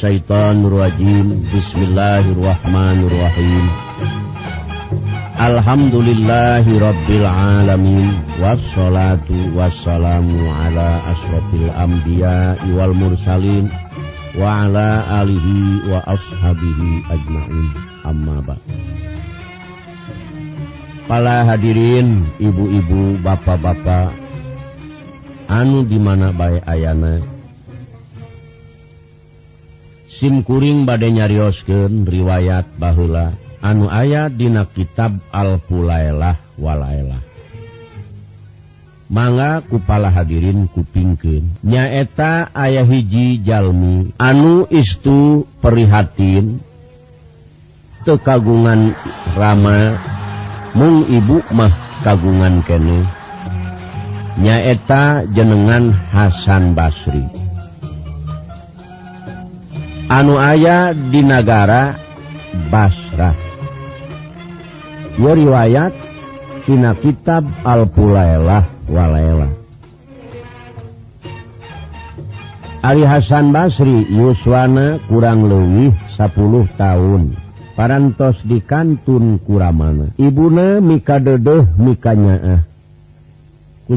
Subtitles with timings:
[0.00, 3.68] billahi minasyaitonir rajim Bismillahirrahmanirrahim.
[5.36, 8.16] Alhamdulillahi rabbil alamin.
[8.40, 13.68] Wassalatu wassalamu ala asrofil anbiya wal mursalin
[14.40, 17.68] wa ala alihi wa ashabihi ajma'in.
[18.00, 18.72] Amma ba'du
[21.44, 24.16] hadirin ibu-ibu bapak-bapak
[25.52, 27.20] anu di mana baik Ayana
[30.20, 33.32] SIMkuring badai nyariosken riwayat Balah
[33.64, 37.30] anu ayah dina kitab Alpulaelahwalalah
[39.10, 44.14] manga kupala hadirin kupingken nyaeta ayah hiji Jalmi.
[44.16, 46.62] Anu istu perihatin.
[48.06, 48.96] Tekagungan
[49.36, 49.98] Rama.
[50.72, 53.04] Mung ibu mah kagungan kene.
[54.40, 57.39] Nyaeta jenengan Hasan Basri.
[60.10, 61.94] anu aya di negara
[62.66, 63.38] Basrah
[65.14, 65.94] riwayat
[66.66, 69.46] Cina kitab Alpulalah wala
[72.80, 77.36] Ali Hasan Basri Yuswana kurang lewih 10 tahun.
[77.76, 80.16] Parantos di kantun kuramana.
[80.16, 82.69] Ibuna Mika Dodoh mikanya ah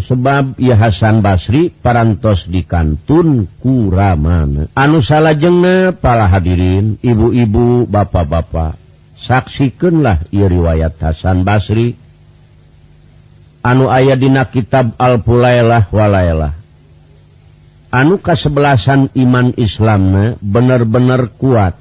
[0.01, 8.81] sebab ia Hasan Basri parantos di kantun kuramana anu salah jengna pala hadirin ibu-ibu bapak-bapak
[9.23, 11.95] saksikanlah ia riwayat Hasan Basri.
[13.63, 16.63] Anu ayah dina kitab Al-Pulailah walailah
[17.93, 21.77] anu kasebelasan iman Islamna bener-bener kuat.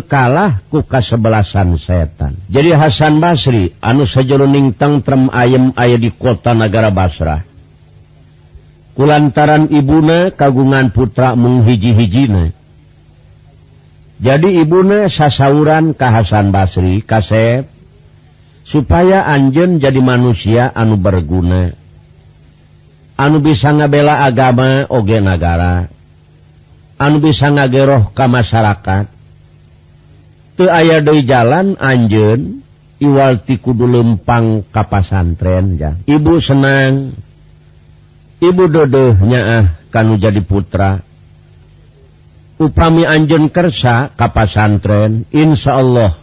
[0.00, 2.40] kalah kuka sebelasan setan.
[2.48, 7.44] Jadi Hasan Basri anu sejeruning tentram ayam ayah di kota negara Basrah.
[8.96, 12.62] Kulantaran Ibuna kagungan putra menghiji-hijina
[14.22, 17.66] jadi Ibuna sasauran ke Hasan Basri kasep
[18.62, 21.74] supaya Anjen jadi manusia anu berguna.
[23.18, 25.90] Anu bisa ngabela agama oge negara
[27.02, 29.10] anu bisa ngageroh ke masyarakat.
[30.60, 32.60] aya Doi jalan Anjun
[33.02, 37.16] Iwalti Kudu Lempang kapasantren ya Ibu senang
[38.42, 40.98] Ibu dodohnya ah kamu jadi putra.
[42.58, 46.18] Upami Anjun Kersa kapasantren Insya Allah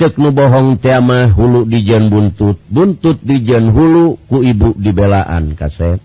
[0.00, 6.00] cek nubohong tiama hulu dijen buntut buntut dijen hulu ku ibu dibelaan kaset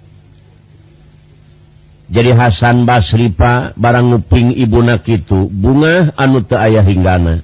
[2.05, 7.41] jadi Hasan Basripa barang nguping ibu nak itu bunga anu te ayah hinggana.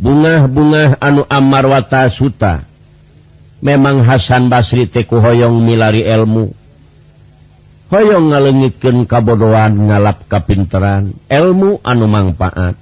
[0.00, 2.64] Bunga-bunga anu Amarwata Suta.
[3.64, 6.52] Memang Hasan Basri Teku Hoong milari ilmu.
[7.92, 11.16] Hoong ngalengitkan kabodohan ngalap kapinteran.
[11.28, 12.76] Ilmu anu manfaat.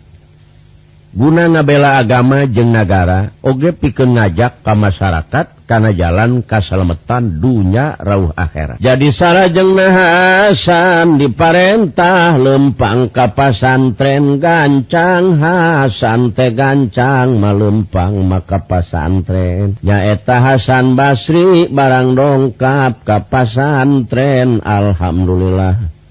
[1.13, 8.29] Guna ngabela agama jeng negara oge piken ngajak ke masyarakat karena jalan Kasalamatan dunya Rauh
[8.37, 8.77] akhirat.
[8.77, 19.81] Jadi sarajeng Hasan diparentah lempang kapasantren gancang Hasan teh gancang melempang maka pasantren.
[19.81, 26.02] Nyaeta Hasan Basri barang dongkap kapasantren Alhamdulillah.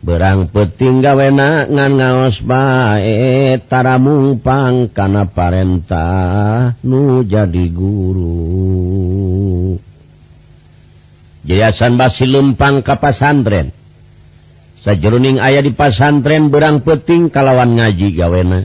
[0.00, 9.76] berang peting gawena ngan ngaos baetara mupang kana parentah nu jadi guru.
[11.44, 13.72] Jayasan basi lempang ka pasantren.
[14.80, 18.64] Sajeruning ayah di pasantren berang peting kalawan ngaji gawena.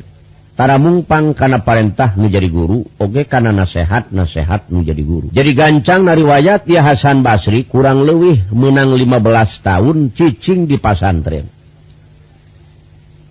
[0.56, 5.28] Tara mungpang karena perintah menjadi guru oge kana nasehat nasehat menjadi guru.
[5.36, 9.19] Jadi gancang nariwayat ya Hasan Basri kurang lewih menang 15
[9.60, 11.52] tahun cicing di pasantren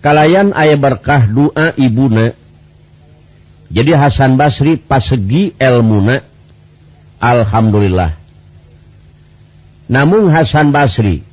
[0.05, 2.37] kalayan ayah berkah doa Ibuna.
[3.73, 6.21] Jadi Hasan Basri pasegi elmuna.
[7.17, 8.13] Alhamdulillah.
[9.89, 11.25] Namun Hasan Basri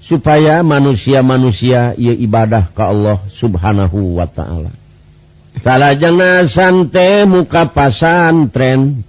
[0.00, 4.72] supaya manusia-manusia ia ibadah ke Allah subhanahu wa ta'ala.
[5.60, 9.04] Salahjana sante muka pasantren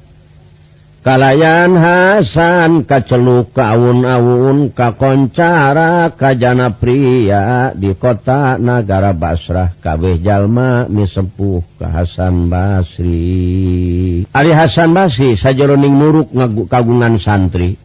[1.02, 11.88] kalayan Hasan kaceluk kaun-aun kakoncara kajana pria di kota negara Basrah kabeh Jalma misempuh ke
[11.88, 14.28] Hasan Basri.
[14.28, 17.80] Ari Hasan Basri sajaroning muruk ngagu kagungan santri.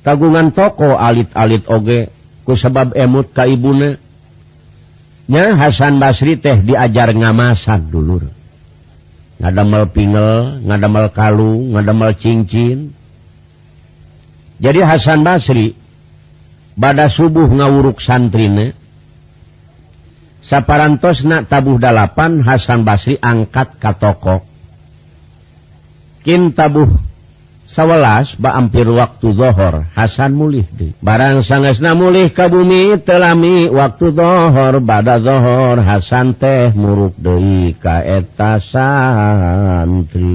[0.00, 2.08] kagungan toko alit-alit oge
[2.44, 3.98] ku sebab emut kaibunenya
[5.56, 8.40] Hasan Basri teh diajar ngamasan dulu
[9.40, 12.92] ngadamel pingel ngadamel kalung ngadamel cincin.
[14.60, 15.72] Jadi Hasan Basri
[16.76, 18.76] pada subuh ngawuruk santrine
[20.44, 24.44] saparantos nak tabuh dalapan Hasan Basri angkat ka toko.
[26.20, 27.09] Kin tabuh
[27.70, 30.90] sawelas bampir waktu dhohor Hasan mulih di.
[30.98, 38.58] Barang sangesna mulih ka bumi telami waktu dhohor bada dhohor Hasan teh muruk Dei kaeta
[38.58, 40.26] santri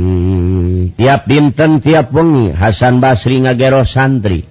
[0.96, 4.48] tiap dinten tiap wengi Hasan Basri ngagero santri.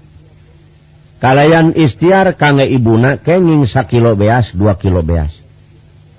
[1.24, 5.32] Kalayan istiar kangge ibuna kenging sakilo beas dua kilo beas.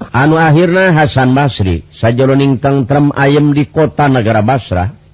[0.10, 5.05] Anu akhirnya Hasan Basri sajroning tengrem ayam di kota negara Basrah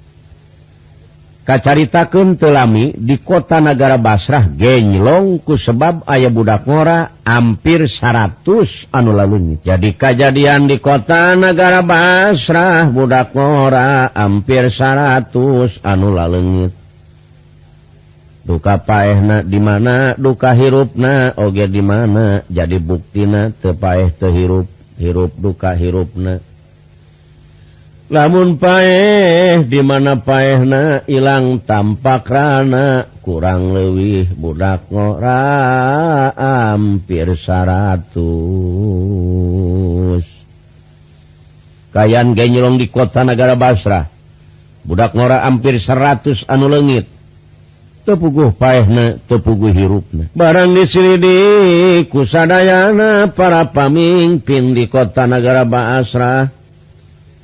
[1.45, 9.57] kacaritakeun telami di kota negara Basrah genylongku sebab ayah budak ngora hampir 100 anu lalunya.
[9.61, 16.81] Jadi kejadian di kota negara Basrah budak ngora hampir 100 anu lalengit
[18.41, 24.65] duka paehna di mana duka hirupna oge di mana jadi buktina tepaeh tehirup
[24.97, 26.41] hirup duka hirupna.
[28.11, 35.39] namun paeh dimana paehna ilang tampak rana kurang lewih budak ngora
[36.35, 38.11] hampir 100
[41.95, 44.11] kayan genyelong di kota negara Basrah
[44.83, 47.07] budak ngora hampir 100 anu legit
[48.01, 50.25] tepuguh paehna tepuguh hirupna.
[50.33, 56.60] Barang dislidik kusadayana para pamimpin di kota negara Basrah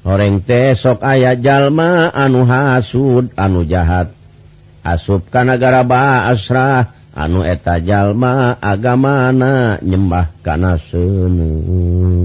[0.08, 4.16] goreng tesok ayah jalma anu hasud anu jahat.
[4.80, 10.80] Asup kanagara ba asrah anu eta jalma agamana nyembah kana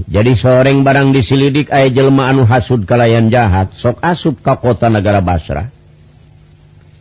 [0.07, 5.19] jadi soreng barang disilidik aya jelma anu hasud kalayan jahat sok asup ka kota negara
[5.19, 5.67] Basrah.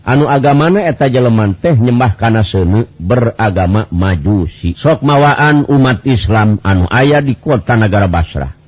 [0.03, 4.75] Anu agamana eta jeleman teh nyembah kana semu beragama majusi.
[4.75, 8.62] Sok mawaan umat Islam anu ayah di kota negara Basrah.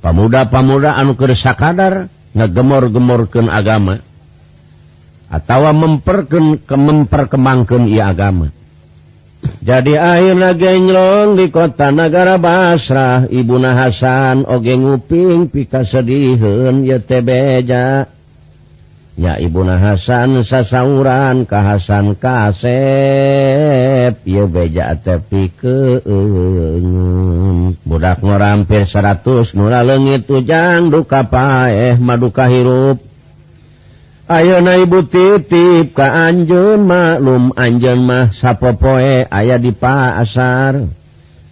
[0.00, 4.00] pemuda-pamuda anuker sakadar ngegemor-gemorken agama
[5.28, 8.48] atau memperken ke memperkembangkan ia agama.
[9.62, 18.17] Jadi akhirnya genglong di kota negara Basrah Ibuna Hasan oge nguping pika sedihun ya tebeja
[19.18, 25.98] ya Ibu na Hasan sasauran Kahasan kasep ye beja tepi ke
[27.82, 33.08] budak ngorampir 100 murah legit ujang duka paeh maduka hirup.
[34.28, 40.84] Ayo na ibu titip ka Anjun maklum Anjun mah sapopoe aya di pasar.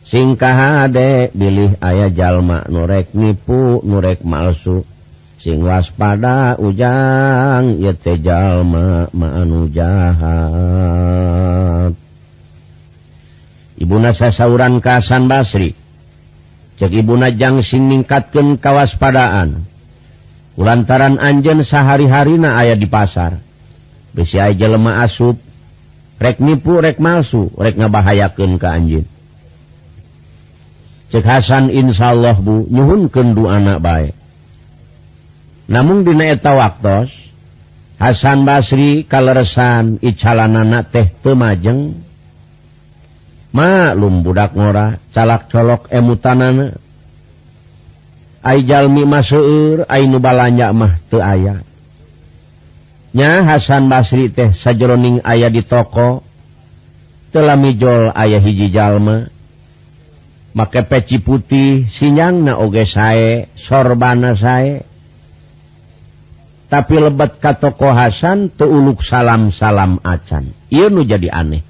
[0.07, 4.87] Singkah Hadek bilih ayah jalma nurek nipu nurek malsu.
[5.47, 10.35] sing waspada ujang yetejallma maanu jahat.
[13.79, 15.79] Ibu nasa sauran Kasan Basri.
[16.83, 19.63] Cek Ibu Najang sing ningkatkan kawaspadaan.
[20.59, 23.39] Lantaran Anjen sehari-harina ayah di pasar.
[24.11, 25.39] Besi aja lemah asup.
[26.19, 29.05] Rek nipu rek malsu rek ngabahayakeun ke anjin
[31.13, 34.16] cek Hasan insyaallah Bu nyuhunkeun du anak baik
[35.67, 37.11] namun dina eta waktu
[37.97, 41.97] Hasan Basri kaleresan Icalanana teh temajeng.
[43.57, 46.77] Maklum budak ngora calak colok emutanana.
[48.45, 51.65] Aijalmi masur Ainu balanya mah te ayahnya
[53.49, 56.21] Hasan Basri teh sajroning ayah di toko
[57.33, 59.33] telah mijol ayah hiji jalma.
[60.53, 64.96] Make peci putih sinyang na oge sae sorbana sae.
[66.67, 70.51] tapi lebet ka toko Hasan teuluk salam salam acan.
[70.71, 71.63] Iu nu jadi aneh.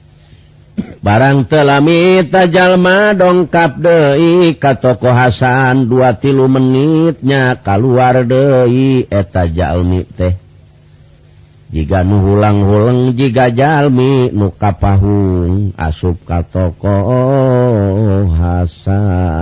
[1.00, 10.04] Barang telami tajallma dongkap Dei ka toko Hasan dua tilu menitnya keluar Dei eta Jami
[10.04, 10.45] teh.
[11.76, 17.04] jika nu hulang-huleng jika jalmi muka pahung asup ka toko
[18.32, 19.36] Hasan.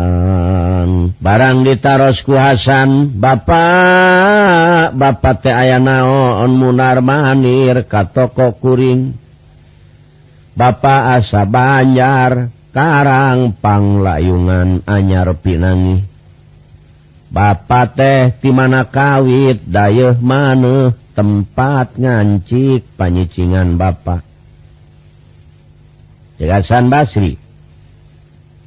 [1.23, 9.15] Barang ditarosku Hasan Bapak Bapak teh aya naon munar manir ka toko kuring.
[10.59, 16.03] Bapak asa banjar karang panglayungan anyar pinangi.
[17.31, 24.27] Bapak teh dimana kawit dayeh maneh tempat ngancik panyicingan Bapak.
[26.43, 27.39] Jelasan Basri.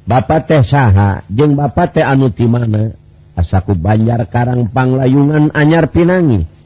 [0.08, 2.96] Bapak teh saha jeung Bapak teh anuti mana?
[3.36, 6.57] Asaku Banjar Karang Panglayungan Anyar Pinangi.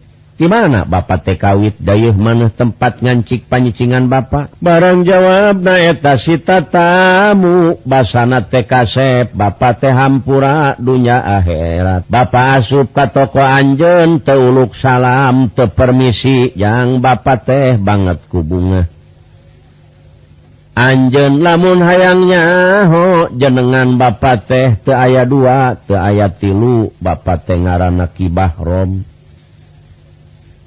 [0.43, 4.59] gimana Bapak TKwit Dayuh maneh tempat ngancik panyicingan Bapak?
[4.59, 12.11] Barang jawab naeta sita tamu basana TKsep Bapak teh hampura dunya akhirat.
[12.11, 16.51] Bapak asup ka toko Anjen teuluk salam te permisi.
[16.59, 18.91] Yang Bapak teh banget ku bunga
[20.75, 22.45] Anjen lamun hayangnya
[22.91, 26.91] ho jenengan Bapak teh te aya dua te aya tilu.
[26.99, 29.12] Bapak teh ngaran Kibahrom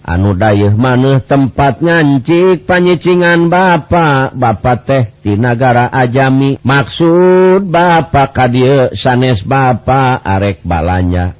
[0.05, 6.62] anu dayuh maneh tempat nyancik panyicingan Bapak Bapak teh di negara ajami.
[6.62, 11.33] Maksud Bapak kadie sanes Bapak arek balanya.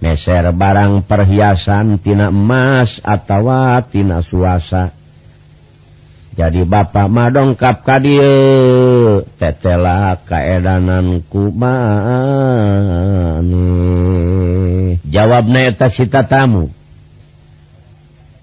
[0.00, 4.96] Meser barang perhiasan tina emas atawa tina suasa.
[6.30, 8.22] Jadi Bapak madongkap kadie
[9.36, 11.74] tetela kaedanan kuban
[15.04, 16.79] jawab neta sita tamu.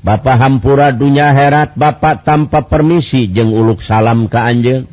[0.06, 4.86] Bapak Hampura dunya herat Bapak tanpa permisi jeng uluk salam ke Anjeng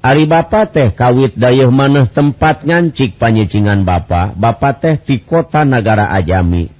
[0.00, 6.08] Ari Bapak teh kawit dayuh maneh tempat ngancik panyicingan Bapak Bapak teh di kota negara
[6.08, 6.72] Ajami.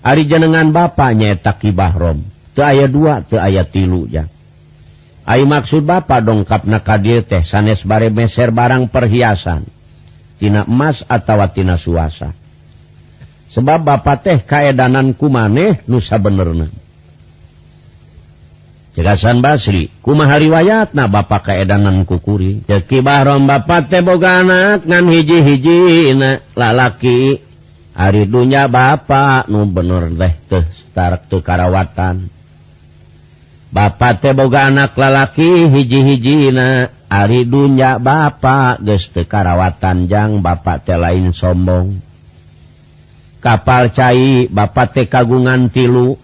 [0.00, 2.24] Ari jenengan Bapak nyaetaki Bahrom
[2.56, 4.26] te aya dua te ayat tilu ya
[5.28, 9.68] Ai maksud Bapak dongkap nakadir teh sanes bare meser barang perhiasan
[10.38, 12.30] Tina emas atau tina suasa.
[13.52, 16.68] sebab Bapak teh kaedananku maneh nusa bener
[18.98, 22.66] cegasan Basri kuma hari wayat nah Bapak kaedanan kukuri.
[22.66, 26.18] Cekibaron Bapak teh boga anak ngan hiji-hiji
[26.58, 27.46] lalaki.
[27.94, 32.26] Hari dunya Bapak nu bener deh teh starak tuh karawatan.
[33.70, 40.82] Bapak teh boga anak lalaki hiji-hiji na hari dunya Bapak geus teu karawatan jang Bapak
[40.82, 42.07] teh lain sombong.
[43.38, 46.18] kapal cair Bapak T kagungan tilu.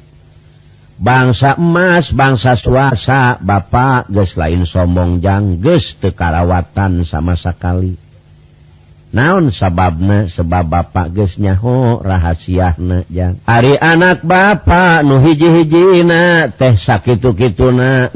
[0.95, 8.05] Bangsa emas bangsa suasa Bapak guys lain sombong jangges tekarawatan sama sekali
[9.15, 12.75] naon sababnya sebab Bapak guysnyaho rahasia
[13.47, 18.11] Ari anak Bapak nu hiji-hijina teh sakit-kitu na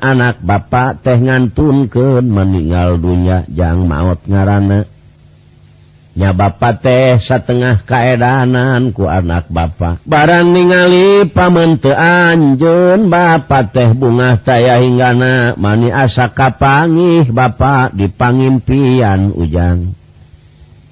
[0.00, 4.88] anak Bapak teh nganun ke meninggal dunya jangan maut ngarana.
[6.10, 14.34] nya Bapak teh setengah kaedanan ku anak Bapak barang ningali pamente Anjun Bapak teh bunga
[14.42, 19.94] saya hinggana mani asa kapangih Bapak dipangimpian ujang.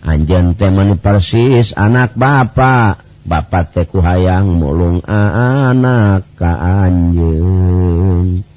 [0.07, 6.57] Anjen teh mani persis anak Bapak Bapak teh ku hayang mulung anak ka
[6.87, 8.48] Anjun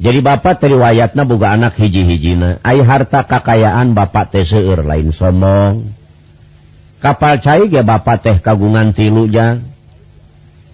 [0.00, 5.92] jadi Bapak riwayatnya buga anak hiji-hijina ay harta kakayaan Bapak teh seueur lain sombong
[7.04, 9.60] kapal cair ge Bapak teh kagungan tiluja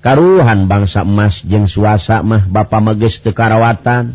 [0.00, 4.14] karuhan bangsa emas jeng suasa mah Bapak mages tekarawatan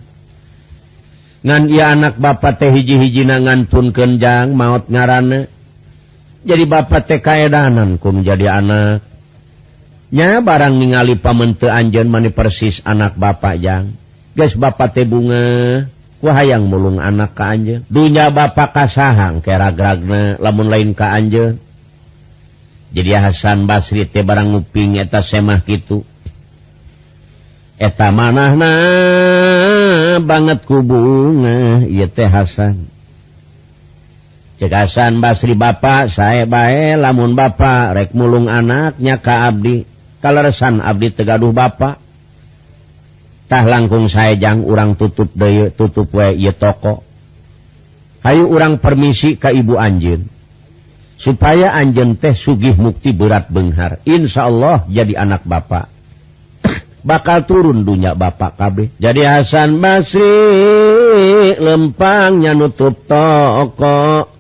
[1.44, 5.52] ngan ia anak Bapak teh hiji-hijina ngantun kenjang maut ngarane
[6.42, 9.06] jadi Bapak teh kaedanan kum jadi anak.
[10.12, 13.94] Nya barang ningali pamente anjen mani persis anak Bapak jang.
[14.32, 15.44] guys Bapak Te bunga
[16.22, 17.82] wahang mulung anak ka anje.
[17.90, 21.58] dunya Bapak kasahang keragragna lamun lain ka anje.
[22.94, 26.06] jadi Hasan Basri teh barang nguping eta semah gitu
[27.82, 28.74] eta manah na
[30.22, 32.88] banget kubunga ya teh Hasan
[34.62, 41.10] cekasan Basri Bapak saya bae lamun Bapak rek mulung anaknya ka Abdi Kalau resan Abdi
[41.10, 41.98] Tegaduh Bapak
[43.52, 47.04] tah langkung sayajang urang tutup day tutup wa toko.
[48.24, 50.24] Ayo urang permisi ke ibu anjin
[51.20, 54.00] supaya anjen teh sugih mukti berat Benghar.
[54.08, 55.92] Insya Allah jadi anak bapak
[57.12, 64.32] bakal turun dunya Bapak KB jadi Hasan Basri lempangnya nutup toko.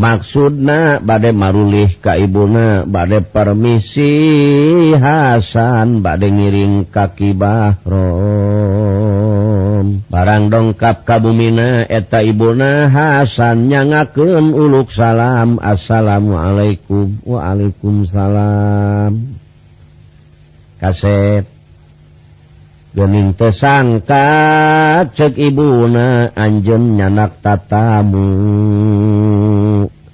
[0.00, 4.16] maksudna badai marulih ka ibuna badai permisi
[4.96, 8.80] Hasan badai ngiring kaki Bahrom
[10.10, 15.56] barang dongkap kabumina eta ibuna Hasan nyangakeun uluk salam.
[15.62, 17.22] Assalamualaikum.
[17.24, 19.12] Waalaikumsalam.
[20.80, 21.46] Kaset.
[22.90, 24.26] Gening tesangka
[25.14, 28.26] cek ibuna anjen nyanak tatamu.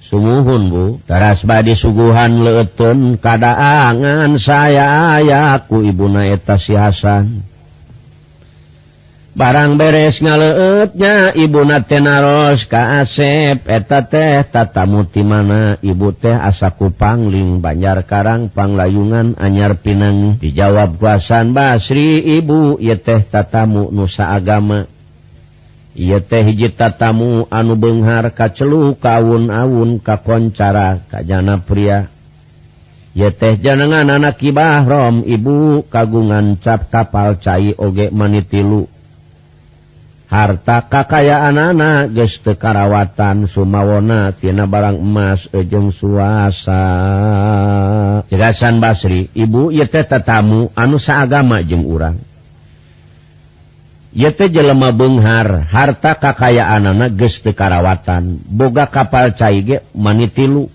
[0.07, 7.43] sumuhun Bu teras badi suguhan leun Kadaangan saya ayaku ibu naeta si Hasan
[9.37, 15.77] barang beres ngaleutnya ibu na Tenaros Ka Asep eta teh tata muti mana?
[15.77, 23.21] Ibu teh asaku pangling Banjar Karang Panglayungan Anyar Pinang dijawab kuasan Basri ibu ye teh
[23.21, 24.96] tatamu Nusa agama
[25.97, 32.13] ia teh hiji tatamu anu Benghar kacelu kaun-awun kakoncara kajana pria.
[33.17, 38.85] Ye teh jangan anak kibahrom ibu kagungan cap kapal cair oge manitilu.
[40.29, 46.83] Harta kakayaan anak geste karawatan Sumawona Tina barang emas ejeng suasa.
[48.29, 52.26] Jelasan Basri ibu ye teh tetamu anu saagama jeng urang.
[54.17, 58.41] yete jelemah Benghar harta kakayaan anak geste karawatan.
[58.49, 60.73] Boga kapal caige manitilu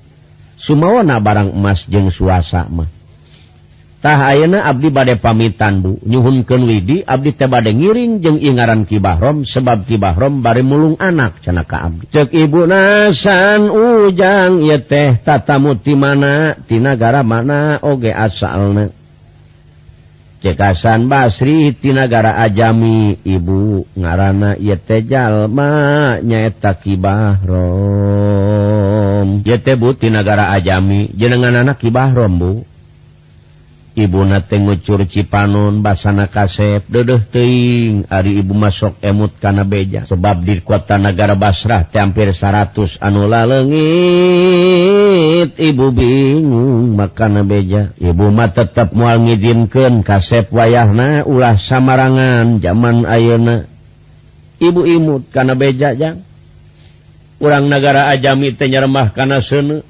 [0.62, 5.98] Sumawana barang emas jeng suasa mahtah ayeuna Abdi badai pamitan Bu.
[6.06, 12.14] Nyhunken Widi Abdi tebade ngiring jeng ingaran kibahrom sebab kibahrom bari mulung anak cenaka Abdi.
[12.14, 19.01] Cek Ibu nasan ujang ye teh tatamu ti manatinagara mana oge asalna.
[20.42, 25.70] cekasan Basri Basritinagara Ajami Ibu ngarana yetejallma
[26.18, 28.02] nyaeta Kibahrom
[29.46, 32.66] yete butinagara Ajami jenengan anak Kibahrom Bu.
[33.92, 40.08] ibu nate ngucur Cipanon basana kasep dedeh teing Ari ibu masuk emut kana beja.
[40.08, 43.72] Sebab di kota negara Basrah hampir 100 anula legit
[45.60, 47.92] ibu bingung makan beja.
[48.00, 53.68] Ibu mata tetap mual ngidinkan kasep wayahna ulah samarangan zaman ayeuna.
[54.62, 56.22] Ibu imut kana beja jang.
[57.42, 59.82] Urang negara ajami tenyeremah kana seuneu.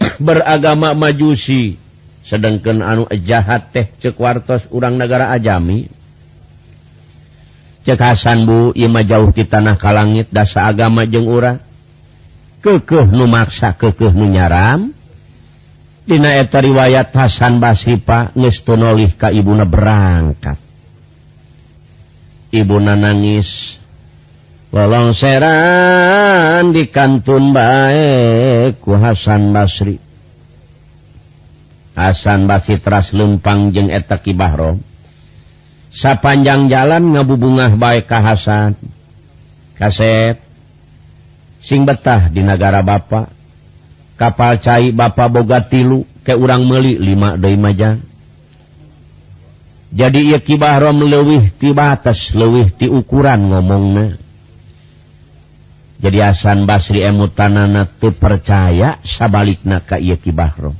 [0.26, 1.78] Beragama majusi.
[2.30, 5.90] sedangkan anu jahat teh cekwartos urang negara ajami.
[7.82, 11.58] Cekasan Bu Ima jauh di tanah ka langit dasa agama jeng ura
[12.62, 14.92] kekeh numaksa kekeh menyaram
[16.10, 20.58] Dinaeta riwayat Hasan Basipa ngestunolih ka ibuna berangkat.
[22.50, 23.78] Ibuna nangis
[24.74, 30.09] lolong seran di kantun baik ku Hasan Basri.
[32.08, 34.80] asan basitras lempang jeung etaki Bahro.
[35.90, 38.78] Sapanjang jalan ngabubungah baik kahasan
[39.76, 40.40] kaset.
[41.60, 43.28] Sing betah di negara Bapak
[44.16, 48.00] kapal cair Bapak boga tilu ke urang meli 5 Deimajan
[49.90, 54.20] jadi Yaki Bahro melewih ti batas lewih ti ukuran ngomongnya
[56.00, 60.72] jadi Hasan Basri emutanana tuh percaya sabalik na Ka Yaki Bahro.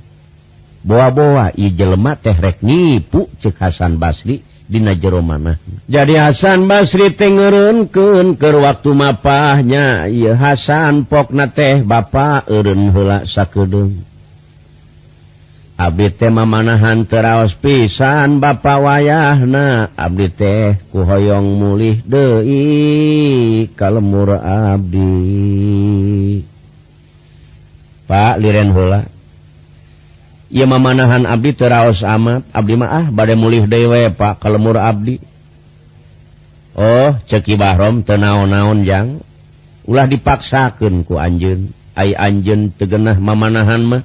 [0.80, 4.40] boa-boa i jelema tehrek nipu cek Hasan Basri
[4.70, 5.58] Dina jero mana
[5.90, 10.06] jadi Hasan Basri tengerunkeun ke waktu mapahnya.
[10.06, 14.06] Ya Hasan pokna teh Bapak Erun hela sakedeung
[15.80, 19.88] Abdi teh mamanahan teraos pisan Bapak wayahna.
[19.96, 26.44] Abdi teh kuhoyong mulih deui kalemur abdi.
[28.04, 29.08] Pak liren hela
[30.50, 32.44] ia mamanahan Abdi teraos amat.
[32.50, 35.22] Abdi maah badai mulih dewe Pak kalemur Abdi.
[36.74, 39.22] Oh ceki Bahrom tenaon-naon yang
[39.86, 44.02] ulah dipaksakan ku Anjun ay Anjun tegenah mamanahan mah.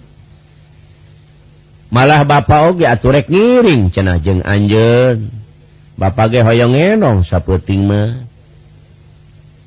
[1.90, 5.30] Malah Bapak oge aturek ngiring cenah jeng Anjun
[5.96, 8.22] Bapak ge hoyong enong saputing mah.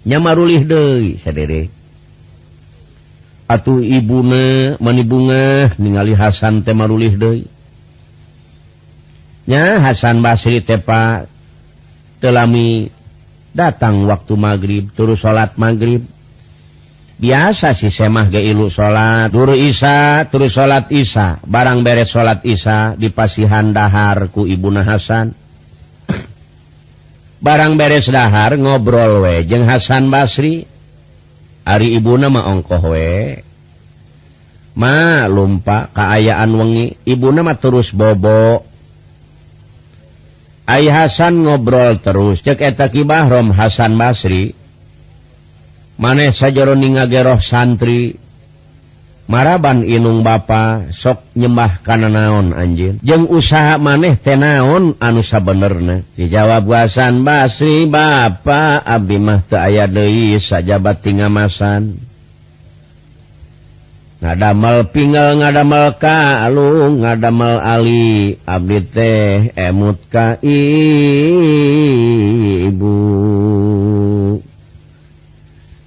[0.06, 1.77] Nyamarulih deui sadere
[3.48, 7.16] Atuh ibune mani bunga ningali Hasan temarulih
[9.48, 11.24] nya Hasan Basri tepa
[12.20, 12.92] telami
[13.56, 16.04] datang waktu maghrib terus salat maghrib.
[17.18, 21.42] Biasa sih semah geilu salat dulu Isa terus salat Isa.
[21.42, 25.34] Barang beres salat Isa dipasihan dahar ku Ibuna Hasan.
[27.42, 30.77] Barang beres dahar ngobrol we wejeng Hasan Basri.
[31.68, 33.44] Ari ibu nama ongkohwe
[34.78, 36.96] ma lumpa keayaan wengi.
[37.04, 38.64] Ibu nama terus bobo.
[40.64, 42.40] Ay Hasan ngobrol terus.
[42.40, 44.57] Cek eta kibahrom Hasan Basri.
[46.00, 48.16] Maneh sajaroning ngageroh santri.
[49.28, 50.40] maraban Inung ba
[50.90, 52.98] sok nyembah kana naon anjing?
[53.04, 58.26] Jeng usaha maneh tenaon anusa bener dijawab wasan Basri ba
[58.82, 62.08] Abimah Mahta aya De sajabat tingamasan.
[64.18, 70.58] Ngadamel pingal ngadamel kalung ngadamel Ali abdi teh emut ka ibu.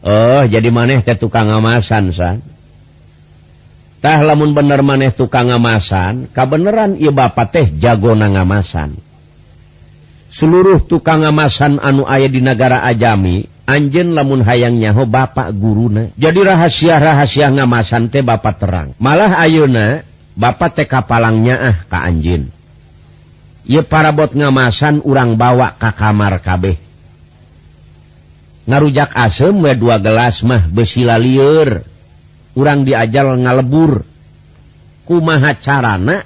[0.02, 2.40] Oh jadi maneh ke tukang ngamasan san.
[4.02, 8.98] tah lamun bener maneh tukang ngamasan kabeneran ieu bapa teh jagona ngamasan.
[10.32, 16.10] Seluruh tukang ngamasan anu aya di negara ajami anjen lamun hayang nyaho bapak guruna.
[16.18, 18.98] Jadi rahasia-rahasia ngamasan teh bapak terang.
[18.98, 20.02] Malah ayeuna
[20.34, 22.50] bapak teh kapalangnya ah ka anjin
[23.62, 26.82] Ye parabot ngamasan urang bawa ka kamar kabeh.
[28.66, 31.91] Ngarujak asem we dua gelas mah besila liur
[32.54, 34.08] kurang diajal ngalebur.
[35.06, 36.24] Kumaha carana?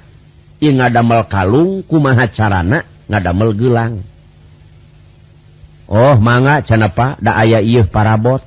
[0.62, 2.82] Ngadamel kalung kumaha carana?
[3.06, 3.94] Ngadamel gelang
[5.86, 8.42] Oh manga canapa da aya iuh parabot.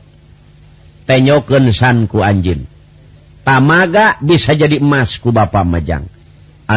[1.07, 2.67] Tenyoken sanku anjin
[3.49, 6.05] tamaga bisa jadi emas ku Bapak Majang.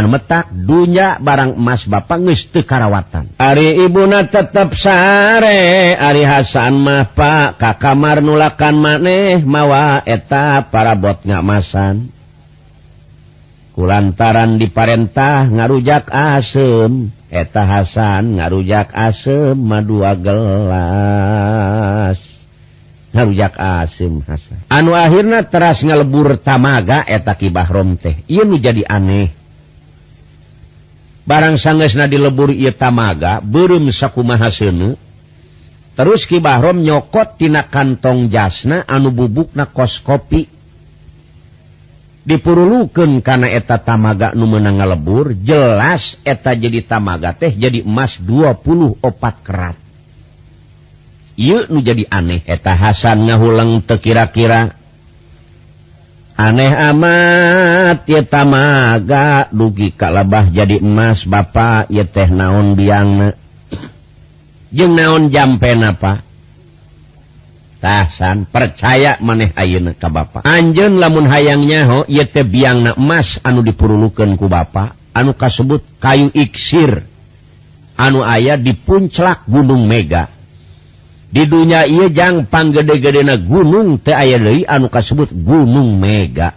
[0.00, 3.36] metak dunya barang emas Bapak ngiste Karawatan.
[3.36, 7.60] Ari Ibuna tetap sare Ari Hasan mah Pak.
[7.60, 12.08] Ka kamar nulakan maneh mawa eta para bot ngamasan.
[13.76, 20.96] Kulantaran diparentah ngarujak asem eta Hasan ngarujak asem madua gelas.
[23.12, 24.56] Ngarujak asem Hasan.
[24.72, 28.24] Anu akhirnya teras ngalebur tamaga eta kibah rom teh.
[28.24, 29.41] Iu jadi aneh.
[31.22, 34.98] barang sangesna di lebur ia tamaga belum sakumaha sene
[35.94, 40.48] terus Ki Bahrom nyokot tina kantong jasna anu bubuk na kos kopi.
[42.22, 49.02] Dipuruluken karena eta tamaga nu menang lebur jelas eta jadi tamaga teh jadi emas 24
[49.42, 49.74] kerat.
[51.34, 54.81] Yuk nu jadi aneh eta Hasan ngahuleng tekira-kira
[56.42, 63.30] aneh amat yetamaga dugi kalabah jadi emas Bapak ye teh naon biang
[64.74, 66.26] jeung naon jampen apa
[67.78, 73.38] tasan percaya maneh ayeuna ka Bapak Anjeun lamun hayang nyaho ye teh biang na emas
[73.46, 77.04] anu dipurulukeun ku Bapak anu kasebut kayu iksir.
[77.92, 80.26] Anu ayah di punclak Gunung Mega.
[81.32, 86.52] di dunia Ijangpang gede-gedena gunung te aya Dewi anu kasebut gunung megatahya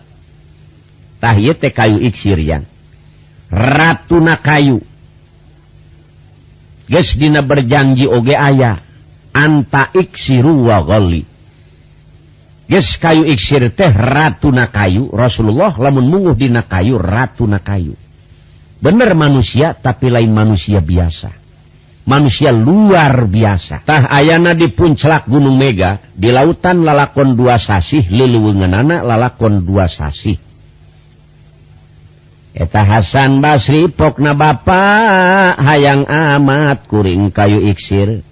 [1.56, 2.04] teh kayu
[3.56, 4.84] ratu na kayu.
[6.86, 8.84] Gedina berjanji oge aya
[9.34, 11.26] anta Iksiru wali
[12.66, 17.96] Ges kayu Iksir teh ratu na kayu Rasulullah lamun munguh dina kayu ratu na kayu.
[18.84, 21.45] Bener manusia tapi lain manusia biasa.
[22.06, 29.02] manusia luar biasatah ayana di Punclak Gunung Mega di lautan lalakon dua sasih liluwenngan anak
[29.04, 30.38] lalakon dua sasih.
[32.56, 34.56] Eta Hasan Basri pokna ba
[35.60, 38.24] hayang amat kuring kayu iksir.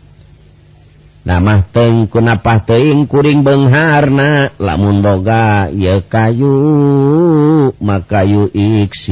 [1.23, 6.55] Nama tengkunapah teing kuring Bengharna lamun boga ya kayu
[7.83, 9.11] makayu iksir.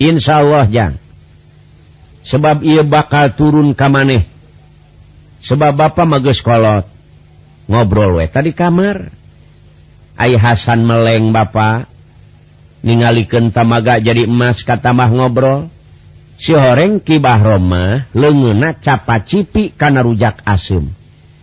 [0.00, 1.01] Insya Allah jangan
[2.32, 4.24] sebab ia bakal turun ke maneh.
[5.44, 6.88] Sebab Bapak mageskolot
[7.68, 9.12] ngobrol we tadi kamar.
[10.16, 11.92] Ay Hasan meleng Bapak
[12.80, 15.60] ningaliken tamaga jadi emas kata katamah ngobrol.
[16.42, 20.90] Si horeng kibah Roma lengenna capa cipi karena rujak asem.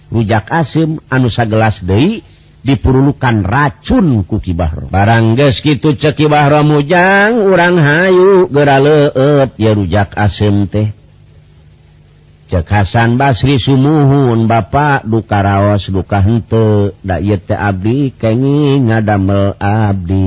[0.10, 2.26] Rujak asem anusa gelas Dei
[2.60, 10.16] dipurulukan racun kuki Bahro barangges gitu ceki Bahro mujang urang Hayu gera leet ya rujak
[10.20, 10.92] asem teh.
[12.50, 20.26] Cekhasan Basri Sumuhun Bapak duka raos duka hente ndak yete Abdi kengi ngadamel Abdi.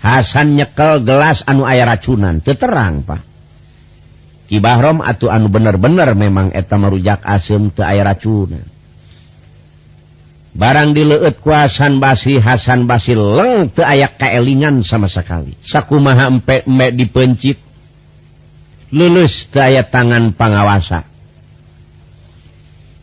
[0.00, 3.20] Hasan nyekel gelas anu air racunan teterang Pak.
[4.48, 8.64] Kibahrom atau anu bener-bener memang eta merujak asem ke air racunan.
[10.50, 15.54] barang dileut kuasan basi Hasan basi leng ke aya keelingan sama sekali.
[15.62, 17.58] Sakumaha empe empe dipencit
[18.90, 21.06] lulus daya tangan pangawasa.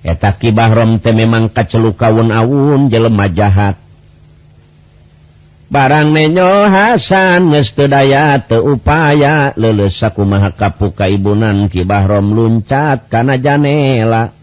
[0.07, 3.75] Eta kibahrom teh memang kacelukawun awun jelema jahat.
[5.67, 14.37] Barang menyo Hasan ngestudaya te upaya lulus sakumaha kapuka ibunan kibahrom luncat kana janela.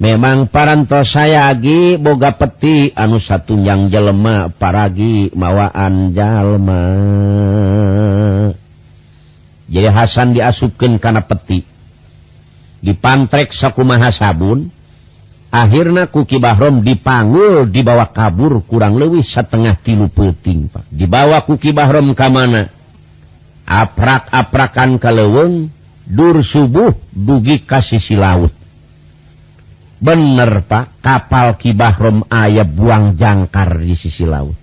[0.00, 6.84] memang parantos sayagi boga peti anu satu yang jelema paragi mawaan jalma.
[9.70, 11.62] Jadi Hasan diasupkan karena peti.
[12.80, 14.72] Dipantrek sakumaha sabun
[15.52, 20.88] akhirnya kuki Bahrom dipanggul dibawa kabur kurang lebih setengah tilu peting Pak.
[20.88, 22.72] Dibawa kuki Bahrom ke mana?
[23.68, 25.70] Aprak-aprakan kaleweng
[26.08, 28.59] dur subuh dugi kasih si laut.
[30.00, 31.04] bener Pak.
[31.04, 34.56] Kapal Kibahrom ayah buang jangkar di sisi laut.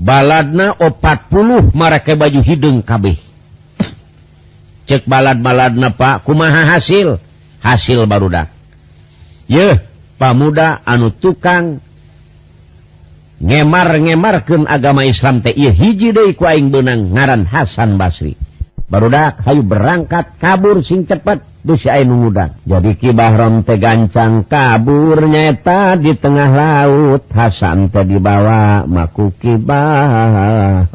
[0.00, 3.20] Baladna 40 mereka baju hidung kabeh.
[4.88, 6.24] Cek balad-baladna Pak.
[6.24, 7.20] Kumaha hasil?
[7.60, 8.60] Hasil barudak
[9.50, 9.82] ye
[10.14, 11.82] pamuda anu tukang
[13.42, 18.38] ngemar-ngemarkan agama Islam teh hiji deui ku aing ngaran Hasan Basri.
[18.86, 21.42] Barudak hayu berangkat kabur sing cepat
[22.08, 27.28] muda jadi kibahram tegancang kabur nyata di tengah laut.
[27.28, 30.88] Hasan tadi dibawa maku kibah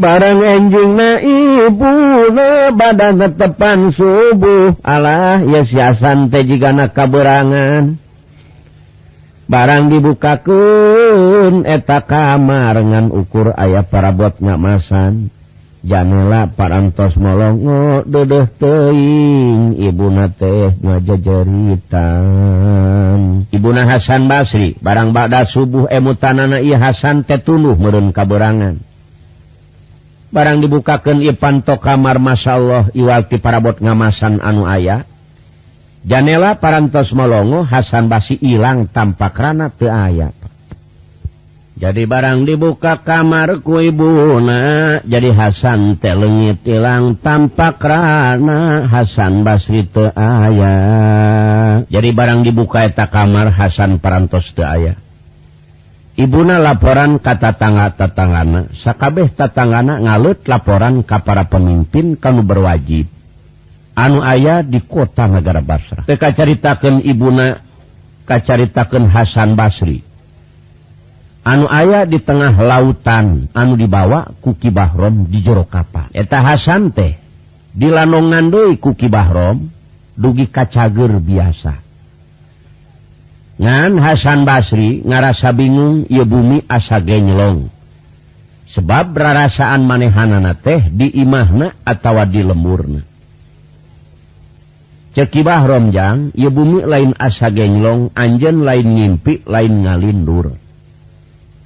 [0.00, 1.94] barang enjing na ibu
[2.32, 4.80] na badan tepan subuh.
[4.80, 8.00] Allah ya siasan teh jika na kaberangan.
[9.50, 15.39] Barang dibukakan eta kamar ngan ukur ayah para buat ngamasan
[15.80, 22.30] janela parantos molongo dedeh teing ibu na teh ngajajaritan.
[23.50, 28.80] Ibuna Hasan Basri barang Bada subuh emutanana I Hasan Tetunuh merun kaberangan.
[30.30, 35.02] Barang dibukakan Ipanto kamar Masya Allah Iwalti parabot ngamasan anu ayah
[36.06, 40.39] janela parantos molongo Hasan Basi hilang tanpa kerana te ayat
[41.80, 51.80] jadi barang dibuka kamar kuibuna jadi Hasan telengit tilang tampak rana Hasan Basri te ayah
[51.88, 55.00] jadi barang dibuka eta kamar Hasan parantos te ayah
[56.20, 63.08] Ibuna laporan kata tangga tatangana sakabeh tatangana ngalut laporan ka para pemimpin kamu berwajib.
[63.96, 66.04] Anu ayah di kota negara Basra.
[66.04, 67.64] Teka ceritakan Ibuna
[68.28, 70.09] kacaritakan Hasan Basri.
[71.44, 76.12] anu ayah di tengah lautan anu dibawa kuki Bahrom di jero kapal.
[76.12, 77.16] Eta Hasan teh
[77.72, 79.68] dilanongan doi kuki Bahrom
[80.16, 81.74] dugi kacager biasa.
[83.60, 87.68] Ngan Hasan Basri ngarasa bingung ia bumi asa genyelong
[88.70, 93.02] sebab rarasaan manehanana teh di imahna atau di lemurna.
[95.10, 100.54] Ceki Bahrom jang ia bumi lain asa genylong anjen lain ngimpi lain ngalindur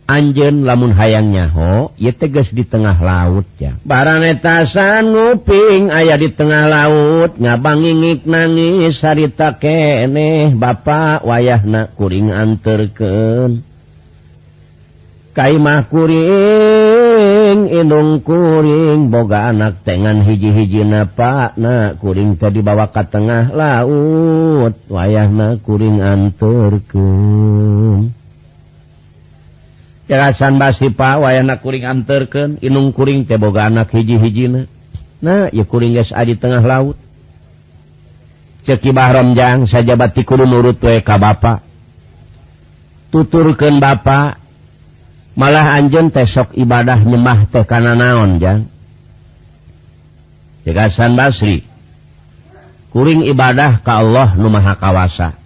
[0.05, 3.73] Anjen lamun hayangnyahoo ye teges di tengah laut ya.
[3.89, 13.65] Baranetasan nguping ayah di tengah laut ngabanginngik nangis harita keeh bapak wayah na kuring anterken
[15.35, 23.51] Kaimah kuring inung kuring boga anak tengan hiji-hiji napa na kuring tadi bawa ke tengah
[23.51, 26.95] laut wayah na kuring anterken
[30.05, 34.69] jelasan way anak kuring anterken inung kuring teboga anak hiji-hijina.
[35.25, 36.97] Nah ya kuring guys di tengah laut.
[38.65, 41.61] Ceki bahromjang saja batti kudu nurut we ka bapak
[43.13, 44.43] tuturkan bapak
[45.39, 48.67] malah anjen tesok ibadah nyemah teh kana naon jang?
[50.67, 51.63] Jelasan basri
[52.91, 55.44] kuring ibadah ka Allah numaha kawasa.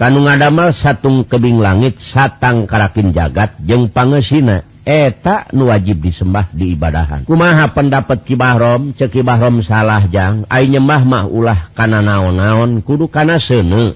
[0.00, 4.64] Kanung Adamal satung kebing langit satang karakin jagat jeng pangesina.
[4.80, 7.28] Eta nu wajib disembah di ibadahan.
[7.28, 13.92] Kumaha pendapat Kibahrom cekibahrom salahjang nyemah mah ulah kana naon-naon kudu kana sene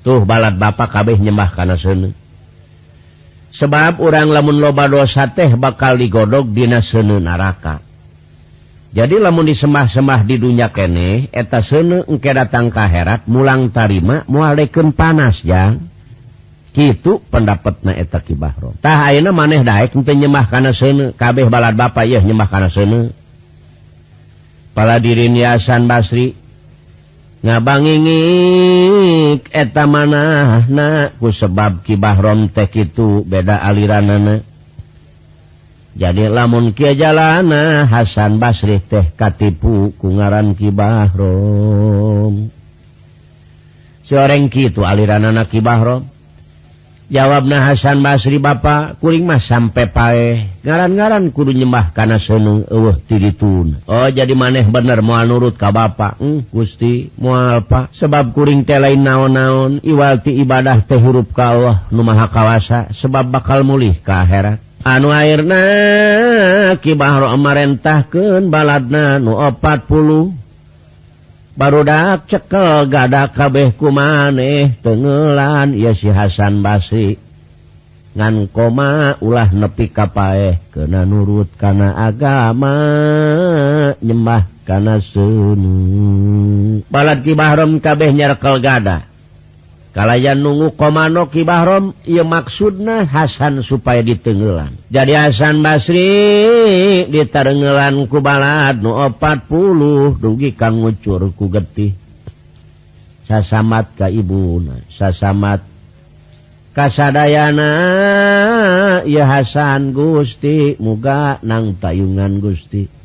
[0.00, 2.16] tuh balat ba kabeh nyembah kana sene
[3.52, 7.85] sebab orang lamun loba dosa teh bakal digodog dina sene naraka.
[8.96, 14.96] jadi lamun disemah-semah di dunia kene eta sene engke datang ka herat mulang tarima mualekeun
[14.96, 15.76] panas ya
[16.72, 21.76] kitu pendapatna eta Ki Bahrom tah ayeuna maneh daek henteu nyemah kana seuneu kabeh balad
[21.76, 23.12] bapa ieu nyemah kana seuneu
[24.76, 26.36] Paladirin Yasan Basri
[27.40, 34.44] ngabangingik eta manahna ku sebab Ki Bahrom teh kitu beda aliranana.
[35.96, 42.52] jadi lamun Ki jalana Hasan Basri teh katipu kungaran Kibahrom
[44.04, 46.04] soreng Ki itu aliran anak Kibahrom
[47.06, 50.26] jawabna Hasan Basri Bapak kuring Mas sampai pae.
[50.66, 56.18] Ngaran-garan kudu nyembah karena senung uh tiditun Oh jadi maneh bener mual nurut ka Bapak
[56.18, 57.94] hmm, Gusti mual Pak.
[57.94, 63.62] Sebab kuring teh lain naon-naon iwalti ibadah teh huruf ka Allah nu kawasa sebab bakal
[63.62, 64.65] mulih ke akhirat.
[64.86, 65.62] anu airna
[66.78, 70.30] kibaharentahken baladna nu 40
[71.58, 77.18] barudak cekel gada kabeh ku maneh tengelan ya si Hasan Basri.
[78.16, 82.72] Ngan koma ulah nepi kapaeh kena nurut kana agama
[84.00, 85.76] nyembah kana sunu.
[86.88, 89.04] Balad kibahrom kabeh nyarekel gada
[89.96, 98.84] kalayan nunggu komano kibahrom ia maksudna Hasan supaya ditenggelan jadi Hasan Basri ditarengelan ku balad
[98.84, 101.96] nu 40 dugi kang ngucur ku getih.
[103.26, 105.66] Sasamat ka ibuna sasamat
[106.76, 107.72] kasadayana
[109.02, 112.95] ya Hasan Gusti muga nang tayungan Gusti.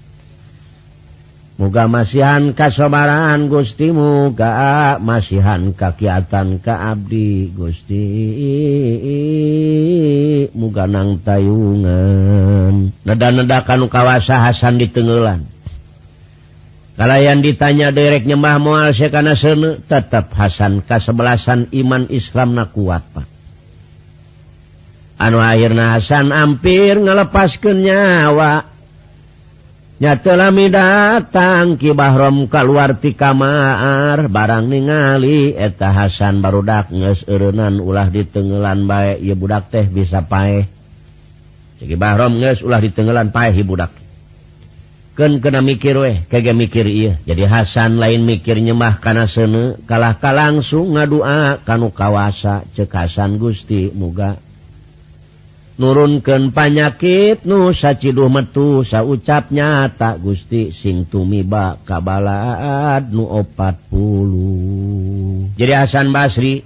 [1.62, 8.02] muga masihan kasobaran Gusti muga masihan kakiatan ka Abdi Gusti.
[10.58, 12.90] Muga nang tayungan.
[13.06, 15.52] Nada-nedakan kawasa Hasan di Tengelan
[17.02, 23.26] kalian ditanya derek nyembah mual sekana sene tetap Hasan kasebelasan iman Islam na kuat Pak.
[25.18, 28.71] Anu akhirna Hasan hampir ngelepaskan nyawa.
[30.02, 34.26] nyatelami datang kibahrom kaluarti kamar.
[34.34, 40.66] Barang ningali eta Hasan barudak ngeeurenan ulah ditengelan baik ya budak teh bisa pae
[41.94, 43.94] bahrom nges ulah ditengelan pae budak.
[45.12, 50.18] Ken kena mikir weh kege mikir iya jadi Hasan lain mikir nyemah kana sene kalah
[50.18, 52.66] ka langsung ngadua kanu kawasa.
[52.74, 54.42] Cekasan Gusti muga.
[55.82, 65.50] nurunkan panyakit nu saciduh metu sa ucapnya tak Gusti sing tumiba kabalad nu opat puluh.
[65.58, 66.62] Jadi Hasan Basri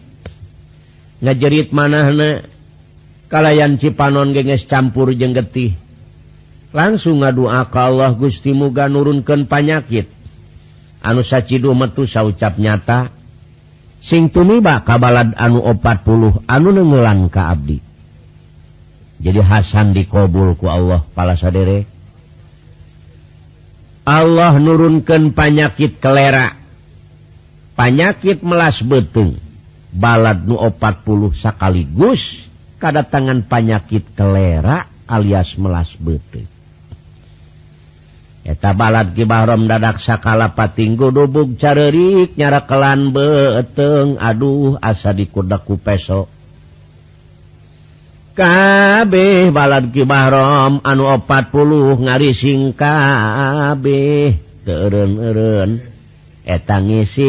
[1.23, 2.43] ngajerit manahna
[3.31, 5.71] kalayan Cipanon genges campur jeng getih.
[6.75, 10.11] Langsung ngadua ka Allah Gusti muga nurunkan panyakit.
[10.99, 13.07] Anu saciduh metu sa ucap nyata
[14.03, 17.94] sing tumiba kabalad anu opat puluh anu nengelan ka abdi.
[19.19, 21.87] jadi Hasan dikobulku Allah pala sadere.
[24.05, 26.53] Allah nurunkan panyakit kelera.
[27.75, 29.39] Panyakit melas betung.
[29.95, 32.43] Balad nu 40 sekaligus
[32.77, 36.45] kedatangan panyakit kelera alias melas betung.
[38.45, 46.34] Eta balad Gibahram dadak sakala patinggu dubug carerik nyara kelan beteng aduh asa dikudaku pesok
[48.35, 54.35] kabeh balad kibahrom anu 40 ngarising kabeh
[54.67, 55.79] turun-un
[56.43, 57.23] etangising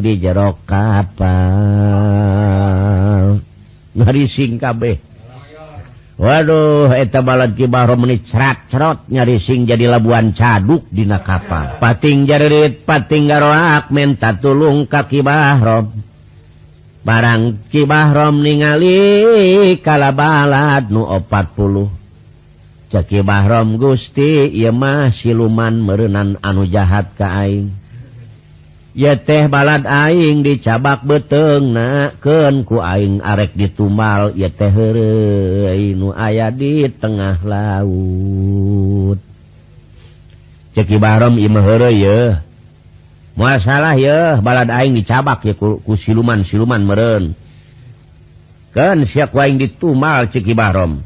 [0.00, 1.36] di jerok kapal.
[3.96, 4.96] Ngarising kabeh
[6.16, 11.76] Waduh eta balad kibahrom menit cerat-cerot nyarising jadi labuan caduk dina kapal.
[11.76, 16.05] Pating jarit pating garoak menta tulung ka kibahrom
[17.06, 27.70] barang Kibahrom ningali kalabalad nu 40 ceki Bahrom Gusti Imah siluman merenan anu jahat kaing
[28.96, 34.72] ye teh balad aing dicabak beteng na naken ku aing arek ditumal ye teh
[35.94, 39.20] nu aya di tengah laut.
[40.72, 42.45] Cekibahrom Imah ye.
[43.36, 47.24] masalah ya balad aing dicabak ya ku, ku siluman siluman meren
[48.72, 51.04] kan siak waing ditumal cik Ibarom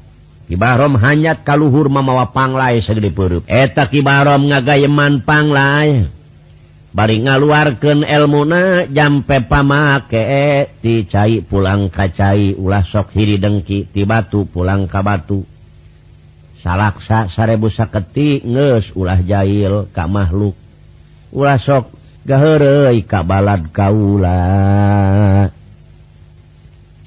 [0.51, 6.11] Ibarom hanyat kaluhur mamawa panglai segede perup eta Ibarom ngagayeman panglai.
[6.91, 14.03] Bari ngaluarkeun elmuna jampe pamake ti cai pulang ka cai ulah sok hiri dengki ti
[14.03, 15.47] batu pulang ka batu.
[16.59, 20.59] Salaksa sarebu saketi nges ulah jail ka makhluk.
[21.31, 21.95] Ulah sok
[22.27, 24.41] gaherei kabalad kaula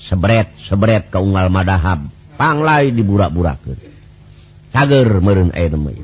[0.04, 2.10] sebret sebret ke unggal madahab.
[2.34, 3.78] Panglai diburak-burakeun
[4.74, 6.02] cager meureun air mei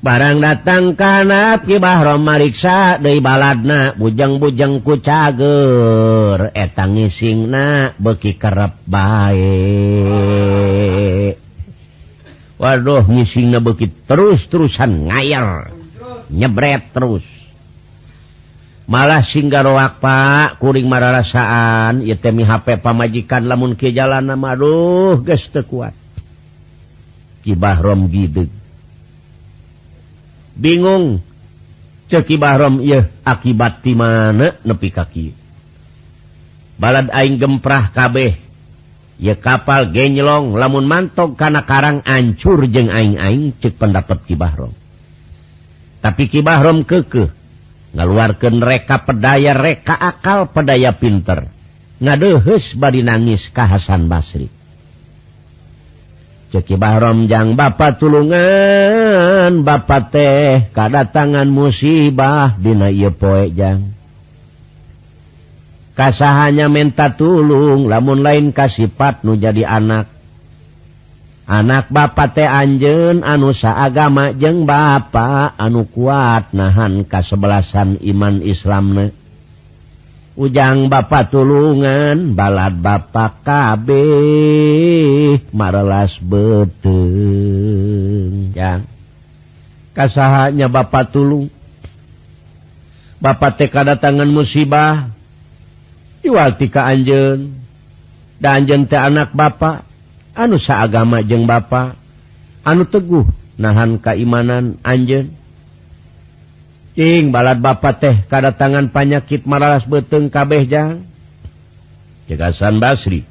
[0.00, 6.48] barang datang kana ki bahrom mariksa deui baladna bujang-bujeng ku cager.
[6.56, 9.52] Eta ngisingna beki kerep bae.
[12.56, 15.79] Waduh ngisingna beki terus-terusan ngayar.
[16.30, 17.26] nyebret terus.
[18.86, 20.58] Malah singgaroak Pak.
[20.62, 22.02] Kuring mararasaan.
[22.06, 24.54] Ya temi HP pamajikan lamun ke jalan nama
[25.22, 25.94] geste kuat.
[27.42, 28.50] Kibahrom gitu
[30.60, 31.24] bingung.
[32.10, 35.30] Cekibahrom ya akibat di mana nepi kaki
[36.74, 38.34] balad aing gemprah kabeh.
[39.20, 44.72] Ya kapal genylong lamun mantok karena karang ancur jeng aing-aing cek pendapat kibahrom
[46.00, 47.28] tapi Kibahram keke
[47.96, 51.48] ngaluarkan reka pedaya reka akal pedaya pinter.
[52.00, 54.48] Ngadehes badi nangis ka Hasan Basri
[56.50, 62.58] Ceki Bahram jang Bapak tulungan Bapak teh kadatangan musibah.
[62.58, 63.94] Dina ieu poe jang.
[65.94, 70.10] Kasahannya minta tulung lamun lain kasipat nu jadi anak.
[71.50, 79.10] anak ba teh anjen anusa agama jeng Bapak anu kuat nahan kasebelasan iman Islamne
[80.38, 83.88] ujang Bapak tulungan balad Bapak KB
[85.50, 87.02] marelas bete
[90.00, 91.52] kasahnya Bapak tulung.
[93.20, 95.12] Bapak TK datangan musibah.
[96.24, 97.52] Jual tika Anjun
[98.40, 99.89] dan jente anak Bapak.
[100.34, 101.62] anu sa agama jeng ba
[102.64, 103.26] anu teguh
[103.60, 105.40] nahan keimanan Anjen
[106.98, 111.06] Ing balad ba teh kada tangan panyakit maralas beteng kabehjang
[112.26, 113.22] cegasan Basri.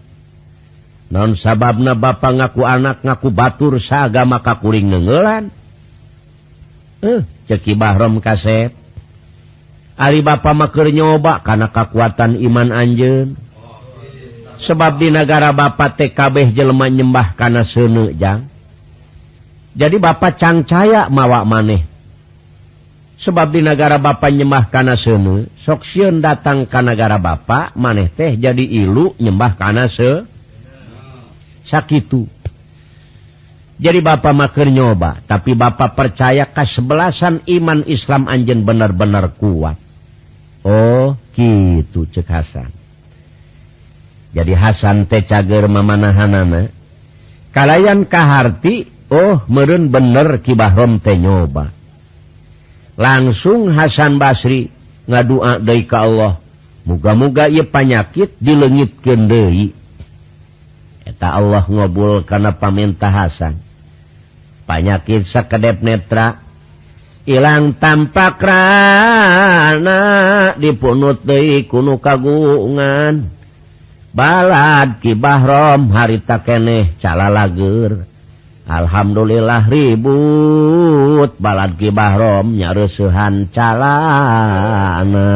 [1.11, 5.51] Non sababna ba ngaku anak ngaku batur sagama kakuring ngegelan
[7.03, 7.21] eh
[7.51, 8.71] ceki Bahram kasep.
[9.99, 13.35] Ali ba maker nyoba karena kekuatan iman Anjen
[14.59, 18.49] sebab di negara Bapak TKB Jelma nyembah karena senejang
[19.79, 21.87] jadi Bapak cangcaya mawak maneh.
[23.19, 28.63] Sebab di negara Bapak nyembah karena sene soksiun datang ke negara Bapak maneh teh jadi
[28.63, 30.23] ilu nyembah karena se
[31.67, 32.07] sakit
[33.75, 39.75] jadi Bapak maker nyoba tapi Bapak percaya kesebelasan iman Islam Anjen benar-benar kuat.
[40.63, 42.78] Oh gitu cek Hasan.
[44.29, 46.69] jadi Hasan teh cager mamanahanana.
[47.49, 51.73] Kalayan kaharti oh merun bener kibahrom teh nyoba.
[52.93, 54.69] Langsung Hasan Basri
[55.09, 56.37] ngadua deui ka Allah.
[56.85, 59.73] Muga-muga ia panyakit dilengit kendai
[61.05, 63.57] eta Allah ngobul karena paminta Hasan.
[64.69, 66.45] Panyakit sakedep netra.
[67.25, 70.01] Hilang tampak rana
[70.57, 73.38] dipunut deui kunu kagungan.
[74.13, 78.05] balad kibahrom harita keneh cala lager.
[78.69, 85.29] Alhamdulillah ribut balad kibahrom nyarusuhan calana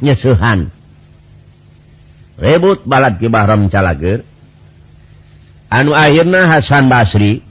[0.00, 0.72] nyesuhan.
[2.40, 4.24] Ribut balad kibahrom calager
[5.74, 7.42] anu akhirnya Hasan Basri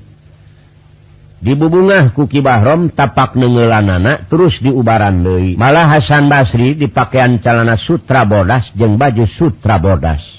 [1.43, 8.23] dibubungah kuki Bahram tapak nengelan anak terus diubaran Dewi malah Hasan Basri dipakaian calana Sutra
[8.23, 10.33] bodas jeung baju Sutra bodas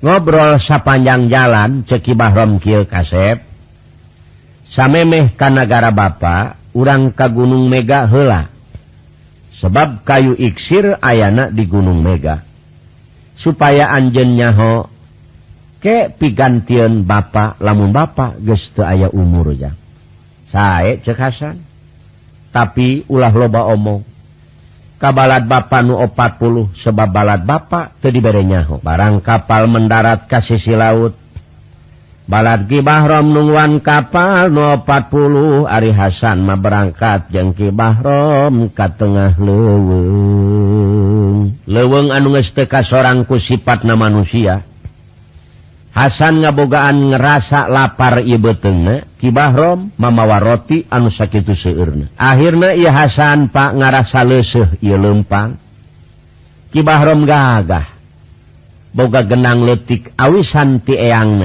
[0.00, 3.46] ngobrol sapanjang jalan ceki Bahram Kiel kasep.
[4.70, 8.46] Samemeh kanagara Bapak urang ka Gunung Mega hela
[9.58, 12.46] sebab kayu iksir ayana di Gunung Mega.
[13.40, 14.89] Supaya Anjen nyaho
[15.80, 19.72] ke pigantian Bapak lamun Bapak geste aya umur ya
[20.50, 21.70] saya cekasan
[22.50, 24.02] tapi ulah loba omong.
[25.00, 31.16] Kabalad Bapak nu 40 sebab balad Bapak tuh diberenya barang kapal mendarat ke sisi laut.
[32.28, 39.96] Balad Kibahram nungwan kapal nu 40 Ari Hasan mah berangkat jeung Kibahram ka tengah leuweung.
[41.64, 44.68] Leuweung anu geus teu kasorang ku sifatna manusia.
[45.90, 53.74] Hasan ngabogaan ngerasa lapar Ibetenge Kibahrom mamawa roti anu sakit seurna akhirnya ia Hasan Pak
[53.74, 55.58] ngarasa leseh ia lempang
[56.70, 57.98] Kibahrom gagah.
[58.90, 61.38] Boga genang letik awisan ti tiang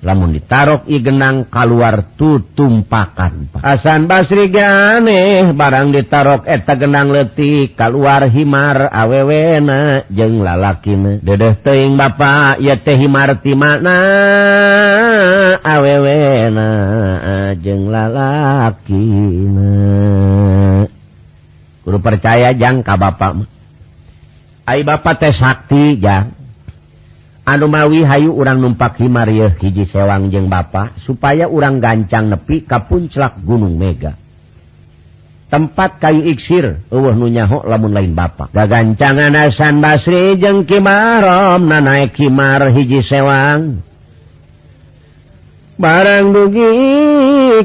[0.00, 3.52] lamun ditarok igenang keluar tuh tumpakan.
[3.60, 12.00] Hasan Basri aneh barang ditarok eta genang letik keluar himar awewena jeng lalaki dedeh teing
[12.00, 14.00] bapak ya teh himar ti mana
[15.60, 16.70] awewena
[17.60, 19.04] jeng lalaki
[21.84, 23.44] guru percaya jang ka bapak
[24.70, 26.39] Ay bapak teh sakti jang.
[27.50, 33.74] anumawi Hayu urang numpak Himario hiji sewang jeung Bapak supaya urang gancang nepi kapunclak Gunung
[33.74, 34.14] Mega.
[35.50, 42.14] Tempat kayu iksir uh nunyaho lamun lain Bapak gagancangan Hasan Basri jeung Kimarom na naik
[42.14, 43.89] Kimar hiji sewang.
[45.80, 46.72] barang dugi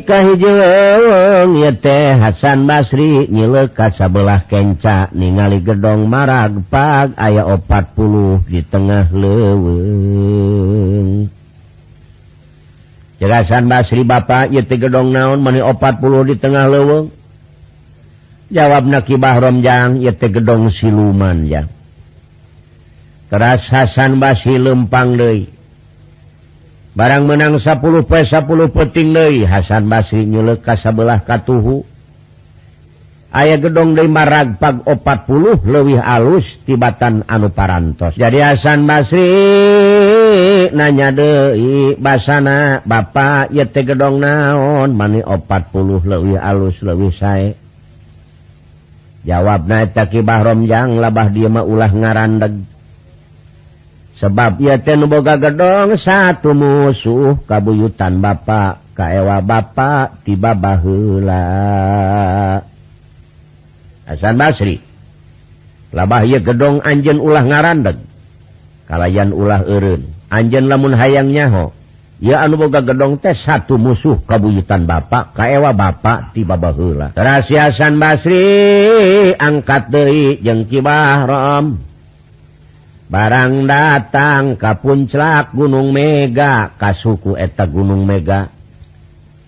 [0.08, 8.64] kahijwong teh Hasan Basri nyileka sabelah kenca ningali gedong marag pag aya opat puluh di
[8.64, 9.76] tengah lewe
[13.20, 17.12] jelasan Basri Bapak yeti gedong naon meni opat puluh di tengah leweng
[18.48, 21.68] jawab naki Bahromjang yeti gedong siluman ya.
[23.28, 25.55] Keras Hasan Basri lempang deh
[26.96, 31.84] barang menang 10 pe 10 peting Dei Hasan Basri nyeleka sebelah katuhu
[33.36, 38.16] ayah gedong Dei maragpag 40 lebih alus tibatan anu parantos.
[38.16, 39.28] Jadi Hasan Basri
[40.72, 44.96] nanya Dei basana Bapak yete gedong naon?
[44.96, 47.52] Mani 40 lebih alus lebih saya
[49.26, 52.75] jawab naik taki bahrom labah dia mau ulah ngarandeg
[54.20, 58.36] sebab ia Boga gedong satu musuh kabuyutan ba
[58.96, 61.44] kaewa ba tiba bahula
[64.06, 64.80] Hasan Basri
[65.92, 68.00] labah ia gedong Anjen ulah ngarandeg
[68.88, 71.72] kalayan ulah urun Anjen lamun hayang nyaho.
[72.24, 75.04] Ia anu boga gedong teh satu musuh kabuyutan ba
[75.36, 81.76] kaewa ba tiba bahula rahasiasan Basri angkat Dewi jeng Kibahram
[83.06, 86.74] barang datang kapunclak Gunung Mega.
[86.74, 88.50] Kasuku eta Gunung Mega.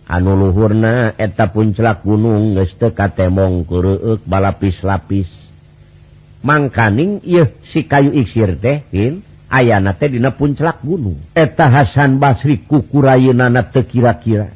[0.08, 5.28] Anu Luhurna eta punclak gunung gestekatmong kuruuk balapis-lapis.
[6.48, 8.88] Mangkaning ih si kayu iksir teh
[9.52, 11.20] ayana teh dina punclak gunung.
[11.36, 14.56] Eta Hasan Basri kukurayunana te kira-kira.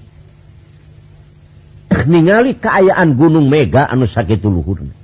[2.08, 5.01] Ningali keayaan Gunung Mega anu sakit Luhurna.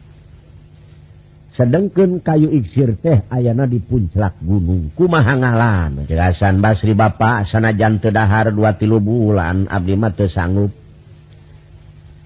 [1.57, 6.05] sedangkan kayu iksir teh ayana di puncak gunung kumahangalan.
[6.05, 10.69] Jelasan Basri Bapak sanajan tedahar dua tilu bulan Abdi mate sanggup.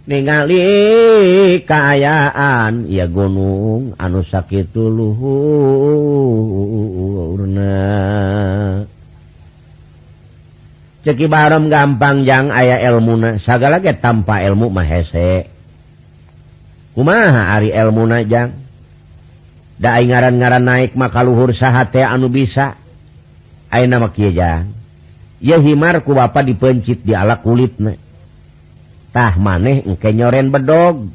[0.03, 5.32] Ningali keayaan ya gunung anu sakit luhurna.
[11.07, 15.47] Ceki barem gampang yang ayah ilmuna segala ge tanpa ilmu mahese
[16.93, 18.53] kumaha ari ilmuna jang?
[19.82, 22.77] Da ngaran-garan naik maka luhur saat anu bisa.
[23.73, 24.13] A nama
[25.41, 31.09] Yehimarku Bapak dipencit di ala kulittah maneh engke nyoren bedog.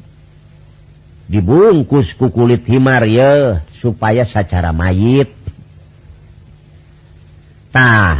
[1.31, 5.31] Dibungkus ku kulit himar ye supaya secara mayittah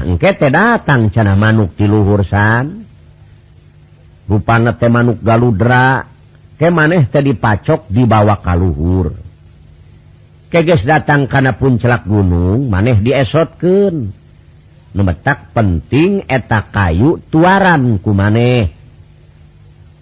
[0.08, 2.64] engke teh datang cana manuk di rupa
[4.32, 6.08] rupan manuk galudra.
[6.56, 9.27] Ke maneh teh dipacok dibawa kalluhur
[10.48, 14.12] keges datang karena pun celak gunung maneh diesotken
[14.98, 18.74] memetak penting eta kayu tuaran ku maneh.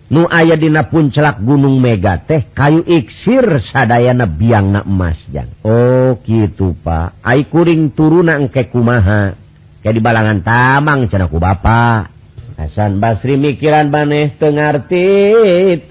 [0.06, 5.50] Nu aya dina pun celak gunung mega teh kayu iksir sadana biang na emas jang.
[5.66, 7.18] Oh gitu pak.
[7.26, 9.34] Ai kuring turun engke kumaha.
[9.82, 12.16] Kayak di balangan tamang cenaku bapak
[12.56, 15.06] Hasan Basri mikiran maneh tengarti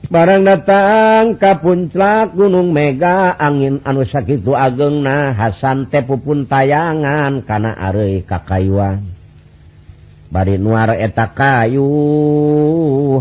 [0.06, 7.40] Barang datang ke puncak Gunung Mega angin anu sakitu ageng nah Hasan tepu pun tayangan
[7.40, 9.15] karena are kakayuan
[10.30, 11.86] bari nuar eta kayu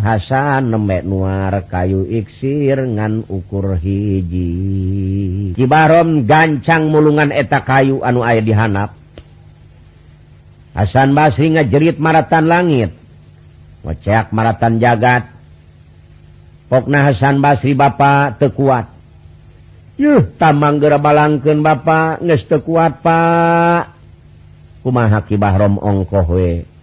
[0.02, 4.52] Hasan nembe nuar kayu iksir ngan ukur hiji.
[5.56, 8.94] Cibaron gancang mulungan eta kayu anu aya dihanap
[10.76, 12.92] Hasan Basri ngajerit maratan langit.
[13.88, 15.24] Ngeceak maratan jagat.
[16.68, 18.96] Pokna Hasan Basri Bapak tekuat
[19.96, 23.96] Yuh tamang gera balangkeun Bapak nges tekuat Pak.
[24.84, 26.75] Kumaha ki Bahrom ongkoh we?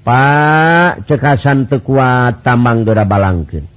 [0.00, 3.68] Pak cekasan tekuat tambang gera Balangken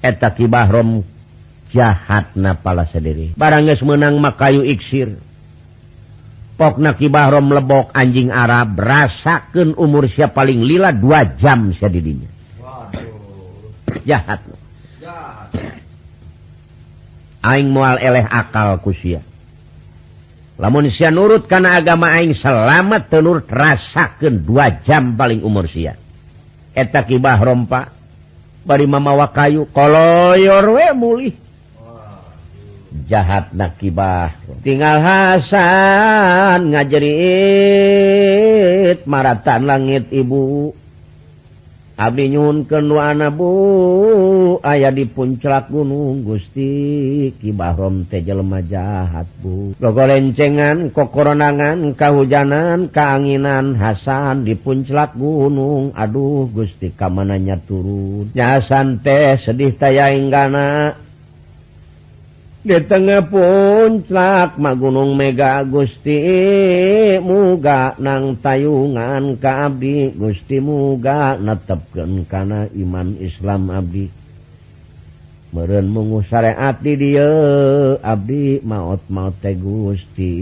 [0.00, 1.04] eta kibahrom
[1.72, 5.20] jahat na pala sendiri barangges menang makayu iksir.
[6.54, 12.30] Pokna kibahrom lebok anjing Arab rasakan umur siap paling lila dua jam sendirinya
[14.06, 14.40] jahat,
[15.02, 15.50] jahat.
[17.42, 19.20] aing mual eleh akal kusia
[20.54, 25.90] lamun lamunsia nurut karena agama Aing selamat telur rasakan dua jam paling umur si
[26.74, 27.90] eta kibah rompa
[28.62, 31.34] bari mamawa kayu koloyor we mulih.
[33.10, 37.02] Jahat nakibah tinggal Hasan ngajerit
[39.02, 40.70] maratan langit ibu.
[41.94, 42.82] Abi nyun ke
[43.30, 43.50] Bu.
[44.66, 47.30] Aya di puncak gunung Gusti.
[47.38, 49.78] Kibahom tejelma jahat Bu.
[49.78, 55.94] Logolencengan kokoronangan kahujanan keanginan Hasan di puncak gunung.
[55.94, 58.34] Aduh Gusti kamannya turun?
[58.34, 61.03] Nyasan teh sedih tayang gana
[62.64, 66.16] di tengah puncak ma Gunung Mega Gusti
[67.20, 74.08] muga nang tayungan ka Abdi Gusti muga netepken kana iman Islam Abdi
[75.52, 75.92] meren
[76.24, 77.28] syariat di dia
[78.00, 80.34] Abdi maut maut teh Gusti.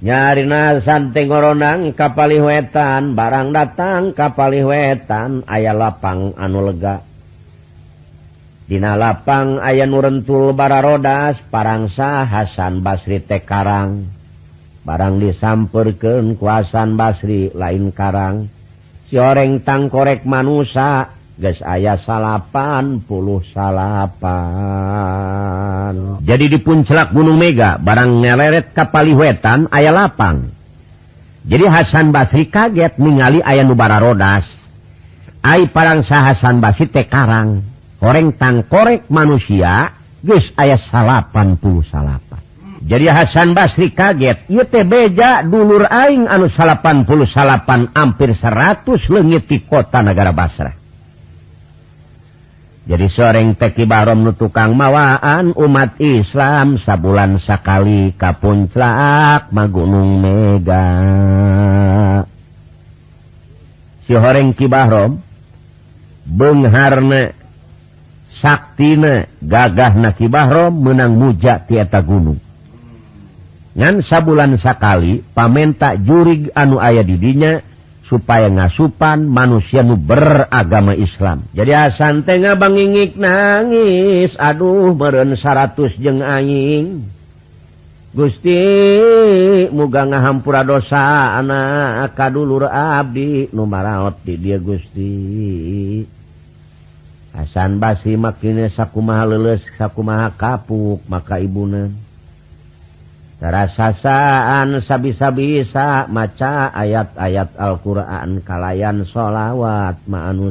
[0.00, 7.09] Nyarina santing oronang kapali wetan barang datang kapali wetan aya lapang anu lega.
[8.70, 14.06] Dina lapang aya nurentul bara rodas parangsa Hasan Basri tekarang
[14.86, 18.46] barang disamperken kuasan Basri lain Karang.
[19.10, 24.22] Sioreng tangkorek manusia guys ayah salapan puluh salapan.
[26.22, 30.46] Jadi di puncak Gunung Mega barang ngeleret kapali wetan ayah lapang.
[31.42, 34.46] Jadi Hasan Basri kaget ningali ayah nubara rodas.
[35.42, 37.69] Ay parangsa Hasan Basri tekarang Karang.
[38.00, 39.92] goreng tangkorek manusia
[40.24, 42.40] guys ayat salapan puluh salapan.
[42.80, 44.48] Jadi Hasan Basri kaget
[44.88, 48.88] beja dulur Aing anu salapan puluh salapan hampir 100
[49.44, 50.80] di kota negara Basrah
[52.90, 60.90] jadi soreng teki Barom nu tukang mawaan umat Islam sabulan sakali kapunclaak magunung mega.
[64.02, 65.22] Si horeng Ki Bahrom
[66.26, 66.66] Bung
[68.40, 72.40] Saktina gagah nakibahro menang muja tieta gunung.
[73.76, 77.60] Ngan sabulan sakali pamenta jurig anu ayah didinya
[78.02, 81.46] supaya ngasupan manusia nu beragama Islam.
[81.54, 84.34] Jadi asan Ten Bangingik nangis.
[84.34, 87.06] Aduh meren 100 jeng aning
[88.10, 88.58] Gusti
[89.70, 93.54] muga ngahampura dosa anak kadulur Abdi.
[93.54, 95.14] Numaraoti dia Gusti.
[97.30, 101.94] Hasan Basri makine sakkumaha leles sakkumaha kapuk maka ibunatara
[103.70, 110.50] sasaan sabi-sabisa maca ayat-ayat Alquran kalayan sholawat maanu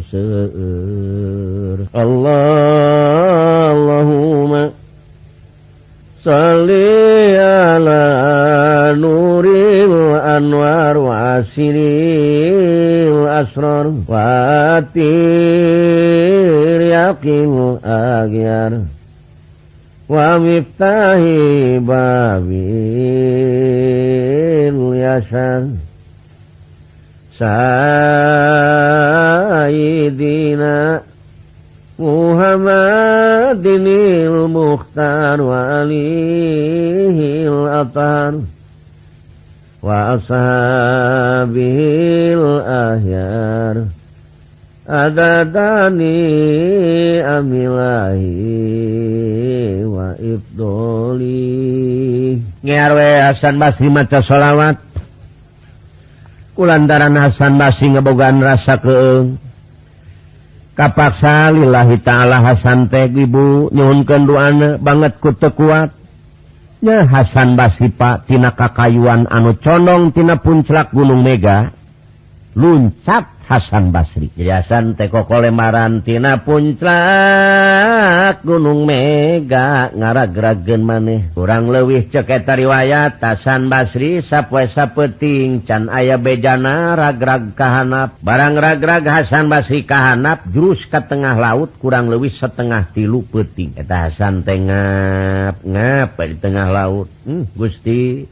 [1.92, 4.72] Allah Allahumma
[6.26, 9.48] صلي على نور
[9.88, 11.76] وأنوار وعسر
[13.14, 15.02] وأسرار وآتير
[16.82, 18.82] يقيم أغيار
[20.10, 21.20] ومفتاح
[21.80, 22.50] باب
[24.70, 25.64] اليسار
[29.70, 31.02] سيدنا
[32.00, 38.40] Muhammad dinil Mukhtar wa alihil atar
[39.84, 41.60] wa ashabil
[42.64, 43.92] ahyar.
[44.88, 46.24] Adadani
[47.20, 48.32] amilahi
[49.84, 51.60] wa ibdoli.
[52.64, 54.80] Ngarwe Hasan Basri maca salawat
[56.56, 59.49] kulantaran Hasan Basri ngebogaan rasa keeng
[60.80, 63.68] kapaksalillahi ta'ala Hasan teh ibu.
[63.76, 71.76] Nyunkan duana banget kutu kuatnya Hasan Basipatina kakayuan anu condong tina punclak Gunung Mega.
[72.56, 74.30] Luncat Hasan Basri.
[74.38, 76.86] Hasan teko kolemarantina puncak
[78.46, 79.90] Gunung Mega.
[79.90, 81.34] Ngara-geragen maneh.
[81.34, 88.22] Kurang lewih ceketa riwayat Hasan Basri sapwe sapeting can aya bejana ragrag kahanap.
[88.22, 94.14] Barang ragrag Hasan Basri kahanap jurus ke tengah laut kurang lewih setengah tilu peting eta
[94.14, 97.10] Hasan tengah ngapa di tengah laut.
[97.26, 98.30] Hmm, Gusti.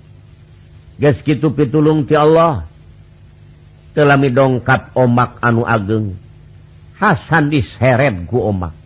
[1.01, 2.76] Ges gitu pitulung ti Allah.
[3.97, 6.13] telami dongkap omak anu ageng.
[7.01, 8.77] Hasan diseret ku omak.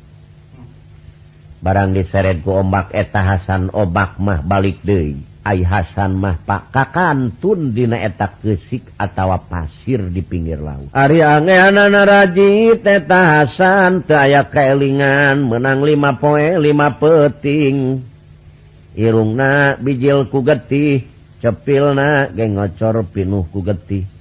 [1.60, 7.76] Barang diseret ku omak eta Hasan obak mah balik de ay Hasan mah Pak kakantun
[7.76, 10.88] dina eta kesik atau pasir di pinggir laut.
[10.96, 18.00] Ari angeji teta Hasan aya kelingan menang 5 poe 5 peting
[18.96, 21.04] irungna bijil ku getih
[21.44, 24.21] cepil na genggocor pinuh ku getih.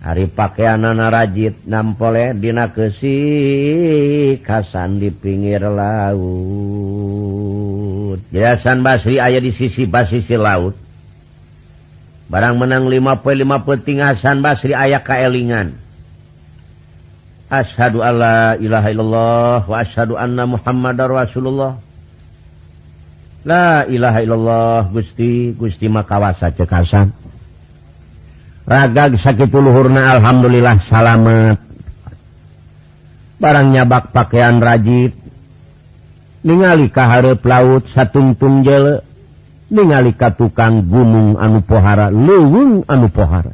[0.00, 6.16] Ari pakaian anak rajit nampole dina kesi kasan di pinggir laut.
[8.32, 10.72] Jelasan Basri ayah di sisi basisi laut.
[12.32, 15.76] Barang menang lima poin lima peting Hasan Basri ayah kaelingan.
[17.52, 21.76] Ashadu alla ilaha illallah wa ashadu anna muhammad rasulullah.
[23.44, 27.19] La ilaha illallah gusti gusti makawasa cekasan.
[28.70, 31.58] ragag sakit luhurna Alhamdulillah salamet.
[33.42, 35.18] Barangnya bak pakaian rajib.
[36.40, 39.04] Ningali kaharep laut satungtung jele
[39.68, 43.52] ningali ka tukang gunung anu pohara luwung anu pohara.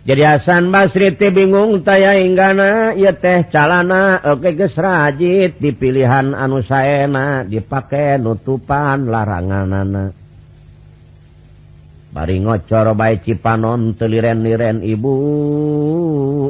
[0.00, 6.60] Jadi Hasan Basri teh bingung taya inggana ya teh calana oke geus rajib dipilihan anu
[6.64, 10.19] saena dipake nutupan larangan anak
[12.10, 15.14] bari ngocor baik cipanon teliren-liren ibu.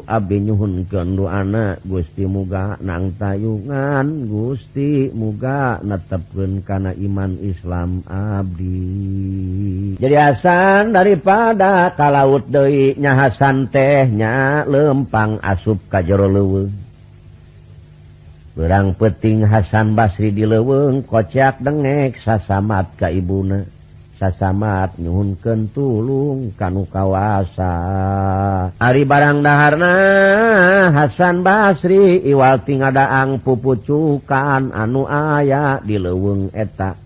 [0.09, 4.27] Abi nyuhun kendu anak Gusti muga nang tayungan.
[4.27, 8.81] Gusti muga netepken karena iman Islam Abdi.
[10.01, 16.91] Jadi Hasan daripada kalaut Dei nyahasan tehnya lempang asup ka jero lewe
[18.61, 23.80] berang peting Hasan Basri di leweng kocak dengek sasamat ka ibuna.
[24.21, 27.73] sasamat nyhunken tulung kanu kawasa.
[28.77, 29.93] Ari barang daharna
[30.93, 37.01] Hasan Basri Iwalti ngadaang pupucukan anu aya di leweng eta.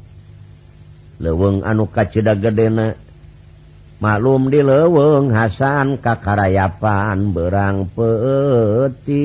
[1.22, 2.98] Leweng anu kaceda gedena
[4.02, 9.22] maklum di leweng Hasan kakarayapan berang peting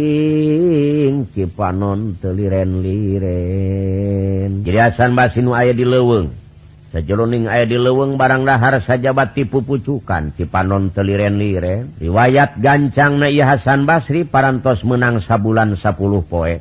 [1.33, 6.29] Cipanon teliren liren jadi Hasan Basinu aya di leweng
[6.89, 11.85] sejroning aya di leweng barang dahar sajabat tipu pucukan cipanon teliren lire.
[12.01, 15.85] Riwayat gancang na Hasan Basri parantos menang sabulan 10
[16.25, 16.55] poe.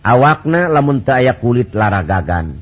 [0.00, 2.56] Awakna lamun teu aya kulit laragagan.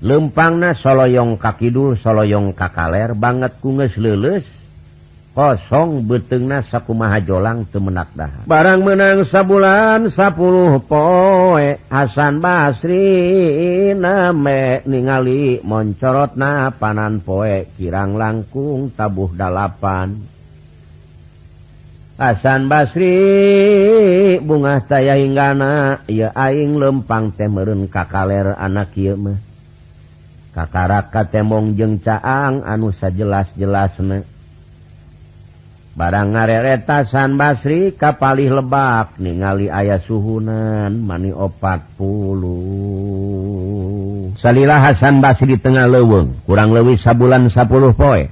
[0.00, 4.59] Lempangna soloyong kakidul soloyong kakaler banget ku geus leuleus.
[5.30, 16.34] kosong betengna sakumaha Jolang temenakdah barang menang sabulan 10 poe Hasan Basri name ningali moncorot
[16.34, 20.40] na panan poe kirang langkung tabuh dalapan.
[22.20, 23.16] Hasan Basri
[24.44, 29.40] bunga saya hinggana ya aing lempang temerun kakaler anak ieu mah.
[30.52, 34.29] Kakarakat temong jeng caang anu sajelas-jelasna.
[35.90, 43.50] barang ngareretasan Basri kapali lebak ningali ayah suhunan mani opat puluh.
[44.38, 47.66] Salila Hasan Basri di tengah leweng kurang lebih sabulan 10
[47.98, 48.22] poe.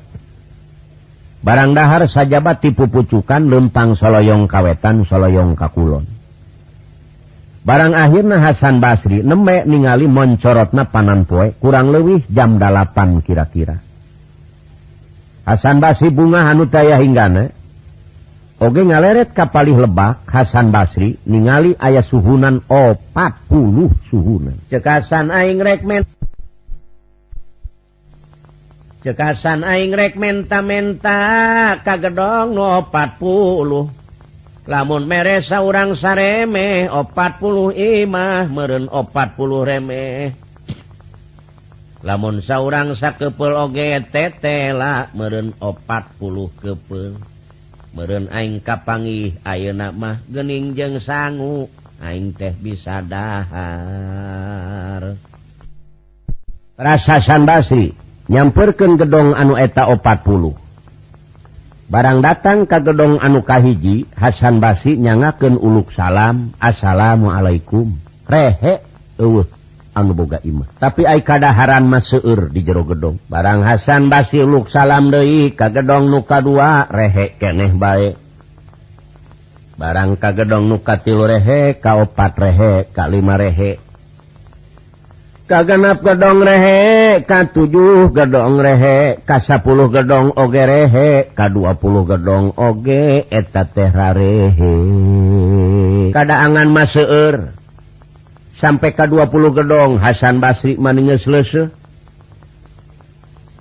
[1.38, 6.06] Barang dahar sajabat tipu pucukan lempang Soloyong kawetan Soloyong Kakulon.
[7.66, 13.87] Barang akhirnya Hasan Basri nemek ningali moncorotna panan poe kurang lebih jam 8 kira-kira.
[15.48, 17.48] Hasan Basri bunga Hanutaya hinggana.
[18.60, 24.60] Oge ngaleret kapalih lebak Hasan Basri ningali ayah suhunan oh, opat puluh suhunan.
[24.68, 26.04] Cekasan aing rekmen
[28.98, 33.88] cekasan aing rek menta-menta kagedong no oh, opat puluh
[34.68, 40.47] lamun meresa orang sareme oh, opat puluh imah meren opat puluh remeh.
[42.06, 47.18] lamun saurang sakepel oge tetela meren opat puluh kepel.
[47.96, 51.66] Meren aing kapangi ayeuna mah gening jeng sangu
[51.98, 53.58] aing teh bisa dahar.
[56.78, 57.90] Rasa San Basri
[58.30, 60.54] nyampurkan gedong anu eta opat puluh.
[61.88, 67.96] Barang datang ke gedong anu kahiji Hasan Basi nyangaken uluk salam assalamualaikum.
[68.28, 68.84] Rehe
[69.16, 69.57] eueuh.
[70.06, 70.68] boga Imah.
[70.78, 73.18] Tapi kaadaran maseur di jero gedong.
[73.26, 78.28] Barang Hasan basi Luk salam Dei kagedong nuka dua rehek keeh baik
[79.78, 83.78] barang kagedong nuka tilu rehe kaupat rehe kalima rehe.
[85.48, 87.72] Kaganap gedong rehe K7
[88.12, 94.76] gedong rehe K10 gedong oge rehe K20 gedong oge eta terra rehe
[96.12, 97.57] kaangan maseur
[98.58, 101.70] sampai ke 20 gedong Hasan Basri maninges lese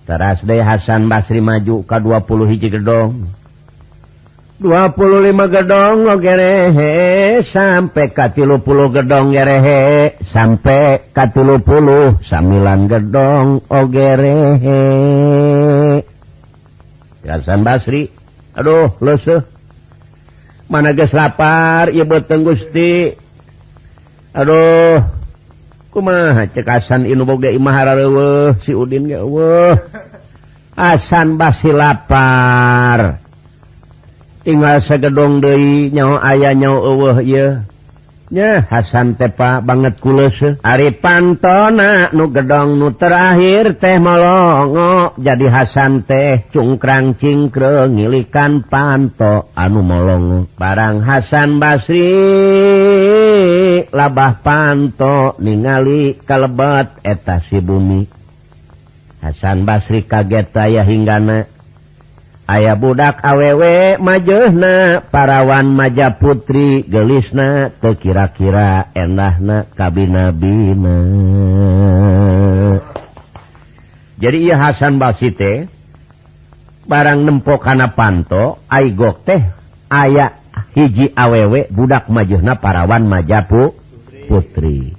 [0.07, 3.27] teras deh Hasan Basri maju ke 20 hiji gedong.
[4.57, 7.43] 25 gedong lo gerehe.
[7.43, 8.63] Sampai ke 30
[8.95, 10.15] gedong gerehe.
[10.31, 14.81] Sampai ke 30 sambilan gedong oh, ogerehe
[17.27, 18.07] Hasan Basri
[18.55, 19.43] aduh lese.
[20.71, 23.26] Mana geus lapar ieu Gusti.
[24.37, 25.01] Aduh
[25.89, 29.09] kuma cekasan Inubogamaharawe si Udin
[30.77, 33.17] asan basi lapar.
[34.45, 35.57] Tinggal segedong De
[35.89, 37.17] nyawa ayah nyawa
[38.27, 40.59] Ya, Hasan tepa banget kulese eh.
[40.59, 45.15] Ari pantona nu gedong nu terakhir teh melongo.
[45.15, 49.47] Jadi Hasan teh cungkrang cingkre ngilikan panto.
[49.55, 52.11] Anu melongo barang Hasan Basri
[53.95, 58.03] labah panto ningali kalebat etasi bumi.
[59.23, 61.56] Hasan Basri kaget aya hinggana.
[62.47, 70.97] aya budak awewe majena parawan maja putri gelisna ke kira-kira enahna kabinabina
[74.17, 75.69] jadi ia Hasan Basite
[76.87, 79.43] barang nempokana panto aigok teh
[79.93, 80.33] aya
[80.73, 83.77] hiji awewe budak majena parawan majapu
[84.25, 84.96] putri.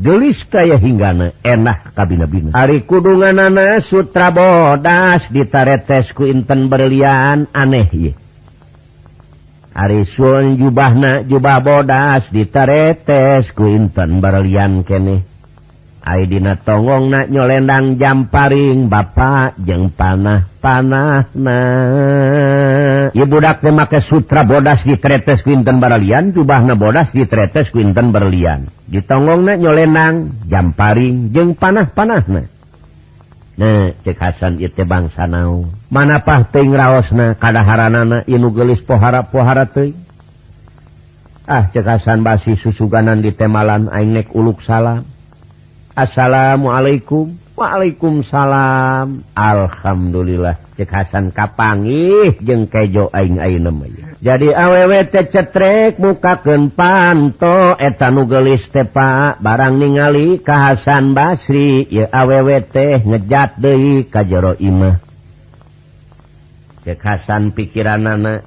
[0.00, 8.12] gelis ya hinggana enak kabinabina hari kudungan nana sutra bodas ditaretesku Inten berlian aneh ye
[9.70, 15.29] Ari Sun jubahna jubah bodas ditaretesku Inten berlian kene
[16.00, 21.58] Aidina togong na nyolendang jamparing Bapak jeng panah panah na
[23.12, 29.60] Ibudak make sutra bodas ditretes kuinten berlian jubah na bodas ditretes kuinten berlian ditogong na
[29.60, 32.42] nyolendang jamparing jeng panah panah na
[33.60, 39.68] Nah cek Hasan itu bangsa nau manapah ting raos na kadaharanana inu gelis pohara pohara
[39.68, 40.00] teuing
[41.50, 45.02] Ah cek Hasan basi susuganan di temalan aing nek uluk salam.
[45.94, 47.34] Assalamualaikum.
[47.58, 49.26] Waalaikumsalam.
[49.36, 50.70] Alhamdulillah.
[50.80, 53.36] Cek Hasan kapangi Jeng kejo aing
[54.20, 64.04] jadi awwT cetrek mukaken panto etanugelis tepa barang ningali Kahasan Basri ya awwT ngejat De
[64.08, 65.00] kajjaro Imah
[66.84, 68.44] cek Hasan pikiran anak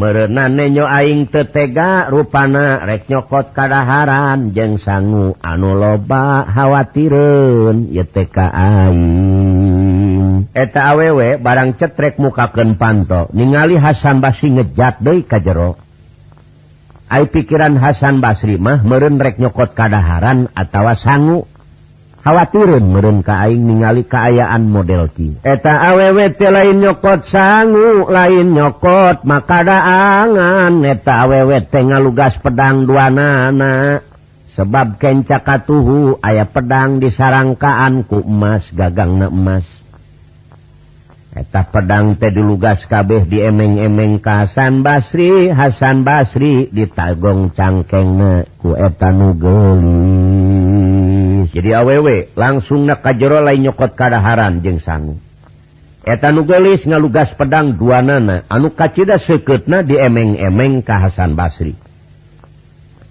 [0.00, 8.96] merenan nenyo aing tetega rupana rek nyokot kadaharan jeng sangu anu loba khawatirun ytkain
[10.56, 15.76] eta awewe barang cetrek mukaken panto ningali Hasan Basri ngejat Dei kajjero
[17.12, 21.44] ay pikiran Hasan Basri mah meren rek nyokot kadaharan atawa sangu.
[22.20, 29.64] khawatirun meren kaing ningali keayaan model Ki eta awewT lain nyokot sanggu lain nyokot maka
[29.64, 34.04] daangan eta awewT ngalugas pedang dua nana
[34.60, 39.64] sebab kencaka tuhu aya pedang disarangkaanku emas gagang na emas.
[41.30, 48.74] Eta pedang teh dilugas kabeh di emeng-emeng Hasan Basri Hasan Basri ditagong cangkeng na ku
[48.74, 50.59] eta nugeli
[51.40, 55.16] nangis jadi awewe langsung na kajjoro lain nyokot kadaharan jeng sangu.
[56.04, 61.76] Etan nugelis ngalugas pedang dua nana anu kacita seketna di emeng-emeng ka Hasan Basri.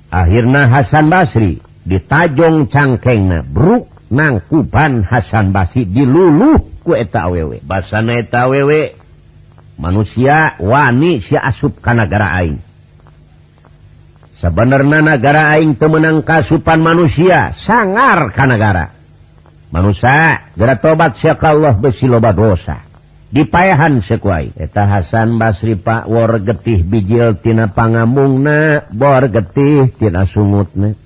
[0.09, 8.49] Akhirnya Hasan Basri ditajong cangkengna bruk nangkuban Hasan Basri diluluh ku eta awewe basana eta
[8.49, 8.97] awewe
[9.77, 12.68] manusia wani si asup ka kanagara aing.
[14.39, 18.95] sebenarnya negara Aing pemenang kasupan manusia sangar kanagara
[19.69, 22.89] manusia gera tobat siaka Allah besi loba dosa.
[23.29, 30.97] Dipayahan sekuai eta Hasan Basri Pak war getih bijil tina pangamungna bor getih tina sungutna.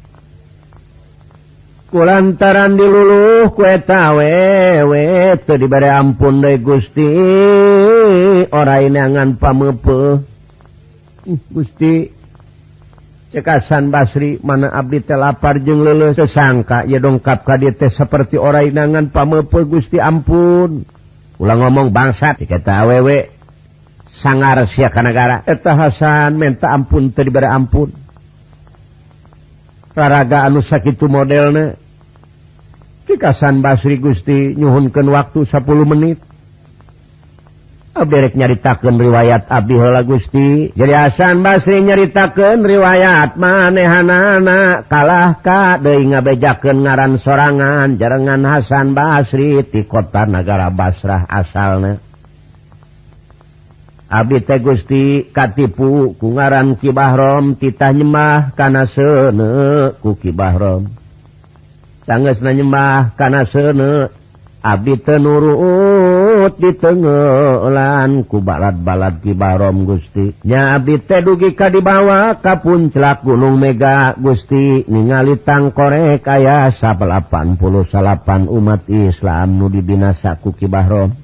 [1.93, 7.05] Lantaran diluluh kueta wewe teu dibere ampun deui Gusti.
[8.49, 10.23] Ora inangan pamepe
[11.51, 12.22] Gusti.
[13.33, 19.65] cekasan Basri mana Abdi telapar jeng lele sesangka ya dongkap KDT seperti orang inangan pamepe
[19.65, 20.85] Gusti ampun.
[21.41, 23.33] Ulang ngomong bangsa dikata awewe
[24.05, 27.89] sangar siakanagara eta Hasan minta ampun tadi bere ampun.
[29.97, 31.73] Raraga anu sakitu modelnya
[33.09, 36.21] cekasan Basri Gusti nyuhunkan waktu 10 menit.
[37.93, 44.81] berek nyaritakan riwayat Abdihola Gusti jadi Hasan Basri nyaritakan riwayat manehanana.
[44.89, 52.01] Kalah Ka ngabejaken ngaran sorangan jarengan Hasan Basri di kota negara Basrah asalnya
[54.13, 60.89] Abi Te Gusti Katipu ku ngaran Kibahrom titah nyemah karena sene ku Kibahrom
[62.09, 64.09] sangges nyemah karena sene
[64.63, 65.57] Abi tenurun
[66.43, 70.35] manut ditengelan ku balat-balat kibarom Gusti.
[70.43, 74.83] Nyabi teh dugi ka dibawa kapun celak Gunung Mega Gusti.
[74.83, 81.15] Ningali tangkorek aya 88 umat Islam nu dibinasa ku Kibahrom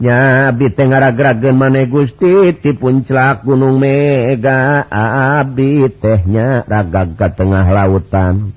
[0.00, 4.84] nyabi Tenggara-geragen mane Gusti tipun celak Gunung Mega.
[4.92, 8.52] Abi tehnya ragaga tengah lautan.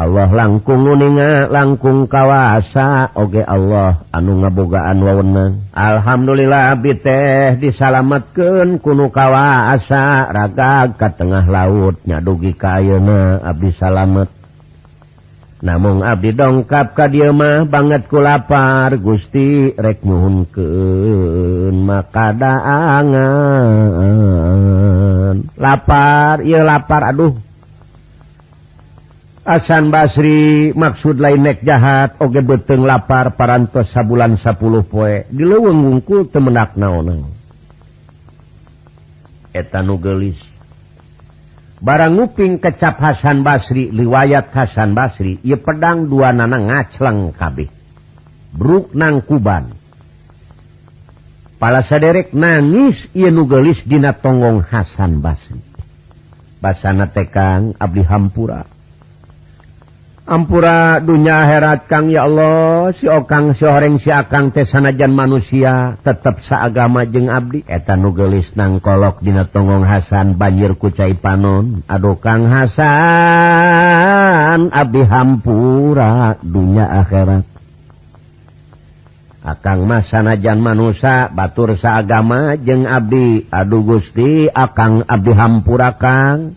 [0.00, 3.12] Allah langkung uninga langkung kawasa.
[3.12, 5.60] Oge Allah anu ngabogaan wawenang.
[5.76, 10.32] Alhamdulillah bi teh disalamatkan kuno kawasa.
[10.32, 14.32] Raga ke tengah lautnya dugi kayuna Abdi salamet.
[15.60, 18.96] Namun Abdi dongkap ka diamah banget ku lapar.
[18.96, 20.64] Gusti rek muhun ke
[21.76, 23.20] maka daangan
[25.60, 27.49] lapar ia lapar aduh.
[29.50, 34.54] Hasan Basri maksud lain nek jahat oge beteng lapar parantos sabulan 10
[34.86, 35.26] poe.
[35.26, 37.26] Diluwenggungkul temenak naon
[39.50, 40.38] etan nugelis
[41.82, 47.66] barang nguping kecap Hasan Basri riwayat Hasan Basri ia pedang dua nana ngacleng kabeh.
[48.54, 49.74] Bruk nang kuban.
[51.58, 55.58] Pala saderek nangis ia nugelis dina tonggong Hasan Basri.
[56.60, 58.79] Basana tekang abdi hampura.
[60.30, 62.06] ampura dunya herat Kang.
[62.06, 67.66] Ya Allah sikang soreng siakang tesanajan manusia tetap seagama jeng Abdi.
[67.66, 71.82] Etan nugelis nangkolok Dina Tongong Hasan banjir kucai panon.
[71.90, 73.50] Aduh Kang Hasan
[74.70, 77.50] Abdi hampura dunya akhirat.
[79.40, 83.50] Akan masanajan manusia batur seagama jeng Abdi.
[83.50, 86.54] Aduh Gusti akan Abdi hampura Kang.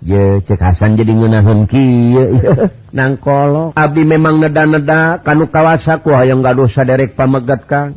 [0.00, 1.84] ye cekasan jadi ngenahun ki
[2.96, 7.96] nangkolo Abi memang neda-neda kanu kawasaku hayang gak dosa derek pamegat kang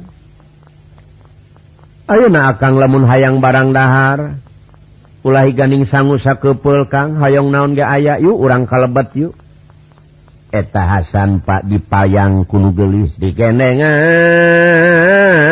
[2.04, 4.36] Ayo na akang lamun hayang barang dahar.
[5.24, 7.16] Ulahi ganing sangu sakepul kang.
[7.16, 9.34] Hayong naon gak aya yuk urang kalebet yuk.
[10.54, 13.90] eta Hasan Pak dipayang kuno gelis digenengan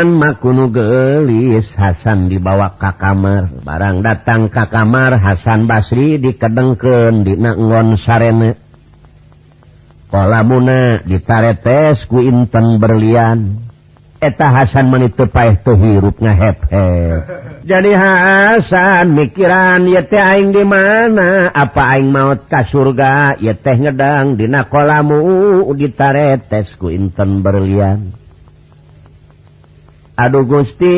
[0.05, 1.73] makuno gelis.
[1.73, 3.49] Hasan dibawa ka kamar.
[3.65, 8.61] Barang datang ka kamar Hasan Basri dikedengken dinakgon sarene.
[10.13, 13.70] Kolamuna ditaretes ku Inten berlian.
[14.21, 16.69] eta Hasan menitupaih tuhirup ngahep
[17.61, 21.53] jadi Hasan mikiran ye teh aing di mana?
[21.53, 23.37] Apa aing maut ka surga?
[23.37, 28.17] Ye teh ngedang dina kolamu ditaretes ku inten berlian.
[30.17, 30.97] Aduh Gusti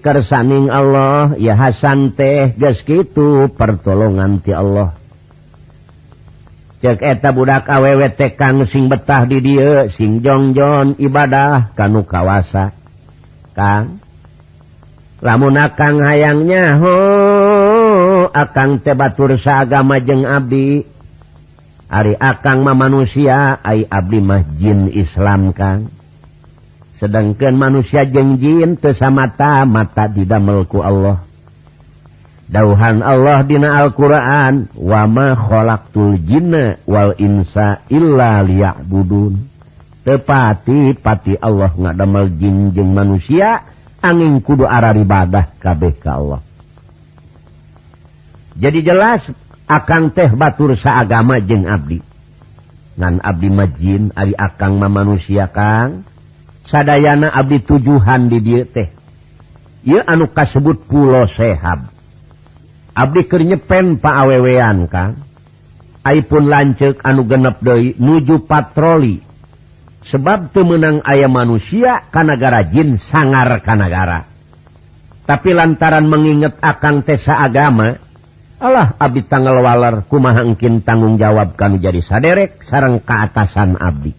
[0.00, 4.96] kersaning Allah ya Hasan teh geus kitu pertolongan ti Allah.
[6.94, 8.06] eta budak awewe
[8.38, 12.70] kang sing betah di dia sing jongjon ibadah kanu kawasa.
[13.58, 13.98] Kang
[15.18, 16.96] lamun akang hayangnya ho
[18.30, 20.86] akan tebatur saagama jeng Abi
[21.86, 25.86] Ari akang ma manusia ay Abdi mahjin Islam Kang.
[26.98, 31.25] Sedangkan manusia jengjin tesamata mata didamelku Allah.
[32.46, 34.70] dauhan Allah dina Alquran.
[34.74, 35.34] Wama
[38.86, 39.34] budun
[40.06, 43.66] tepati pati Allah ngadamel jinjeng manusia
[43.98, 46.40] angin kudu arah ibadah KBK Allah.
[48.56, 49.26] Jadi jelas
[49.66, 52.00] akan teh batur seagama jeng Abdi.
[52.96, 56.06] Ngan Abdi majin Ari Akang ma manusia Kang.
[56.64, 58.88] Sadana Abdi tujuhan di dia teh.
[59.84, 61.95] Ia anu kasebut pulau sehab
[62.96, 65.20] Abdiker nyepen Pak awewean kan.
[66.00, 69.20] Aipun lancek anu genep doi nuju patroli.
[70.06, 74.36] Sebab pemenang ayam manusia Kanagara jin sangar Kanagara
[75.26, 77.98] tapi lantaran mengingat akan tesa agama
[78.56, 84.16] Allah Abdi tanggal waler kumahangkin tanggung jawab kamu jadi saderek sarang keatasan Abdi.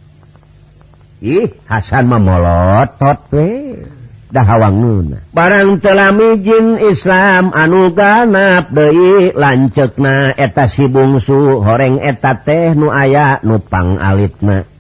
[1.26, 3.82] Ih Hasan memolotot we.
[4.28, 12.92] Hawang barang telamijin Islam anu ganap Dei lancekna eta si bungsu horeng eta teh nu
[12.92, 14.77] aya nupang alitna.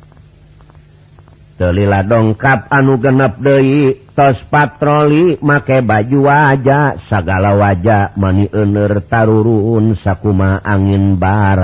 [1.57, 9.97] Telila dongkap anu genep Dei tos patroli make baju wajah sagala wajah mani ener taruruun
[9.97, 11.57] sakuma angin barat.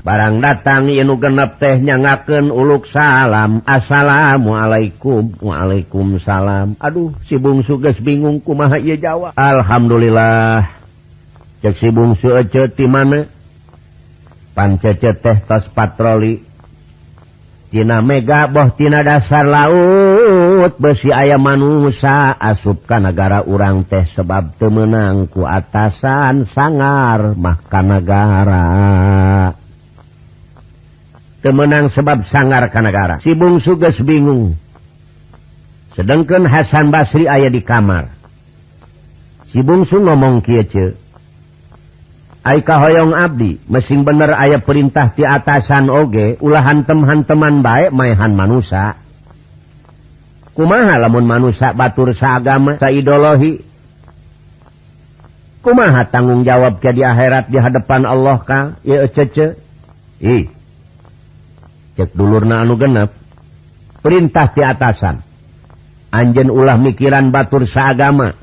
[0.00, 6.80] Barang datang inu genep teh nyangaken uluk salam assalamualaikum waalaikumsalam.
[6.80, 9.36] Aduh si sibung suges bingung kumaha iya Jawa.
[9.36, 10.64] Alhamdulillah
[11.60, 13.28] cek si sibung suce di mana?
[14.56, 16.49] Pancece teh tos patroli.
[17.70, 26.50] Tina Mega bohtina dasar laut besi ayam manusia asupkan negara urang teh sebab temenangku atasan
[26.50, 28.66] sangar mahkan negara
[31.40, 34.56] temenang sebab sangar ke Kanagara sibung suges bingung.
[35.96, 38.14] Sedangkan Hasan Basri ayah di kamar.
[39.50, 40.94] Sibungsu ngomong kiece
[42.40, 43.60] Aika hoyong Abdi?
[43.68, 48.96] Mesin bener ayah perintah ti atasan oge ulahan temhan teman baik maehan manusia
[50.60, 53.64] kumaha lamun manusia batur seagama saidolohi?
[55.60, 58.60] Kumaha tanggung jawab ke di akhirat di hadapan Allah ka?
[58.80, 59.60] Ya cece
[60.20, 60.48] ih.
[62.00, 63.12] Cek dulurna anu genep.
[64.00, 65.20] Perintah ti atasan.
[66.16, 68.39] Anjen ulah mikiran batur seagama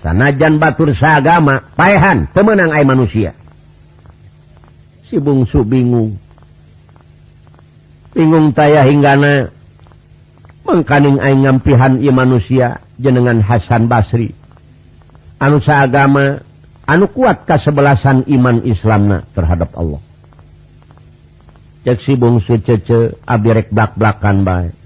[0.00, 3.36] sanajan Batur sagama paehan pemenang air manusia.
[5.06, 6.16] Si bungsu bingung.
[8.10, 9.54] Bingung taya hinggana
[10.66, 14.34] mengkaning air ngampihan I manusia jenengan Hasan Basri.
[15.40, 16.42] Anu seagama
[16.84, 20.02] anu kuat kasebelasan iman Islamna terhadap Allah.
[21.80, 24.79] Cek si bungsu cece abirek blak-blakan baik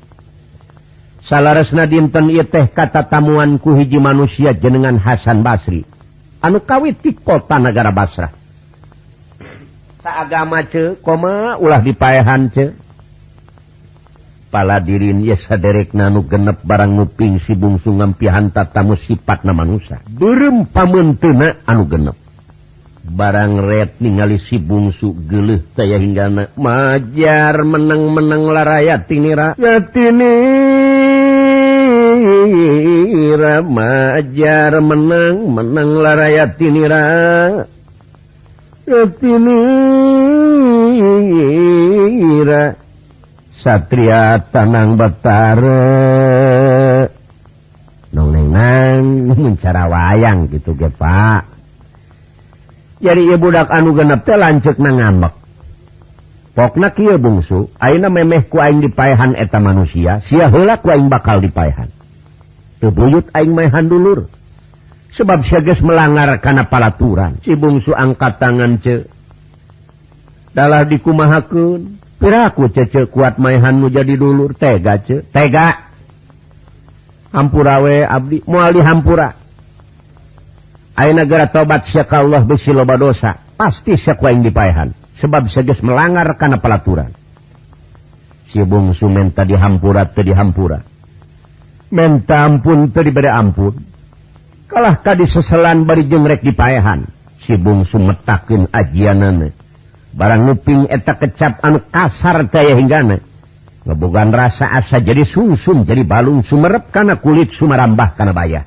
[1.24, 5.82] salaresna dinten teh kata tamuan ku hiji manusia jenengan Hasan Basri.
[6.44, 8.44] Anu kawit di kota negara Basrah
[10.04, 12.76] agama ce koma ulah dipaehan ce
[14.52, 19.98] pala dirin ye saderek nanu genep barang nguping si bungsu ngampihan tatamu sifat na manusia.
[20.06, 22.16] Berem pamentena anu genep.
[23.04, 29.52] Barang red ningali si bungsu geleh saya hingga majar menang-menang larayat tinira.
[29.60, 30.83] Ya tinira
[33.62, 37.06] majar menang menang larayatira
[43.64, 45.80] Satria Tanang Betara.
[48.12, 51.48] Nongnenang mencara wayang gitu ge Pak.
[53.00, 55.44] Jadi ibu budak anu genep teh lanjut na ngambek
[56.54, 61.42] pokna kieu bungsu ayeuna memeh ku aing dipaehan eta manusia sia heula ku aing bakal
[61.42, 61.90] dipaehan
[62.90, 64.26] buyut aing mayhan dulur
[65.14, 67.38] sebab seges melanggar karena palaturan.
[67.40, 69.06] Si bungsu angkat tangan ce
[70.52, 72.02] dalah dikumahakeun.
[72.14, 74.56] Piraku cece kuat mayhanmu jadi dulur.
[74.56, 75.92] Tega ce tega.
[77.34, 78.40] Hampura we abdi.
[78.48, 79.36] Muali hampura.
[80.94, 83.38] Ayeuna gara tobat syaka Allah besi loba dosa.
[83.58, 87.14] Pasti sakwa yang dipaehan sebab seges melanggar karena pelaturan
[88.50, 90.82] si bungsu menta dihampura ke dihampura
[91.94, 93.78] menta ampun daripada ampun.
[94.66, 97.06] Kalah tadi seselan bari jengrek di payahan
[97.52, 99.52] bungsu metakin ajianane
[100.14, 103.20] barang nguping eta kecap anu kasar daya hinggana.
[103.84, 108.64] Ngebogan rasa asa jadi sungsum jadi balung sumerep karena kulit sumarambah karena bayah.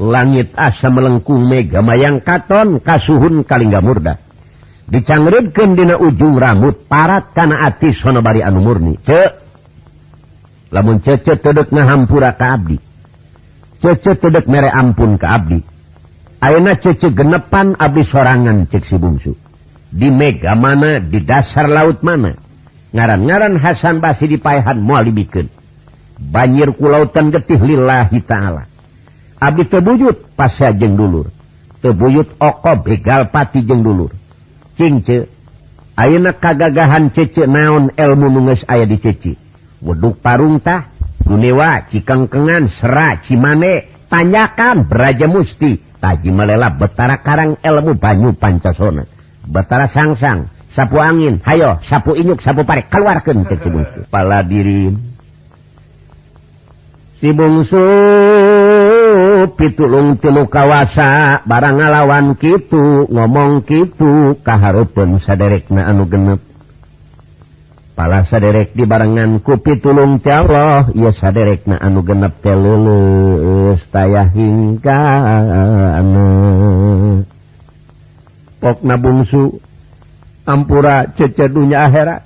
[0.00, 4.16] Langit asa melengkung mega mayang katon kasuhun kalingga murda.
[4.86, 8.96] Dicangrudkeun dina ujung rambut parat kana ati sono bari anu murni.
[8.96, 9.45] Cek.
[10.72, 12.76] lamun cece tedek ngahampura ke abdi.
[13.82, 15.58] Cece tedek mere ampun ke abdi.
[16.40, 19.32] Ayeuna cece genepan abdi sorangan cek si bungsu.
[19.92, 22.34] Di mega mana di dasar laut mana.
[22.92, 25.52] Ngaran-ngaran Hasan Basi dipayahan mual dibikin
[26.16, 28.64] banjir kulautan getih lillahi ta'ala.
[29.36, 31.28] Abdi tebuyut pasya jeng dulur.
[31.84, 34.10] Tebuyut oko begal pati jeng dulur.
[34.80, 35.28] Cingce
[35.96, 39.36] ayeuna kagagahan cece naon ilmu nunges aya di cece.
[39.84, 40.88] Weduk parungtah
[41.26, 45.82] Gunewa Cikengkengan Sera Cimane tanyakan beraja Musti.
[45.96, 49.08] Taji melelap Betara Karang ilmu Banyu Pancasona.
[49.48, 54.92] Betara Sangsang sapu angin hayo sapu inyuk sapu parek keluarkan ke cibung kepala diri.
[57.16, 57.80] Si bungsu
[59.56, 66.45] pitulung tilu kawasa barang ngalawan kitu ngomong kitu kaharupun saderek na anu genep.
[67.96, 70.92] pala saderek di barengan kupi tulung ti Allah.
[70.92, 74.28] Ia saderek na anu genep teh leuleus tayah
[78.56, 79.58] pok na bungsu
[80.44, 82.22] ampura cece dunya akhirat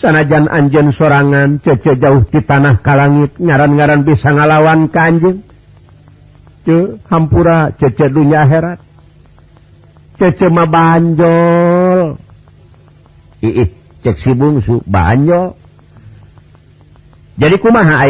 [0.00, 5.44] sanajan anjen sorangan cece jauh di tanah kalangit ngaran-ngaran bisa ngalawan kanjeng
[6.64, 8.78] ce hampura cece dunya akhirat
[10.20, 12.20] cece mah banjol.
[14.00, 15.54] cek si bungsu banyo
[17.40, 18.04] jadi kumaha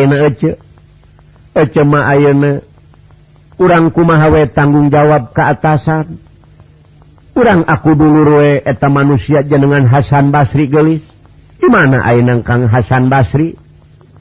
[1.51, 2.15] Ecema
[3.59, 6.17] kurang kumahawe tanggung jawab keatasan
[7.35, 11.05] kurang aku duluwe eta manusia jenengan Hasan Basri gelis
[11.61, 13.59] gimana Aang Kang Hasan Basri?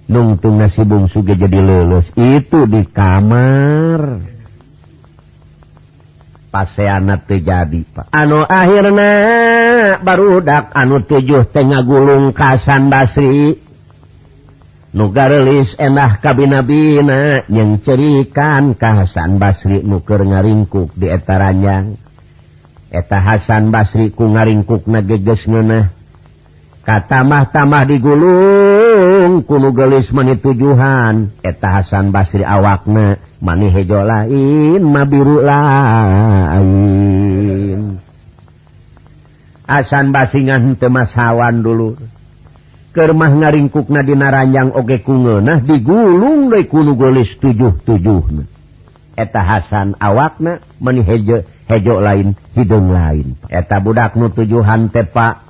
[0.10, 4.26] Nungtung nasi bungsu jadi lulus itu di kamar.
[6.50, 8.06] paseana terjadi Pak.
[8.12, 9.14] Anu akhirnya
[10.02, 13.70] barudak anu tujuh Tengah gulung Kasan Basri.
[14.90, 21.94] Nuga rilis enak kabinabina yang cerikan Kahasan Basri nuker ngaringkuk ditaranya
[22.90, 25.94] eta Hasan basri ku ngaringkuk nageges ngenah
[26.90, 31.30] katamah-tamah digulung kunugelis menitujuhan.
[31.46, 33.22] Eta Hasan Basri awakna.
[33.40, 36.70] mani hejo lain mabiru lain.
[39.70, 41.96] Asan basingan temas hawan dulu.
[42.90, 48.50] Kemah ngaringkuk nadina ranjang oge kunge nah digulung dari kuno golis tujuh tujuh
[49.20, 53.36] eta Hasan awakna meneh hejo hejo lain hidung lain.
[53.52, 55.49] Eta budak nu tujuhan tepak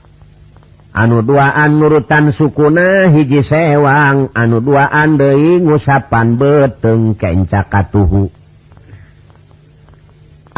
[0.94, 4.34] anu duaan nurutan sukuna hiji sewang.
[4.34, 8.30] Anu duaan Dei ngusapan beteng kecakatuhu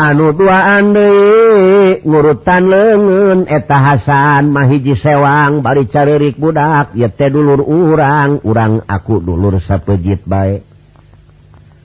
[0.01, 5.61] anu duaan Dei ngurutan lengen eta etahasan mahiji sewang.
[5.61, 8.41] Bari caririk budak yete dulur urang.
[8.41, 10.70] Urang aku dulur sapejit baik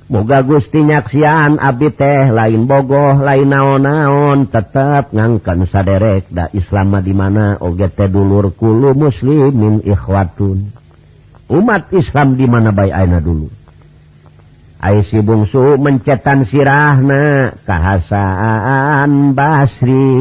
[0.07, 7.59] Boga Gustinyaksian Abi teh lain bogoh lain naon-naon tetap ngangkan saderek da Islam di mana
[7.59, 10.71] OGT dulurkulu muslimin ikhwatun.
[11.51, 13.51] Umat Islam di mana bay Aina dulu?
[14.79, 20.15] Aisi bungsu mencetan sirahna kahasaan Basri.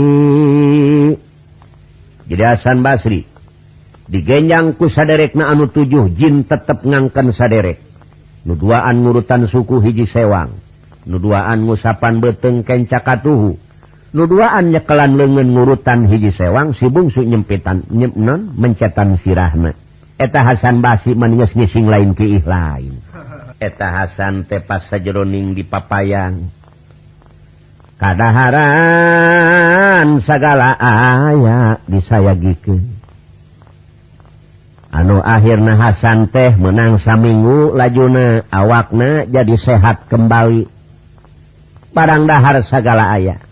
[2.26, 3.22] Jadi Hasan Basri
[4.10, 7.85] digenjangku saderekna anu tujuh Jin tetap ngangkan saderek.
[8.46, 10.56] nuduaan ngurutan suku hiji sewang.
[11.06, 13.58] Nuduaan ngusapan beteng kencakatuhu.
[14.16, 19.76] Nuduaan nyekelan lengan ngurutan hiji sewang si bungsu nyempitan nyemnon mencetan sirahna.
[20.16, 23.04] Eta Hasan basi maningas ngising lain kiih lain
[23.60, 26.52] eta Hasan tepas sajeroning di papayang.
[27.96, 28.60] Kadaharan
[30.20, 32.95] segala ayah disayagikan
[34.96, 40.72] anu akhirnya Hasan teh menang saminggu lajuna awakna jadi sehat kembali.
[41.92, 43.46] Barang dahar segala ayah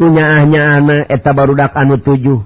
[0.00, 2.40] kunyaahnya anak eta barudak anu tujuh.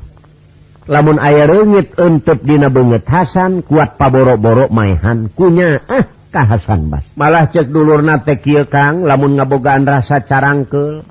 [0.84, 4.68] Lamun air rengit untuk dina benget Hasan kuat paborok-borok
[5.32, 6.04] kunya ah
[6.34, 7.06] kah Hasan bas.
[7.14, 11.06] Malah cek dulur nate kieu Kang lamun ngabogaan rasa carangkel.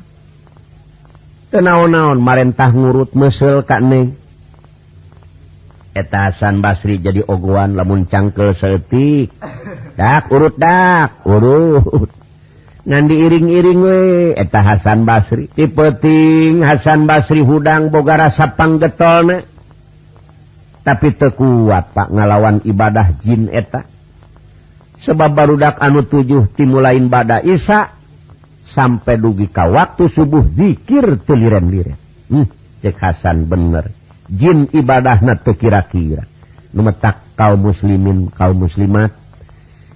[1.49, 4.22] Tenaon-naon marentah ngurut mesel kak Neng
[5.93, 9.29] etasan Basri jadi ogoan lamun cangkel setik
[9.93, 12.09] dak urut dak urut.
[12.83, 13.99] Ngan diiring-iring we
[14.35, 15.47] eta Hasan Basri.
[15.47, 19.47] Tipeting Hasan Basri hudang boga rasa panggetolna
[20.83, 23.87] tapi tekuat Pak ngalawan ibadah jin eta.
[24.99, 27.95] Sebab barudak anu tujuh timulain bada Isa
[28.71, 32.47] sampai dugi ka waktu subuh zikir teliren-liren hmm,
[32.83, 34.02] cek Hasan bener.
[34.29, 36.27] jin ibadah na kira-kira.
[36.73, 39.13] Memetak kaum muslimin kaum muslimat.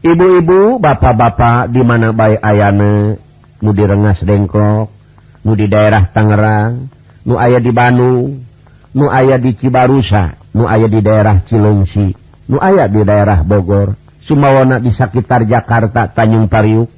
[0.06, 3.18] Ibu-ibu bapak-bapak di mana baik ayane
[3.58, 4.94] nu di Rengas Dengkok
[5.42, 6.86] nu di daerah Tangerang
[7.26, 8.46] nu ayah di Bandung
[8.94, 12.14] nu ayah di Cibarusa nu ayah di daerah Cilengsi
[12.48, 13.98] nu ayah di daerah Bogor.
[14.22, 16.92] Sumawana di sekitar Jakarta Tanjung Pariuk.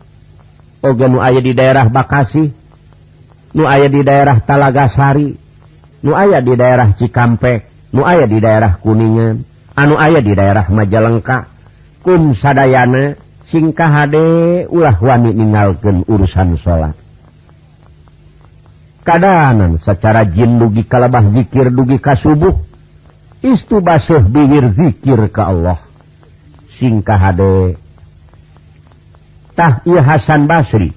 [0.81, 2.51] Oge nu ayah di daerah Bakasi
[3.55, 5.48] nu ayah di daerah Talagasari Sari.
[6.03, 9.43] nu aya di daerah Cikampek nu aya di daerah kuningan
[9.75, 11.51] anu aya di daerah majalengka.
[11.99, 13.19] Kum sadayana
[13.51, 16.95] singkah Hde ulah wani meninggalkan urusan salat
[19.09, 22.61] keadaanan secara jin dugi kalabah dzikir dugi kas subuh
[23.41, 25.81] istu basuh bibir dzikir ke Allah.
[26.77, 27.19] Singkah
[29.59, 30.95] Htah Hasan Basri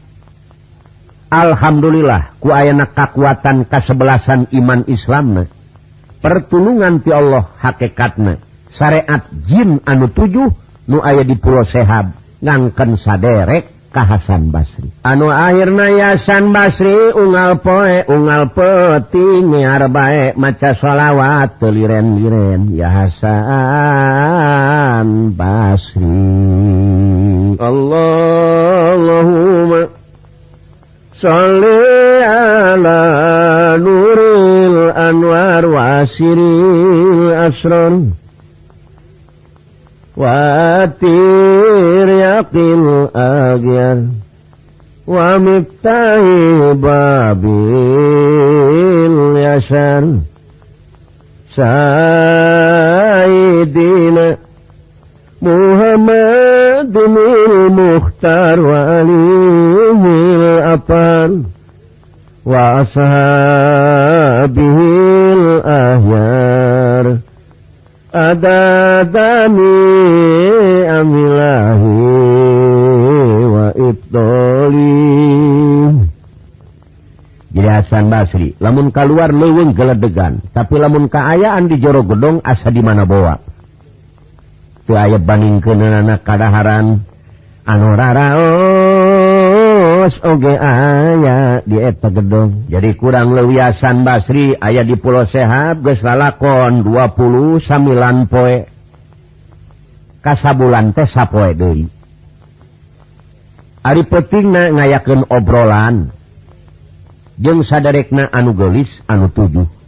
[1.32, 5.48] Alhamdulillah ku ayana kekuatan kasebelasan iman Islam
[6.20, 8.36] pertulungan ti Allah hakekatna
[8.68, 10.52] syariat jin anu tujuh
[10.92, 12.12] nu aya di Pulau Sehab
[12.44, 14.88] ngangken saderek kahasan Basri.
[15.04, 22.88] Anu akhirna yasan Basri ungal poe ungal peti niar bae maca sholawat teliren liren ya
[22.88, 23.28] Hasan
[25.36, 26.00] Basri.
[27.60, 29.91] Allahumma
[31.22, 31.64] صل
[32.22, 33.02] على
[33.78, 34.18] نور
[34.66, 38.02] الأنوار وعسر الأسرار.
[40.16, 44.02] وآتير يقين أغير
[45.06, 46.22] ومفتاح
[46.72, 47.44] باب
[49.06, 50.04] اليسار.
[53.32, 54.36] سيدنا
[55.42, 59.02] محمد المختار wa
[60.06, 61.30] الأطهار
[62.46, 63.06] وأصحابه
[65.38, 67.06] الأهيار
[68.14, 69.58] أداد نعم
[71.14, 71.80] الله
[73.54, 75.12] وإبطالي
[77.52, 82.80] Jadi Hasan Basri, lamun keluar leweng geledegan, tapi lamun keayaan di jero gedong asa di
[82.80, 83.51] mana bawa.
[84.90, 85.70] aya baning ke
[86.26, 87.06] kaadaran
[87.62, 88.22] anraos
[90.26, 98.26] oge aya dieta gedong jadi kurang lewiasan Basri ayah di Pulau Sehab geslakon 20 Samlan
[98.26, 98.66] poe.
[100.22, 101.54] Kasa bulan tesa poe
[103.82, 106.14] Ari petingna ngayaken obrolan.
[107.42, 109.81] Jeung saderek na anugelis anu tujuh.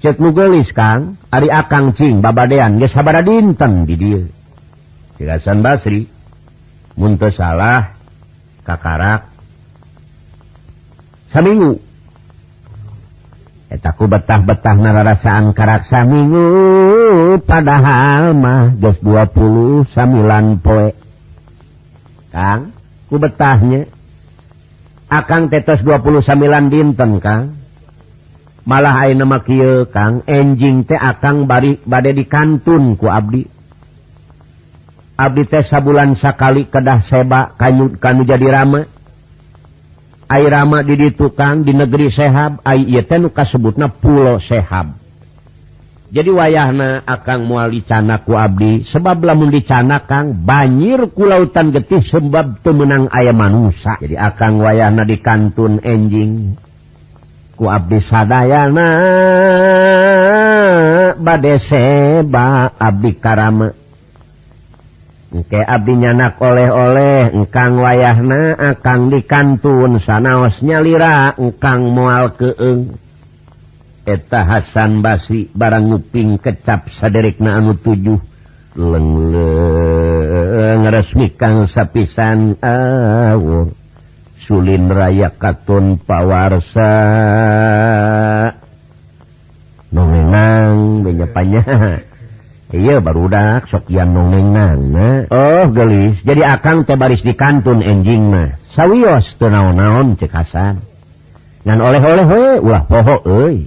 [0.00, 1.20] cek nugelis Kang.
[1.30, 4.24] Ari akangcing babadean ge sabara dinten di dieu
[5.24, 6.04] Hasan Basri.
[6.96, 7.96] Mun salah
[8.64, 9.28] kakarak.
[11.32, 11.80] Saminggu.
[13.66, 16.46] Eta ku betah-betah nararasaan karak saminggu
[17.42, 20.94] padahal mah geus 20 samilan poe.
[22.30, 22.72] Kang
[23.10, 23.90] ku betahnya.
[25.06, 27.58] Akang tetos 29 dinten Kang.
[28.66, 29.38] malah nama
[29.86, 30.26] Kang.
[30.26, 33.46] Enjing teh akan bari badai di kantun ku Abdi.
[35.16, 38.84] Abdi teh sabulan sakali kedah seba kayu kanu jadi rama
[40.26, 45.06] air rama di tukang di negeri sehab air teh nuka sebutna pulau sehab.
[46.06, 51.98] Jadi wayahna akan mual dicana ku Abdi sebab lamun dicana Kang banjir ku lautan getih
[51.98, 56.54] sebab temenang ayam manusia jadi akan wayahna di kantun enjing
[57.56, 58.88] ku abdi sadayana
[61.16, 63.72] bade seba abdi karama.
[65.32, 72.94] Engke abdi nyanak oleh-oleh engkang wayahna akang dikantun sanaosnya lra engkang mual keeng.
[74.06, 78.22] Eta Hasan basi barang nguping kecap saderikna anu tujuh.
[78.76, 79.42] Lengleng
[80.86, 83.72] resmi kang sapisan awur
[84.46, 86.94] Sulin Raya Katun Pawarsa.
[89.90, 91.62] Nongenang benyapanya
[92.70, 94.94] iya baru dak sok yang nongenang
[95.34, 96.22] oh gelis.
[96.22, 98.54] Jadi akang teh baris di kantun enjing mah.
[98.70, 100.78] Sawios teu naon-naon cek Hasan
[101.66, 103.66] ngan oleh-oleh we ulah poho euy.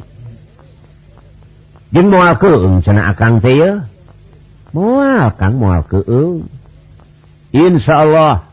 [1.92, 3.84] Jeung moal keung cenah akang teh ya.
[4.72, 6.48] Moal kang moal keung.
[7.52, 8.49] Insyaallah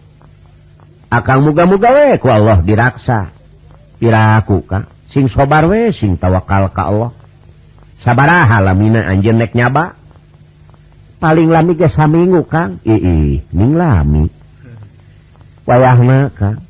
[1.20, 3.32] akan muga-mugaweku Allah diraksa
[3.97, 7.10] piraku Ka sing sobar we sing tawakal Ka Allah.
[7.97, 9.97] Saabaraha lamina anjir nek nyaba.
[11.16, 12.84] Paling lami ge saminggu Kang.
[12.84, 14.28] I ning lami.
[15.64, 16.60] Wayahna Kang.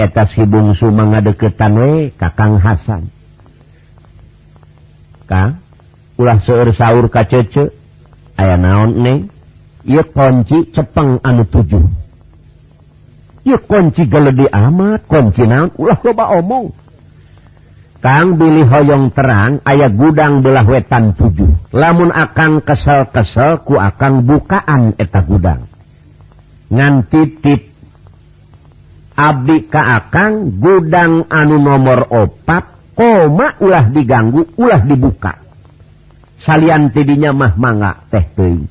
[0.00, 3.12] Eta si bungsu mengadeketan we Kakang Hasan.
[5.28, 5.60] Kang
[6.16, 7.72] ulah seueur sahur kacece
[8.40, 9.18] aya naon neng?
[9.84, 11.99] Ieu kunci cepeng anu tujuh.
[13.44, 15.06] kunci geledi amat.
[15.08, 15.72] Kunci naon?
[15.76, 16.72] Ulah coba omong.
[18.00, 21.52] Kang Billy Hoyong terang ayat gudang belah wetan tujuh.
[21.76, 25.68] Lamun akan kesel-kesel ku akan bukaan eta gudang.
[26.72, 27.68] Ngantitip
[29.20, 35.36] Abdi ka akan gudang anu nomor opat koma ulah diganggu ulah dibuka.
[36.40, 38.64] Salian tidinya mah mangga teh teuing.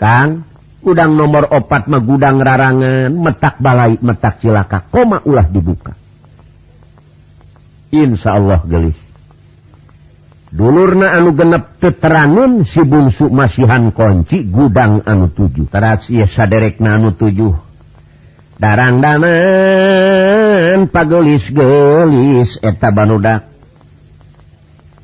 [0.00, 0.48] Kang
[0.84, 5.96] udang nomor opat mah gudang rarangan metak balai metak cilaka koma ulah dibuka.
[7.94, 8.98] Insya Allah gelis.
[10.54, 15.66] Dulurna anu genep teterangan si bungsu masihan kunci gudang anu tujuh.
[15.66, 17.54] Teras iya saderek anu tujuh.
[18.54, 23.53] Darang danan pagelis gelis eta banudak.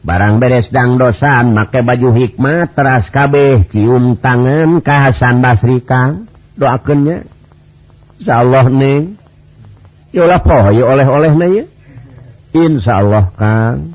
[0.00, 7.28] barang beres dangdosan make baju hikmat teras kabeh cium tangan kahasan Basri Kang doakannya
[8.20, 9.16] insyaallah nih
[10.16, 11.64] yolah pohoy oleh-oleh nanya
[12.54, 13.94] insyaallah Kang.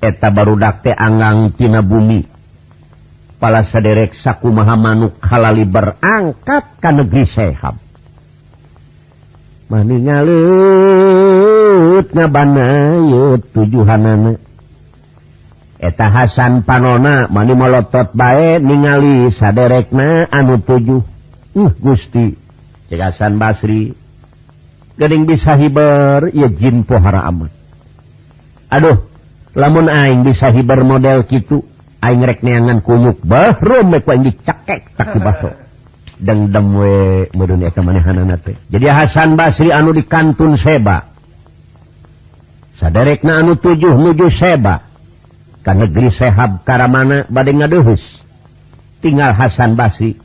[0.00, 2.24] Eta baru dakte anggang Cina bumi.
[3.40, 7.76] Pala sederek saku maha manuk halali berangkat ke negeri sehab.
[9.70, 10.34] Maningalut
[12.10, 14.40] ngabanayut tujuhan anak
[15.80, 21.00] eta Hasan panona mani melotot baik ningali saderekna anu tujuh.
[21.56, 22.36] Uh Gusti.
[22.92, 23.96] Cegasan Basri.
[25.00, 27.48] Geing bisa hiber ya jin pohara aman.
[28.68, 29.08] Aduh
[29.56, 31.64] lamun aing bisa hiber model gitu
[32.04, 35.56] aing rek neangan kuyuk bahro mek ku aing dicekek tak bahro
[36.20, 36.92] dengdem we
[37.32, 41.08] meureun eta manehanna teh jadi Hasan Basri anu di kantun Seba.
[42.76, 44.89] Saderekna anu tujuh nuju Seba.
[45.60, 48.00] karena negeri sehab karamana badai ngaduhus
[49.04, 50.16] tinggal Hasan Basri.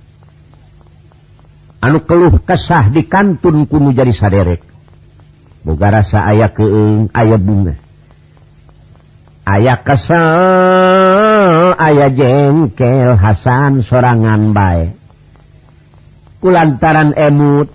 [1.84, 4.64] Anu keluh kesah di kantun kuno jadi saderek.
[5.62, 7.76] Boga rasa ayah keeng ayah bunga.
[9.45, 15.06] Ayah kesel ayah jengkel Hasan sorangan baik
[16.45, 17.74] kulantaran emut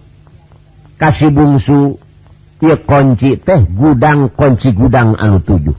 [0.94, 1.98] kasih bungsu
[2.62, 5.74] ia kunci teh gudang kunci gudang anu tujuh.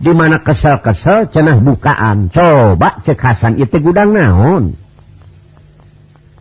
[0.00, 2.28] dimana kesel-kesel cenah bukaan.
[2.32, 4.76] Coba cekasan itu gudang naon?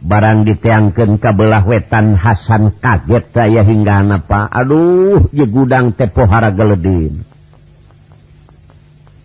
[0.06, 7.26] Barang diteangkan kabelah wetan Hasan kaget saya hingga apa aduh je gudang tepohara geledin.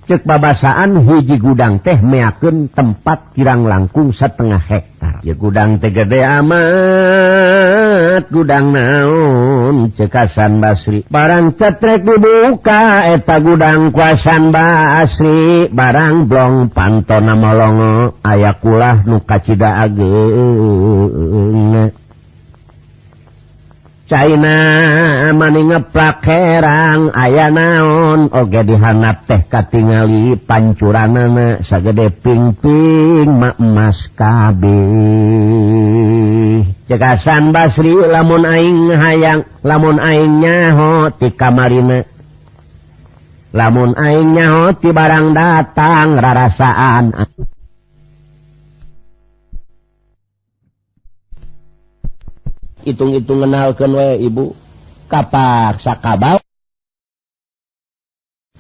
[0.09, 5.23] Cek babasaan hiji gudang teh meyaken tempat kirang langkung setengah hektar.
[5.23, 9.50] Ya gudang teh gede amat gudang naon?
[9.71, 19.07] naon cekasan Basri barang cetrek dibuka eta gudang kuasan Basri barang blong pantona molongo ayakulah
[19.07, 20.11] nukacita age
[24.11, 24.59] China
[25.39, 35.80] maning ngeplak herang aya naon oge dihanap teh katingali pancuranana sagede pingping mak emas kabeh.
[36.89, 42.03] cekasan Basri lamun aing hayang lamun aingnya hoti kamarina.
[43.51, 47.05] Lamun aingnya hoti barang datang rarasaan.
[52.81, 54.57] Hitung-hitung kenalkan we ibu.
[55.11, 56.50] Kapak sakabau.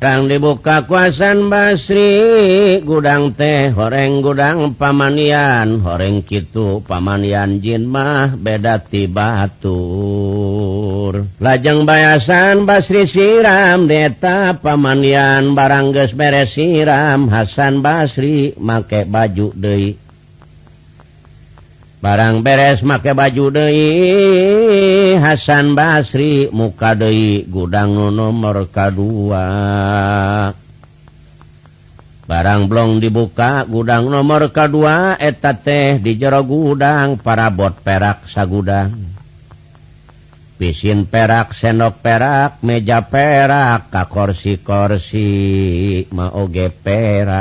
[0.00, 9.68] Kang dibuka kuasan Basri gudang teh horeng gudang pamanian horeng kitu pamanian Jimah beda tibatur
[11.36, 20.00] lajeng bayasan Basri siram deta pamanian barangges beres siram Hasan Basri make baju Dei
[22.00, 29.00] barang beres make baju Dei Hasan Basri muka Dei gudang nu nomor K2
[32.24, 34.76] barang blong dibuka gudang nomor K2
[35.20, 39.19] eta teh di jero gudang para bot perak sagudang.
[40.60, 45.24] pisin perak senok perak meja perak kakorsi-korsi
[46.12, 47.32] mauge perak.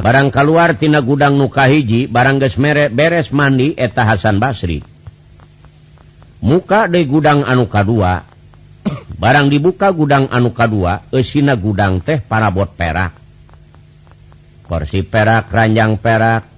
[0.00, 4.80] Barang keluar tina gudang muka hiji barang ges merek beres mandi eta Hasan Basri.
[6.40, 8.24] Muka di gudang anuka dua
[9.22, 13.12] barang dibuka gudang anuka dua esina gudang teh parabot perak.
[14.64, 16.57] Korsi perak ranjang perak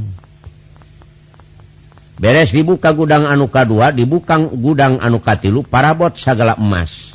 [2.16, 7.12] Beres dibuka gudang anuka dua dibukang gudang anukatilu parabot segala emas.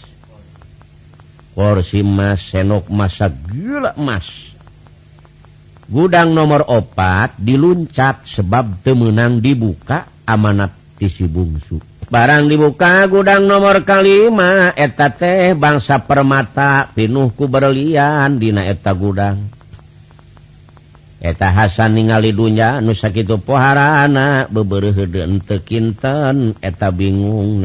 [1.57, 4.29] Kursi emas senok masa gila emas.
[5.91, 11.90] Gudang nomor opat diluncat sebab temenang dibuka amanat tisi bungsu.
[12.11, 19.47] barang dibuka gudang nomor kalima eta teh bangsa permata pinuhku berlian dina eta gudang.
[21.21, 27.63] Eta Hasan ningali dunya nusa itu poharana beberkinten eta bingung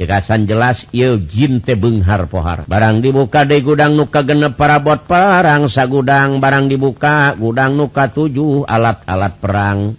[0.00, 6.66] Hasan jelas Jin Benghar pohar barang dibuka di gudang nuka genep parabot perang sagudang barang
[6.66, 9.94] dibuka gudang nuka 7 alat-alat perang.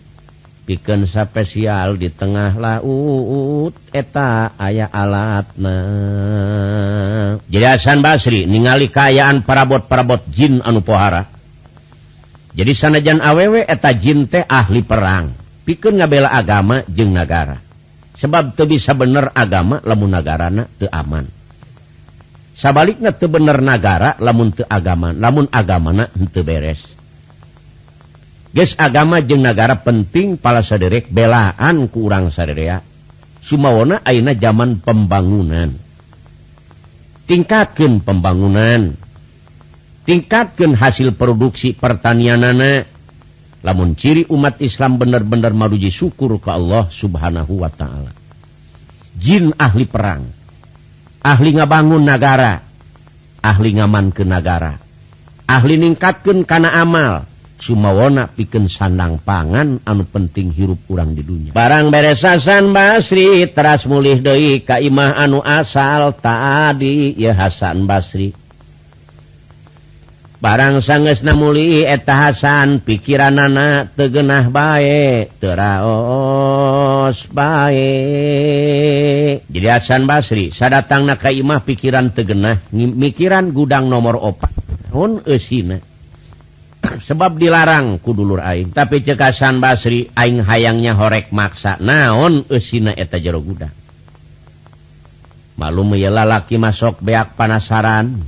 [0.71, 3.75] pikeun spesial di tengah laut.
[3.91, 5.77] Eta aya alatna.
[7.51, 11.27] Jelasan Basri ningali kaayaan parabot-parabot jin anu pohara.
[12.55, 15.35] Jadi sanajan awewe eta jin teh ahli perang.
[15.67, 17.71] Pikir ngabela agama jeung negara
[18.21, 21.25] sebab tuh bisa bener agama lamun nagarana teu aman.
[22.53, 26.90] Sabaliknya teu bener negara lamun teu agama lamun agamana henteu beres.
[28.51, 32.83] Ges agama jeng negara penting pala saderek belaan kurang sadrea
[33.41, 35.73] Sumawana Aina zaman pembangunan.
[37.25, 38.93] Tingkatkan pembangunan.
[40.05, 42.85] Tingkatkan hasil produksi pertanian nana
[43.65, 48.11] lamun ciri umat Islam benar-benar maruji syukur ke Allah subhanahu Wa ta'ala.
[49.17, 50.27] Jin ahli perang.
[51.21, 52.61] Ahli ngabangun negara
[53.41, 54.77] ahli ngaman ke negara
[55.51, 57.27] ahli ningkatkan karena amal.
[57.61, 64.17] Sumawona piken sandang pangan anu penting hirup kurang di didunya barang beresasan Basri teras mulih
[64.17, 68.33] Doi Kaimah anu asal tadi ya Hasan Basri.
[70.41, 81.05] Barang sanges namuli eta Hasan pikiran anak tegenah baik teraos baik jadi Hasan Basri sadatang
[81.05, 84.49] na Kaimah pikiran tegenah mikiran gudang nomor opat.
[84.89, 85.90] Hon esina
[86.81, 88.73] sebab dilarang kudulur Aing.
[88.73, 91.77] Tapi cekasan Basri Aing hayangnya horek maksa.
[91.81, 93.73] Naon usina eta jero gudang?
[95.59, 98.25] Malum ialah laki masuk beak panasaran.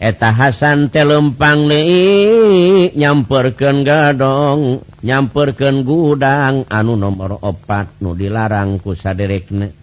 [0.00, 6.64] Eta Hasan telempang Nei nyamperken gadong nyamperken gudang.
[6.72, 9.79] Anu nomor opat nu dilarang kusaderekne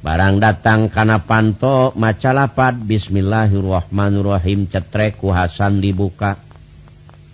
[0.00, 6.40] barang datang karena panto maca lapat Bismillahirrohmanirrohim cetrek kuhasan dibuka.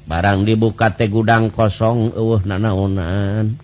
[0.06, 3.58] Barang dibuka teh gudang kosong uh nanaonan.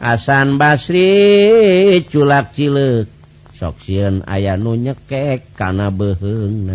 [0.00, 3.08] Hasan Basri culak cilek.
[3.54, 6.66] Soksien aya nu nyekek karena beheng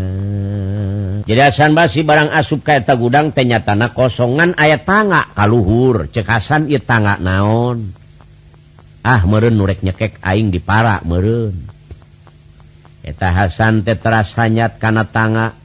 [1.28, 6.80] jadi Hasan Basri barang asup kaeta gudang tenya tanah kosongan ayat tangga kalluhur cekasan ia
[6.80, 7.92] tangga naon?
[9.06, 11.56] ah meren nurek nyekek aing di para merun
[13.04, 15.56] eta Hasan teteras hanyat karena tangga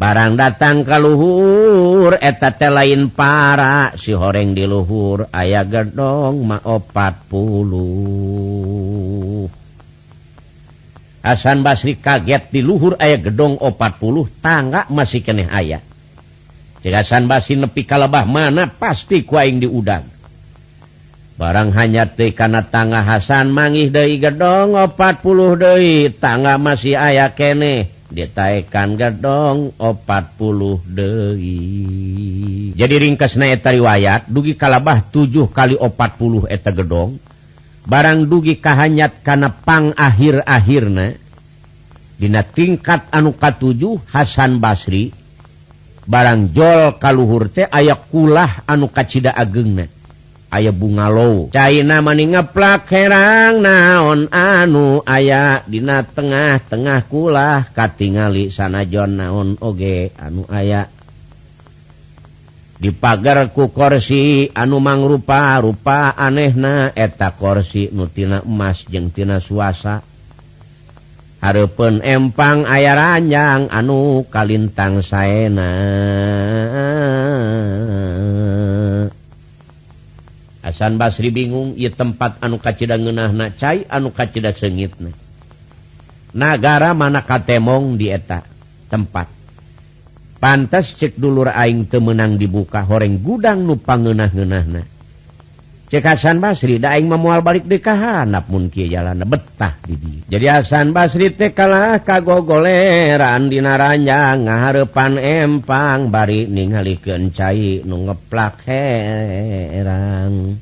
[0.00, 3.92] barang datang ke luhur eta te lain para.
[4.00, 8.64] Si horeng di luhur aya gedong ma opat puluh.
[11.20, 15.84] Hasan Basri kaget di luhur ayah gedong opat puluh tangga masih keneh ayah
[16.80, 20.08] Cik Hasan Basri nepi kalabah mana pasti kuaing diudang
[21.40, 27.88] barang hanya ti karena tangga Hasan mangih dari gedong 40 Dei tangga masih aya kene.
[28.12, 31.56] Ditaikan gedong 40 Dei
[32.76, 37.16] jadi ringkas naeta riwayat dugi kalabah 7 kali 40 eta gedong.
[37.88, 41.16] Barang dugi kahanyat karena pang akhir-akhirnya
[42.20, 45.16] Dina tingkat anuka 7 Hasan Basri
[46.04, 49.99] barang Jol kalluhur teh ayakulah anuka Cida Agengna.
[50.50, 59.16] aya bunga bungalow China maningeplak herang naon anu aya dina tengah-tengah kula katingali sana John
[59.22, 60.90] naon oge anu aya.
[62.80, 70.00] Dipagarku korsi anu mangrupa rupa aneh na eta korsi nutina emas jengtina suasa.
[71.44, 75.72] Harpun empang aya ranjang anu kalintang saena.
[80.70, 84.94] Hasan Basri bingung ia tempat anu kacita ngenahna cai anu kacita sengit
[86.30, 88.46] negara mana katemong dieta
[88.86, 89.26] tempat.
[90.38, 94.99] Pantas cek dulu aing temenang dibuka horeng gudang nupa ngenah-genahna
[95.90, 102.06] cekasan Basri daing memual balik dikahanap mungkin jalan betah didi jadi Hasan Basri teh kalah
[102.06, 110.54] kago goleran dinaranya ngaharepan empang bari ningalikeun cai nu ngeplak herang.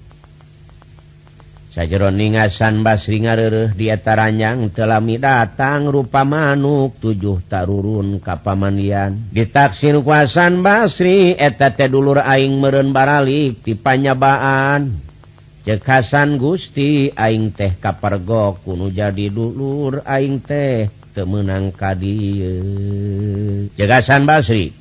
[1.69, 10.65] Sajero ningasan Basri ngareuh di ataranyang telami datang rupa manuk tujuh tarurun kapamandian ditaksin kuasan
[10.65, 15.08] Basri eta teh dulur aing meureun baralik ti panyabaan.
[15.69, 22.41] cekasan Gusti aing teh kapergok kuno jadi dulur aing teh temenang kadi
[23.77, 24.73] cekasan Basri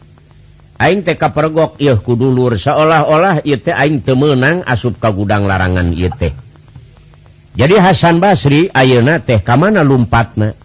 [0.80, 5.92] aing teh kapergok ieu ku dulur seolah-olah ieu teh aing temenang asup ka gudang larangan
[5.92, 6.32] ieu teh.
[7.58, 10.56] Jadi Hasan Basri ayeuna teh ka mana lumpatna?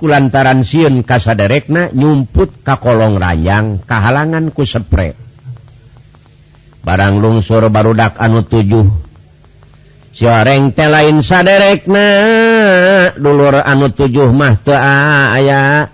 [0.00, 5.12] Kulantaran sieun kasaderekna nyumput ka kolong ranjang kahalangan ku sepre.
[6.80, 9.03] Barang lungsur barudak anu tujuh
[10.14, 12.06] Soreng teh lain saderekna
[13.18, 15.90] dulur anu tujuh mah te aya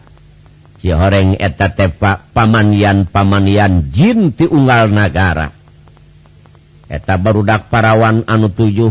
[0.81, 5.53] Sireng eta tepa pamanian pamanian jin ti unggal nagara.
[6.89, 8.89] Eta barudak parawan anu tujuh.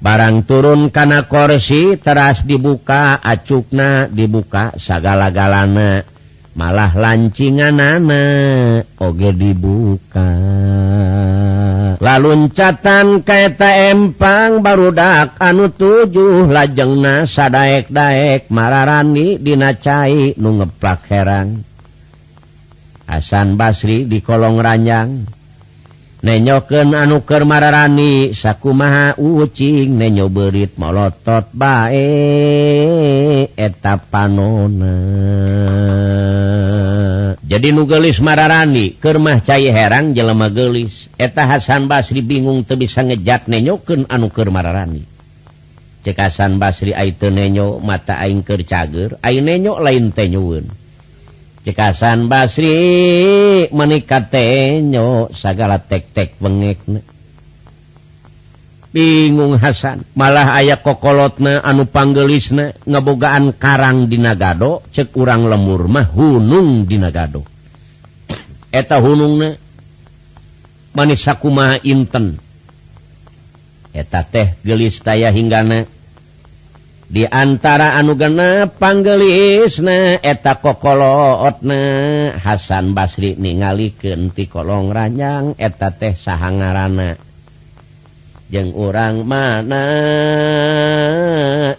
[0.00, 6.08] Barang turun kana korsi teras dibuka acukna dibuka sagala-galana
[6.56, 8.00] malah lancingana
[8.96, 10.28] oge dibuka.
[12.00, 16.48] laluncatan kaeta empang barudak anu tujuh.
[16.48, 21.62] Lajeng na sadaek daek mararani dinacai nu ngeplak herang.
[23.06, 25.30] Hasan Basri di kolong ranjang.
[26.26, 32.08] Nenyoken anuker mararani sakumaha ucing nenyo berit molotot bae
[33.54, 34.96] eta panona
[37.46, 43.46] jadi nugelis mararani kemah cair herang jelama gelis eta Hasan Basri bingung te bisa ngejat
[43.46, 45.16] nenyoken anu Ker mararani.
[46.06, 50.70] Cekasan Basri itu nenyo mata aingker cager aing nenyo lain tenyuun
[51.66, 57.02] cekasan Basri menikat tenyo sagala tek-tek pengekna
[58.94, 60.06] bingung Hasan.
[60.14, 67.56] Malah ayah kokolotna anu panggelisna ngebogaan Karang Dinagado cek urang lemur mah hunung Dinagado
[68.76, 69.40] eta hunung
[70.92, 72.36] manisakuma Inten.
[73.96, 75.88] Eta teh gelis taya hinggana.
[77.06, 81.80] Diantara anu gana panggelis na eta kokolotna.
[82.36, 87.25] Hasan Basri ningali kenti kolong ranjang eta teh sahangarana.
[88.46, 89.86] jeng orang mana?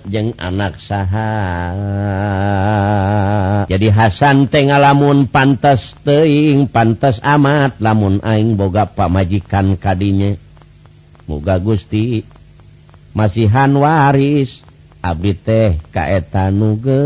[0.07, 1.33] Jeng anak saha?
[3.67, 7.79] Jadi Hasan Ten lamun pantas teing pantas amat.
[7.79, 10.35] Lamun aing boga pamajikan kadinya.
[11.27, 12.23] Muga Gusti
[13.11, 14.66] masihan waris.
[15.07, 16.99] Abi teh kaetan nugesan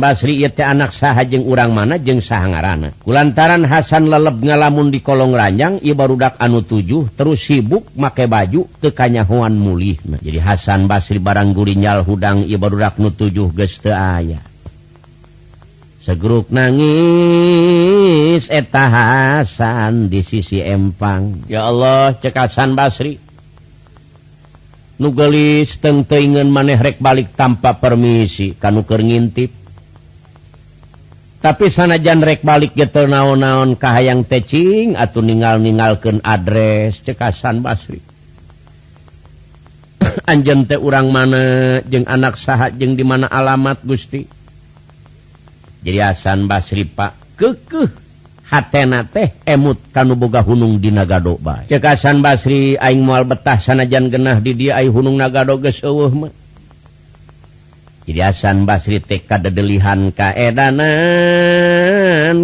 [0.00, 5.84] Basri te anak sahjeng urang mana jeung sangarana kulantaran Hasan leleb ngalamun di kolong ranjang
[5.84, 10.00] ia barudak anu 7 terus sibuk make baju kekanyahuan mulih.
[10.24, 14.40] Jadi Hasan Basri barang gurinyal hudang ia barudak nu 7 geste aya.
[16.08, 21.44] Segeruk nangis eta Hasan di sisi empang.
[21.52, 23.27] Ya Allah cekasan Basri.
[24.98, 29.50] nugelis tenteingan manehrek balik tanpa permisi kanuker ngintip.
[31.38, 38.02] Tapi sanajan rek balik getter naon-naon kahayang tecing atau ningal-ningalken addres cekasan Basri.
[40.30, 44.26] Anjente urang mana jeung anak saat jeung dimana alamat Gusti?
[45.78, 47.38] Jadi Hasan Basri Pak.
[47.38, 48.07] Kekeh.
[48.48, 54.40] hatena teh emut kanuboga hunung di nagado ba cekasan Basri aing mual betah sanajan genah
[54.40, 56.32] di dia ay hunung nagado geus eueuh mah.
[58.08, 60.88] Jadi Hasan Basri teh kadedelihan kaedanan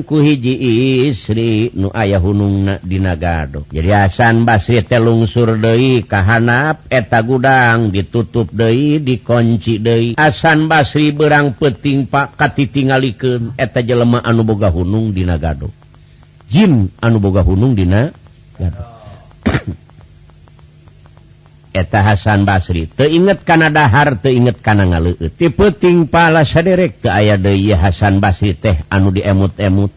[0.05, 0.60] ku hiji
[1.09, 3.64] istri nu aya hunungna di nagado.
[3.72, 10.20] Jadi Hasan Basri teh lungsur deui ka hanap eta gudang ditutup deui dikonci deui.
[10.20, 15.72] Hasan Basri berang peting Pak katitingalikeun eta jelema anu boga hunung di nagado.
[16.55, 18.14] jin anu boga hunung dina.
[21.74, 25.35] Eta Hasan Basri teinget kana dahar teinget kana ngaleut.
[25.35, 29.90] Ti penting pala saderek teu aya deui Hasan Basri teh anu diemut-emut.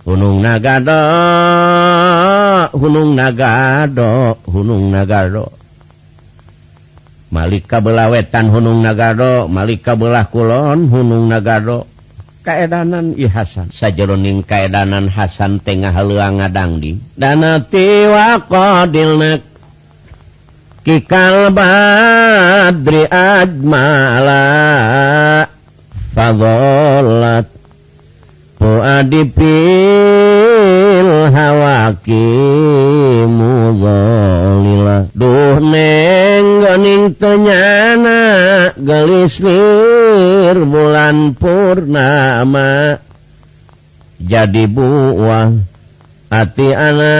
[0.00, 0.96] Gunung nagado
[2.72, 5.52] Gunung nagado Gunung nagado.
[7.28, 11.84] Malika belawetan Gunung nagado Malika belah kulon hunung nagado.
[12.40, 13.68] keedanan I Hasan.
[13.74, 19.42] Sajaroning keedanan Hasan Tengah Halua ngadangdi dana tiwa tiwakodilnak
[20.86, 24.44] kikal badri ajmala
[26.16, 27.49] fadolat
[28.60, 29.80] muadipil
[31.32, 32.28] hawaki
[33.24, 38.20] mudhalila duh neng goning tenyana
[38.80, 42.96] Gelislir bulan purnama.
[44.20, 45.64] Jadi buang
[46.28, 47.16] hati anak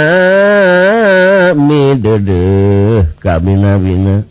[1.57, 4.25] midedeh kabina-bina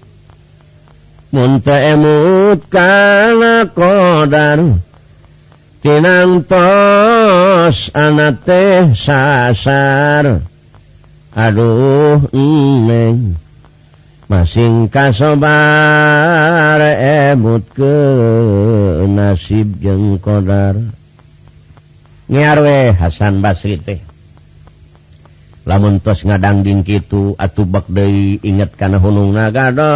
[1.34, 4.89] munta emut kana kodar.
[5.84, 10.44] tinantos anak teh sasar.
[11.36, 12.26] Aduh
[12.86, 13.40] neng.
[14.30, 17.98] Masing kasobar ebut ke
[19.10, 20.78] nasib jeng kodar.
[22.30, 24.06] Nyarwe Hasan Basri teh.
[25.66, 29.90] Lamun tos ngadang ding kitu atuh bak deui inget kana hunung nagado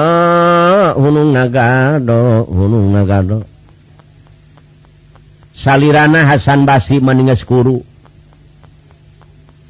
[0.98, 3.53] hunung nagado hunung nagado.
[5.54, 7.86] salirana Hasan Basi meningeskuru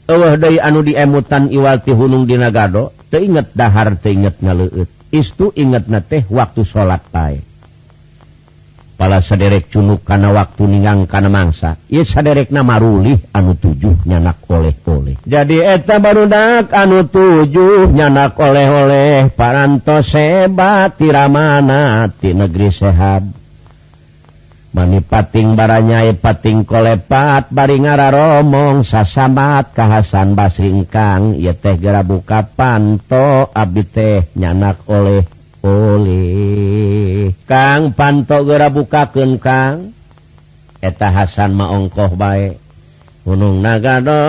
[0.04, 4.90] Allah Day anu diemutan Iwati Hunung Digado teinget dahar teinget ngaleut.
[5.14, 7.54] Istu inget na teh waktu salat pae
[9.04, 15.20] pala saderek cunuk kana waktu ningang kana mangsa ia saderek nama anu tujuh nyanak oleh-oleh.
[15.28, 23.43] Jadi eta barudak anu tujuh nyanak oleh-oleh paranto sebat tiramana ti negeri sehat.
[24.74, 32.42] Mani pating baranyai pating kolepat bari ngara romong sasamat kahasan basringkang ye teh gera buka
[32.42, 35.30] panto abi teh nyanak oleh
[35.62, 39.94] oleh Kang panto gera buka Kang.
[40.82, 42.58] Eta Hasan maongkoh baik
[43.30, 44.20] hunung Nagado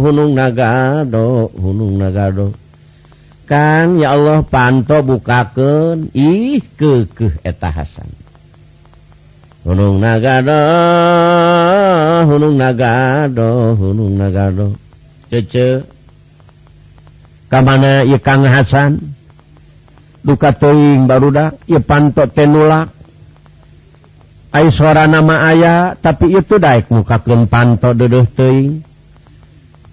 [0.00, 2.56] hunung Nagado hunung Nagado.
[3.44, 8.25] Kang ya Allah panto bukaken ih kekeh eta Hasan.
[9.66, 10.62] Hunung nagado
[12.30, 14.78] hunung nagado hunung nagado.
[15.26, 15.82] Cece.
[17.50, 19.02] Kamana ieu Kang Hasan?
[20.22, 22.94] Duka teuing barudak ieu panto tenulak.
[24.54, 28.86] ai sora nama aya tapi itu daek mukakeun panto deudeuh teuing.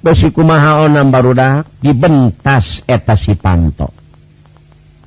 [0.06, 3.90] Besi kumaha onam barudak dibentas eta si pantok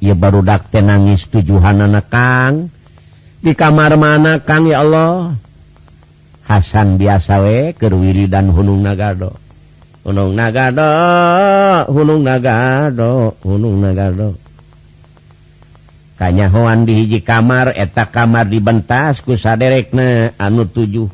[0.03, 2.75] ieu barudak teh nangis tujuhanna Kang.
[3.47, 5.39] di kamar mana Kang ya Allah?
[6.51, 9.39] Hasan biasawe kewiri dan hunung nagado.
[10.03, 10.91] Hunung nagado
[11.87, 14.35] hunung nagado hunung nagado.
[16.19, 21.07] Kanyahoan di hiji kamar eta kamar dibentas ku saderekna anu tujuh.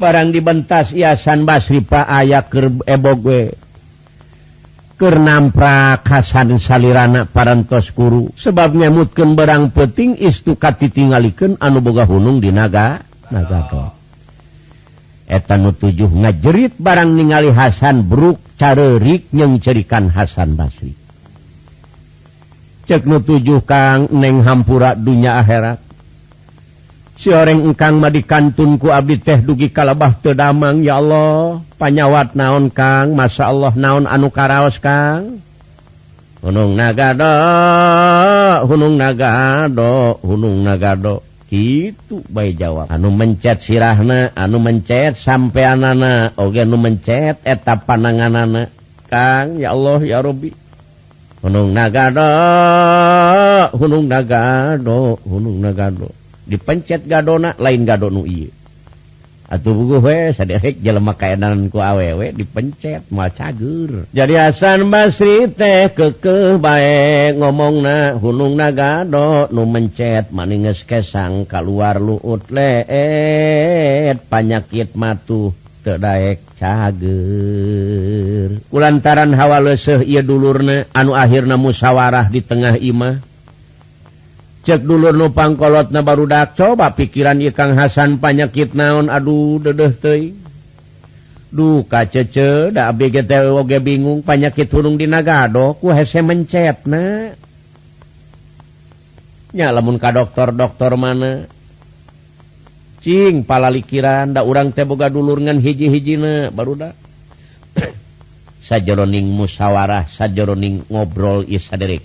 [0.00, 3.56] Barang dibentas Yasan Basripa aya ker ebogue
[4.98, 8.34] kenampra Hasan salirana parantos guru.
[8.34, 13.94] Sebab nyamutkan barang peting istuka ditinggalikan anu boga hunung di naga naga
[15.28, 20.96] etan tujuh ngajerit barang ningali Hasan Brook carerik yang cerikan Hasan Basri.
[22.88, 23.20] Cek nu
[23.68, 25.87] Kang neng hampura dunya akhirat.
[27.18, 31.60] sireng engkang madi kantunku Abdi teh dugi kalabah tedamang ya Allah.
[31.76, 33.18] Panyawat naon Kang?
[33.18, 35.42] Masya Allah naon anu karaos Kang?
[36.38, 37.34] Hunung nagado
[38.70, 41.26] hunung nagado hunung nagado.
[41.50, 42.86] Itu baik jawab.
[42.92, 48.70] Anu mencet sirahna anu mencet sampai anana oge anu mencet eta panangan anak
[49.10, 50.54] Kang ya Allah ya Robi
[51.42, 52.30] hunung nagado
[53.74, 56.17] hunung nagado hunung nagado.
[56.48, 58.24] dipencet gadona lain gado nu
[59.48, 59.96] atuhku
[61.80, 69.64] awewe dipencet macagur jadi Hasan Basri teh keke baik ngomong na hunung na gado nu
[69.64, 75.52] mencet maninges kesang keluar luut leet panyakit matu
[75.88, 78.50] tedaek cager.
[78.68, 83.27] Kulantaran hawa leseh ia dulurna anu akhirna musyawarah di tengah imah.
[84.68, 90.36] cek dulu nupangkolot na baru dak coba pikiran Ikang Hasan panyakit naon aduh dedeh te
[91.48, 97.32] duka cece da BGTG bingung panyakit hulung di nagado ku hese mencet na
[99.56, 101.48] nya ka dokter dokter mana?
[103.00, 106.92] Cing pala likiran da urang teboga dulur ngan hiji-hiji na baru dak.
[108.68, 112.04] Sajroning musyawarah sajroning ngobrol isa derek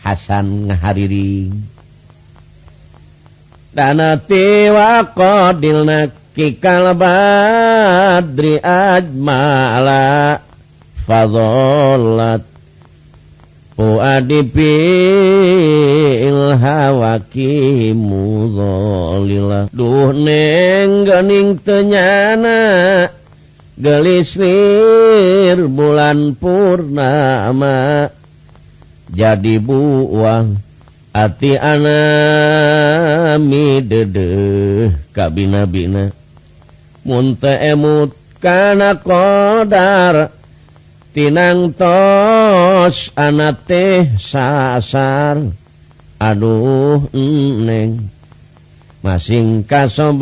[0.00, 1.52] Hasan ngahariring
[3.70, 10.40] danatiwa qdilna kikal badri ajmala
[11.06, 12.42] fadlat
[13.78, 23.08] puadi fil hawaki mudhalila duh neng gening tenyana
[23.80, 28.10] gelisir bulan purnama.
[29.10, 30.56] jadi buang.
[31.10, 33.02] Hati anami
[33.82, 34.30] dede
[35.10, 36.14] kabina bina
[37.02, 40.30] munte emut kana kodar
[41.10, 45.50] tinang tos anak teh sasar.
[46.22, 48.06] Aduh neng.
[49.02, 50.20] Masing kasobar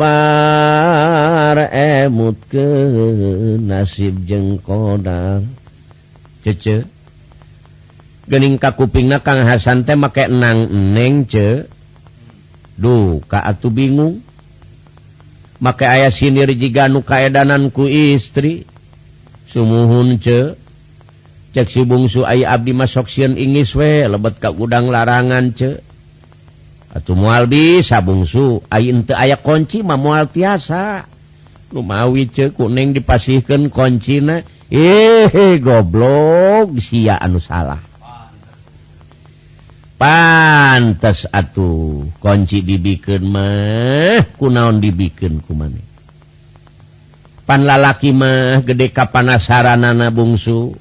[1.69, 2.65] emut ke
[3.61, 5.45] nasib jeng kodar
[6.41, 6.98] cece.
[8.29, 11.65] gening ka kuping na Kang Hasan teh make enang eneng ce.
[12.77, 14.21] Duh ka atuh bingung.
[15.59, 18.69] Make ayah sinir jika nu kaedanan ku istri.
[19.49, 20.53] Sumuhun ce.
[21.57, 25.81] Cek si bungsu ayah abdi masok sieun ingis we lebet ka gudang larangan ce.
[26.93, 28.61] Atuh moal bisa bungsu.
[28.69, 31.09] Aya henteu aya kunci mah moal tiasa.
[31.73, 37.88] Lumawi ce kuning dipasihkeun kuncina eh goblok sia anu salah.
[39.99, 45.89] pantas atuh kunci dibikin mah kunaon dibikin ku maneh
[47.49, 50.77] pan lalaki mah gede kapanasaran kapanasaranana bungsu.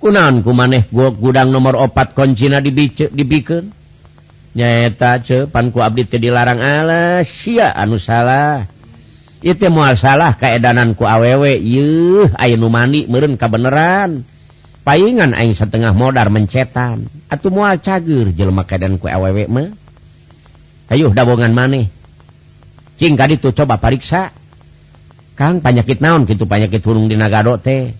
[0.00, 3.68] Kunaon ku maneh gua gudang nomor opat kuncina dibice dibikin.
[4.56, 8.64] Nyaeta ce panku abdi teh dilarang Allah sia anu salah.
[9.44, 11.60] Itu mual salah kaedananku awewe.
[11.60, 14.24] Yuh ayo nu mandi meureun kabeneran
[14.82, 17.06] palingan aing setengah modar mencetan.
[17.32, 19.72] Atau mual cager jelma kedan ku aww me
[20.92, 21.88] ayuh dabongan maneh.
[23.00, 24.30] Cing kadi coba pariksa.
[25.32, 27.96] Kang panyakit naon gitu panyakit burung di nagado teh?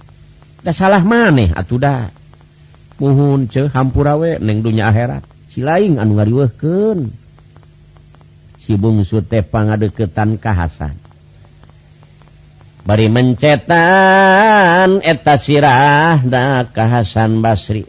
[0.61, 2.13] Dah salah maneh atuh dah.
[3.01, 5.27] Muhun ce hampurawe neng dunya akhirat.
[5.51, 7.11] Si lain anu ngariweuhkeun
[8.63, 11.02] si bungsu teh pangadeketan kahasan.
[12.83, 17.87] bari mencetan eta sirahda ka Hasan Basri.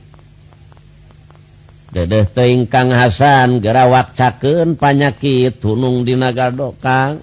[1.94, 7.22] Dedeh teing Kang Hasan gerawak caken panyakit tunung di nagado Kang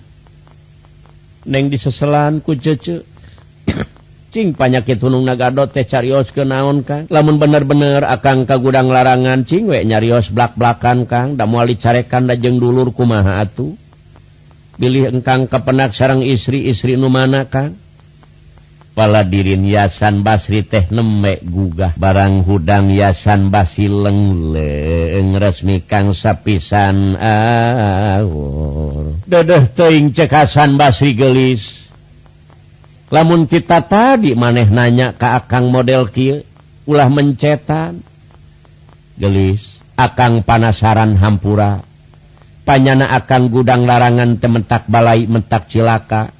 [1.46, 3.02] neng diseselan ku cece.
[4.30, 7.10] Cing panyakit tunung nagado teh carios ke naon Kang?
[7.10, 11.34] Lamun bener-bener akang ka gudang larangan cing we nyarios blak-blakan Kang?
[11.34, 13.74] Da muali carekan da jeung dulur kumaha atuh?
[14.80, 17.76] Pilih engkang kepenak sarang istri-istri nu mana Kang?
[18.96, 27.14] Pala dirin yasan basri teh nemek gugah barang hudang yasan basi lengleng resmi Kang sapisan
[27.20, 31.86] awor dedeh teing cekasan basri gelis.
[33.12, 36.40] Namun kita tadi maneh nanya ke akan model Ki
[36.88, 38.00] ulah mencetan.
[39.20, 41.89] Gelis akan panasaran Hampura
[42.64, 46.34] panyana akan gudang larangan tementak balai mentak cilaka.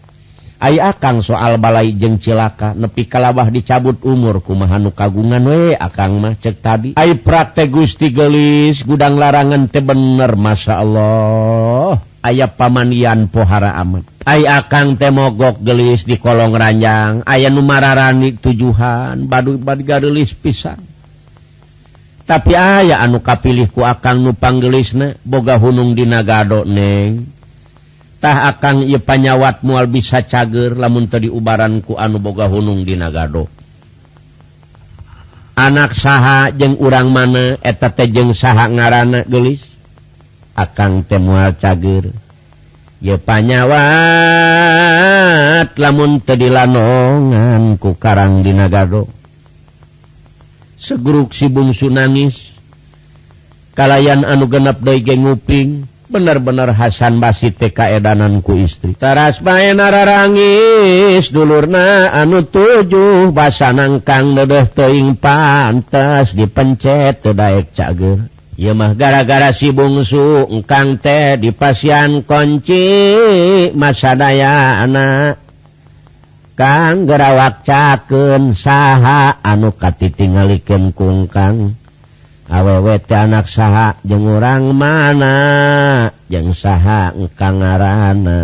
[0.61, 6.37] Ay akang soal balai jeng cilaka nepi kalabah dicabut umur kumahanu kagungan we akang mah
[6.37, 6.91] cek tadi.
[7.01, 12.05] Ay praktek Gusti gelis gudang larangan te bener Masya Allah.
[12.21, 14.05] Aya pamanian pohara amat.
[14.29, 20.90] Ay akang temogok gelis di kolong ranjang aya numararani tujuhan badu bad gadulis pisang
[22.31, 29.67] tapi aya anu kapilihku akan nupanggelis ne boga hunung di dinagado nengtah akan ia panyawat
[29.67, 33.51] mual bisa cager lamun tadi ubaranku anu boga hunung di nagado.
[35.59, 39.67] Anak saha jeng urang mana eta tejeng saha ngaran gelis
[40.55, 42.15] akan temual cager.
[43.03, 43.75] Ia panyawat
[45.75, 49.20] lamun tadi lanonganku karang dinagado
[50.81, 52.57] segruk si bungsu nangis.
[53.77, 55.87] Kalayan anu genap day nguping.
[56.11, 58.99] Bener-bener Hasan basi TK edananku istri.
[58.99, 63.31] Taras main rangis dulurna anu tujuh.
[63.31, 66.35] Basa nangkang dedeh teing pantas.
[66.35, 68.27] Dipencet tedaek cager.
[68.59, 73.71] Ya mah gara-gara si bungsu engkang teh di pasian kunci.
[73.79, 75.50] Masa daya anak
[76.61, 81.73] kang gerawak caken saha anu katitinggaliken kungkang
[82.53, 85.37] awewt anak saha jeng orang mana?
[86.29, 88.41] Jeng saha engkang ngarana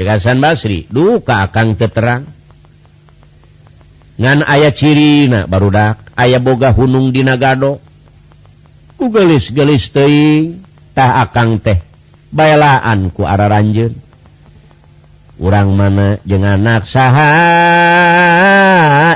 [0.00, 2.24] cegasan Basri duka akan teterang
[4.16, 7.84] ngan ayah cirina barudak aya boga hunung dina gado
[8.96, 10.64] ku gelis-gelis teing
[10.96, 11.84] tah akang teh
[12.32, 13.60] bailaan ku ara
[15.40, 17.32] urang mana jangan anak saha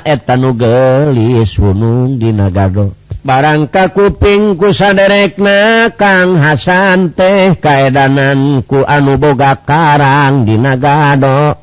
[0.08, 2.96] etanu gelis hunung di nagado.
[3.24, 11.56] Barangka kupingku saderekna Kang Hasan teh kaedananku anu boga karang di nagado.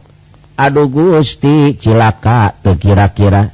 [0.57, 3.53] Aduh Gusti cilaka tuh kira-kira.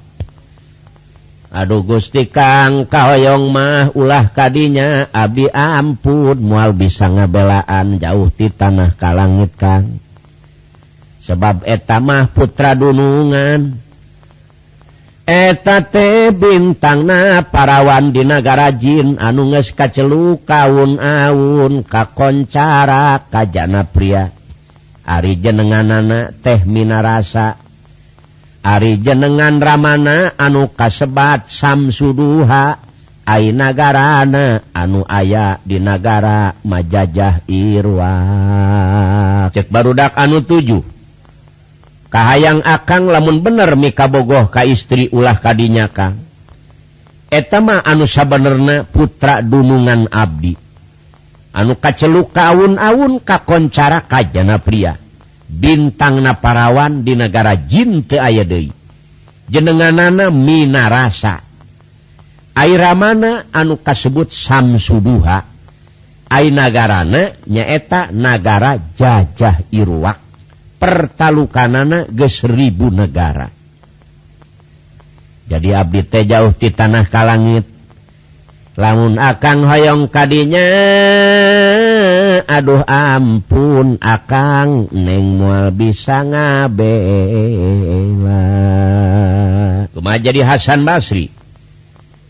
[1.51, 8.95] Aduh Gusti Kang kahoyong mah ulah kadinya Abi ampun mual bisa ngabelaan jauh di tanah
[8.95, 10.06] ka langit Kang.
[11.27, 13.83] sebab etamah putra dunungan.
[15.27, 15.83] Eta
[16.31, 24.31] bintang na parawan di negara Jin anu nges kacelu kaun-aun kakoncara kajana pria.
[25.03, 27.59] Ari jenenganana teh minarasa.
[28.63, 32.87] Ari jenengan Ramana anu kasebat samsuduha.
[33.27, 38.15] Ay nagarana anu aya di negara majajah Irwa.
[39.51, 40.96] Cek barudak anu tujuh.
[42.07, 46.23] Kahayang akan lamun bener mika bogoh ka istri ulah kadinya Kang.
[47.27, 50.55] Etama anu sabenerna putra dunungan Abdi.
[51.51, 54.95] Anu kaceluk kaun-aun kakoncara kajjana pria.
[55.47, 58.71] Bintang na parawan di negara jinte aya Dei
[59.47, 61.39] jenenganana Mina rasa
[62.51, 65.55] airamana anu kasebut Samsuduha.
[66.27, 70.26] Aingarana nyaeta negara jajah Iruak
[70.77, 73.49] pertalukanana ge seribu negara.
[75.47, 77.77] Jadi Abdi teh jauh di tanah ka langit.
[78.77, 80.69] lamun akan hoyong kadinya
[82.45, 86.93] aduh ampun akang neng mual bisa ngabela.
[89.97, 91.33] Cuma jadi Hasan Basri?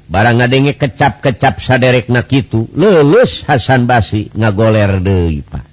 [0.07, 5.66] Barang ngadenge kecap-kecap saderek nak itu lulus Hasan Basri ngagoler deui pak.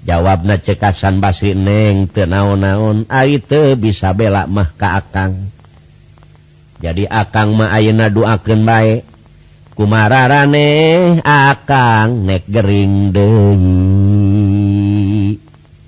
[0.00, 3.04] jawab jawabna cekasan Basri neng tenaon-naon
[3.44, 5.52] te bisa belak mah ka Akang.
[6.80, 9.04] Jadi Akang ma ayeuna duakeun bae
[9.76, 13.68] kumararane Akang nek gering deui.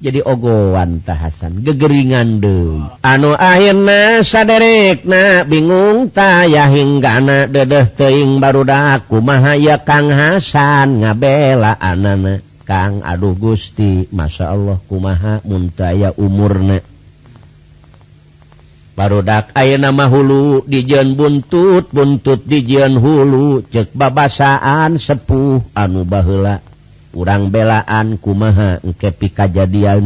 [0.03, 9.07] Jadi ogowan tahasan gegeringan de anu ayeuna saderekna bingung taya hingga hinggana dedeh teing barudak
[9.07, 16.79] kumaha ya Kang Hasan ngabela anak Kang Aduh Gusti Masya Allah kumaha muntaya umurna.
[18.93, 26.61] Barudak aya nama hulu dijen buntut buntut dijen hulu cek babasaan sepuh anu bahla
[27.17, 30.05] urang belaan kumaha engkepi kejadian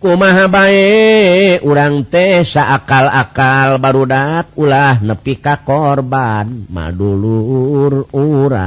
[0.00, 6.64] kumaha kumahabae urang teh saakal-akal barudak ulah nepi ka korban.
[6.72, 8.64] Madulur urang.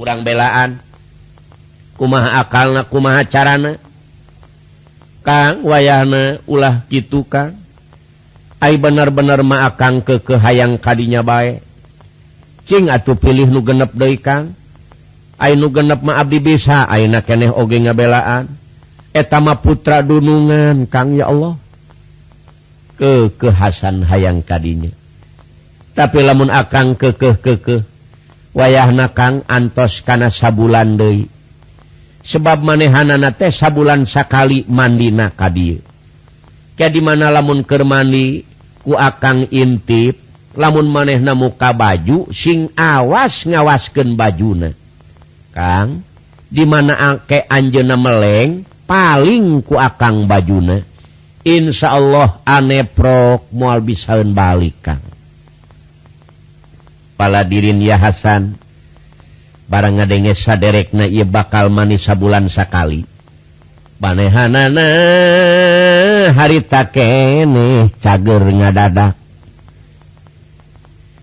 [0.00, 0.80] Urang belaan.
[2.00, 3.76] Kumaha akalna kumaha carana?
[5.20, 7.52] Kang wayana ulah gitu Kang.
[8.64, 11.62] Ay bener-bener ma akang ke hayang kadinya baik
[12.68, 14.56] cing atuh pilih nu genep deui Kang.
[15.54, 18.50] nu genep ma Abdi bisa Aina keeh oge ngabelaan.
[19.14, 21.54] Etama putra dunungan Kang ya Allah.
[22.98, 24.90] Ke kehasan hayang kadinya.
[25.94, 27.82] Tapi lamun akan kekeh kekeh
[28.58, 31.30] wayah nakang antos karena sabulan Dei
[32.26, 35.78] sebab manehanana teh sabulan sakali mandina kadir
[36.78, 38.42] jadi mana lamun kermani
[38.82, 40.18] ku akan intip
[40.58, 44.74] lamun maneh na muka baju sing awas ngawasken bajuna.
[45.58, 46.06] Kang
[46.46, 50.86] dimana angke Anjena meleng paling ku akang bajuna.
[51.42, 55.02] Insya Allah aneprok mual bisaun balik Kang.
[57.18, 58.54] Paladirin ya Hasan
[59.66, 63.02] barang ngadenge saderek na ia bakal manisa bulan sakali.
[63.98, 64.86] Panehanana
[66.38, 69.18] harita kene cager ngadadak.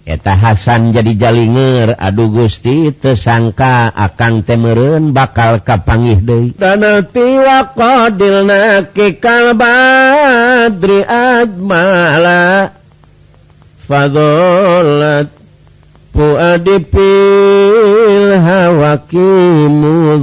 [0.05, 8.45] Eta Hasan jadi jalinger Aduh Gusti tersangka akan temerun bakal kapangih De dan tiwa kodil
[8.45, 9.57] nakal
[10.77, 11.09] Badrimala
[13.89, 15.33] fadolat
[16.13, 17.09] puadipil
[18.37, 20.21] hawakimu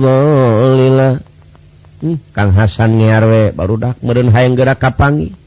[2.30, 5.41] Kang Hasan niarwe baru dah merun hayang gerak kapangi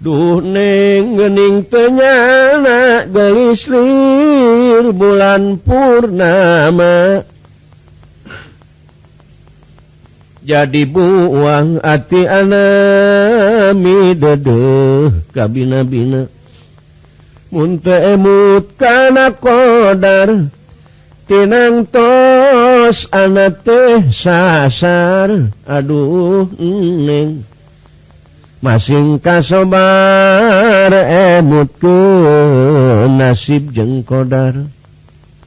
[0.00, 7.20] Duh neng gening penyana gelislir bulan purnama.
[10.40, 16.32] Jadi buang ati anami dedeh kabina-bina.
[17.52, 20.48] Munte emut kana kodar
[21.28, 25.52] tinang tos anak teh sasar.
[25.68, 27.44] Aduh neng.
[27.44, 27.59] mm,
[28.60, 31.96] masing kasobar emutku
[33.08, 34.68] nasib jeng kodar.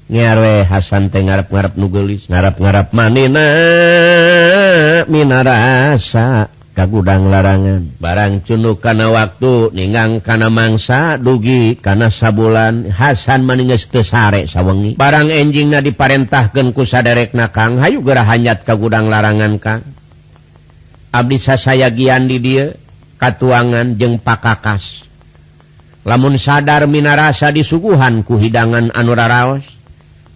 [0.03, 3.47] Nyawe Hasan teh ngarap ngarap nugelis ngarap ngarap manina
[5.07, 7.87] minarasa kagudang larangan.
[8.01, 12.91] Barang cunuk karena waktu ningang karena mangsa dugi karena sabulan.
[12.91, 14.99] Hasan maninges tesare sawengi.
[14.99, 19.81] Barang enjingna diparentahkan ku saderek nakang hayu gerah hanyat kagudang larangan kang.
[21.13, 22.73] Abdi saya gian di dia
[23.23, 25.07] katuangan jeng pakakas.
[26.03, 29.63] Lamun sadar minarasa disuguhan ku hidangan anuraraos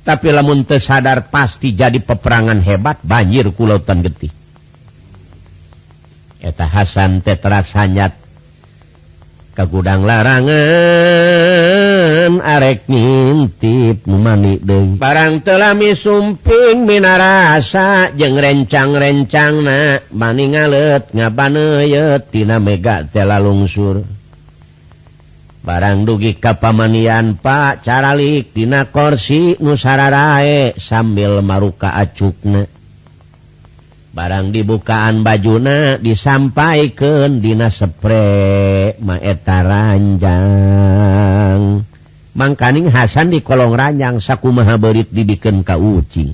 [0.07, 4.31] tapi lamun tersadar pasti jadi peperangan hebat banjir kulautan getih.
[6.39, 8.15] Eta Hasan tetrasanyat
[9.57, 10.53] ke gudang larangan
[12.45, 15.01] arek ngintip mumani deui.
[15.01, 24.05] Barang telami sumping minarasa jeng rencang-rencang na mani ngalet ngabaneuyet tina mega tela lungsur
[25.65, 32.76] barang dugi kapamanian Pak caralik dina korsi nusararae sambil maruka acukna.
[34.17, 41.05] barang dibukaan bajuna disampaikan dina Dinasepre maeta ranjang.
[42.33, 46.33] Mangkaning Hasan di kolong ranjang saku maberit dibiken kaucing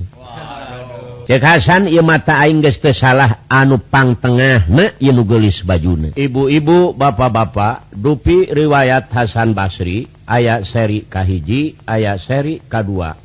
[1.28, 4.64] Cek Hasan ia mata Inggeste salah anupang tengah
[5.00, 6.16] negelis bajuna.
[6.16, 13.24] Ibu-ibu bapak-bapak dupi riwayat Hasan Basri ayat seri Kahiji ayat seri K2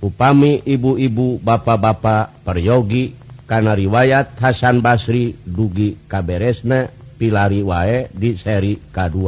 [0.00, 3.19] upami ibu-ibu bapak-bapak peryogi
[3.50, 6.86] karena riwayat Hasan Basri dugi kaberesna
[7.18, 9.18] Pilari wae di seri K2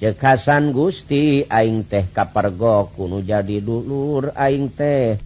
[0.00, 5.16] cekasan Gusti Aing teh kapargo kuno jadi dulur Aing teh.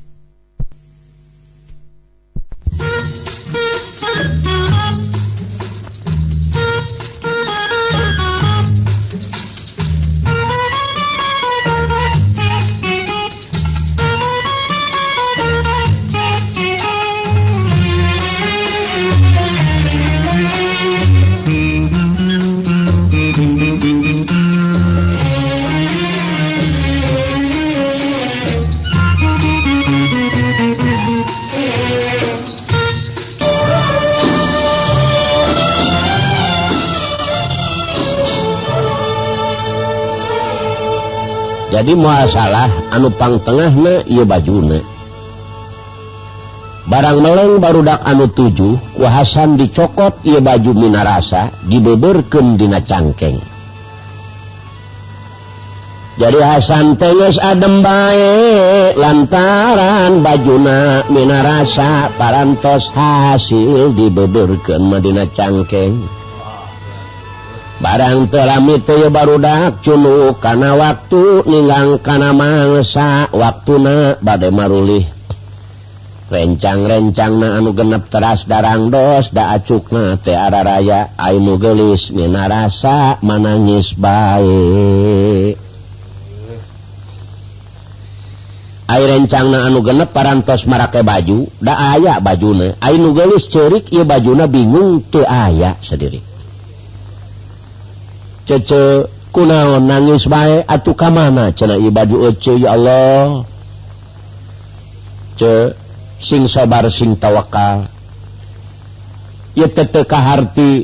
[41.81, 44.85] jadi muasalah anupang Tengah ia baju
[46.85, 53.41] barang meleng barudak anu 7 kuhasan dicokot ia baju Minarasa dibeberkendina cangkeng.
[56.21, 66.20] Jadi Hasan tenges adem baik lantaran bajuna Minarasa parantos hasil dibeberkan Madinah cangkeg
[67.81, 75.09] barang telami teo barudak culu karena waktu nilang karena mangsa waktu na badai marulih.
[76.31, 82.47] Rencang-rencang na anu genep teras darang dos da acuk na teara raya ainu gelis nina
[82.47, 85.59] rasa manangis baik
[88.87, 92.79] air rencang na anu genep parantos marake baju da aya bajuna.
[92.79, 96.30] Ainu gelis cerik iya bajuna bingung te aya sendiri
[98.51, 103.47] cece kunaon nangis baik atuh ka mana cena ibadi ucu ya Allah.
[105.39, 105.79] Ce
[106.19, 107.87] sing sabar sing tawakal.
[109.55, 110.83] Ya tete kaharti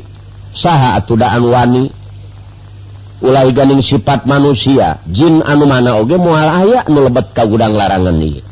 [0.55, 1.91] saha atuh daan wani.
[3.19, 8.15] Ulah ganing sifat manusia jin anu mana oge moal aya nu lebet ka gudang larangan
[8.23, 8.46] ieu.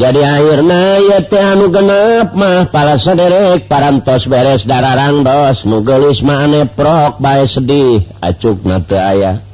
[0.00, 1.20] jadi akhirnya
[1.52, 8.00] anu genep mah pala sederek parantos beres dararang dos nugelis mane prok baik sedih.
[8.24, 9.44] Acuk nate ayah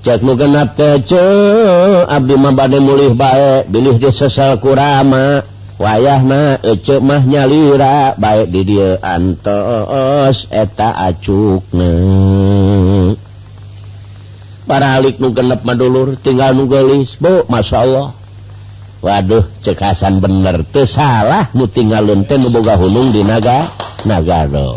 [0.00, 1.20] cek nu genap tece
[2.08, 5.44] abdi mabade mulih bae bilih di disesel kurama.
[5.80, 10.48] Wayah na eh, ece mah nyalira baik di dia antos.
[10.48, 11.68] Eta acuk
[14.64, 18.19] para alik nu genep madulur tinggal nugelis bu masya Allah.
[19.00, 23.72] Waduh cekasan bener tuh salah muting ngalun teh nuboga hunung di naga
[24.04, 24.76] nagado.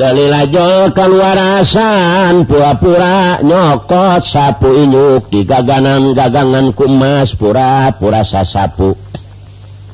[0.00, 8.96] Telilajol kaluarasan pura-pura nyokot sapu inyuk di gaganan gagangan kumas pura-pura sasapu.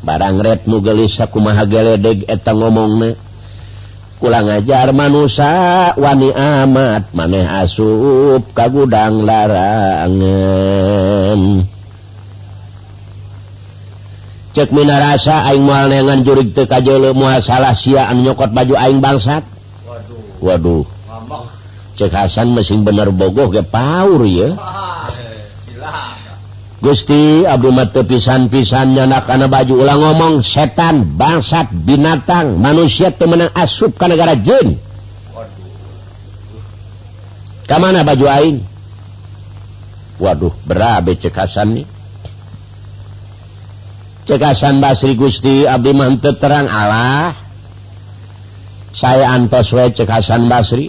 [0.06, 3.26] Barang red nu gelis aku maha geledeg eta ngomongna.
[4.16, 10.20] pulang ngajar manusia wani amat maneh asup ka gudang larangan.
[14.56, 18.72] Cek mina rasa aing mual nengan jurig teu kajeuleum mual salah sia anu nyokot baju
[18.80, 19.44] aing bangsat.
[19.84, 20.40] Waduh.
[20.40, 20.88] Waduh.
[21.97, 24.56] Cek Hasan mesin bener bogoh ge paur ya
[26.77, 34.05] Gusti Abdulmat pisan pisannya nakana baju ulang ngomong setan bangsat binatang manusia temenang asup ke
[34.05, 34.77] negara Jin
[37.66, 38.57] ke mana baju lain
[40.20, 41.86] waduh berabe cekasan nih
[44.28, 47.47] cekasan Basri Gusti Abdi Mante terang Allah
[48.97, 50.89] saya antos we cekasan Basri.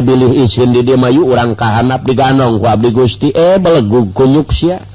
[0.00, 3.28] bilih isin di Mayu orang kahanap di ganong ku abdi Gusti.
[3.28, 4.80] Eh belegu kunyuk sia.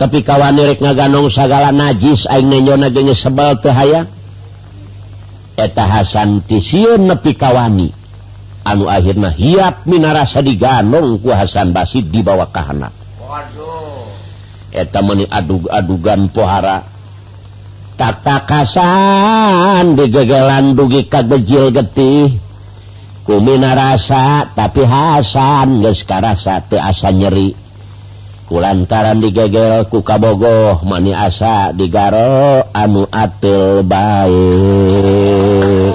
[0.00, 3.74] Tapi kawan nirek ngaganong sagala najis aing nenyona gengnya sebel teu
[5.58, 6.62] eta Hasan ti
[6.96, 7.90] nepi kawani.
[8.62, 12.94] Anu akhirnya hiap minarasa diganong ku Hasan basi dibawa kahanap.
[14.70, 16.86] Eta meuni adug-adugan pohara.
[17.98, 22.38] tata kasan digegelan dugi kagejil getih.
[23.26, 27.52] Kumina rasa tapi Hasan sekarang satu asa nyeri.
[28.48, 35.92] Kulantaran digegel ku kabogoh mani asa digaro anu atil baik.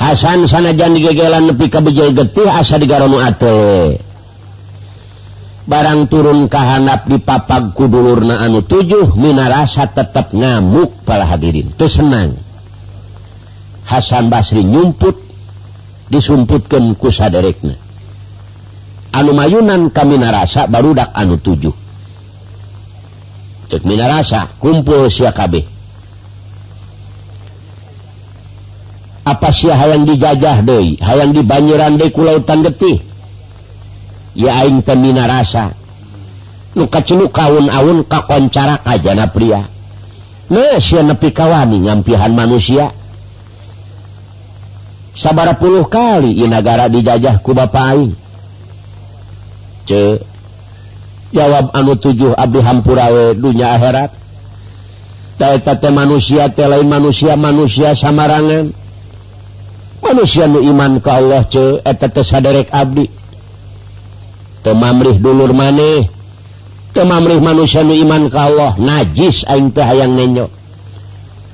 [0.00, 4.00] Hasan sanajan digegelan nepi kabejil getih asa digaro nu atil.
[5.64, 11.72] barang turun kahanap di papag kudulurna anu tujuh Mina rasa tetap ngamuk pala hadirin.
[11.72, 12.36] Itu senang.
[13.84, 15.20] Hasan Basri nyumput
[16.08, 17.84] disumputkan kusaderekna
[19.14, 21.72] anu mayunan kami narasa barudak anu tujuh.
[23.70, 25.64] Cek minarasa kumpul sia kabeh.
[29.24, 31.00] Apa sia hayang dijajah deui?
[31.00, 33.00] Hayang dibanjiran deui ku lautan getih?
[34.34, 35.74] yaing pemina rasa
[36.74, 39.70] luka celuk kaun-aun kakoncara kajana pria.
[40.50, 42.92] Nepi kawani ngampihan manusia.
[45.14, 48.18] Sabar puluh kali inagara dijajah ku bapain
[49.86, 50.18] ce
[51.30, 54.10] jawab anu tujuh Abdi Hampurawe dunya akhirat.
[55.38, 58.74] Daetate manusia lain manusia manusia samarangan.
[60.02, 63.06] Manusia nu iman ke Allah ce eteta saderek Abdi.
[64.64, 66.08] temamrih dulur maneh.
[66.96, 70.48] Temamrih manusia nu iman ka Allah najis aing teh hayang nenyo.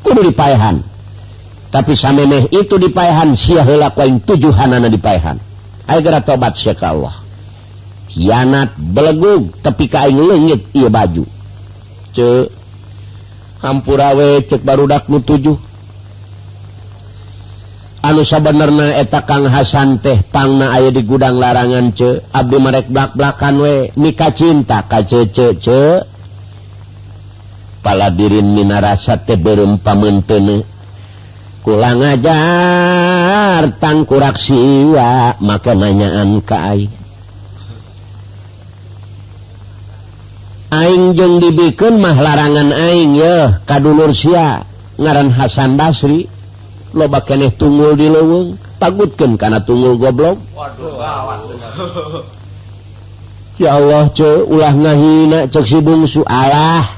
[0.00, 0.86] Kudu dipaehan
[1.70, 5.38] tapi samemeh itu dipaehan sia heula ku aing tujuhanana dipaehan
[5.86, 7.14] aing gara tobat sia ka Allah.
[8.10, 11.24] Hianat belegug tapi ka aing leungit ieu baju.
[12.12, 12.52] Ce
[13.64, 15.69] hampurawe cek barudak nu tujuh.
[18.00, 23.54] anu sabenerna eta Kang Hasan teh pangna aya di gudang larangan ce Abdi merek blak-blakan
[23.60, 25.80] we nikah cinta ka cece ce
[27.84, 30.64] paladirin mina rasa teh beureum pamenteune
[31.60, 36.92] kulang ajar tangkurak siwa maka nanyaan ka aing.
[40.70, 44.64] Aing jeung dibikeun mah larangan aing yeuh ka dulur sia
[44.96, 46.39] ngaran Hasan Basri.
[46.90, 50.38] loba keeh tunggul di leweng takutkan karena tunggul goblok.
[53.60, 56.96] Ya Allah ce ulah ngahina cek si bungsu Allah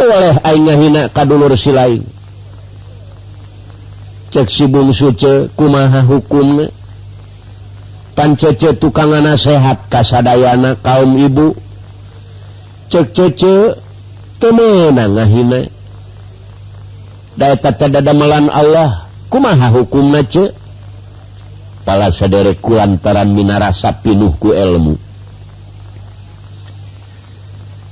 [0.00, 2.00] oleh ngahina kadulur si lain.
[4.32, 6.64] Cek si bungsu ce kumaha hukum
[8.16, 11.52] pancece tukang sehat kasadayana kaum ibu.
[12.88, 13.76] Cek cece
[14.40, 15.73] temenang ngahina?
[17.36, 20.14] damelan Allah kumaha hukum
[21.84, 24.96] pala sedereku lantaran minarasa pinuhku elmu.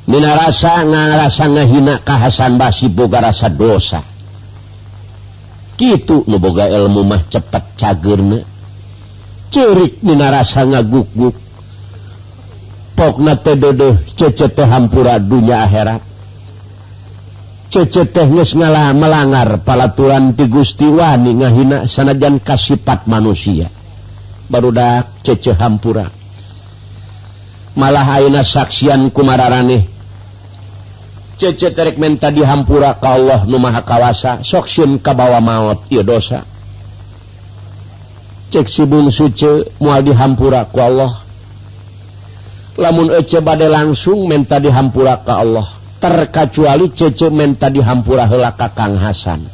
[0.09, 4.03] Minarasa ngarasa ngahina kahasan basi boga rasa dosa.
[5.79, 8.43] Gitu nuboga ilmu mah cepet cagerna.
[9.53, 11.37] Cirik minarasa ngaguguk
[12.97, 16.12] pokna tedodoh cece hampura dunya akhirat.
[17.73, 23.73] cece teknis ngala melanggar palaturan ti Gustiwani ngahina sanajan kasipat manusia.
[24.53, 26.13] Barudak cece hampura
[27.73, 29.89] malah aina saksian kumararane
[31.41, 36.45] cece terek menta dihampura ka Allah nu maha kawasa soksin kabawa maot ieu dosa.
[38.53, 41.25] Cek si bungsu ce mual dihampura ku Allah.
[42.77, 45.82] Lamun ece bade langsung menta di hampura ka Allah.
[46.03, 49.47] terkecuali cecemen tadi hampura helaka Kang Hasan.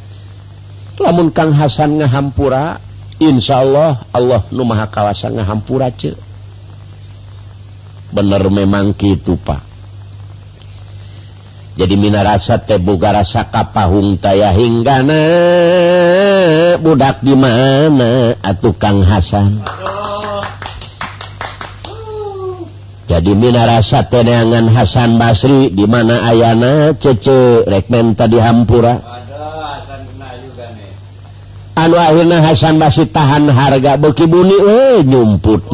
[0.97, 2.89] Lamun Kang Hasan ngahampura
[3.19, 6.15] Insya Allah Allah numaha kawasan ngahampura ce.
[8.15, 9.67] Bener memang gitu Pak.
[11.79, 15.23] Jadi mina rasa teh rasa kapahung taya hinggana
[16.79, 19.63] budak di mana atuh Kang Hasan?
[23.09, 29.01] jadi Minarasa teneangan Hasan Basri di mana Ayana cece rekmen tadi Hampura.
[31.73, 35.65] Anu akhirnya Hasan Basri tahan harga beki buni eh nyumput.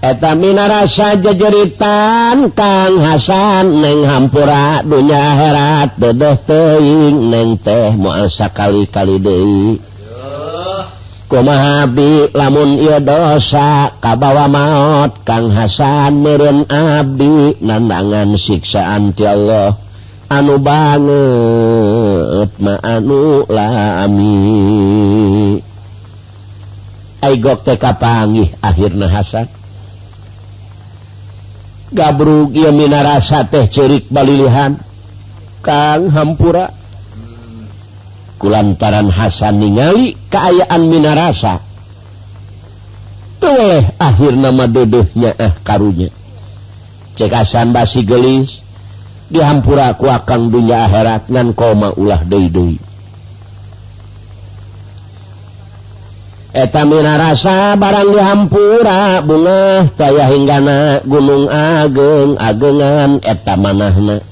[0.00, 9.22] Eta Minarasa jejeritan Kang Hasan neng Hampura dunya herat dedoh teing neng teh muasa kali-kali
[9.22, 9.89] deui.
[11.30, 19.78] kumahabi lamun iya dosa kabawa maut Kang Hasan mirun abdi nandangan siksaan ti Allah.
[20.30, 24.34] Anu banget ma anu lami.
[27.22, 29.46] Aigok teh kapangih akhirna Hasan.
[31.94, 34.78] Gabrug ieu minarasa teh ceurik balilihan.
[35.62, 36.79] Kang Hampura.
[38.40, 41.60] kulantaran Hasan ningali keayaan Minarasa.
[43.40, 46.08] Tuh akhir nama dodohnya ah eh, karunya.
[47.20, 48.64] Cekasan basi gelis
[49.28, 52.76] dihampura ku akang dunya akhirat ngan koma ulah deui deui
[56.50, 64.29] eta Minarasa barang dihampura bunga tayah hinggana gunung ageng agengan eta manahna.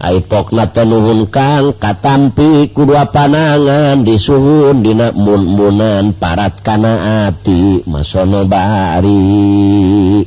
[0.00, 10.20] pokna tenuhunkan katampi kedua panangan disuhun dina munmunan parat kana ati masono bari.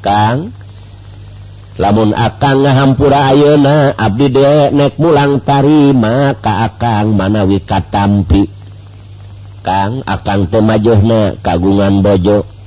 [0.00, 0.56] Kang
[1.78, 8.48] lamun akan ngahampura ayeuna abdi de nek mulang tarima ka akang manawi katampi.
[9.60, 12.57] Kang akang temajohna kagungan bojo.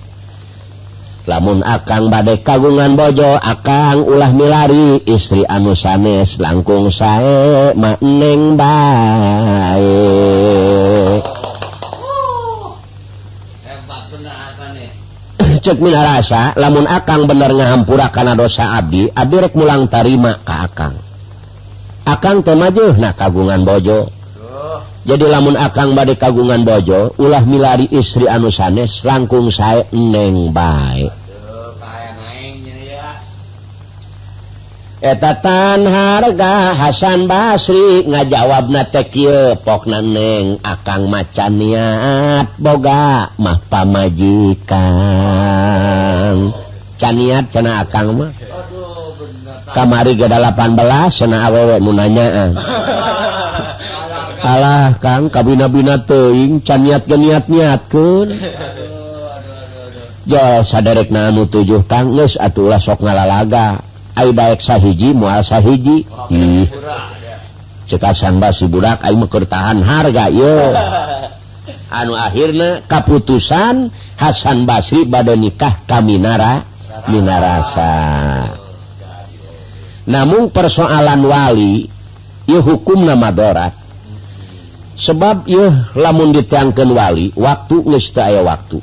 [1.32, 10.12] Namun akan badai kagungan bojo akan ulah milari istri anu sanes langkung saya makneng baik
[15.62, 21.00] cek rasa lamun akan bener ngahampura karena dosa Abi Abirek mulang tarima ke akan
[22.02, 24.10] akan temaju nah kagungan bojo.
[25.02, 31.21] Jadi lamun akan badai kagungan bojo ulah milari istri anu sanes langkung saya neng baik
[35.02, 44.78] etatan harga Hasan Basri ngajawab na tekil pok naneng akang macan niat boga mah pamajikan.
[47.02, 48.30] Can niat cena akang mah.
[49.74, 50.54] Kamari ke 18
[51.10, 52.54] cena awewe munanyaan
[54.52, 58.34] alah kang kabina-bina teuing can niat ke niat niat kun
[60.26, 63.91] Jo sadarek na anu tujuh kang geus atuh sok ngalalaga.
[64.16, 66.08] baik sahiji muasa hiji
[67.92, 70.72] cekasan basi budak mekertahan harga yo.
[71.92, 76.64] Anu akhirnya keputusan Hasan Basri badai nikah kami nara
[77.12, 77.92] minarasa.
[80.08, 81.92] Namun persoalan wali
[82.48, 83.76] yuk hukum nama dorat.
[84.96, 88.80] Sebab yuk lamun ditangkan wali waktu ngesta waktu.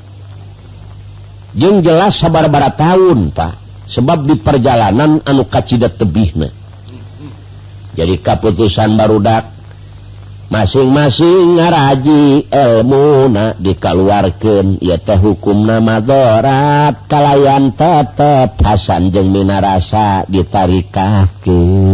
[1.56, 3.67] Jeng jelas sabar-bara tahun pak.
[3.88, 6.36] sebab di perjalanan anu kacita tebih
[7.96, 9.58] jadi keputusan barudak
[10.48, 20.24] masing-masing ngaraji ilmu na dikaluarkan ya teh hukum nama dorat kalayan tetap Hasan jeng Minarasa
[20.24, 21.87] ditarikahkan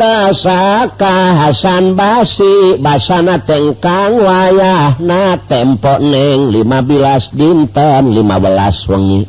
[0.00, 9.28] rasaakahasan basi basana tengkang wayah na tempo neng 15 dinten 15 wengi.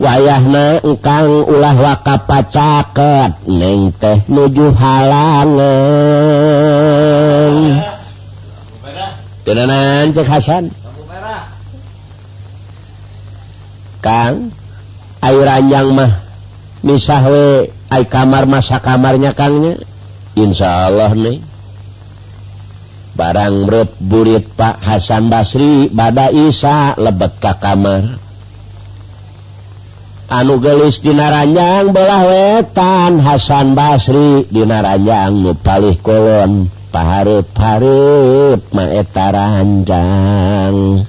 [0.00, 5.60] Wayah na engkang ulah waka pacaket neng teh nuju halangan
[9.44, 10.72] kenanan cek Hasan?
[14.00, 14.56] Kang
[15.20, 16.23] air ranjang mah
[16.84, 19.80] misahwe ay kamar masa kamarnya Kangnya
[20.36, 21.54] Insya Allah nih
[23.14, 28.18] barang berat burit Pak Hasan Basri bada Isa lebet ka kamar.
[30.34, 36.66] Anu gelis di Naranjang belah wetan Hasan Basri di Naranjang nupalih kolon.
[36.90, 41.06] Paharep-harep maeta ranjang.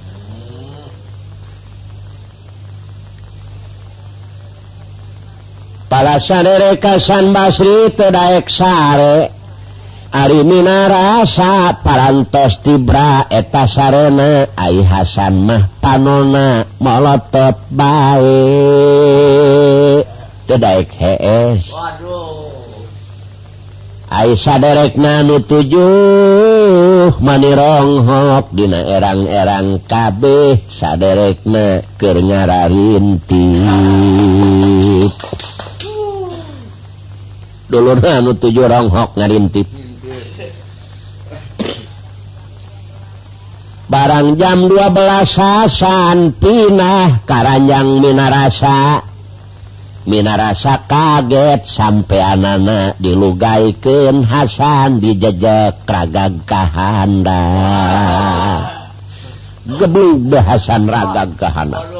[5.88, 9.36] para sadere Kasan Basri Tedaeksare
[10.16, 18.40] Ari Minarasa parantos Tibra eta sarena Ai Hasan mah panona molotot bae.
[20.48, 21.68] Tedaek hees.
[24.08, 28.00] Ai saderek nanu tujuh manirong
[28.56, 33.44] dina erang-erang kabeh saderek na keur ngararinti.
[37.66, 39.66] dulu tujuh ronghok ngarintip.
[43.86, 49.06] Barang jam 12 Hasan pinah Karanjang Minarasa.
[50.06, 57.42] Minarasa kaget sampai anana dilugaikan Hasan dijejak ragag kahanda
[59.66, 61.95] geblug Hasan ragag kahana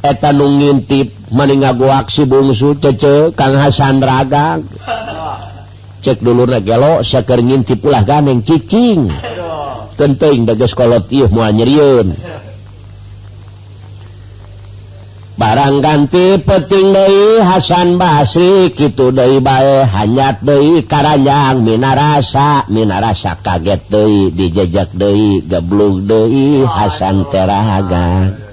[0.00, 4.64] etanung ngintip mening ngaguak si bungsu cece Kang Hasan ragang
[6.00, 9.12] cek dulu nagelo seker ngintip ulah ganeng cicing.
[10.00, 12.16] Kenting dages kolot ieu moal nyerieun
[15.40, 23.88] barang ganti peting dei Hasan Basri kitu deui bae hanyat deui karanyang minarasa minarasa kaget
[23.88, 28.49] deui dijejak deui geblug deui Hasan teragang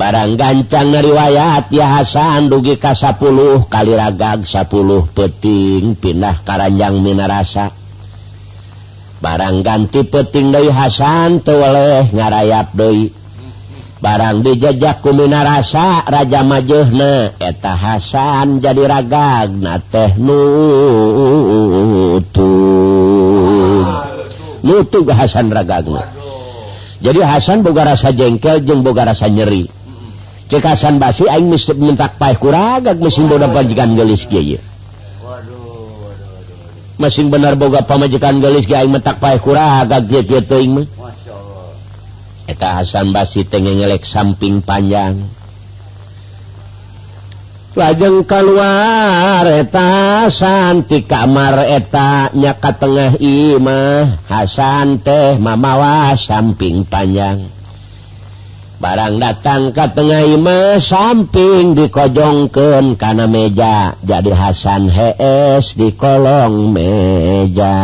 [0.00, 3.20] barang gancang riwayat ya Hasan dugi ka 10
[3.68, 4.64] kali ragag 10
[5.12, 7.68] peting pindah Karanjang Minarasa.
[9.20, 13.12] Barang ganti peting Doi Hasan teweleh ngarayap Doi.
[14.00, 22.48] Barang dijajaku Minarasa Raja Majuhna eta Hasan jadi ragag na teh nutu.
[25.12, 26.08] Hasan ragagna.
[27.04, 29.79] Jadi Hasan boga rasa jengkel jeung boga rasa nyeri.
[30.50, 34.58] cekasan basi aing mesti mentak paeh kuragag mesin boda pamajikan gelis kieu
[37.00, 40.86] mesin benar boga pamajikan gelis ge aing mentak paeh kuragag kieu kieu teuing mah.
[42.50, 45.22] Eta Hasan Basi teh ngelek samping panjang.
[47.78, 57.59] Lajeng keluar eta Hasan kamar eta nya ka tengah imah Hasan teh mamawa samping panjang.
[58.80, 63.94] barang datang ke Tengah imah samping dikojongken karena meja.
[64.00, 67.76] Jadi Hasan HS di kolong meja.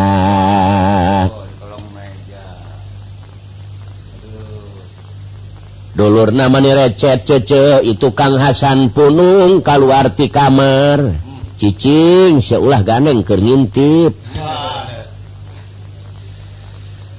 [5.96, 11.24] Dulur nama recet cece itu Kang Hasan punung kalau arti kamar.
[11.56, 14.12] Cicing seulah ganeng kerintip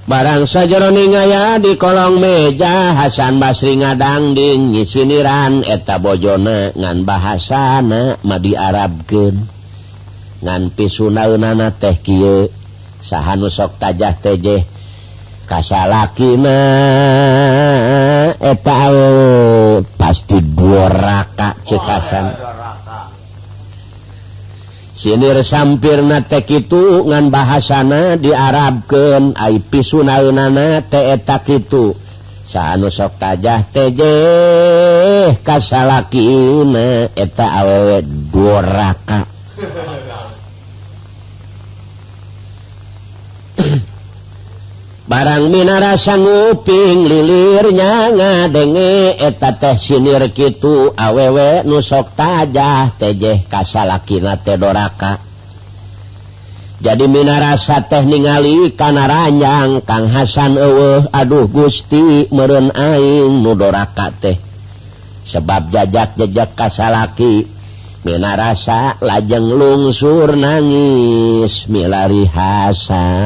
[0.08, 8.56] barang sajaroningaya di kolong meja Hasan Basri ngadang di nyisiniran eta bojona ngan bahasana Madi
[8.56, 9.36] Arabken
[10.40, 12.48] nganpi Sunaunana teh Ky
[13.04, 14.64] sahanu sok tajah tejeh
[15.48, 16.60] kasalakina.
[18.38, 18.76] Eta
[19.96, 22.26] pasti dua raka cekasan.
[24.98, 31.94] sinir sampir natek itu ngan bahasana diarabken IP Sunaunana teeta itu
[32.50, 34.02] sanu sok tajah TJ
[35.46, 36.26] kasalaki
[37.14, 39.30] eta awewet doraka
[45.08, 54.36] barang Minara sangguping lilirnya nga denge eta teh sinir gitu awewe nusok tajah tejeh kasalakina
[54.36, 55.28] tedoraka
[56.78, 64.38] jadi Minarasa teh ningali kana ranjang Kang Hasan Ewe aduh Gusti meren aing nudoraka teh.
[65.26, 67.50] Sebab jajak-jejak kasalaki
[68.06, 73.18] Minarasa lajeng lungsur nangis milari Hasan.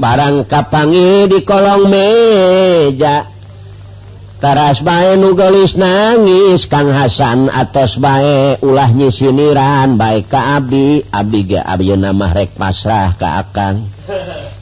[0.00, 3.28] barang kapangi di kolong meja.
[4.40, 11.60] Taras bae nugelis nangis Kang Hasan atas bae ulah nyisiniran baik ka Abdi Abdi ge
[11.60, 13.84] ayeuna mah rek pasrah ka Akang.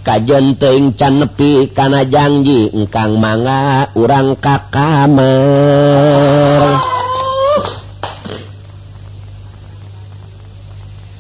[0.03, 6.19] Kajen teuing can nepi kana janji engkang manga urang ka kamar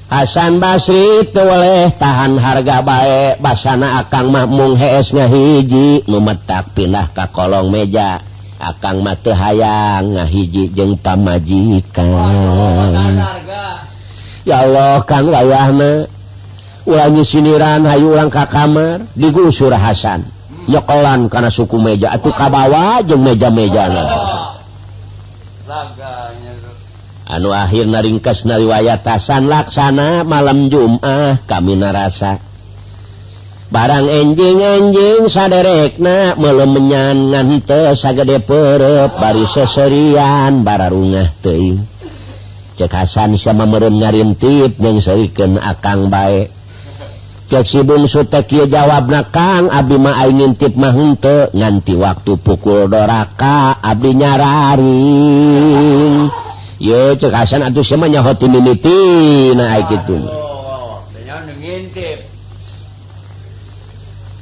[0.08, 7.28] Hasan Basri itu tewaleh tahan harga baik basana akan makmung hesnya hiji memetak pindah ke
[7.28, 8.24] kolong meja.
[8.56, 12.08] Akan mate hayang ngahiji jeng pamajikan.
[14.48, 16.08] Ya Allah kan wayahna
[16.88, 20.24] ulangi siniran hayu ulang ka kamar digusur Hasan.
[20.72, 24.47] Nyokolan karena suku meja atau kabawa jeng meja-mejana.
[27.28, 32.40] anu akhir naringkas nariwayatasan laksana malam Jumah kami narasa.
[33.68, 41.84] Barang enjing-enjing saderekna melemenyan ngante sagede perep bari seserian bara rungah teing
[42.80, 46.48] cekasan sama merem nyarintip jeung seurikeun akang bae.
[47.48, 50.92] Cek si bungsu teh kieu jawabna Kang abdi mah ngintip mah
[51.52, 55.00] nganti waktu pukul doraka abdi nyarari
[56.78, 60.48] yo cekasan atau semuanya hotin mimiti nah gitu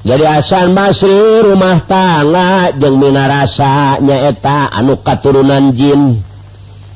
[0.06, 6.22] jadi asan masri rumah tangga jeng mina rasa nyaeta anu katurunan jin.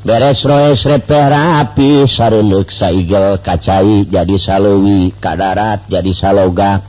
[0.06, 6.86] Beres roes repe rapi sareuk saigel kacai jadi salewi kadarat jadi saloga.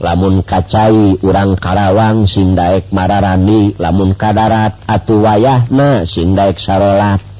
[0.00, 7.31] Lamun kacai urang Karawang sindaek mararani lamun ka kadarat atu wayahna sindaek sarolat.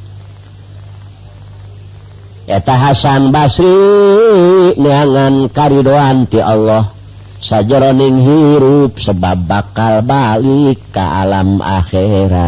[2.46, 3.70] eta Hasan Basri
[4.78, 6.90] niangan karidoan ti Allah.
[7.42, 12.38] Sajeroning hirup sebab bakal balik ke alam akhirat.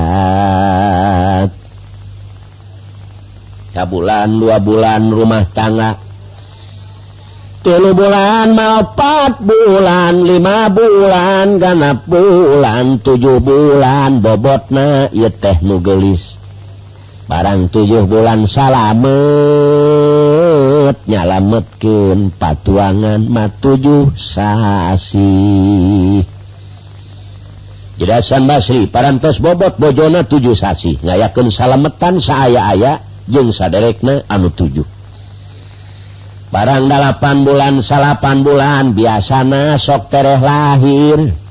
[3.74, 5.98] Ya bulan dua bulan rumah tangga.
[7.66, 16.43] Tilu bulan maopat bulan lima bulan ganap bulan tujuh bulan bobotna ieu teh nu geulis
[17.24, 19.06] barang tujuh bulan salamet
[21.08, 25.32] nyalametkeun patuangan matujuh sasi.
[27.94, 30.98] Jelasan Basri parantos bobot bojona tujuh sasi.
[31.00, 34.84] Ngayakeun salametan saaya-aya jeung saderekna anu tujuh.
[36.52, 41.43] Barang dalapan bulan salapan bulan biasana sok tereh lahir.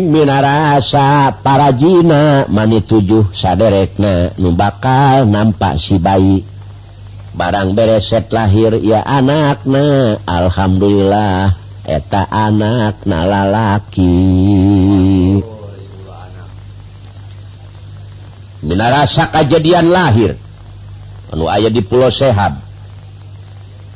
[0.00, 6.40] minasa parajina mani tujuh saderekna nu bakal nampak si bayi.
[7.36, 11.52] Barang bereset lahir ya anakna Alhamdulillah
[11.84, 14.16] eta anak nalalaki
[18.64, 20.40] minasa kejadian lahir
[21.28, 22.64] anu ayah di Pulau Sehab.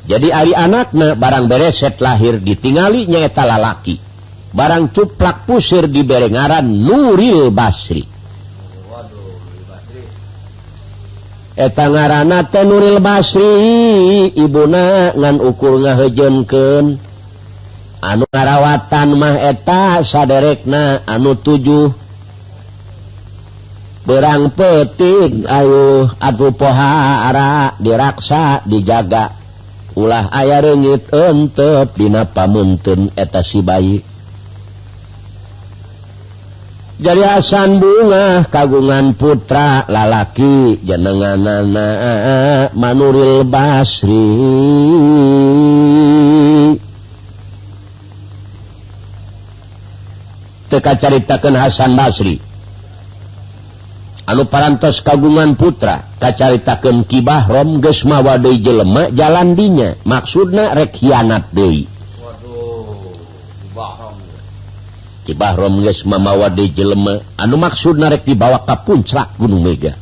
[0.05, 4.10] Jadi Ari anakna barang bereset lahir ditinggalinya eta lalaki.
[4.51, 8.03] barang cuplak pusir di berengaran Nuril Basri.
[11.51, 16.95] Etangana Nuril Basri Ibuna ngan ukur ngahejenken
[18.01, 21.93] anu ngarawatan maheta saderekna anu 7
[24.01, 29.37] berang petik Ayu Aduh pohara diraksa dijaga.
[29.91, 32.23] Ulah aya renggit entep Dina
[33.19, 34.10] eta si baik
[37.01, 41.89] jariasan bunga kagungan putra lalaki jenengan nana
[42.77, 44.29] manuril Basri.
[50.71, 52.39] Teka caritakan Hasan Basri.
[54.29, 59.99] Anu parantos kagungan putra kacaritakan kibah rom gesma wadai jelemak jalan dinya.
[60.07, 61.89] Maksudna rek hianat deui.
[66.05, 67.21] mamawa jelema.
[67.37, 69.93] Anu maksud narek dibawa ka puncak Gunung Mega?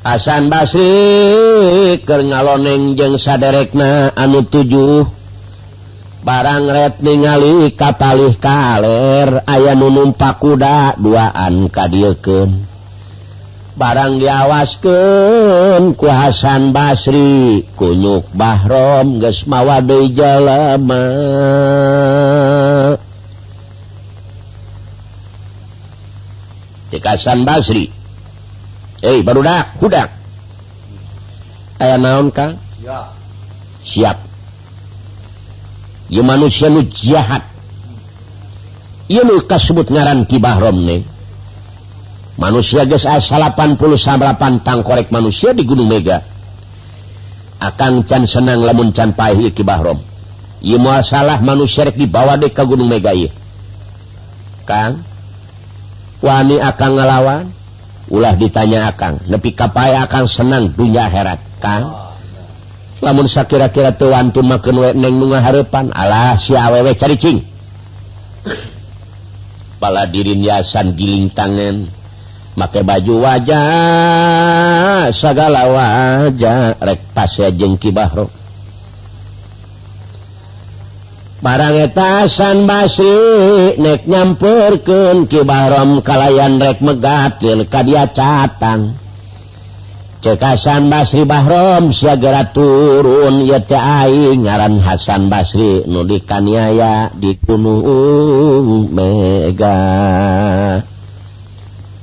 [0.00, 5.04] Hasan Basri ke ngaloneng jeung saderekna anu tujuh.
[6.20, 12.69] Barangret ningali kapalih kaler aya nu numpak kuda duaan kadilken
[13.74, 21.04] barang diawasken kuasan Basri kunyuk Bahrom gesmawa Jalama.
[26.90, 27.86] Cekasan Basri.
[29.00, 30.10] Eh baru dak kuda
[31.80, 32.60] aya naon Kang?
[33.80, 34.18] Siap.
[36.10, 37.46] Ya manusia nu jahat.
[39.10, 41.09] Ieu nu kasebut ngaran Ki Bahrom nih
[42.40, 46.24] manusia ge 88 tang korek manusia di Gunung Mega.
[47.60, 50.00] Akan can senang lamun can pahi ki Bahrom.
[50.64, 53.28] Ieu salah manusia rek dibawa deui ke Gunung Mega ieu.
[54.64, 55.04] Kang
[56.24, 57.44] wani akan ngelawan
[58.08, 61.92] ulah ditanya akan nepi ka akan senang dunia herat Kang?
[63.00, 67.40] Lamun sakira-kira tuan tu makan we neng nunga harapan alah si awewe cari cing.
[69.80, 71.99] Pala dirin yasan giling tangan
[72.58, 76.78] make baju wajah segala wajah.
[76.80, 78.40] Rek tasya jengki Bahro
[81.40, 83.16] barangetasan basi
[83.80, 85.40] nek nyampurken Ki
[86.04, 89.00] kalayan rek megatil ka dia catang.
[90.20, 93.40] Cekasan Basri Bahrom segera turun.
[93.40, 93.64] Ya
[94.36, 99.80] ngaran Hasan Basri nu dikaniaya di Gunung Mega.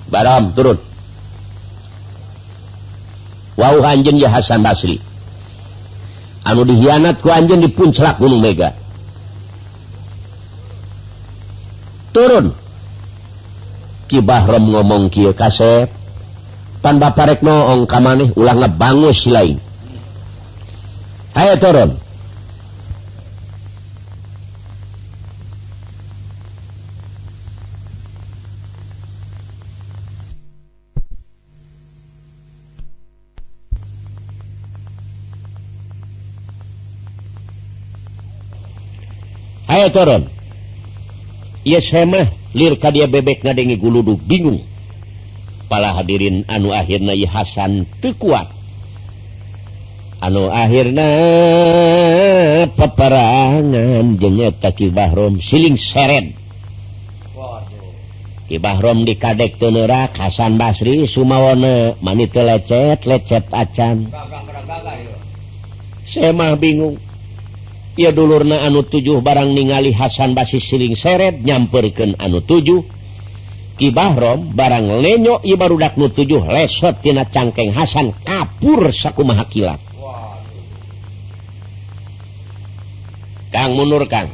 [0.08, 0.80] Baram turun.
[3.58, 5.02] Wow anjen ya Hasan Basri.
[6.48, 8.72] Anu dihianat ku anjen di puncak Gunung Mega.
[12.16, 12.56] Turun.
[14.08, 15.92] Ki Bahram ngomong kieu kasep.
[16.80, 19.58] Pan baparek noong ka maneh ulah ngebangus si lain.
[21.36, 22.07] Hayo turun.
[39.68, 40.24] Ayo turun.
[41.68, 44.64] Iya mah lirka dia bebek ngadengi guluduk bingung.
[45.68, 48.16] Pala hadirin anu akhirnya ieu Hasan teu.
[50.18, 51.10] Anu akhirnya
[52.72, 56.32] peperangan jeung eta Ki Bahrom siling seret.
[58.48, 64.08] Ki Bahrom dikadek teu neurak Hasan Basri Sumawana manit lecet lecet acan.
[66.08, 67.07] Semah bingung.
[67.98, 72.96] ia dulurna anu 7 barang ningali Hasan basis siling seret nyamperken anu 7
[73.78, 79.82] Kibahrom barang lenyok Ibarudak nu 7 lesottina cangkeg Hasan kapur saku kilat.
[83.54, 84.34] Kang munur Kang.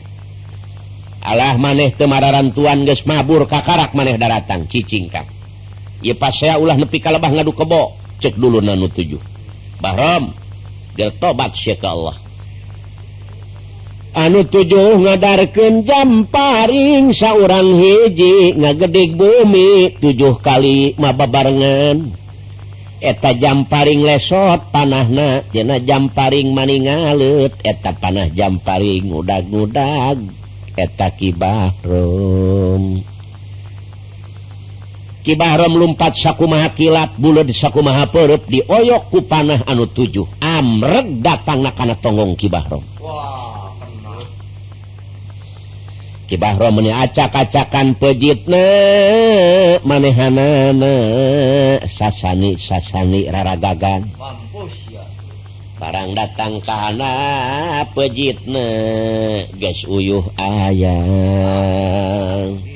[1.23, 5.27] Allah maneh kemararan tuan ges mabur kakarak maneh daratan ccing Kang.
[6.03, 9.19] Ia pas saya ulah nepi kalebah ngadu kebo cek dulu nanu 7
[9.79, 10.35] Bahram
[10.95, 12.22] Geltobat Syekh Allah.
[14.13, 22.13] anu tujuh ngadarken jam paring saurang hiji ngagedik bumi tujuh kali maba barengan
[23.01, 30.21] eta jam paring lesot panahna jena jam paring maningalut eta panah jam paring udag-gudag
[30.77, 33.01] eta kibahrum
[35.25, 40.27] kibahrum lumpat sakumaha kilat bulu bulut sakumaha perup dioyok ku panah anu tujuh.
[40.43, 43.62] Amreg datang nakana tonggong kibahrum wow.
[46.33, 48.65] Cibahro meni acak-acakan pejitne
[49.85, 50.97] manehanana
[51.85, 54.09] sasani sasani raragagan
[55.77, 58.65] barang datang kahana pejitne
[59.61, 60.97] guys uyuh ayam
[62.57, 62.72] ah,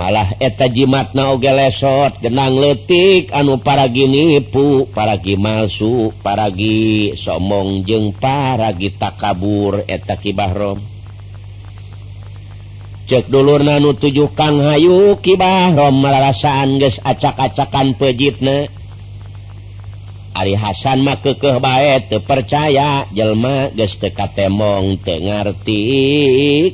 [0.00, 8.16] malah eta jimatna oge lesot genang letik anu paragi nipu paragi malsu paragi somong jeung
[8.16, 10.80] paragi takabur eta kibahrom
[13.12, 18.79] cek dulur nanu tujuh kang hayu kibahrom malarasaan ges acak-acakan pejitna.
[20.30, 25.82] Ari Hasan mah kekeh bae teu percaya jelma geus teu katemong teu ngarti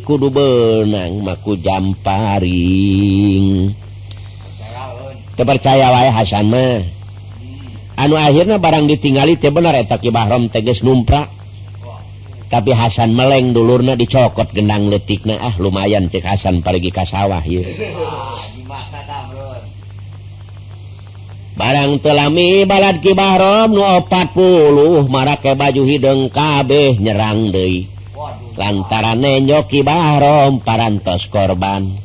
[0.04, 3.44] kudu benang maku jamparing.
[5.40, 6.84] Teu percaya wae Hasan mah.
[7.96, 11.32] Anu akhirnya barang ditinggali teu bener eta Ki Bahrom teges numprak.
[12.52, 17.64] Tapi Hasan meleng dulurna dicokot gendang letikna ah lumayan cek Hasan pergi ka sawah ieu.
[17.64, 17.90] Ya.
[21.56, 27.88] barang telami balad kibahram nu 40 marake baju hidung kabeh nyerang deui.
[28.56, 31.96] Lantaran nenyo kibahram parantos korban.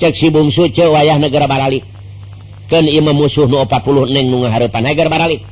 [0.00, 1.84] Cek si bungsu ce wayah negara baralik.
[2.68, 5.44] Ken imam musuh nu 40 neng nu ngahareupan negara baralik.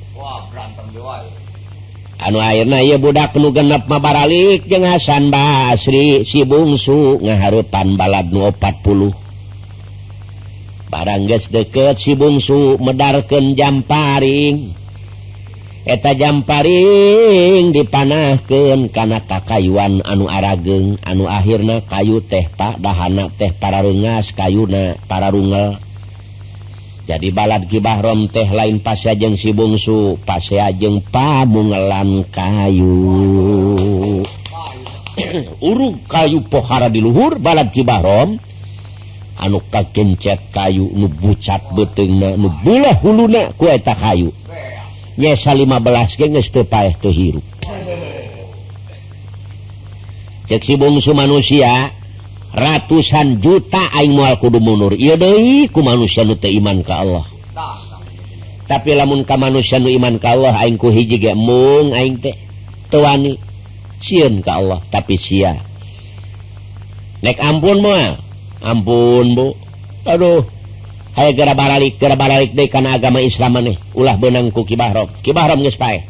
[2.23, 8.33] Anu airna ia budak nu genep ma baralik jeung Hasan Basri si bungsu ngahareupan balad
[8.33, 9.22] nu 40
[10.93, 14.77] barangges deket si bungsu medarkan jamparing
[15.89, 23.81] eta jamparing dipanahken karena kakayuan anu arageng anu akhirnya kayu teh Pak dahana teh para
[23.81, 25.81] rungas kayuna para rungel
[27.03, 32.95] jadi balad kibahrom teh lain pasjeng si bungsu pasjeng pamungelan kayu.
[35.69, 38.39] Urug kayu pohara di luhur balad kibahrom
[39.39, 44.33] anu kakincet kayu nu bucat beteng nubulah hulu kueta kayu.
[45.13, 46.37] Nyesa 15 geng
[46.69, 47.45] payah kehirup
[50.53, 51.97] ceksi bungsu manusia
[52.53, 57.25] ratusan juta aing mual kudu munur iya deui ku manusia nu iman ka Allah.
[58.69, 62.37] Tapi lamun ka manusia nu iman ka Allah aing ku hiji ge mung aing teh
[62.93, 63.41] teu wani
[64.05, 65.57] sieun ka Allah tapi sia.
[67.25, 68.21] Nek ampun moal
[68.63, 69.47] ampun Bu.
[70.07, 70.47] Aduh
[71.13, 76.09] gara baralik gara baralik de karena agama Islam maneh ulah benangku kibahram kibahram geus pae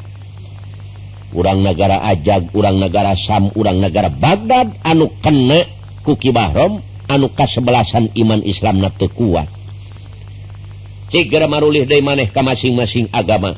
[1.34, 5.66] urang negara ajag urang negara Sam urang negara Baghdad anu kena
[6.04, 9.48] ku kibahram anu kasebelasan iman Islam na kuat.
[11.12, 13.52] Cik marulih deui maneh ka masing-masing agama.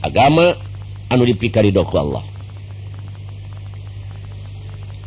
[0.00, 0.56] Agama
[1.12, 2.24] anu dipikari doku Allah.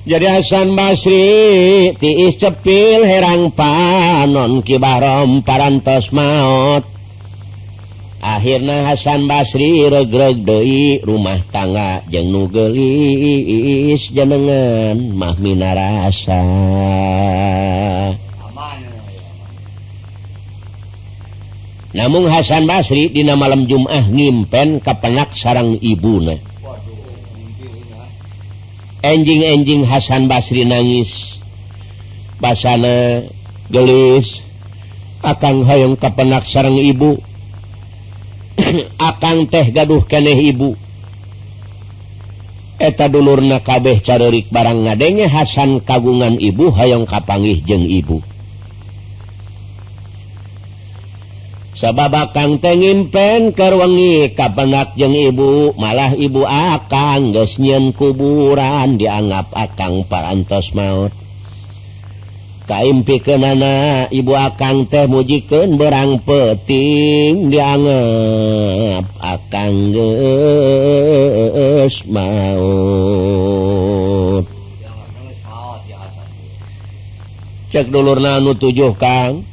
[0.07, 6.87] jadi Hasan Basri tiis cepil herang panon kibarom parantos maut
[8.23, 16.43] akhirnya Hasan Basri regreg Doi rumah tangga jeng nugelis jenengan mahmina rasa
[21.91, 26.48] namun Hasan Basri di malam Jumah ngimpen kepenak sarang ibuna
[29.03, 31.39] enjing-enjing Hasan Basri nangis.
[32.39, 33.27] Basana
[33.67, 34.39] gelis
[35.19, 37.19] akan hoyong kepenak sarang ibu.
[38.99, 40.75] Akan teh gaduh keneh ibu.
[42.79, 48.23] Eta dulur nakabeh carerik barang ngadenge Hasan kagungan ibu hoyong kapanggih jeng ibu.
[51.79, 60.03] sababa Kang tengin pen kewengi kapenak jeng ibu malah ibu akan gesnyen kuburan dianggap akan
[60.03, 61.15] parantos maut.
[62.67, 71.23] Kaimpi ke pikenana ibu akan teh mujiken berang peting dianggap akan geus
[72.11, 72.59] maut.
[77.71, 79.48] Cek dulur nanu tujuh Kang.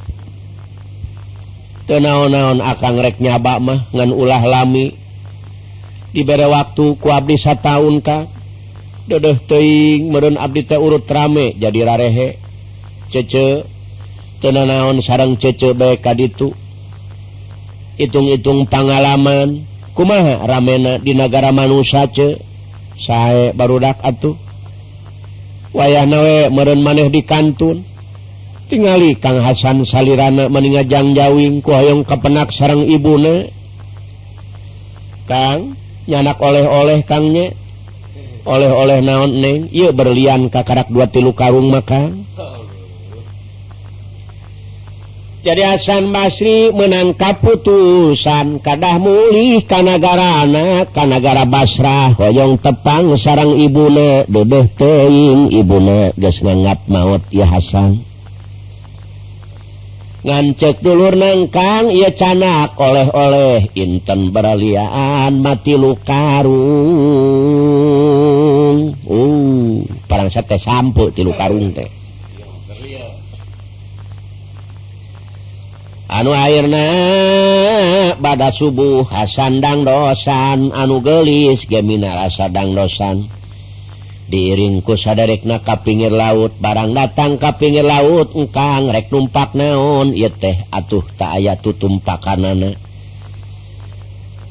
[1.86, 4.98] naon-naon akan rek bak mah ngan ulah lami.
[6.10, 8.26] Diberre waktu ku Abdi tahun Ka
[9.06, 12.40] dodoh teing merun Abdi teh urut rame jadi rarehe.
[13.12, 13.62] Cece
[14.42, 16.50] tena naon sarang cece baik itu
[17.96, 19.64] hitung-itung pengalaman
[19.96, 22.40] kumaha ramena di negara manusia ce?
[22.96, 24.36] Saya barudak atuh.
[25.76, 27.84] Wayah nawe meren maneh di kantun.
[28.66, 33.50] tinggali Kang Hasan salirana meningajang Jawing kuhoyong kepenak sarang ibune.
[35.26, 35.74] Kang
[36.06, 37.54] nyanak oleh-oleh Kangnya
[38.46, 39.70] oleh-oleh naon neng?
[39.74, 42.14] Yuk berlian kakarak dua tilu karung maka
[45.46, 54.26] jadi Hasan Basri menangkap putusan kadah mulih kanagarana kanagara Basrah hoyong tepang sarang ibune.
[54.26, 58.05] Dedeh teing ibune geus ngangap maut ya Hasan.
[60.26, 63.70] ngancek dulu nengkang ia canak oleh-oleh.
[63.78, 66.50] Inten berliaan mati lukarung
[69.06, 71.86] uh parang sate sampo tilu karung teh.
[76.06, 76.86] Anu airna
[78.18, 80.70] bada subuh hasandang dosan.
[80.74, 83.30] Anu gelis gemina rasa dang dosan.
[84.26, 90.26] diringku sadarrekna ka pinggir laut barang datang ka pinggir laut engkang rek numpak naon y
[90.26, 92.74] teh atuh tak aya tutumpakan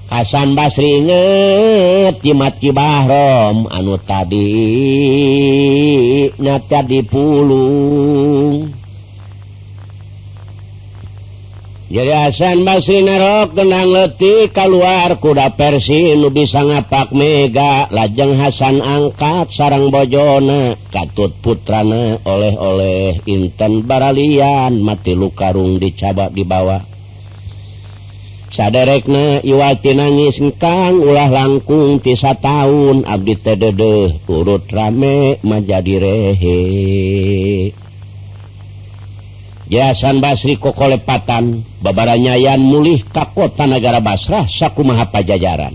[0.05, 4.47] Hasan Basri inget jimat Kibahrom anu tadi
[6.37, 8.69] nata dipulung
[11.95, 17.87] Hasan Basri Narok tenang letih keluar kuda Persi nu bisa ngapak Mega.
[17.87, 24.83] Lajeng Hasan angkat sarang Bojona katut putrana oleh-oleh Inten Baralian.
[24.83, 26.83] Mati lukarung dicabak di bawah.
[28.51, 36.59] Saderekna Iwati nangis engkang ulah langkung tisa tahun abdi tedede urut rame menjadi rehe.
[39.65, 45.73] Yasan Basri kokolepatan babaranyayan mulih kakota negara Basrah saku maha Pajajaran.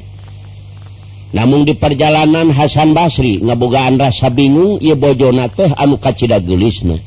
[1.31, 6.99] Namun di perjalanan Hasan Basri ngebogaan rasa bingung ia bojona teh anu kacida gelisna.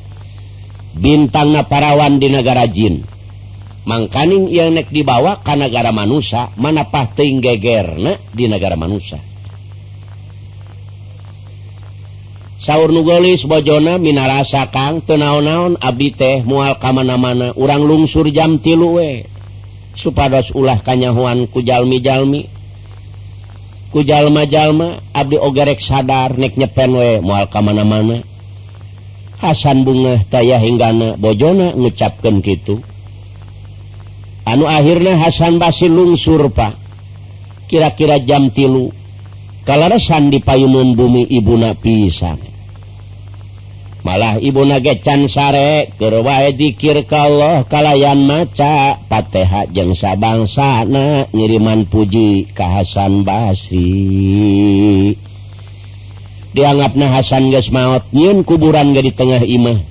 [0.96, 3.04] Bintang na parawan di negara jin.
[3.84, 8.00] Mangkaning yang nek dibawa ke negara manusia, mana pahting geger
[8.32, 9.20] di negara manusia.
[12.64, 19.28] sauur nugelis bojona minarasa Kang tena-naon Abi teh mual kamana-mana urang lungsur jam tiluwe
[20.00, 22.48] supados ulah kanyahuan kujalmi-jalmi
[23.92, 28.24] kujallma-jalma Abdi ogerek sadar nek nyepenwe mual kamana-mana
[29.44, 32.80] Hasan bunga tayah hinggana bojona ngucapkan gitu
[34.48, 36.80] anu akhirnya Hasan basi lungsur Pak.
[37.68, 38.96] Kira-kira jam tilu
[39.68, 42.53] kalau resan di payumun bumi ibu na pisang
[44.04, 53.24] malah Ibu nagecan sare kerwa dikir kalau kalayan maca pateha jengsa bangsana ngiriman puji Kahasan
[53.24, 55.16] Basri.
[56.54, 59.82] Dianggap nah Hasan ges maut nyiun kuburan ga di tengah imah.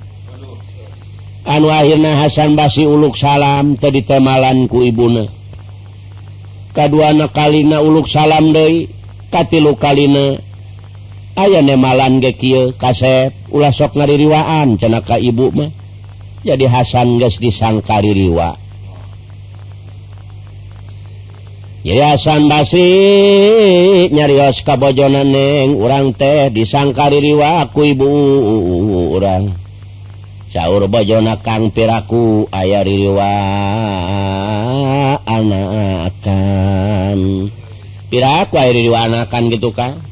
[1.42, 5.26] Anu akhirnya Hasan Basri uluk salam tadi temalan ku ibuna.
[6.76, 8.86] Kedua kalina uluk salam deh
[9.32, 10.51] katilu kalina
[11.38, 12.32] aya nemalan ge
[12.76, 13.32] kasep.
[13.52, 15.70] Ulah sok ngaririwaan cenaka ibu mah.
[16.42, 18.58] Jadi Hasan guys disangkaririwa
[21.82, 28.06] jadi Hasan Basri nyarios kabojonan neng urang teh disangkaririwa aku ibu
[29.18, 29.50] urang.
[30.54, 33.34] Sahur bojona kang piraku aya ririwa
[35.26, 36.70] anakan.
[38.14, 40.11] Piraku aya ririwa anakan gitu kan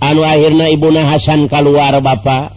[0.00, 2.54] anu akhirnya Ibuna Hasan keluar Bapak.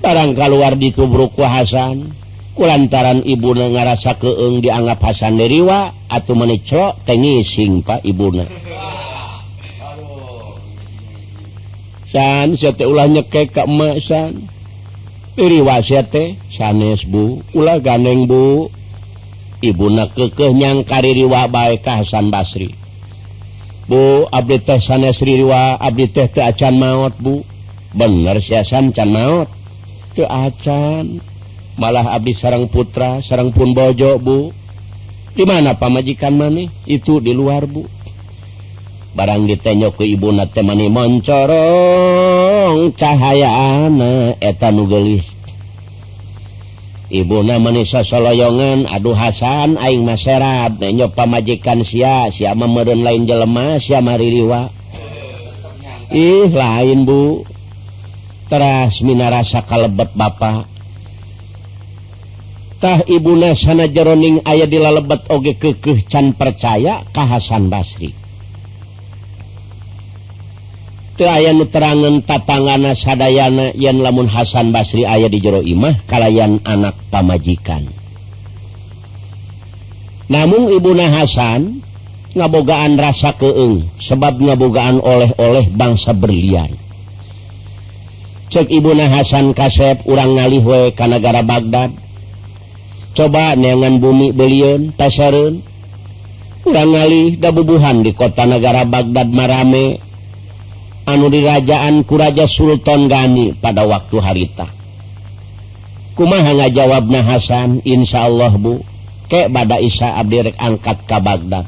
[0.00, 2.16] Barang keluar ditubruku Hasan.
[2.56, 8.48] Kulantaran Ibuna ngarasa keeng dianggap Hasan deriwa atau menecok tengising Pak Ibuna.
[12.10, 14.50] San sate ulah nyeke ke emak san.
[15.38, 17.38] Diriwa sate sanes bu.
[17.54, 18.66] Ulah ganeng bu.
[19.60, 22.79] Ibuna kekeh nyangkari riwa baik Hasan Basri.
[23.90, 27.42] Bu Abdi teh sana Sriwa Abdi teh ke acan maut Bu.
[27.90, 29.50] Bener siasan can maut
[30.14, 31.18] ke acan.
[31.74, 34.54] Malah Abdi sarang putra sarang pun bojo Bu.
[35.34, 37.82] Di mana pamajikan maneh itu di luar Bu.
[39.10, 42.14] Barang ditenyok ke ibu na temani moncorong
[42.94, 43.50] cahaya
[43.90, 45.39] ana eh, eta nugelis
[47.10, 53.82] ibu na Manisa Soloyongan Aduh Hasan Aing masyarakat Nenyo pamajikan sia Siama memerun lain jelema
[53.82, 54.80] Siama maririwa
[56.10, 57.46] Ih lain bu.
[58.50, 60.66] Teras minarasa kalebet bapak.
[62.82, 68.10] Tah ibuna sana jeroning ayah dilalebet oge kekeh can percaya kahasan Basri.
[71.26, 77.88] aya nuterangan tapangana sadayana yen lamun Hasan Basri ayah di jero Imah kalayan anak pamajikan.
[80.30, 81.82] Namun Ibuna Hasan
[82.38, 86.70] ngabogaan rasa keeng sebab ngabogaan oleh-oleh bangsa berlian.
[88.50, 91.94] Cek Ibuna Hasan kasep urang ngalihwe negara Baghdad.
[93.14, 95.66] Coba neangan bumi beliun tasarun
[96.62, 100.09] kurang ngali dabubuhan di kota negara Baghdad marame.
[101.14, 104.70] anu dirajaan kuraja Sultan Gani pada waktu harita.
[106.14, 108.84] Kumaha ngajawabna Hasan Insya Allah Bu?
[109.30, 111.64] Kek bada Isa Abdirek angkat ka Baghdad.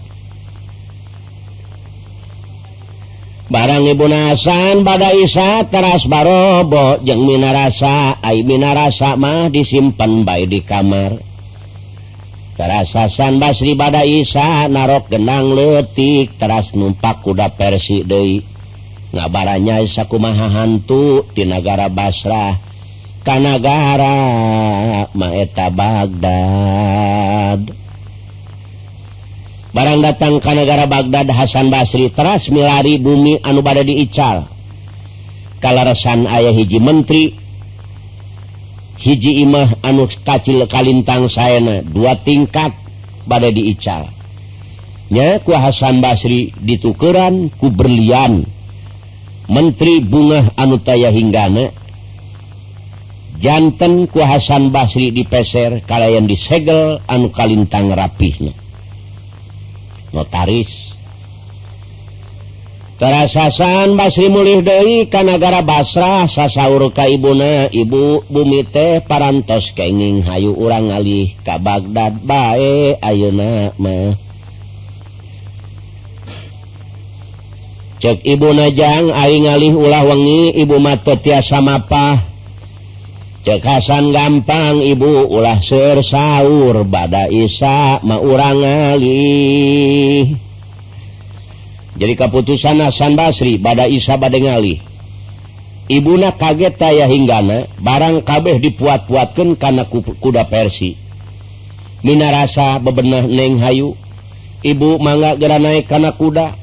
[3.53, 10.61] Barang Ibu Hasan bad Isa teras barobo jeung minarasa ay minarasa mah disimpan baik di
[10.65, 11.21] kamar.
[12.57, 18.52] Terasasan Basri bad Isa narok genang letik teras numpak kuda Persi Dei
[19.13, 22.57] ngabarnya sakkumaha hantu di negara Basrah
[23.23, 24.19] Kanagara
[25.15, 27.61] Maeta Baghdad.
[29.73, 34.51] Barang datang ke negara Baghdad Hasan Basri teras milari bumi anu bada diical.
[35.63, 37.39] Kalausan ayah hiji Menteri.
[38.99, 42.75] Hiji Imah anu kacil Kalintang sayana dua tingkat
[43.27, 48.47] badai diicalnya ku Hasan Basri ditukuran ku berlian.
[49.53, 51.77] Menteri Bungah Anutaya Hinggana
[53.37, 58.57] jantan ku Hasan Basri di peser kalian disegel anu Kalintang rapihnya
[60.17, 60.97] notaris
[62.97, 70.57] terasasan Basri mulih Dewi Kanagara Basrah sasaur ka ibuna ibu bumi teh parantos kenging hayu
[70.57, 74.32] urang alih ka Baghdad bae ayeuna mah.
[78.03, 82.27] cek Ibu Najang Aing ngalih ulah wengi Ibu mate tiasa mapah
[83.47, 90.35] cekasan gampang Ibu ulah ser sahur bada Isa mau urang ngalih.
[91.93, 94.83] Jadi keputusan Hasan Basri bada Isa bade ngalih.
[95.91, 100.95] Ibuna kaget taya hinggana barang kabeh dipuat-puatkan karena kuda Persi.
[102.03, 103.95] Mina rasa bebenah neng hayu.
[104.63, 106.62] Ibu mangga gera naik karena kuda.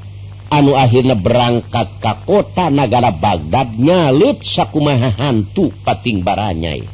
[0.49, 6.89] anu akhirnya berangkat ke kota negara Baghdad nyalut sakumaha hantu pating baranyai.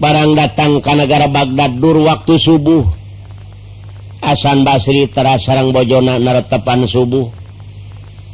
[0.00, 2.88] Barang datang ke negara Baghdad dur waktu subuh.
[4.24, 7.28] Hasan Basri teras sarang bojona naretepan subuh.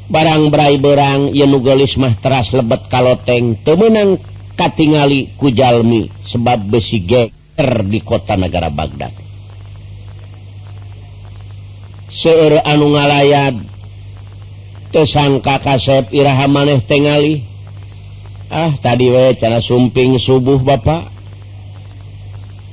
[0.06, 4.22] Barang berai berang yenugelis mah teras lebet kaloteng temenang
[4.54, 9.25] katingali kujalmi sebab besi geker di kota negara Baghdad.
[12.16, 13.60] seueur anu ngalayat
[14.88, 17.44] tersangka kasep Iraha maneh Tengali
[18.48, 21.12] ah tadi we cara sumping subuh Bapak.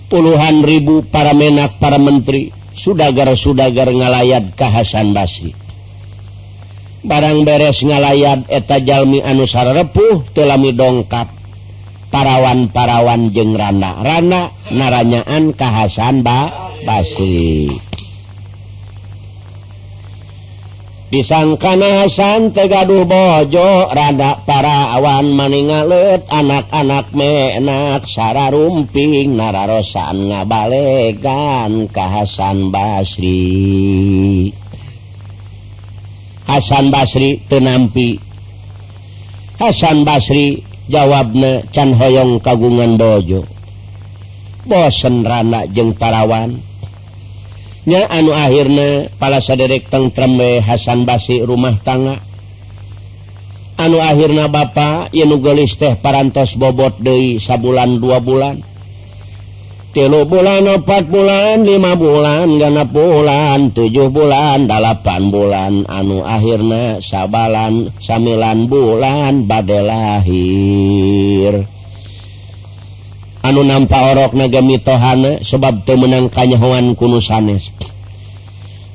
[0.07, 5.57] Puluhan ribu para menak para menteri sudagar-sudagar ngalayat ke Hasan Basri
[7.03, 11.43] barang beres ngalayat eta Jalmi Anusara repuh telami dongkap.
[12.13, 17.92] Parawan-parawan jeng Rana Rana naranyaan Kahasan Ba Basri
[21.14, 32.01] disangkana Hasan Tegaduh Bojo rada para awan maninglet anak-anak menak Sara rumping nararosan ngabalegan ke
[32.01, 34.50] Hasan Basri.
[36.50, 38.17] Hasan Basri tenampi
[39.61, 43.45] Hasan Basri jawabna Can hoyong kagungan Bojo.
[44.66, 46.72] Bosen ranak jeng Tarawan.
[47.83, 52.23] nya anu akhirnya pala saderek tentrambe Hasan Basi rumah tangga.
[53.73, 58.61] Anu akhirnya Bapak Yenugelis teh parantos bobot Dei sabulan dua bulan.
[59.93, 65.85] Tilu bulan opat bulan lima bulan gana bulan tujuh bulan delapan bulan.
[65.85, 71.72] Anu akhirnya sabalan samlan bulan bade lahir.
[73.43, 77.69] anu nampa orok naga mitohana sebab temenangkanyahoan kuno sanes.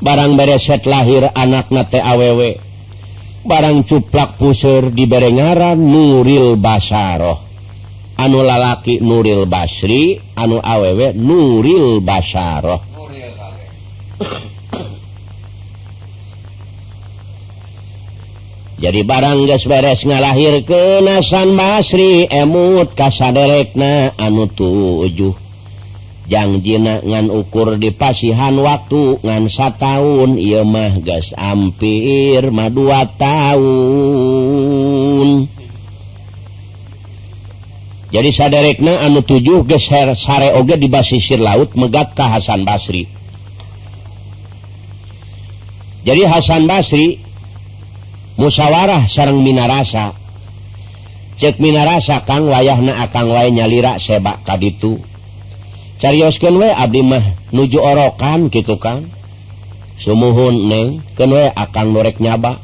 [0.01, 2.59] Barang bereset lahir anak nate awewe.
[3.44, 7.49] Barang cuplak pusur di berengaran Nuril Basaroh
[8.18, 12.83] anu lalaki Nuril Basri anu awewe Nuril Basaroh
[18.78, 25.34] jadi barang gas beres ngalahir ke nasan Basri emmut kasaderekna anu tujuh.
[26.28, 34.39] Jangjina ngan ukur di pasihan waktu ngansa tahun ia mah gas ampir ma dua tahun
[38.08, 43.05] jadi saderekna anu tujuh geser sare oge di basisir laut megat ke Hasan Basri.
[46.08, 47.20] Jadi Hasan Basri
[48.39, 50.15] musyawarah sarang Minarasa.
[51.39, 54.99] Cek Minarasa Kang wayah na akan wa nyalira sebak tadi itu
[55.99, 57.02] carioskan we Abdi
[57.55, 59.10] nuju orokan gitu kan
[59.99, 62.62] sumuhun neng ke we akan norek nyaba.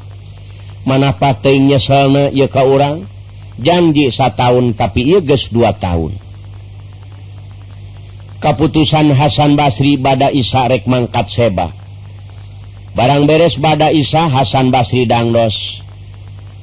[0.85, 3.09] Mana patnya sana ya ka orang
[3.57, 6.13] janji sataun tapi iya geus dua tahun
[8.43, 11.73] keputusan Hasan Basri bada Isa rek mangkat sebak
[12.93, 15.64] barang beres bada Isa Hasan Basri dangdos.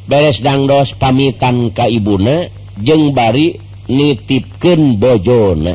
[0.06, 2.50] beres dangdos pamitan ka ibuna
[2.80, 5.74] jeung bari nitipken bojona.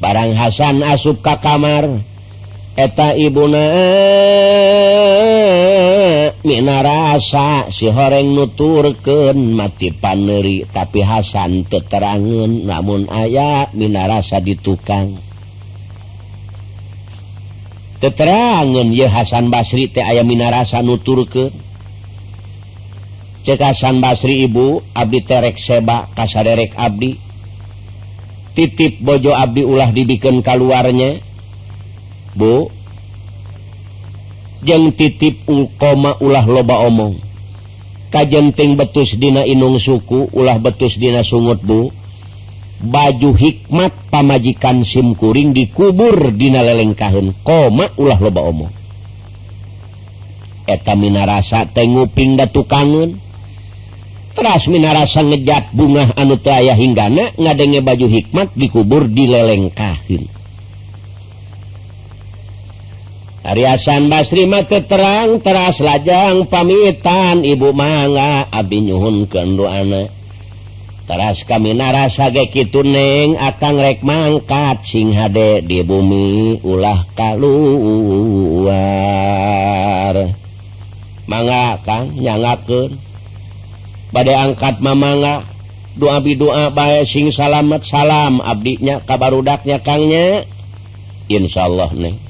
[0.00, 2.00] Barang Hasan asup ka kamar
[2.72, 3.64] eta ibuna
[6.40, 15.29] minarasa si horeng nuturken mati paneri tapi Hasan teterangan namun ayat minarasa di tukang.
[18.00, 21.52] keterangan ye Hasan Basri teh aya minarasa nutur ke
[23.44, 27.20] cekasan Basri ibu Abdi terek seba kasaderek Abdi.
[28.50, 31.22] Titip bojo Abdi ulah dibikin keluarnya
[32.34, 32.70] Bu
[34.60, 37.20] jeng titip ungkoma ulah loba omong.
[38.10, 41.94] Kajenting betus dina inung suku ulah betus dina sungut Bu.
[42.80, 48.72] baju hikmat pamajikan simkuring dikubur dina lelengkahun koma ulah loba omong
[50.64, 53.20] eta minarasa tenguping datu kangen
[54.32, 60.40] teras minarasa ngejat bunga anu teu aya hinggana ngadenge baju hikmat dikubur di lelengkahun
[63.40, 70.19] Ariasan Basri mata terang teras lajang pamitan ibu mangga abi nyuhun ke doana
[71.10, 78.70] Taras kami narasa gitu neng akan rek mangkat sing hade di bumi ulah kaluar.
[81.26, 82.94] Mangga kang nyangakeun.
[84.14, 85.50] Bade angkat mamanga
[85.98, 90.46] doa bidoa bae sing salamet salam abdinya kabarudaknya kangnya.
[91.26, 92.29] Insyaallah neng.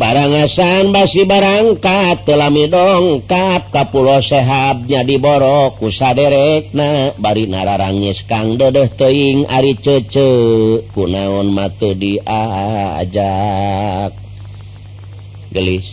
[0.00, 9.44] barangasan basi barangkat telami dongkap kapulo sehabnya diborok kusaderek na bari nararangis kang dedeh teing
[9.44, 13.12] ari cece kunaon mate diajak.
[15.52, 15.84] Gelis.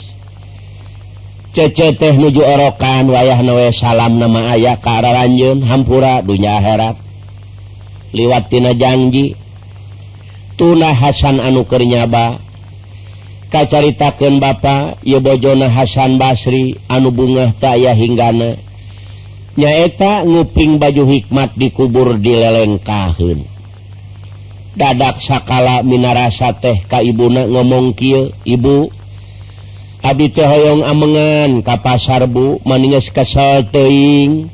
[1.52, 6.96] Cece teh nuju orokan wayah nawe salam nama ayah kara ranjun hampura dunya herat
[8.16, 9.36] liwat tina janji.
[10.58, 12.47] Tunah hasan anu kernyaba
[13.50, 18.60] kacaritakan Bapak Yebojona Hasan Basri anu bunga taya hinggana.
[19.58, 23.58] Nyaeta nguping baju hikmat dikubur di leleng kahun
[24.78, 28.94] dadak sakala minarasa teh ka kaibuna ngomong ki Ibu
[30.06, 34.54] Abi Hoong amengan ka pasar Bu maninges kesel teing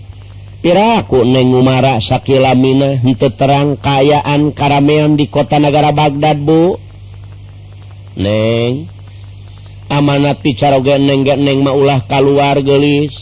[0.64, 3.04] Iraku nengumara Shakila Minah
[3.36, 6.80] terang kayaan karamean di kota negara Baghdad Bu.
[8.18, 8.90] neng
[9.94, 13.14] amanati bicara geneng neng maulah keluar gelis.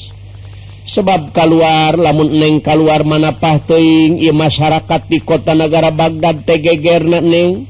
[0.81, 7.69] Sebab keluar lamun neng keluar mana pahteing i masyarakat di kota negara Baghdad TGGR neng.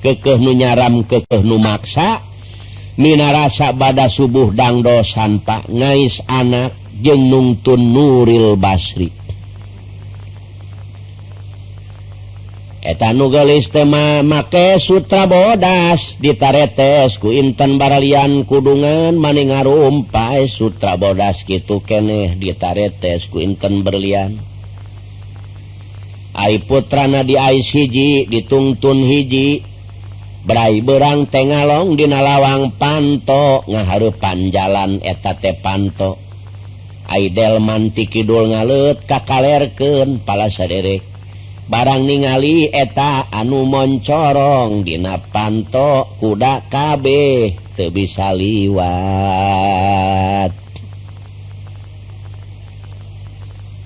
[0.00, 2.24] Kekeh nu nyaram kekeh nu maksa
[2.96, 5.68] minarasa bada subuh dangdosan pak.
[5.68, 9.19] Ngais anak jenungtun Nuril Basri.
[12.80, 22.40] etanugestema make Sutra bodas ditaretes ku Intan Baralian Kudungan maning ngarumpae Sutra bodas gitu keeh
[22.40, 24.40] ditaretes ku Inten berlian.
[26.32, 29.66] Ai putrana di Ais hiji ditungtun hiji.
[30.40, 36.16] Brai berang tengalong dina lawang panto ngaharupan jalan etate panto.
[37.12, 41.04] Aidelman tikidul ngalut kakalerken pala saderek.
[41.70, 48.90] barang ningali eta anu moncorong Dina panto kuda kabeh te bisa liwat.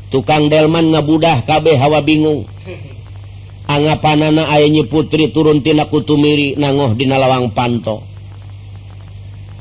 [0.08, 2.48] Tukang delman ngebudah kabeh hawa bingung.
[3.64, 8.00] Anggapanana airnyi putri turuntina kutumiri nangoh Dina lawang panto.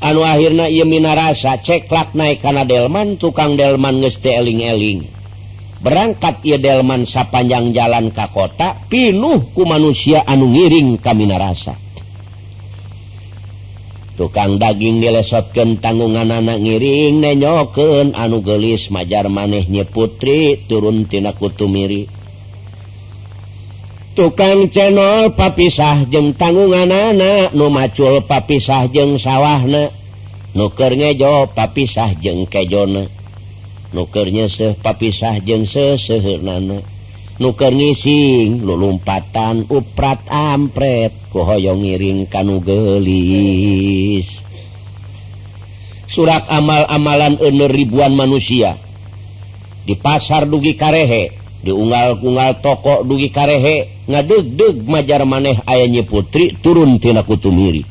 [0.04, 5.23] Anu akhirnya ia minarasa ceklak naik karena delman tukang delman ngeste eling-eling.
[5.84, 11.84] berangkat ia delman sapanjang jalan ka kota pinuhku manusia anu ngiring kami narasa
[14.14, 22.06] tukang daging dilesotken tanggungan anak ngiring nenyoken anu gelis majar manehnye putri turuntina kutu miri.
[24.14, 29.90] Tukang channel papisah jeng tanggungan anak nu macul papisah jeng sawahna.
[30.54, 33.10] Nuker ngejo papisah jeng kejona.
[33.94, 36.82] nukernya se papisah jeng sesehirnana
[37.38, 44.28] nuker ngising lulumpatan uprat ampret kuhoyong ngiring kanu gelis.
[46.06, 48.78] Surat amal-amalan ener ribuan manusia.
[49.82, 51.34] Di pasar dugi karehe
[51.66, 57.88] diunggal-unggal toko dugi karehe ngadeg-deg majar maneh ayahnya putri turun tina kutumiri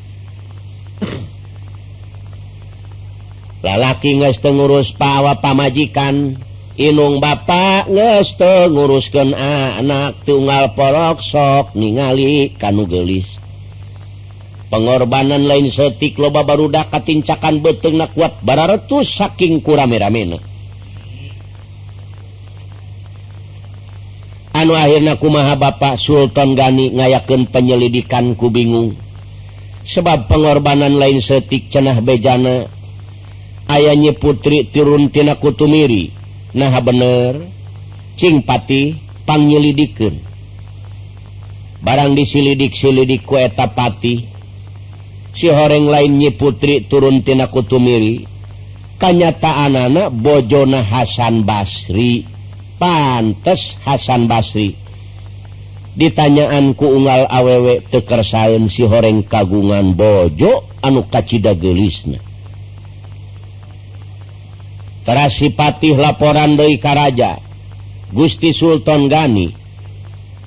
[3.64, 6.38] lalaki ngeste ngurus pawa pamajikan
[6.74, 13.30] Inung Bapak ngeste nguruskan anak tunggal porok sok ningali kanu gelis
[14.74, 20.42] pengorbanan lain setik loba barudak katincakan beteng na nakuat bararetus saking kurame-ramena
[24.64, 28.96] anu akhirnya kumaha Bapak Sultan Gani ngayaken penyelidikan ku bingung.
[29.84, 32.72] Sebab pengorbanan lain setik cenah bejana
[33.68, 36.12] ayahnyi putri tiruntina kutumiri.
[36.54, 37.50] Nah bener.
[38.14, 40.22] Cingpati panyelidikken
[41.84, 44.30] barang disilidik silidik kuetapati
[45.34, 48.30] si horeng lainnyi putri turuntina kutumiri.
[49.02, 52.24] Kanyataan anak Bojona Hasan Basri.
[52.80, 54.80] Pantes Hasan Basri.
[55.98, 62.33] Ditanyaanku ungal awewek tekersaun si horeng kagungan bojo anu kacita gelisna
[65.04, 67.40] Tarasipatih laporan Doi Karaja
[68.14, 69.52] Gusti Sultan Gani.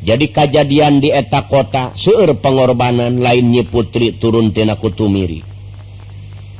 [0.06, 5.56] Jadi kejadian di eta kota seueur pengorbanan lainnya putri turuntina kutumiri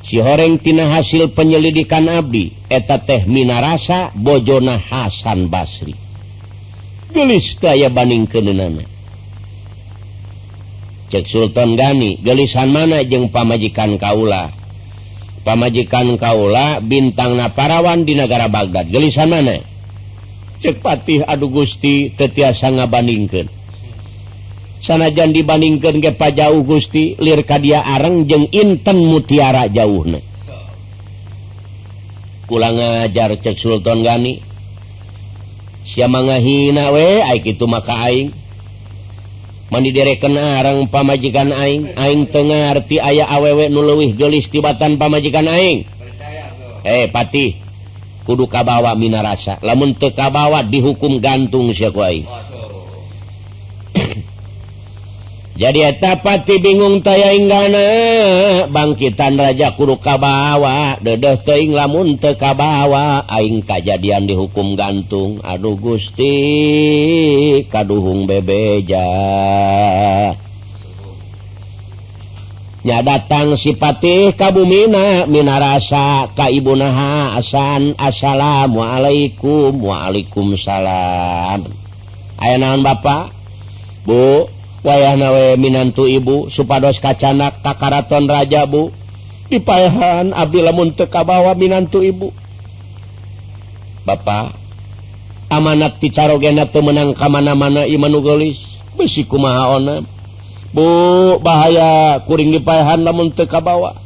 [0.07, 5.99] si horengtina hasil penyelidikan Abdi eta teh Minarasa Bojona Hasan Basri.
[7.11, 8.87] Gelis daya baning kenenana.
[11.11, 14.55] Cek Sultan Gani gelisan mana jeng pamajikan Kaula?
[15.47, 18.91] pamajikan Kaula bintang naparawan di negara Baghdad.
[18.91, 19.63] Gelisan mana?
[20.59, 23.47] Cepatih Aduh Gusti tetiasa ngabandingkan
[24.83, 30.07] sanajan dibandingkan kepa jauh Gusti lirka dia areng jeng Inten mutiara jauh
[32.47, 34.39] pulang ngajar cek Sultan Gani.
[35.87, 38.35] Siapa ngahina we itu maka Aing.
[39.67, 45.87] mandi direken arang pamajikan aing aing tengah aya ayah awewek nuluwih jolis tibatan pamajikan aing.
[46.87, 47.59] Eh pati
[48.27, 52.27] kudu kabawa mina rasa lamun tekabawa dihukum gantung siapa aing.
[55.57, 61.01] jadi tapati bingung tayana bangkitan Raja Kuru Kabawa.
[61.01, 65.41] Dedeh teing lamun tekabawa aing kajadian dihukum gantung.
[65.41, 66.37] Aduh Gusti
[67.73, 69.09] kaduhung bebeja.
[72.85, 81.65] Ya datang sipatih kabumina minarasa kaibunaha asan assalamualaikum waalaikumsalam.
[82.37, 83.33] Ayaan Bapak?
[84.05, 84.53] Bu?
[84.87, 88.95] wayah nawe minantu ibu supados kacanak takaraton raja bu.
[89.47, 92.31] Dipayahan abdi lamun tekabawa minantu ibu.
[94.07, 94.55] Bapak
[95.51, 98.63] amanat picarogena teu menang ka mana-mana imanu geulis
[98.95, 99.97] besi kumaha ona.
[100.71, 100.87] Bu
[101.43, 103.99] bahaya kuring dipayahan lamun teu kabawa.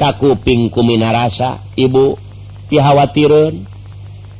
[0.00, 2.16] Ka kuping kuminarasa ibu
[2.72, 3.69] tihawatireun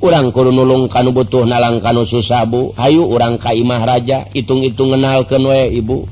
[0.00, 5.36] orang kur nulung kanu butuh nalang kanu susabu Ayu orang Kaimah Raja hitung-itung kenal ke
[5.36, 6.08] we ibu.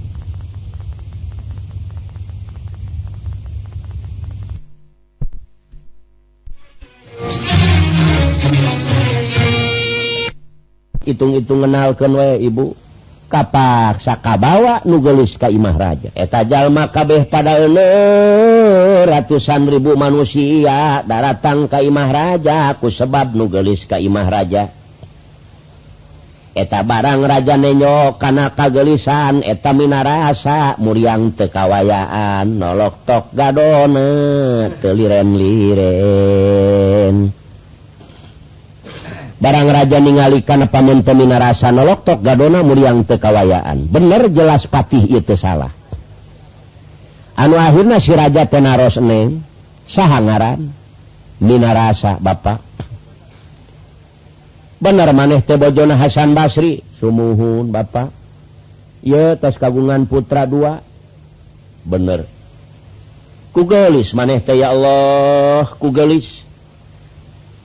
[11.08, 12.76] Hitung-itung kenal ke we ibu.
[13.28, 16.08] kapak Sakabawa nugelis Kaimah Raja.
[16.16, 17.60] Etajallma kabeh pada
[19.04, 24.72] ratusan ribu manusia daratan Kaimah Raja aku sebab nugelis Kaimah Raja.
[26.58, 29.70] Eta barang raja Nenyo karena kagelisan eta
[30.02, 37.30] rasa muriang tekawayaan nolok tok gadone teliren liren
[39.38, 45.70] barang raja ningalikan panen peminarasa noloktok gadona muliang tekawayaan bener jelas patih itu salah.
[47.38, 49.46] Anu akhirnya si raja tenaros neng
[49.86, 50.74] sahangaran
[51.38, 52.58] minarasa bapak
[54.82, 58.10] bener maneh tebojona Hasan Basri sumuhun bapak
[59.06, 60.82] ya tas kagungan putra dua.
[61.88, 62.28] Bener.
[63.54, 66.26] Kugelis maneh teh ya Allah kugelis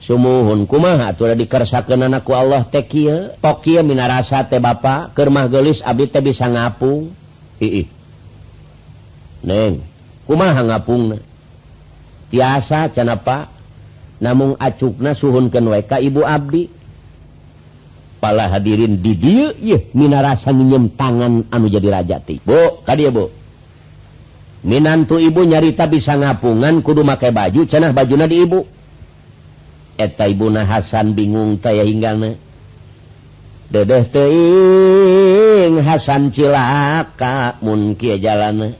[0.04, 6.20] sumuhun kumaha tuh dikersakan anakku Allah tekil Tokyo minarasa teh Bapak Kermah gelis Abi teh
[6.20, 7.12] bisa ngapung.
[7.58, 7.88] Ih
[9.44, 9.84] neng
[10.28, 11.16] kumaha ngapung
[12.28, 13.52] tiasa canapa?
[14.20, 15.60] Namun acukna suhun ke
[16.00, 16.70] ibu Abdi.
[18.22, 23.28] Pala hadirin di dia ye minarasa nyinyem tangan anu jadi rajati bu tadi bu.
[24.64, 28.64] Minantu ibu nyarita bisa ngapungan kudu make baju cenah bajuna di ibu.
[29.96, 32.14] eta Ibuna Hasan bingung taya hingga
[33.70, 38.74] dedeh teing Hasan cilaka mun kia jalan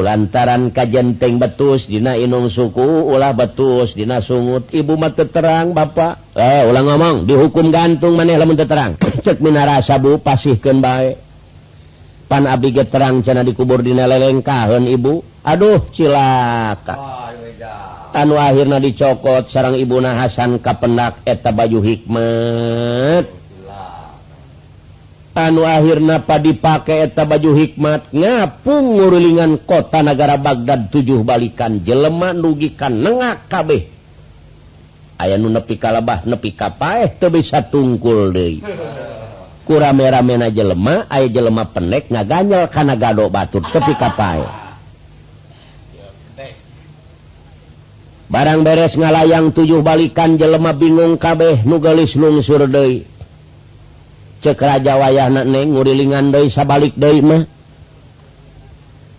[0.00, 4.72] lantaran kajjenteng betus dina inung suku ulah betus dina sungut.
[4.72, 10.16] Ibu mata terang Bapak eh ulang ngomong dihukum gantung maneh lamun terang cek minara sabu
[10.16, 11.20] pasihkeun bae.
[12.24, 15.20] Pan abi terang cina dikubur dina lelengkahan ibu.
[15.44, 17.21] Aduh cilaka.
[18.12, 23.28] anu akhirnya dicokot sarang ibu Ibuna Hasan kapenak eta baju hikmat.
[25.32, 32.40] Anu akhirnya padi pakai eta baju hikmat ngapung ngurulingan kota negara Baghdad tujuh balikan jeleman
[32.40, 33.88] nugikan nengak kabeh.
[35.20, 38.64] Aya nu nepi kalabah nepi kapaeh teu bisa tungkul deui.
[39.62, 44.61] Kurame-rame na jelema aya jelema pendek ngaganyal kana gado batur tepi kapaeh.
[48.32, 53.04] barang beres ngalayang tujuh balikan jelema bingung kabeh nugelis lungsur Dei
[54.42, 57.46] cek raja wayah neng ngurilingan Dei sabalik Dei mah.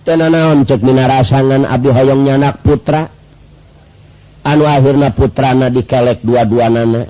[0.03, 3.07] Tenanaon cek minarasangan Abi Hoyong nyanak putra?
[4.43, 7.07] Anu akhirna putrana dikelek dua-dua nana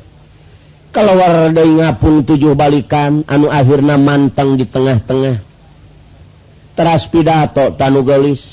[0.94, 5.42] keluar Dei ngapun tujuh balikan anu akhirna manteng di tengah-tengah.
[6.78, 8.53] Teras pidato tanugelis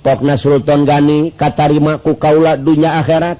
[0.00, 3.36] Pokna Sultan Gani katarimaku kaula dunya akhirat.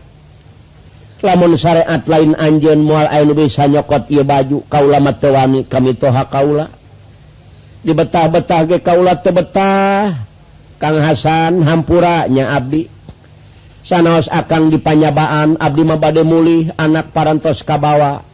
[1.20, 6.72] Lamun syariat lain anjen mual ainu bisa nyokot iya baju kaula matewani kami toha kaula.
[7.80, 10.28] Di betah-betah ge kaula tebetah
[10.80, 12.88] Kang Hasan hampuranya abdi.
[13.84, 18.24] Sanaos akang di panyabaan abdi mabade mulih anak parantos kabawa.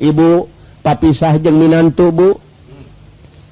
[0.00, 0.48] Ibu
[0.80, 2.28] papisah jeng minantu bu.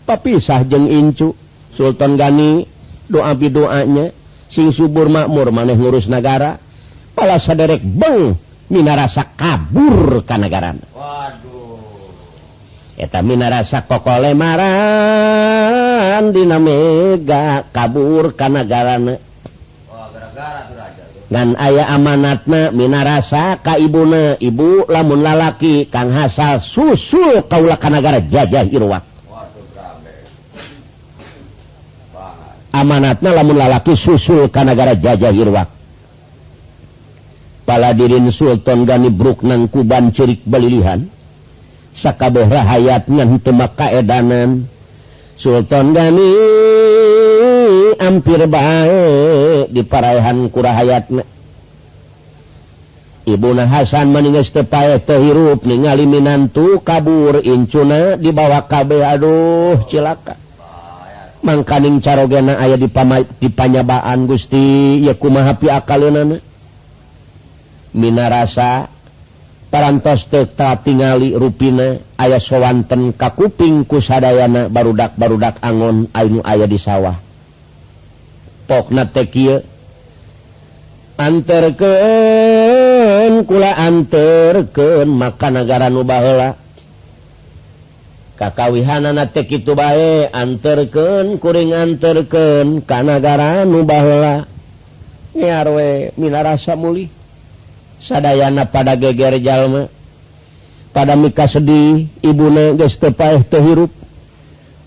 [0.08, 1.36] Papisah jeng incu.
[1.76, 2.64] Sultan Gani
[3.10, 4.14] doa bidoanya
[4.48, 6.62] sing subur makmur maneh ngurus negara
[7.12, 8.38] pala saderek beng
[8.70, 10.78] mina rasa kabur ka negara
[12.94, 18.96] eta mina rasa kokole maran dina mega kabur ka negara
[21.30, 24.34] dan ayah amanatna mina rasa ka ibuna.
[24.34, 29.09] Ibu lamun lalaki kang hasal susul kaula ka negara jajah irwak.
[32.70, 35.80] amanatnya lamun lalaki susul ke negara jajah Irwak
[37.70, 41.06] paladirin Sultan Gani Bruknan Kuban Cirik Balilihan.
[41.94, 44.66] Sakabeh rahayatnya hitemak kaedanan
[45.38, 46.32] Sultan Gani
[48.02, 51.22] hampir baik di parahan kurahayatnya
[53.28, 59.04] Ibu Ibuna Hasan meninges tepae tehirup ningali minantu kabur incuna dibawa kabeh.
[59.04, 60.39] Aduh cilaka.
[61.40, 62.88] mangkaning carogena aya di
[63.40, 65.00] dipanyabaan Gusti.
[65.04, 66.42] Yakuma akalun eh?
[67.90, 68.86] Mina rasa
[69.70, 77.18] parantos teta tingali ruina ayah sowanten kakuping kusadayana barudak barudak Angon Ainu ayah di sawah.
[78.70, 79.66] Pokna tekil
[81.18, 81.92] anter ke
[83.42, 86.54] kula anter ke maka negara nubala
[88.40, 94.48] kakawihanana tek itu baik anterken kuring anterken kanagara nubahla
[95.36, 97.20] nyarwe mina rasa muli
[98.00, 99.92] sadayana pada geger jalma.
[100.90, 103.92] Pada mika sedih ibuna geus teu paeh teu hirup.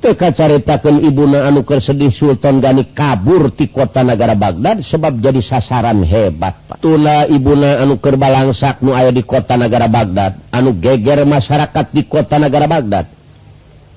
[0.03, 5.40] Teu kacaritakeun ibuna anu keur sedih sultan gani kabur ti kota nagara Baghdad sebab jadi
[5.40, 6.83] sasaran hebat pak.
[6.83, 12.03] tula ibuna anu keur balangsak nu aya di kota nagara Baghdad anu geger masyarakat di
[12.03, 13.07] kota nagara Baghdad.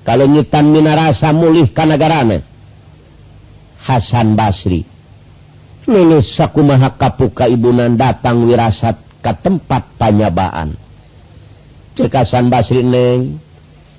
[0.07, 2.39] kalau nyitan minarasa mulih kanegarana
[3.83, 4.87] Hasan Basri
[5.83, 10.75] lulus sakumaha kapuka ibunan datang wirasat ke tempat panyabaan.
[11.95, 13.39] Cekasan Basri neng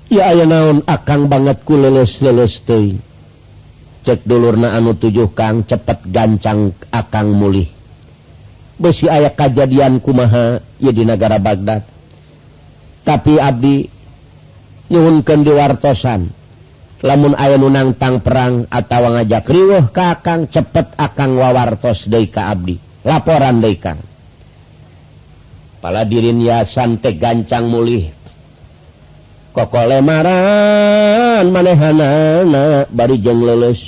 [0.07, 3.01] ya aya naon akang banget ku lulus lulus teuing
[4.05, 7.67] cek dulurna anu tujuh kang cepet gancang akang mulih.
[8.79, 11.83] Besi ayah kejadian kumaha ya di negara Baghdad.
[13.03, 13.98] Tapi abdi
[14.89, 16.21] nyunkan diwartosan
[16.99, 22.89] lamun aya nunangtang perang atau ngajak riwuh kakang cepet akan wawartos Deika Abdi.
[23.07, 24.03] Laporan Dekang
[25.79, 28.11] pala dirin ya santai gancang mulih.
[29.55, 33.81] Koko lemaran manehanana bari jeng lulus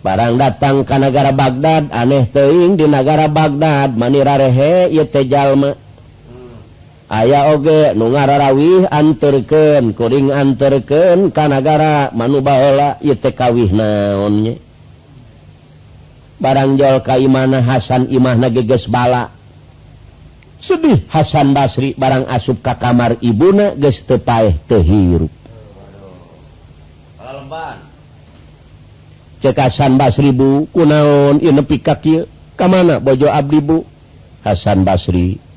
[0.00, 5.76] barang datang ke negara Baghdad aneh teing di negara Baghdad manirarehe ye teh jalma.
[7.08, 13.00] aya oge nu ngararawih anterken kuring anterken kanagara manubaola
[13.32, 14.60] kawih naonnya
[16.38, 19.34] barangjol kaimana Hasan Imah nageges bala.
[20.58, 25.30] Sedih Hasan Basri barang asup ka kamar ibuna ges tepaeh tehirup
[29.38, 32.26] cekasan Basri Bu kunaon inepi kaki
[32.58, 33.86] kamana bojo Abdi Bu
[34.42, 35.47] Hasan Basri.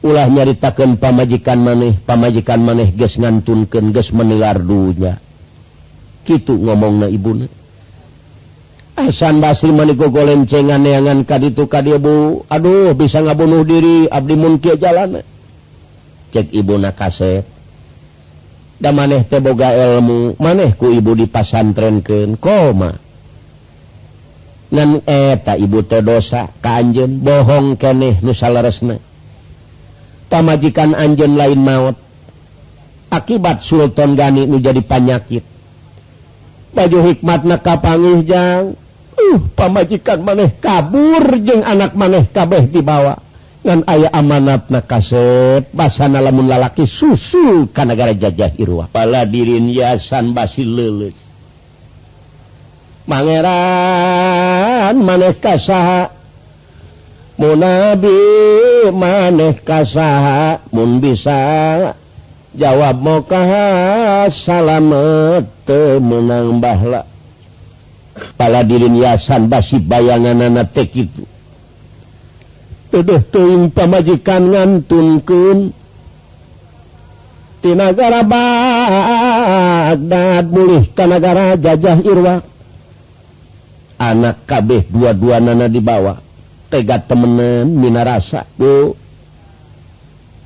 [0.00, 5.20] ulah nyaritakan pamajikan maneh pamajikan maneh ges ngantunken ges menelar dunya.
[6.24, 7.48] Gitu ngomong na ibu
[9.00, 15.24] Hasan Basri maniko golemcengan neangan kaditu kadibu aduh bisa ngabunuh diri abdi mungkin jalan.
[16.32, 17.48] Cek ibu na kaset.
[18.80, 22.96] Da maneh teboga ilmu maneh ku ibu di pasantrenken koma.
[24.70, 29.09] Ngan eta ibu tedosa kanjen bohong keneh nusalaresna
[30.30, 31.98] pamajikan anjen lain maut.
[33.10, 35.42] Akibat Sultan Gani menjadi panyakit.
[36.70, 38.78] Baju hikmat nakapangihjang
[39.18, 43.18] uh pamajikan maneh kabur jeung anak maneh kabeh dibawa.
[43.60, 48.88] Dan ayah amanat na kaset basana lamun lalaki susul ka negara jajah Irwah.
[48.88, 51.18] Pala dirin yasan basi leuleus.
[53.10, 56.19] Mangeran maneh kasaha.
[57.40, 58.12] munabi
[58.92, 61.96] maneh kasaha mun bisa.
[62.50, 65.48] Jawab mokaha salamet
[66.02, 67.06] menang bahla.
[68.34, 71.24] Pala dirin yasan basi bayangan anak tek itu.
[72.90, 75.70] Tuduh tuing pamajikan ngantunkeun.
[77.60, 79.30] Ti nagara Baghdad
[80.50, 82.42] mulih ka nagara jajah Irwa
[84.00, 86.29] anak kabeh dua-dua nana di bawah
[86.70, 88.94] tega temenan minarasa tuh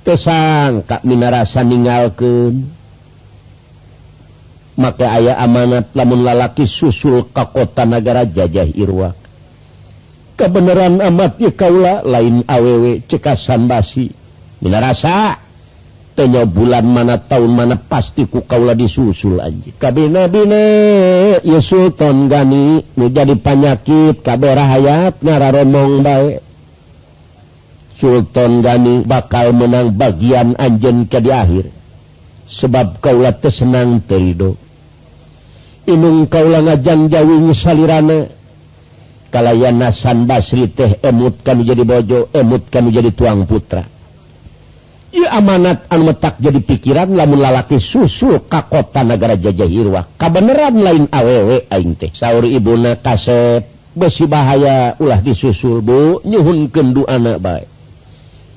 [0.03, 2.67] kesang Kak minarasa ningalken
[4.75, 9.15] maka ayah amanat lamun lalaki susul ke kota negara jajah Irwa
[10.35, 14.11] kebenaran amat ya kaula lain aww cekasan basi.
[14.62, 15.44] Minarasa!
[16.15, 20.62] tenya bulan mana tahun mana pastiku kaulah disusul aja kabinabine
[21.43, 26.43] ya Sultan Gani ini jadi penyakit kabar hayat ngara romong baik
[27.99, 31.70] Sultan Gani bakal menang bagian anjen ke di akhir.
[32.44, 34.60] Sebab kaulah tersenang terido
[35.84, 38.28] inung kaulah ngajan jawi salirana
[39.28, 43.84] kalayan nasan basri teh emut kami jadi bojo emut kami jadi tuang putra.
[45.23, 50.18] amanat an letak jadi pikiran lamun lalaki susu ka kota negara jajahirwa.
[50.18, 52.10] Kabenaran lain awewe aing teh.
[52.18, 56.18] Ibu na kaset besi bahaya ulah disusul bu.
[56.26, 57.67] Nyuhun kendu anak baik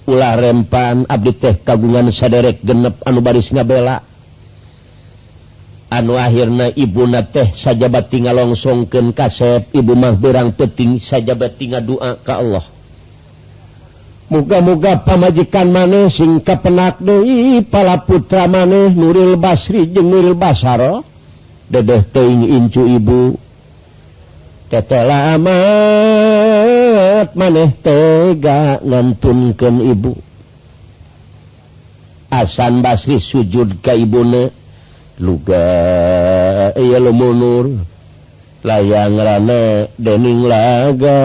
[0.08, 4.02] ulah rempan abdi teh kagungan sadek genep anu baris ngabela.
[5.92, 6.16] Anu
[6.76, 12.40] ibu na teh sajabat tinggal longsongken kasep ibu mah berang peting sajabat tinggal doa ka
[12.40, 12.77] Allah.
[14.28, 21.04] muga-muga pamajikan maneh singka penak Dei pala putra maneh Nuril Basri jeung Basaro
[21.72, 23.40] dedeh teing incu ibu.
[24.68, 25.00] Tete
[25.36, 25.48] amat
[27.36, 30.14] maneh tega ngantunkeun ibu.
[32.28, 34.52] Asan Basri sujud ke ibune.
[35.18, 35.66] Luga
[36.78, 37.82] ieu lemunur
[38.62, 41.18] layang rana dening laga.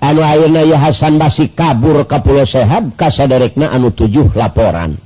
[0.00, 0.20] anu
[0.68, 5.00] ya Hasan Basi kabur ke Pulau Sehab kasarekna anu 7 laporan.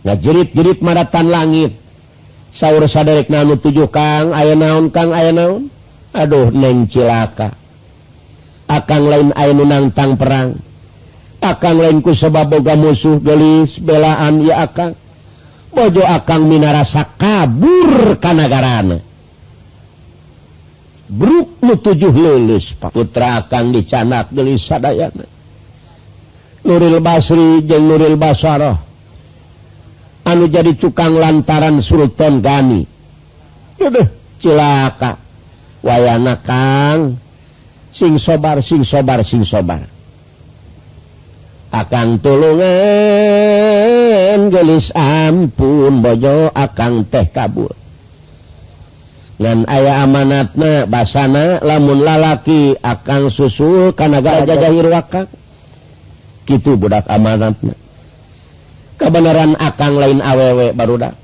[0.00, 1.72] Nah jerit-jerit maratan langit.
[2.50, 5.70] Sauur saderek anu 7 Kang aya naon Kang aya naon?
[6.10, 7.54] Aduh neng cilaka.
[8.70, 10.58] Akan lain anu nangtang perang.
[11.40, 14.92] Akan lainku sebab boga musuh gelis belaan ya akan
[15.72, 18.84] bojo akan minarasa kabur kanagara
[21.10, 25.10] Bru tujuh lulus putrakan dicanak gelis sadaya
[26.62, 28.78] Nuril Basri jeung Nuril Basarah.
[30.28, 32.86] Anu jadi tukang lantaran Sultan Gani.
[33.80, 34.06] Duduh
[34.38, 35.16] cilaka.
[35.80, 37.16] Wayana Kang.
[37.96, 39.88] Sing sobar sing sobar sing sobar.
[41.72, 42.60] Akan tulungan
[44.52, 47.79] gelis ampun bojo akan teh kabur.
[49.40, 55.32] dan ayah amanatna basana lamun lalaki akan susul karena gajahir wakak.
[56.44, 57.72] Gitu budak amanatnya
[59.00, 61.16] kebenaran akan lain awewe barudak.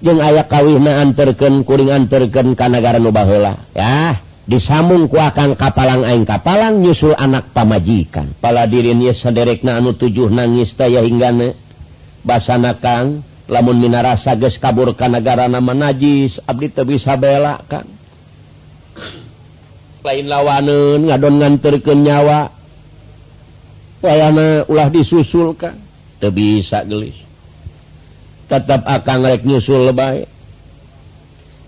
[0.00, 6.24] Jeung ayah kawihna anterken kuring anterken ka negara nubaheula ya disambung ku akan kapalang aing.
[6.24, 8.32] Kapalang nyusul anak pamajikan.
[8.40, 11.52] Pala dirinya sederekna anu tujuh nangis taya hinggana.
[12.26, 17.86] Basana kang lamun minarasa geus kabur ka negara nama najis abdi teu bisa bela kan?
[20.06, 22.54] Lain lawaneun ngadon nganterkeun nyawa.
[24.02, 25.78] Wayana ulah disusul kan?
[26.22, 27.26] Teu bisa gelis
[28.46, 30.30] tetap akan rek nyusul bae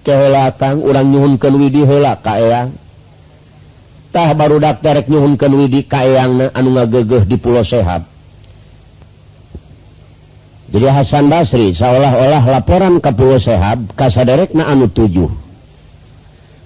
[0.06, 2.78] kehelatang urang nyuhunkeun widi heula ka eyang.
[4.14, 8.06] Tah baru dak rek nyuhunkeun widi ka eyang anu ngagegeh di pulau sehat.
[10.68, 15.32] jadi Hasan Basri seolah-olah laporan ke Pulau Sehab kasaderekna anu tujuh.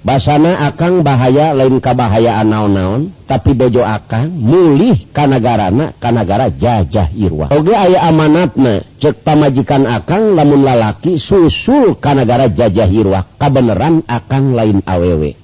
[0.02, 7.70] Basana akan bahaya lain kebahayaaan naon-naon tapi bejo akan mulih kanagarana kanagara jajah Irwa Oge
[7.70, 15.38] aya amanatna cek pamajikan akan lamun lalaki susul kanagara jajah Irwa kabeneran akan lain awewe.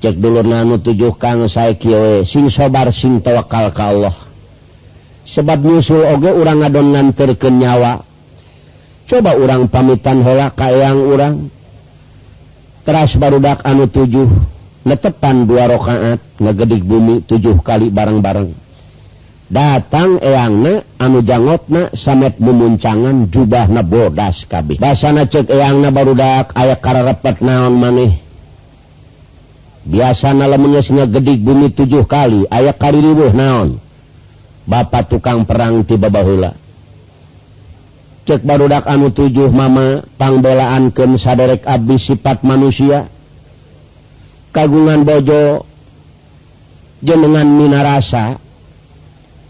[0.00, 4.29] Cek dulu nanu tujuh kang saya kiwe sing sobar sing tawakal ke Allah.
[5.30, 8.02] sebab nyusul oge orang ngadongan terkenyawa
[9.06, 11.34] coba orang pamitan hola kayang orang
[12.86, 14.26] teras barudak anu tujuh
[14.84, 18.56] netepan dua rakaat ngegedik bumi tujuh kali bareng-bareng.
[19.50, 24.78] Datang eangna anu jangotna samet memuncangan jubah na bodas kabeh.
[24.78, 28.14] Basana cek eangna barudak aya kararepet naon maneh.
[29.84, 33.82] Biasana lamunnya singa ngegedik bumi tujuh kali aya kaririwuh naon?
[34.70, 36.54] Bapak tukang perang tiba bahula
[38.30, 43.10] cek barudak anu tujuh mama pangbelaan ke saderek abdi sifat manusia.
[44.54, 45.66] Kagungan bojo
[47.02, 48.38] jenengan minarasa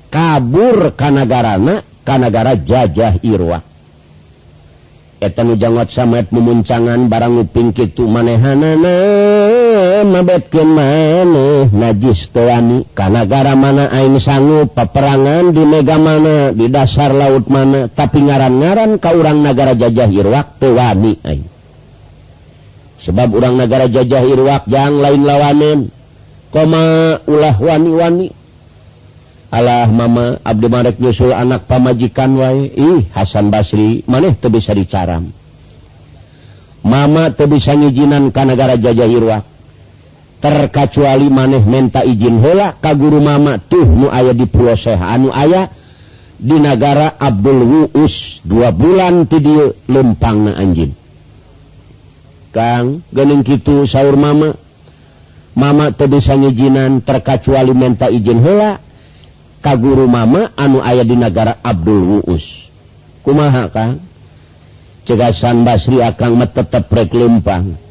[0.08, 3.60] kabur kanagarana kanagara jajah Irwa.
[5.20, 8.96] Etan jangot samet memuncangan barang uping kitu manehanana.
[10.06, 17.50] mabetkin maneh najis tewani kanagara mana aing sanggup peperangan di mega mana di dasar laut
[17.50, 21.50] mana tapi ngaran-ngaran kau urang negara jajahir waktu wani aing.
[23.00, 25.80] Sebab urang negara jajahir wak yang lain lawanin.
[26.52, 28.28] Koma ulah wani-wani.
[29.50, 32.70] Allah mama Abdi Marek nyusul anak pamajikan wae.
[32.70, 35.32] Ih Hasan Basri maneh teu bisa dicaram?
[36.80, 39.49] Mama tuh bisa ngijinan ke negara jajahirwa
[40.40, 45.12] terkacuali maneh menta izin hola kaguru mama tuh nu aya di pulau Seha.
[45.14, 45.68] Anu aya
[46.40, 48.40] di negara Abdul Wuus.
[48.40, 50.96] Dua bulan video lempang na anjing.
[52.50, 54.56] Kang gening gitu sahur mama.
[55.52, 58.80] Mama teu bisa ngijinan terkecuali menta izin hola
[59.60, 62.44] kaguru mama anu aya di negara Abdul Wuus.
[63.20, 64.00] Kumaha Kang?
[65.04, 67.89] Cegasan Basri akang tetep rek lempang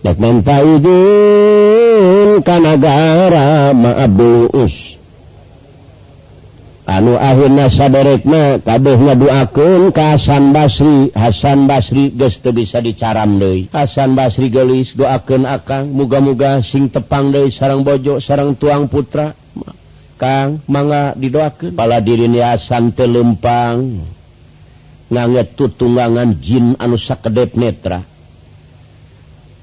[0.00, 1.60] Faidul
[2.40, 4.90] Kanagara maus
[6.90, 9.14] anu akhirnya saderekna kabehnya
[9.94, 11.14] ka Hasan Basri.
[11.14, 13.70] Hasan Basri geus teu bisa dicaram deui.
[13.70, 19.38] Hasan Basri gelis doakeun akang muga-muga sing tepang deui sareng bojo sareng tuang putra.
[20.18, 21.78] Kang mangga didoakeun.
[21.78, 24.02] Pala diriini Hasan teu telempang
[25.10, 28.09] nganget tutunggangan jin anu sakedep netra.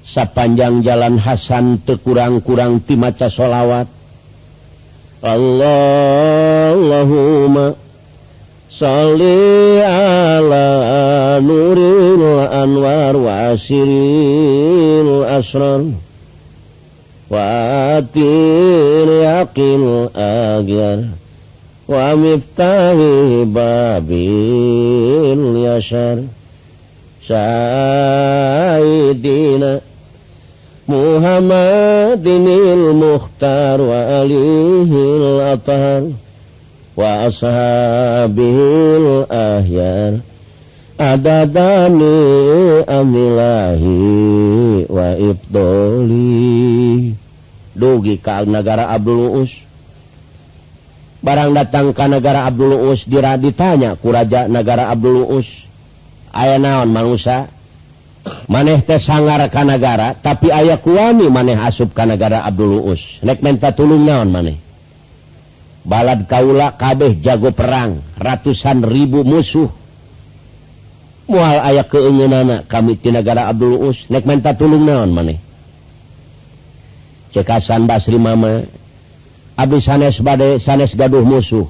[0.08, 3.86] Sapanjang jalan Hasan teu kurang-kurang ti maca sholawat.
[5.20, 6.46] Allahumma
[8.70, 15.82] salli ala nuril anwar wa asiril asrar.
[17.28, 17.44] Wa
[18.00, 21.12] atil yaqil agyar
[21.84, 26.24] wa miftahi babil yashar.
[27.28, 27.68] Sayyidina
[30.88, 36.04] محمد المختار وآله الأطهار
[36.96, 38.56] وأصحابه
[38.96, 40.12] الأهيار
[41.00, 42.16] عددني
[42.88, 43.82] أم الله
[44.88, 46.48] وإبطالي
[47.78, 49.54] dugi ke negara Abdul Uus.
[51.22, 55.46] Barang datang ke negara Abdul Uus dira ditanya kuraja negara Abdul Uus.
[56.34, 57.46] Aya naon manusia
[58.48, 64.32] maneh teh sanggarakanagara tapi aya kuami maneh asup Kanagara Abdul Uus nek menta tulung naon
[64.32, 64.58] maneh?
[65.88, 69.72] Balad kaula kabeh jago perang ratusan ribu musuh.
[71.28, 75.38] Mual aya keingin anak kami Tinagara Abdul Uus nek menta tulung naon maneh?
[77.32, 78.64] Cekasan Basri Mama
[79.58, 81.66] Abis sanes badai sanes gaduh musuh.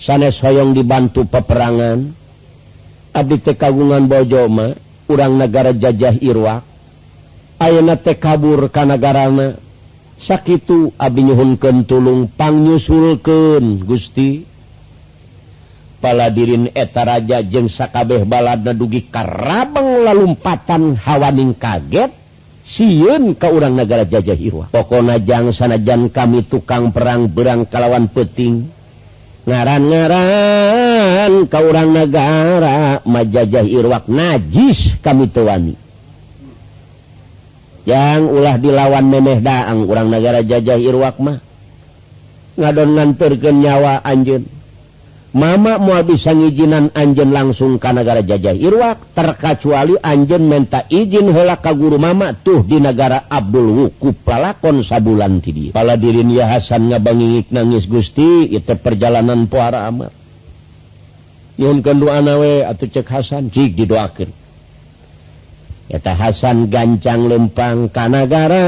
[0.00, 2.08] Sanes hoyong dibantu peperangan.
[3.12, 6.62] Abdi tekagungan Bojoma urang negara jajah Iwak
[7.56, 9.56] Ayeuna teh kabur kanagarana
[10.20, 14.44] sakitu Abinyhunken tulung pangyusulken Gusti.
[15.96, 22.12] Paladirin etaraja jeung sakabeh balada dugi karabeng lalumpatan hawaning kaget
[22.68, 28.68] siun ke urang negara jajah Iwak pokona jang sanajan kami tukang perang berang kalawan peting
[29.46, 35.86] ngaran-ngaran kau orang negara majajah Irwak najis kami tuwani
[37.86, 41.38] yang ulah dilawan meneh daang orang negara jajah Irwak mah.
[42.58, 44.42] Ngadon nganturkan nyawa anjeun.
[45.36, 51.60] Mama mua bisa ngijinan Anjen langsung ke negara jajah Irwak terkecuali Anjen menta izin hela
[51.60, 55.76] ka guru mama tuh di negara Abdul Wuku palakon sabulan tidi.
[55.76, 60.16] Pala dirin ya Hasan ngabangingik nangis Gusti itu perjalanan puara amat.
[61.60, 64.45] Yun kendu anawe atau cek Hasan cik didoakan
[65.86, 68.62] eta Hasan gancang lempang Kanagara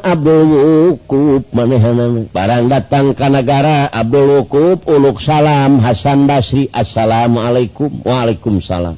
[0.00, 5.80] Abdulkup manehan barang datang Kanagara Abdulkup Uluk salam.
[5.80, 8.02] Hasan Basri Assalamualaikum.
[8.04, 8.96] Waalaikumsalam.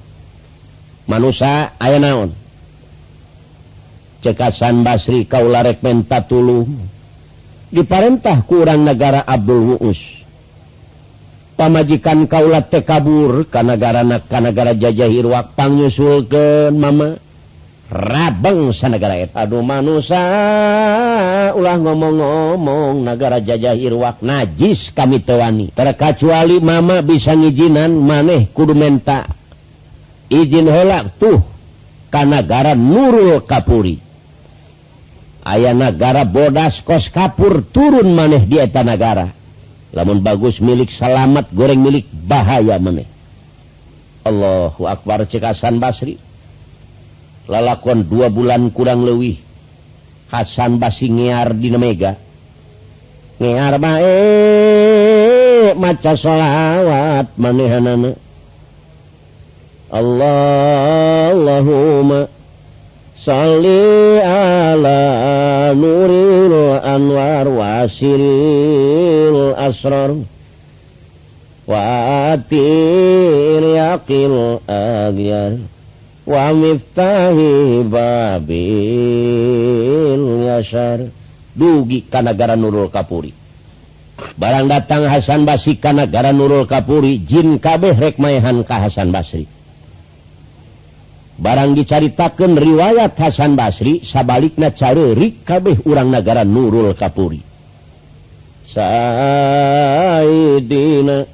[1.06, 2.34] Manusia aya naon?
[4.26, 6.66] Cekasan Basri Kaularek mentatulu
[7.70, 10.15] diparentah kurang negara Abdul Muus
[11.56, 17.18] pamajikan Kaulat tekabur karenagara-negara jajahirwak panyusulkan mama.
[17.86, 20.18] Rabeng sanagara Aduh manusia
[21.54, 29.30] ulah ngomong-ngomong negara jajahirwak najis kami tewani terkecuali mama bisa ngijinan maneh kudu menta.
[30.26, 31.38] Izin helak tuh
[32.10, 34.02] kanagara Nurul Kapuri.
[35.46, 39.45] Ayah negara bodas kos kapur turun maneh di Etanagara
[39.94, 43.06] lamun bagus milik salamet goreng milik bahaya meneh.
[44.26, 46.18] Allahu akbar cekasan Basri.
[47.46, 49.38] Lalakon dua bulan kurang lewih
[50.26, 52.18] Hasan basi ngiar di Mega
[53.36, 58.16] ngiar baik maca sholawat manehanana
[59.86, 61.46] Allahumma
[63.26, 68.22] salli ala nuril anwar wasil
[69.58, 70.14] asrar.
[71.66, 71.82] Wa
[72.38, 75.58] atil yaqil agyar.
[76.22, 78.62] Wa miftahi babil
[80.46, 81.10] yashar.
[81.58, 83.34] Dugi ka negara Nurul Kapuri.
[84.38, 89.55] Barang datang Hasan Basi ka negara Nurul Kapuri Jin kabeh rekmahan ka Hasan Basri
[91.36, 97.40] barang dicaritakan riwayat Hasan Basri sabalik na carik kabeh urang negara Nurul Kapuri.
[98.76, 101.24] Saidina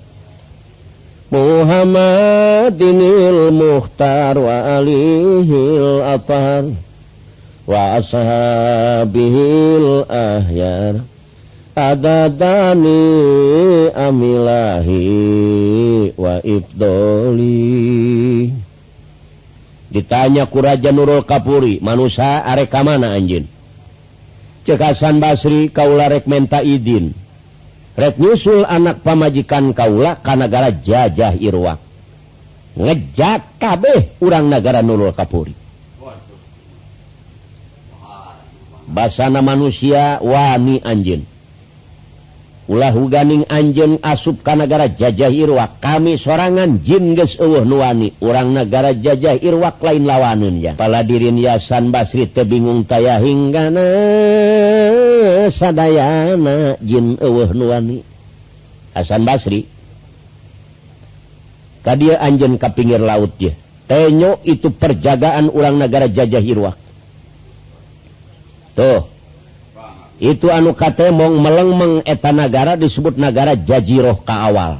[1.33, 6.77] Muhammadinil Muhtar wa alihil apar
[7.65, 11.01] wa ashabihil ahyar
[11.73, 13.01] adadani
[13.97, 15.01] amilahi
[16.21, 18.53] wa ibdoli
[19.93, 23.45] ditanya kuraja Nurul Kapuri manusia areka mana anjin
[24.67, 27.15] cekasan Basri kaularek menta idin.
[27.93, 31.77] Rek nyusul anak pamajikan kaula ka negara jajah Irwa
[32.73, 35.53] ngejak kabeh urang negara Nurul Kapuri.
[38.89, 41.29] Basana manusia wani anjin
[42.71, 48.95] Ulahu ganing Anjen asup ka negara jajah Irwak kami sorangan Jin uh nuani orang negara
[48.95, 53.83] jajah Irwak lain lawanun ya pala dirin yasan Basri tebingung taya hinggana
[55.51, 58.07] sadana Jin uh nuani.
[58.95, 59.67] Hasan Basri
[61.83, 63.59] tadi Anjen ke pinggir laut ya
[63.91, 66.79] tenyo itu perjagaan orang negara jajah Irwak.
[68.73, 69.12] Tuh
[70.23, 74.73] itu anu katemong melengmeng eta negara disebut negara jajiroh ka awal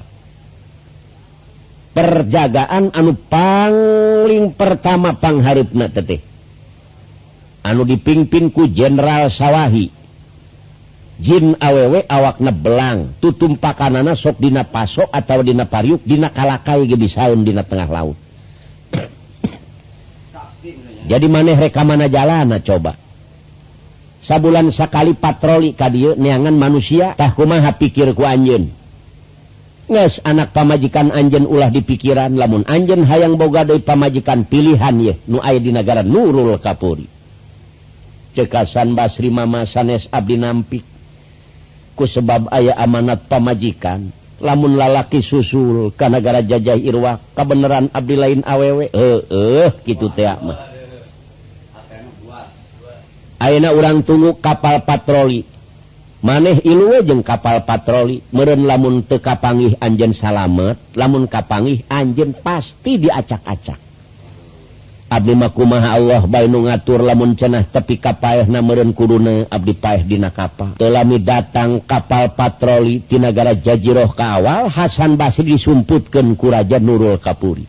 [1.99, 6.33] perjagaan anu paling pertama pangharipna teteh
[7.63, 10.03] anu dipimpinku Jenderal sawahi.
[11.23, 17.47] Jin awewe awak nebelang tutum pakanana sok dina pasok atau dina pariuk dina kalakai gebisaun
[17.47, 18.19] dina tengah laut.
[21.11, 22.99] Jadi maneh reka mana jalana coba.
[24.33, 28.73] sabulan sakali patroli kadi neangan manusiatahkumaha pikirku Anjen
[29.93, 35.21] Nges, anak pamajikan Anjen ulah di pikiran lamun Anjen hayang boga bogadai pamajikan pilihan ye
[35.29, 37.05] nu aya di negara Nurul Kapuri.
[38.33, 40.81] Cekasan Basri Mama sanes Abdi nampik
[41.93, 44.09] ku sebab ayah amanat pamajikan
[44.41, 48.89] lamun lalaki susul ke negara jajah Irwa kebenaran Abdi lain awewe.
[48.89, 50.72] Eh eh gitu mah.
[53.43, 55.43] Aina orang tunggu kapal patroli.
[56.23, 58.23] Maneh ilue jeung kapal patroli.
[58.31, 63.83] Meren lamun tekapangih Anjen salamet lamun kapangih Anjen pasti diacak-acak.
[65.13, 70.79] Abdimakumaha Allah Bayu ngatur lamun cenah tepi kapal na meren kurune Abdi Paeh dina kapal.
[70.79, 77.67] Telami datang kapal patroli Tinagara Jajiroh Kawal Hasan Basri disumputkan kuraja Nurul Kapuri.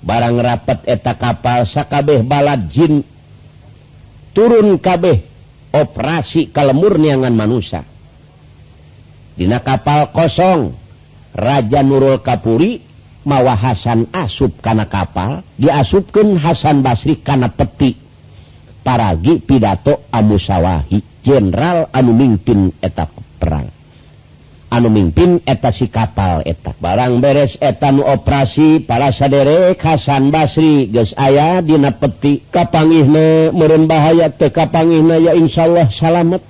[0.00, 3.04] Barang rapat eta kapal Sakabeh balad Jin
[4.34, 5.22] turun kabeh
[5.70, 7.86] operasi kalemurniangan manusia.
[9.38, 10.74] Dina kapal kosong
[11.32, 12.82] Raja Nurul Kapuri
[13.24, 17.96] mawa Hasan asup karena kapal diasupkan Hasan Basri karena peti.
[18.80, 23.79] Paragi pidato Amusawahi Jenderal anu mimpin etap perang.
[24.70, 31.10] anu mimpin eta si kapal etak barang beres etan operasi para saderek Hasan Basri guys
[31.18, 36.42] aya dina peti kapangihna meren bahaya ke kapangihna ya insya Allah salamet.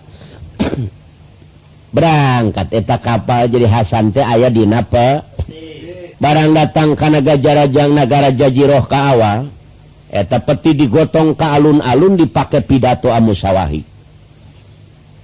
[1.90, 5.24] Berangkat eta kapal jadi Hasan teh aya dina pe.
[6.20, 9.48] Barang datang kana gajarajang negara jajiroh ka awal
[10.12, 13.80] eta peti digotong ke alun-alun dipakai pidato amusawahi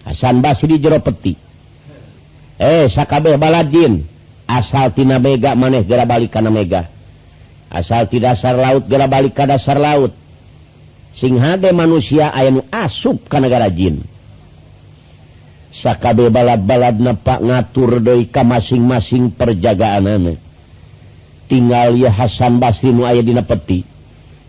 [0.08, 1.45] Hasan Basri jero peti.
[2.60, 4.04] eh sakabeh baladin.
[4.46, 6.86] Asaltina Mega maneh gera balik karena Mega.
[7.66, 10.14] Asal tidak dasar laut gera balik ke dasar laut.
[11.18, 14.06] Sing hade manusia ayam asup ke negara jin.
[15.74, 20.38] Sakabe balad-balad nepak ngatur doika masing-masing perjagaan aneh
[21.46, 23.86] tinggal ya Hasan Basri nu aya dina peti.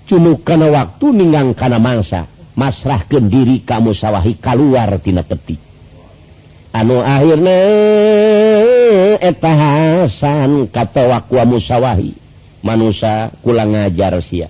[0.09, 2.29] Cuma karena waktu ninggang karena mangsa.
[2.57, 5.66] Masrah diri kamu sawahi keluar tina peti.
[6.77, 7.57] anu akhirnya
[9.17, 12.13] eta eh, etahasan katawawa musawahi.
[12.65, 14.49] Manusia pulang ngajar sia.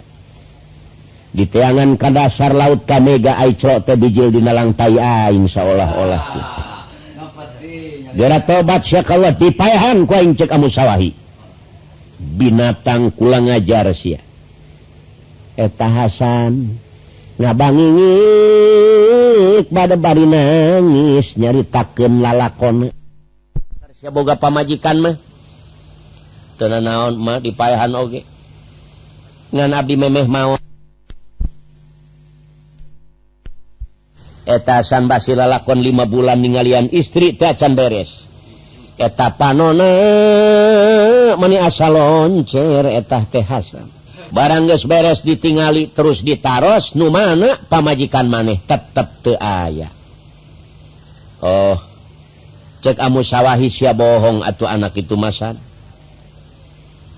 [1.31, 6.25] Di teangan ka dasar laut ka mega Aicro tebijil bijil dina lantai aing seolah-olah
[8.17, 11.13] gara tobat sia kalau dipayahan ku aing cek musawahi.
[12.17, 14.17] Binatang kula ngajar sia.
[15.53, 16.81] Eta Hasan
[17.37, 18.13] ngabangi
[19.69, 22.89] pada bari nangis nyaritakeun lalakon.
[24.07, 25.15] Boga pamajikan mah.
[26.57, 28.21] Teu naon mah dipayahan oge.
[29.53, 30.57] Ngan abdi memeh mau.
[34.47, 38.25] Eta san basi lalakon lima bulan ninggalian istri teh can beres.
[38.95, 39.91] Eta panona
[41.35, 43.96] mani asal loncer eta teh hasan.
[44.31, 49.91] barangges beres ditingali terus ditaros Nu mana pamajikan maneh tetap ke aya.
[51.43, 51.77] Oh
[52.81, 55.59] cek kamu sawwahi si bohong atau anak itu masan.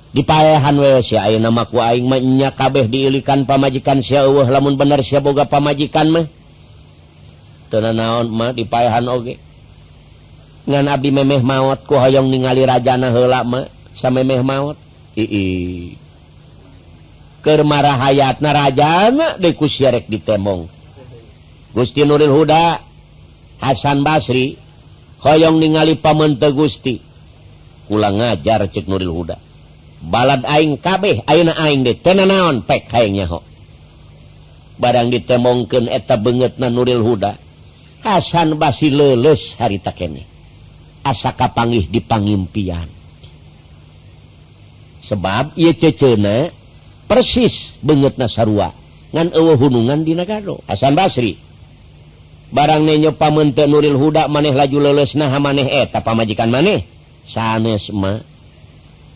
[0.10, 0.74] Dipahan
[1.38, 6.26] namanya kabeh diilikan pamajikan si Allah lamun bener si boga pamajikan mah.
[7.70, 9.38] Tena naon mah dipahan oge.
[10.66, 13.70] Ngan Abi memeh maut ku hoyong ningali rajana helama
[14.02, 14.78] sama memeh maut
[15.14, 16.09] ii
[17.42, 20.68] kemara hayat narajana deku syrek ditemong
[21.74, 22.82] Gusti Nuril Huda
[23.60, 24.58] Hasan Basri
[25.20, 27.04] hoyong ningali pamente Gusti.
[27.86, 29.38] Pulang ngajar cek Nuril Huda.
[30.00, 33.44] Balad aing kabeh auna aing de ten naon peknya ho
[34.80, 37.36] barang ditemongken eta banget na Nuril Huda
[38.00, 40.24] Hasan Basri lelus hari takene
[41.04, 42.88] asa kapanggih dipangimpian
[45.04, 46.56] sebab ia cecena
[47.10, 48.78] persis banget nasarwa
[49.10, 50.62] ngan hunungan di Nagado.
[50.70, 51.42] Hasan Basri.
[52.50, 56.86] Barang nenyo pamente Nuril Huda maneh laju leles nah maneh eh, eta pamajikan maneh.
[57.30, 58.26] Sanesma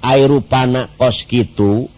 [0.01, 1.89] airupana koskitu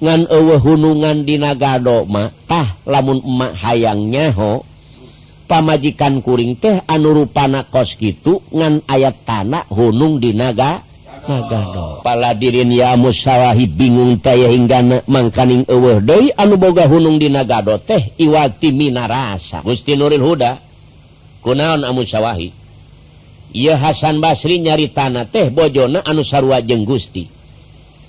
[0.00, 4.62] ngan hunungan di nagado Nagadomahtah lamun emak hayangnyaho
[5.50, 10.86] pamajikan kuring teh anu kos koskitu ngan ayat tanak hunung di naga
[11.30, 12.02] Nagano.
[12.02, 18.10] Paladirin ya musawahi bingung tay hingga mangkaning ewe Dei anu boga hunung di Nagado teh
[18.18, 19.62] Iwati Minarasa.
[19.62, 20.58] Gusti Nuril Huda
[21.46, 22.50] kunaon amusawahi
[23.54, 27.30] ia Hasan Basri nyari tanah teh Bojona anu sarwa jeng Gusti.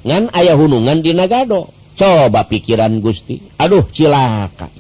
[0.02, 1.70] Ngan ayah hunungan di Nagado.
[1.94, 3.38] Coba pikiran Gusti.
[3.62, 4.74] Aduh cilaka.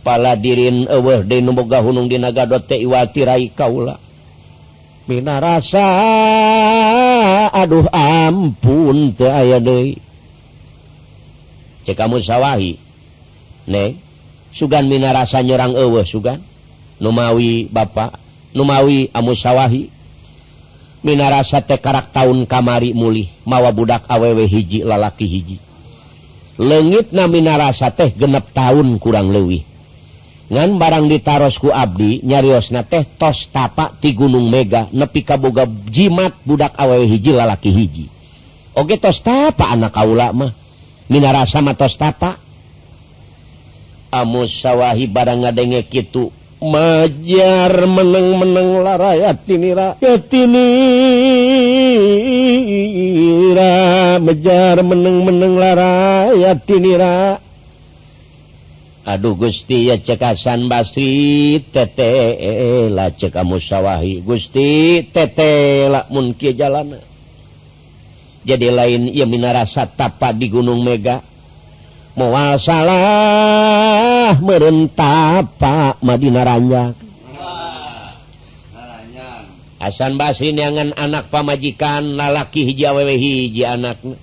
[0.00, 4.07] Paladirin ewe Dei nu boga hunung di Nagado teh Iwati Rai Kaula.
[5.08, 5.88] Mina rasa
[7.56, 9.96] aduh ampun teu aya deui.
[11.88, 12.76] Kamu sawahi.
[13.64, 13.96] Neng,
[14.52, 16.44] sugan mina rasa nyerang eueuh sugan.
[17.00, 18.20] Numawi bapak,
[18.52, 19.88] numawi amu sawahi.
[21.00, 25.56] Mina rasa teh karak taun kamari mulih mawa budak awewe hiji lalaki hiji.
[26.60, 29.67] Leungitna mina rasa teh genep tahun kurang leuwih.
[30.48, 36.72] ngan barang ditarosku Abdi nyariosna teh tos tapak ti Gunung Mega nepi kaboga jimat budak
[36.80, 38.06] awewe hiji lalaki hiji.
[38.72, 40.52] Oke tos tapa anak kaula mah.
[41.08, 42.40] Minara sama tos tapa.
[44.08, 49.94] Amus sawahi barang ngadenge kitu majar meneng-meneng larayat tinira
[50.26, 50.88] tinira
[54.18, 57.38] majar meneng-meneng larayat tinira
[59.08, 67.00] Aduh Gusti ya cekasan Basri tetelah ceka musyawahi Gusti tetelak mungkin jalan
[68.44, 71.20] jadi lain ia minarasa tapak di Gunung Mega.
[72.18, 76.94] Mual salah merentapa Madinah Ranjak
[79.78, 84.18] Hasan ah, Basri neangan anak pamajikan lalaki hiji awewe hiji anaknya.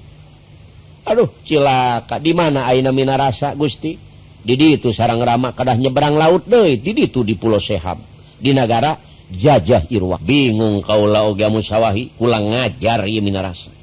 [1.08, 4.05] Aduh cilaka di mana aina minarasa Gusti?
[4.46, 6.78] Didi itu sarang rama kadah nyeberang laut deh.
[6.78, 7.98] Didi itu di Pulau Sehab.
[8.38, 9.02] Di negara
[9.34, 10.22] jajah Irwah.
[10.22, 13.74] Bingung kaulah oga musawahi pulang ngajar ieu minarasa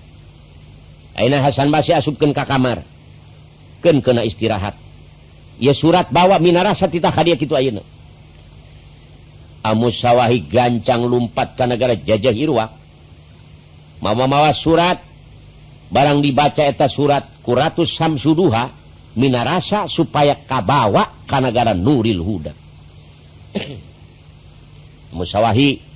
[1.18, 2.86] Aina Hasan Basri asupkan ka kamar.
[3.82, 4.78] Keun kena istirahat.
[5.58, 7.82] Ya surat bawa minarasa titah hadiah kitu ayeuna.
[9.66, 12.70] Amusawahi gancang lumpat ke negara jajah Irwah.
[13.99, 15.02] Mama mawa surat.
[15.92, 18.82] Barang dibaca eta surat kuratus samsuduha.
[19.16, 22.52] minarasa supaya kabawa kanagara Nuril Huda.
[25.16, 25.92] Musyawahi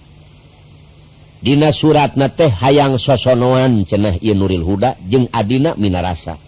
[1.36, 6.40] Dina surat na teh hayang sosonoan cenah I Nuril Huda jeung Adina minarasa.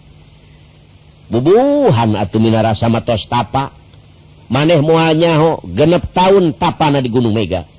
[1.29, 3.71] Bubuhan atau minarasa matos tapa.
[4.49, 7.69] Maneh muanyaho genep tahun tapana di Gunung Mega.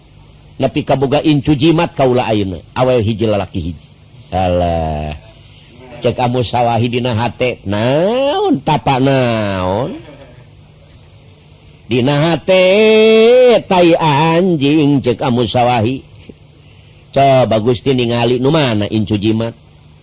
[0.56, 3.86] Nepi kaboga incu jimat kaula ayeuna awe hiji lalaki hiji.
[4.30, 5.29] Alah.
[6.00, 7.14] cek kamu sawwahidina
[7.68, 10.00] naon tapa naon?
[11.86, 16.02] Dina tai anjing cek kamu sawwahi
[17.14, 19.52] coba Gusti ningali nu mana incu jimat?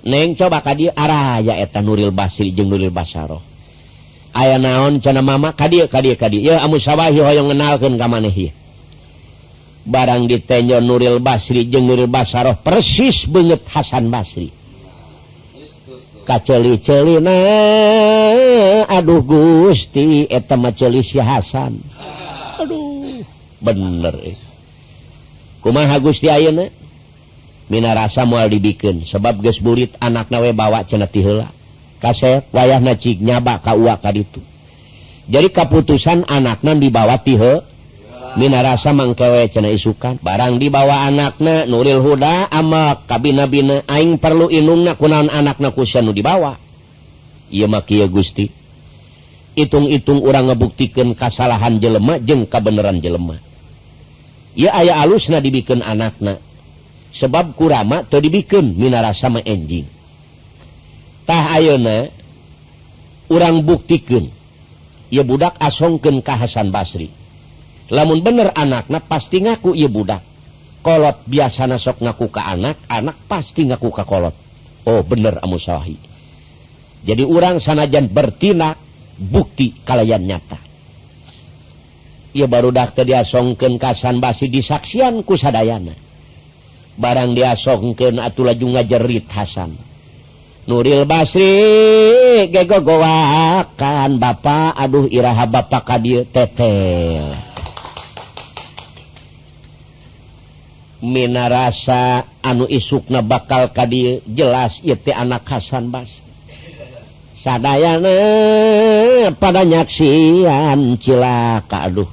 [0.08, 3.44] Neng coba ka dia arah ya eta Nuril Basri jeung Nuril Basaroh
[4.38, 5.52] aya naon cana mama?
[5.58, 8.54] Ka dia ka ya amu sawahi hoyong ngenalkeun ka maneh
[9.88, 14.54] barang ditenyo Nuril Basri jeung Nuril Basaroh persis banget Hasan Basri.
[16.28, 17.36] kaceli-celi na
[18.92, 21.80] aduh Gusti etama celi si Hasan.
[22.60, 23.24] Aduh
[23.64, 24.38] bener eh.
[25.64, 26.68] kumaha Gusti ayeuna?
[27.68, 31.52] Mina rasa moal dibikin sebab geus burit anak nawe bawa cenah ti heula.
[32.04, 34.40] Kaset wayah nacik nyaba ka uak kaditu
[35.28, 37.68] jadi keputusan anakna dibawa ti heula
[38.38, 40.22] Minarasa mangkewe cena isukan.
[40.22, 46.62] Barang dibawa anakna Nuril Huda ama kabinabina aing perlu inungna kunaon anakna kusanu dibawa.
[47.50, 48.54] Ieu maki Gusti.
[49.58, 53.42] Itung-itung orang ngebuktikan kasalahan jelema jeng kebenaran jelema.
[54.54, 56.38] Ieu aya alusna dibikin anakna.
[57.18, 59.90] Sebab kurama teu dibikin minara sama enjing
[61.28, 62.08] Tah ayeuna
[63.28, 64.32] urang buktikeun
[65.12, 66.40] ieu budak asongken ka
[66.72, 67.12] Basri.
[67.92, 70.24] lamun bener anakaknya pasti ngaku ia budak.
[70.86, 74.36] Kolot biasa nasok ngaku ke anak anak pasti ngaku ke kolot.
[74.88, 76.00] Oh bener amuhi
[77.08, 78.76] jadi orang sanajan bertina
[79.16, 80.60] bukti kalian nyata.
[82.36, 85.96] Ia baru dakter dia songken kasan basi disaksian kusadayana
[86.98, 89.78] barang dia songken atula juga jerit Hasan.
[90.68, 97.57] Nuril Basri gego gowakan Bapak aduh Iraha Bapak Kadir Tetel.
[101.02, 106.10] minarasa anu isukna bakal tadi jelas yeti anak Hasan Bas.
[107.38, 108.12] Sadayana
[109.38, 112.10] pada nyaksian cilaka aduh.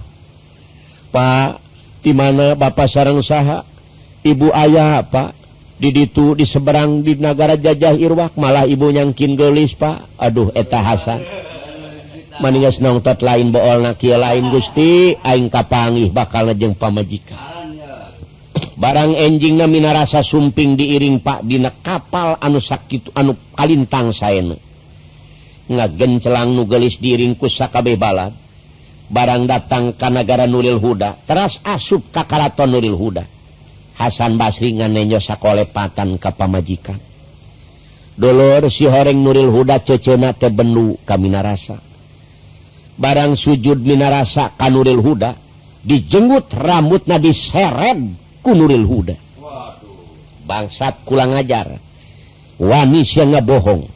[1.10, 1.62] Pak
[2.04, 3.64] di mana Bapak sarang saha
[4.22, 5.46] ibu ayah Pak.
[5.74, 10.06] Diditu di seberang di negara jajah Irwak malah ibu nyangkin gelis Pak.
[10.22, 11.24] Aduh eta Hasan.
[12.38, 17.53] Maningas nongtot lain bool nakil lain Gusti aing kapangih bakal jeng pamajikan.
[18.74, 24.42] barang enjing namina rasa sumping diiring Pak Dina kapal anu sakit anu Kalintang saya
[25.64, 28.34] ngagen celang nugelis diringku Sakabeh balad
[29.08, 33.24] barang datang ke negara Nuril Huda teras asup ke Karaton Nuril Huda.
[33.94, 36.98] Hasan Basri nganenyo sakolepatan ke pamajikan.
[38.18, 41.78] Dolor si horeng Nuril Huda cecena teh benu ka Minarasa.
[42.98, 45.38] Barang sujud Minarasa ka Nuril Huda
[45.86, 48.23] dijenggut rambutna diseret.
[48.44, 49.16] kunuril Huda.
[50.44, 51.80] Bangsat pulang ngajar
[52.60, 53.88] wanis yang ngabohong.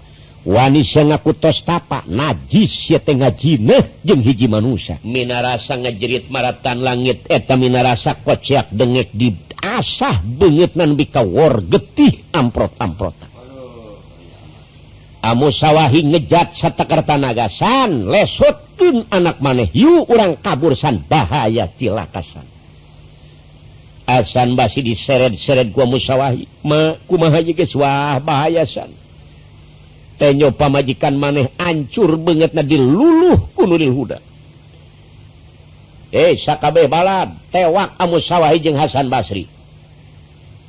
[0.48, 4.96] Wanis yang ngaku tos tapak najis ya tengah jineh jeng hiji manusia.
[5.04, 11.20] Mina rasa ngejerit maratan langit eta mina rasa kocak dengek di asah bengit nan bika
[11.20, 13.28] war getih amprot amprotan
[15.18, 19.66] Amu sawahi ngejat satakarta nagasan lesotkin anak maneh.
[19.74, 22.57] Yu orang kabursan bahaya cilakasan.
[24.08, 26.48] asan basi diseret-seret gua musyawahi
[27.04, 28.88] kumahajiwah bahayasan
[30.18, 34.18] tenyo pamajikan maneh ancur banget na diluluh kunuril huda.
[36.10, 39.44] Eh sakabeh balad tewak amusawahi jeung Hasan Basri.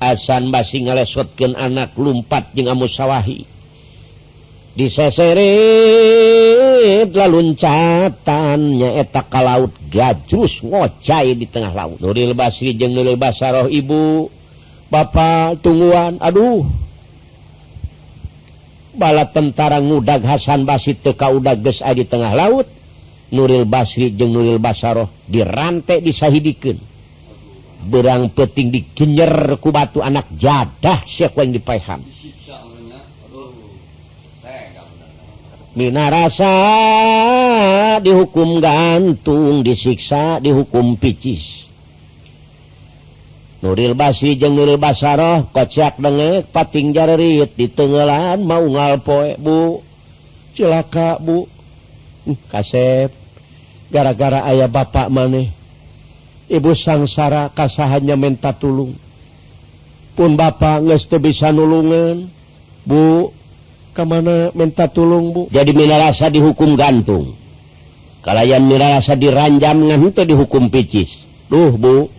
[0.03, 3.48] Hasan Basri ngalesotkeun anak lumpat jeung amusawahi
[4.77, 6.19] diseseret
[7.09, 11.98] lalu luncatannya etak ka laut gajus ngocai di tengah laut.
[12.01, 14.30] Nuril Basri jeung Nuril Basaroh ibu
[14.89, 16.65] Bapak tungguan aduh.
[18.99, 22.67] Bala tentara ngudag Hasan Basit teka udag ges di tengah laut
[23.31, 26.75] Nuril Basri jeung Nuril Basaroh dirantai disahidikan
[27.80, 32.03] berang peting dikenyer ku batu anak jadah siapa yang dipaham.
[35.80, 36.53] Nina rasa
[38.03, 41.40] dihukum gantung disiksa dihukum picis.
[43.64, 49.80] Nuril Basi jeung Nuril Basaroh kocak dengek pating jarerit di tenggelan mau ngalpoe bu.
[50.59, 51.48] Cilaka bu.
[52.51, 53.16] Kasep.
[53.88, 55.48] Gara-gara ayah bapak maneh.
[56.51, 58.99] Ibu sangsara kasahannya minta tulung.
[60.19, 62.27] Pun bapak ngestu bisa nulungan.
[62.83, 63.32] Bu
[63.93, 65.42] kemana minta tulung Bu?
[65.50, 67.34] Jadi minasa dihukum gantung.
[68.26, 71.09] Kalian mirasa diranjam ngantuk dihukum picis.
[71.48, 72.09] Duh Bu.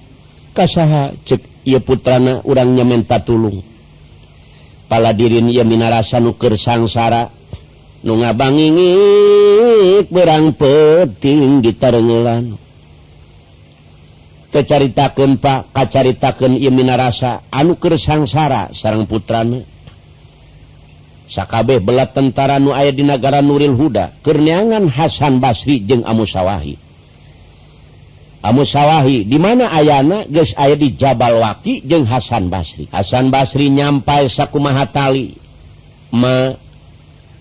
[0.51, 3.63] Kasaha cek ia putrana urangnya minta tulung?
[4.91, 7.31] Pala dirin ia minasa nuker sangsara
[8.01, 8.91] nu ngabangingi
[10.09, 12.57] berang peting ditarengelan
[14.51, 19.63] kecaritakan Pak kacaritakan ia minarasa anuker sangsara sarang putrana.
[21.31, 26.75] Sakabeh bela tentara nu aya di negara Nuril Huda kerneangan Hasan Basri jeung Amusawahi.
[28.43, 32.91] Amusawahi di mana Ayana guys aya di Jabal Waki jeung Hasan Basri.
[32.91, 35.39] Hasan Basri nyampai sakumaha tali?
[36.11, 36.59] Ma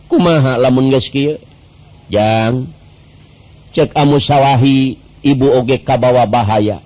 [0.06, 1.42] kumaha lamun geus kieu?
[2.14, 2.70] Jang
[3.74, 6.86] cek Amusawahi ibu oge kabawa bahaya.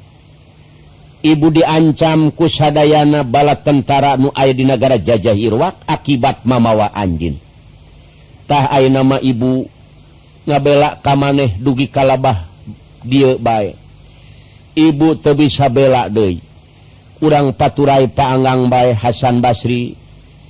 [1.24, 8.84] ibu diancam kusadayana bala tentara nu aya di negara jajah Irwak akibat mamawa anjintah A
[8.92, 9.66] nama ibu
[10.43, 12.45] ngabelak kamaneh dugi kalabah
[13.02, 13.80] dia baik
[14.76, 16.53] ibu te bisa belak De
[17.24, 19.95] kurang paturai paanggang baik Hasan Basri.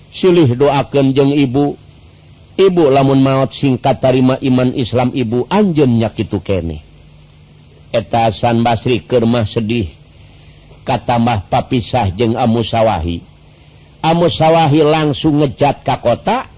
[0.10, 1.78] Silih doakan jeng ibu.
[2.54, 6.86] Ibu lamun maut singkat tarima iman Islam ibu anjennya gitu kene
[7.94, 9.90] eta Hasan Basri Kermah sedih.
[10.84, 13.24] katamah papisah jeung amusawahi.
[14.04, 16.52] Amusawahi langsung ngejat ka kota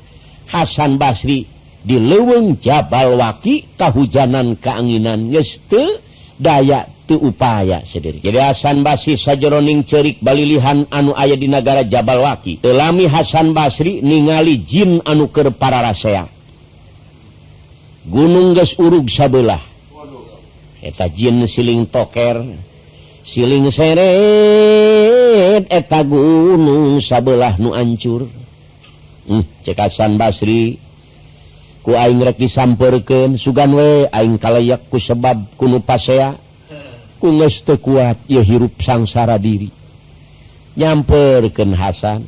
[0.49, 1.45] Hasan Basri
[1.85, 6.01] di leweng Jabal Waki kehujanan keanginan ngeste
[6.41, 12.25] daya tuh upaya sendiri jadi Hasan Basri sajeroning cerik balilihan anu ayah di negara Jabal
[12.25, 12.65] Waki.
[12.65, 16.33] Telami Hasan Basri ningali jin anu ke para rasea
[18.05, 19.61] Gunung Ges Urug sabelah.
[20.77, 22.45] Eta jin siling toker.
[23.25, 28.29] siling seret eta gunung sabelah nu ancur.
[29.25, 30.77] Hmm, cekasan Basri.
[31.85, 36.37] Ku aing rek disamperkeun sugan we aing kalayak ku sebab kunu pasea.
[37.21, 39.69] Ku geus teu kuat ieu hirup sangsara diri.
[40.77, 42.25] Nyamperkeun Hasan.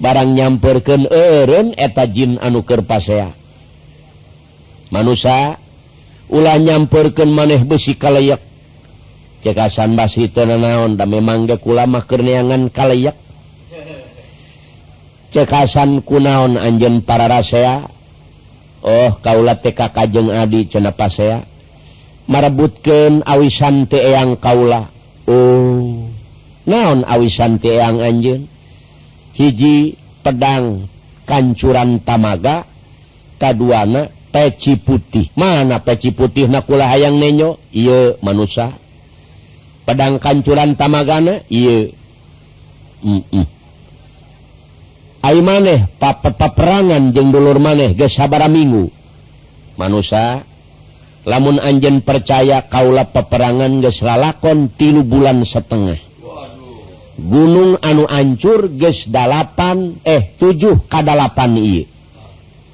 [0.00, 3.30] Barang nyamperkeun eureun eta jin anu keur pasea.
[4.90, 5.60] Manusia
[6.30, 8.49] ulah nyamperkeun maneh besi kalayak
[9.40, 13.16] cekasan bas itu naon dan memang gekulama kerneangan kalayak.
[15.30, 17.86] Cekasan kunaon anjen para rasea?
[18.82, 21.46] Oh kaula TK kajeng adi cena pasea.
[22.26, 24.90] Merebutkan awisan teang kaula.
[25.30, 26.10] Oh
[26.68, 28.50] naon awisan teang anjen
[29.38, 30.90] hiji pedang
[31.24, 32.66] kancuran tamaga
[33.40, 35.30] kaduana peci putih.
[35.38, 37.56] Mana peci putih nakula hayang nenyo?
[37.70, 38.74] Iya manusia
[39.90, 41.82] pedang kancuran tamagana mm
[43.02, 43.46] -mm.
[45.42, 48.86] maneh papa peperangan jeng dulur maneh gesabara minggu.
[49.74, 50.46] Manusia
[51.26, 55.98] lamun Anjen percaya Kaula peperangan geslakon tilu bulan setengah.
[57.18, 61.82] Gunung anu ancur gesdalapan eh 7 kedalapan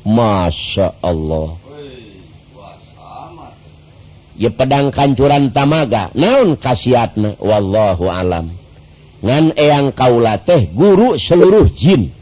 [0.04, 1.65] Masya Allah.
[4.36, 7.40] ye pedang kancuran tamaga naun khasiatna?
[7.40, 8.52] Wallahu alam.
[9.24, 12.12] Ngan eyang kaula teh guru seluruh jin.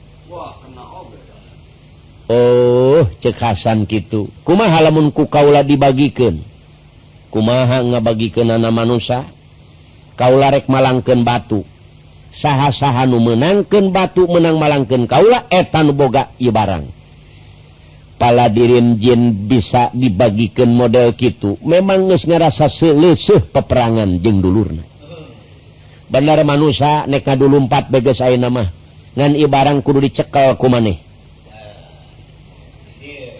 [2.24, 6.40] Oh cekasan gitu kumaha lamunku kaula dibagikan?
[7.28, 9.26] Kumaha ngabagikan anak manusia?
[10.14, 11.66] Kaula rek malangkan batu.
[12.34, 16.93] Saha-saha nu menangkan batu menang malangken kaula etan boga ibarang.
[18.16, 24.82] paladirinjin bisa dibagikan model gitu memang ngerasa selesai peperangan jeng dulurna.
[26.08, 28.70] Bandar manusia neka dulu empat bege saya nama
[29.18, 31.02] ngan ibarang kudu dicekel ku maneh.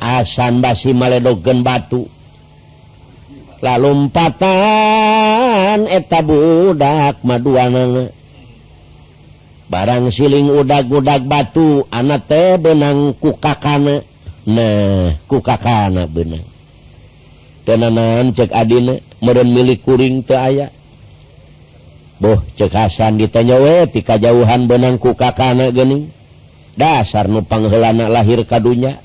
[0.00, 2.10] Asan basi maledogen batu.
[3.64, 8.12] Lalu empatan eta budak maduanana
[9.64, 14.04] barang siling udag-gudak batu anak teh benang kukakana
[14.44, 16.54] nah kukakana benang
[17.64, 20.68] tenanan cek Adina meren milik kuring ke aya.
[22.20, 26.12] Boh cek Hasan ditanya we ti kajauhan benang kukakana gening
[26.78, 29.00] dasar nupang helana lahir kadunya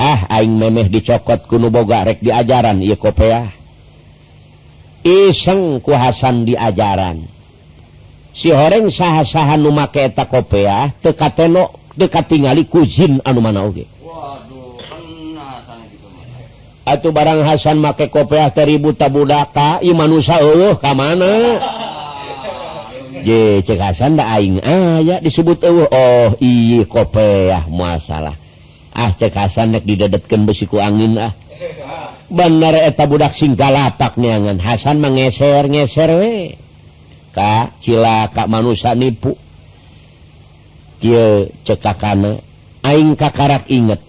[0.00, 3.52] ah aing memeh dicokot kuno boga rek di ajaran iya kopeah
[5.02, 7.26] iseng ku Hasan di ajaran.
[8.32, 13.84] Si horeng sah-sahan numake eta kopeah teka tenok dekat tinggali kuzin anu mana oge.
[13.84, 14.01] okay.
[16.82, 21.62] Atuh barang Hasan make kopeah teribu tabudaka Iman Allah ka mana?
[23.22, 28.34] Je cek Hasan da aing ah, aya disebut Allah oh iya kopeah masalah
[28.90, 31.30] ah cek Hasan nek didadetkeun besiku angin ah.
[32.32, 36.56] Bener eta budak singgalapak neangan Hasan mengeser ngeser we.
[37.30, 39.36] Ka cilaka manusia nipu.
[40.98, 42.40] Kieu cekakana
[42.82, 44.00] aing kakarak inget.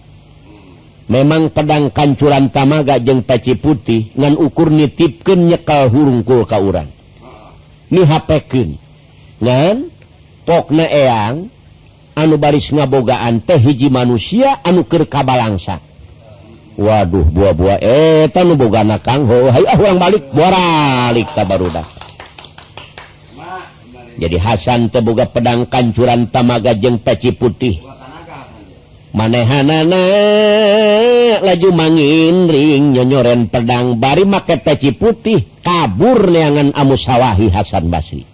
[1.10, 6.88] memang pedang kancuran tamaga jeng peci putih ngan ukur nitipken nyekal hurungkul kauran
[7.92, 8.80] nih HPken
[9.40, 9.76] ngan?
[10.44, 11.48] Pokna eang
[12.12, 15.80] anu baris ngabogaan teh hiji manusia anu kerkabalangsa
[16.76, 17.80] waduh buah-buah.
[17.80, 20.28] Eh tanu boga nakang ho hayu ah balik.
[20.36, 21.88] Boralik tabaruda
[24.14, 27.82] jadi Hasan teboga pedang kancuran tamaga jeng peci putih.
[29.14, 30.04] manehanana
[31.40, 38.26] laju mangin ring nyonyoren pedang bari make peci putih kabur leangan amusawahi Hasan Basri.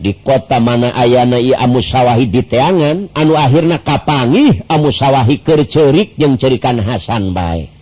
[0.00, 6.80] Di kota mana ayana i amusawahi di teangan anu akhirnya kapangi amusawahi kercerik yang cerikan
[6.80, 7.80] Hasan baik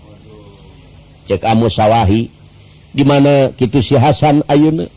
[1.28, 2.32] cek amusawahi
[2.96, 4.88] di mana gitu si Hasan Ayuna?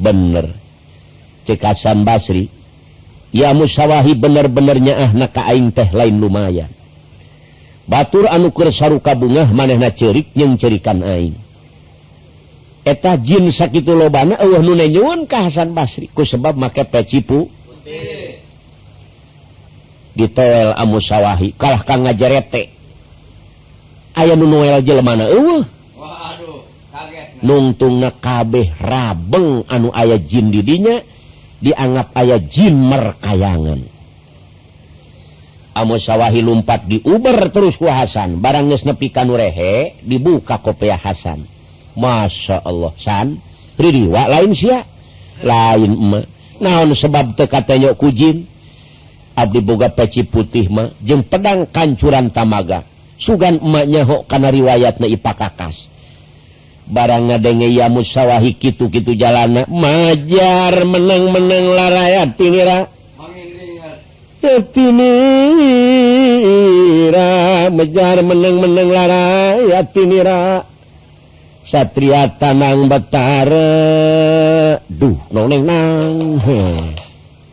[0.00, 0.56] Bener.
[1.44, 2.48] Cek Hasan Basri
[3.34, 6.70] ya musyawahi bener-benernya ah na kaing teh lain lumayan.
[7.86, 11.38] Batur anukur saruka bungah manehna cerik yang cerikan aing.
[12.86, 16.06] Eta jin sakit lobana Allah nu nyuwun ka Hasan Basri.
[16.10, 17.50] Ku sebab make pecipu
[20.14, 22.70] ditoel amusawahi kalah ka ngajarete.
[24.18, 25.66] Aya nu noel jelema eueuh.
[27.42, 31.02] Nungtungna kabeh rabeng anu aya jin didinya.
[31.60, 33.96] dianggap ayah Jimmer kayangan
[35.76, 38.40] Amusyawahi lumpat di Uber terus ku Hasan.
[38.40, 41.44] Barangnya nepikan nurehe dibuka kopea Hasan.
[41.92, 43.36] Masya Allah San.
[43.76, 44.72] Ridiwa lain si
[45.44, 46.24] lain ma.
[46.56, 48.48] naon sebab tekatanya kujin
[49.36, 52.88] Abdi Boga peci putih mah jeng pedang kancuran tamaga.
[53.20, 55.76] Sugan emaknya hok karena riwayatnya ipakakas
[56.86, 59.66] barang ngadenge ya musyawahi kitu-kitu jalana.
[59.66, 62.78] Majar menang-menang la rakyat tinira
[64.46, 65.26] tinira
[67.74, 70.62] mejar eh, menang-menang la rakyat tinira
[71.66, 76.38] satria tanang betara duh noneng nang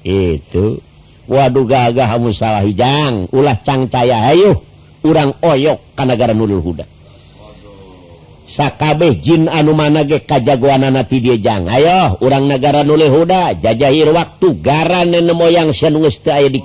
[0.05, 0.77] itu.
[1.23, 3.31] Waduh gagah musyawahi jang.
[3.31, 4.59] Ulah cangcaya hayuh
[5.07, 6.83] urang oyok kana gara nulul huda.
[8.53, 14.61] sakabeh Jin anu mana ge kajjaguan nati diajang Ayo urang negara nule Huda jajahir waktu
[14.61, 16.61] gara nene moyang aya di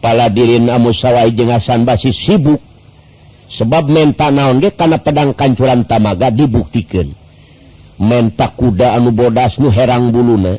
[0.00, 2.58] pala dirin musawa jengasan basis sibuk
[3.52, 7.12] sebab menta naon ge karena pedang kancuran tamaga dibuktikan.
[8.00, 10.56] Menta kuda anu bodas nu herang buluna.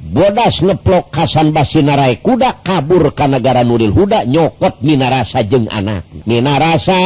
[0.00, 7.00] bodas ngeplok Hasan Basinarai kuda kabur ke negara Nuril Huda nyokot Minarasa jeng anak Minarasa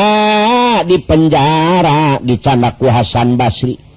[0.85, 3.91] di penjara di candaku Hasan Basri.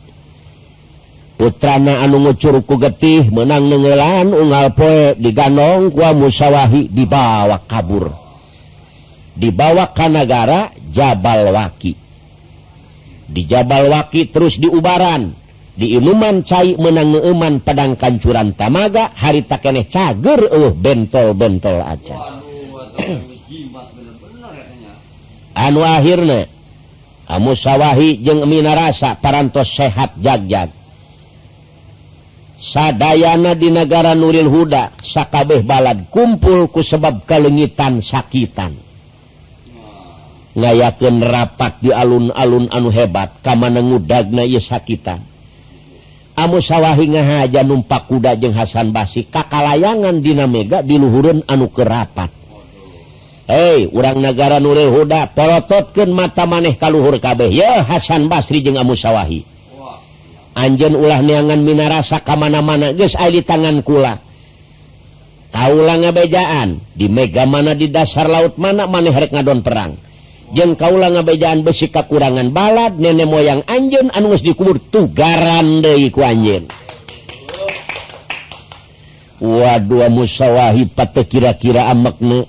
[1.33, 8.13] Putrana anu ngucurku getih menang nengelan ungal poe diganong gua musawahi dibawa kabur.
[9.33, 11.97] Dibawa ke negara Jabal Waki.
[13.33, 15.33] Di Jabal Waki terus diubaran.
[15.73, 22.17] diinuman cair menanguman pedang kancuran tamaga harita keeh cager uh bentol-bentol aja.
[25.53, 26.49] Anu akhirnya
[27.29, 30.69] kamu sawwahi jeng minarasa parantos sehat jagjag.
[32.63, 38.73] Sadayana di negara Nuril Huda Sakabeh balad kumpul ku sebab kelengitan sakitan.
[40.57, 45.32] Layaken rapat di alun-alun anu hebat kamanengu Dagna sakitan.
[46.33, 52.29] amusyawahi ngahaja numpak kuda jeung Hasan Basi kakalayangan Dina Mega diluhurun anu kerapat.
[53.43, 57.51] Hei urang negara nure Huda porototken mata maneh kalluhur kabeh.
[57.51, 59.43] Ya Hasan Basri jeung amusyawahi
[60.53, 64.21] Anjen ulah neangan minarasa kamana-mana guys ali tangan kula.
[65.49, 69.97] Kaula ngabejaan di Mega mana di dasar laut mana maneh rek ngadon perang.
[70.53, 76.69] jeng kauula ngabejaan besi kekurangan balad nenek moyang Anjun anus dikubur tugaran Deiku Anjin
[79.43, 82.47] Waduh musyawahi pate kira-kira amakne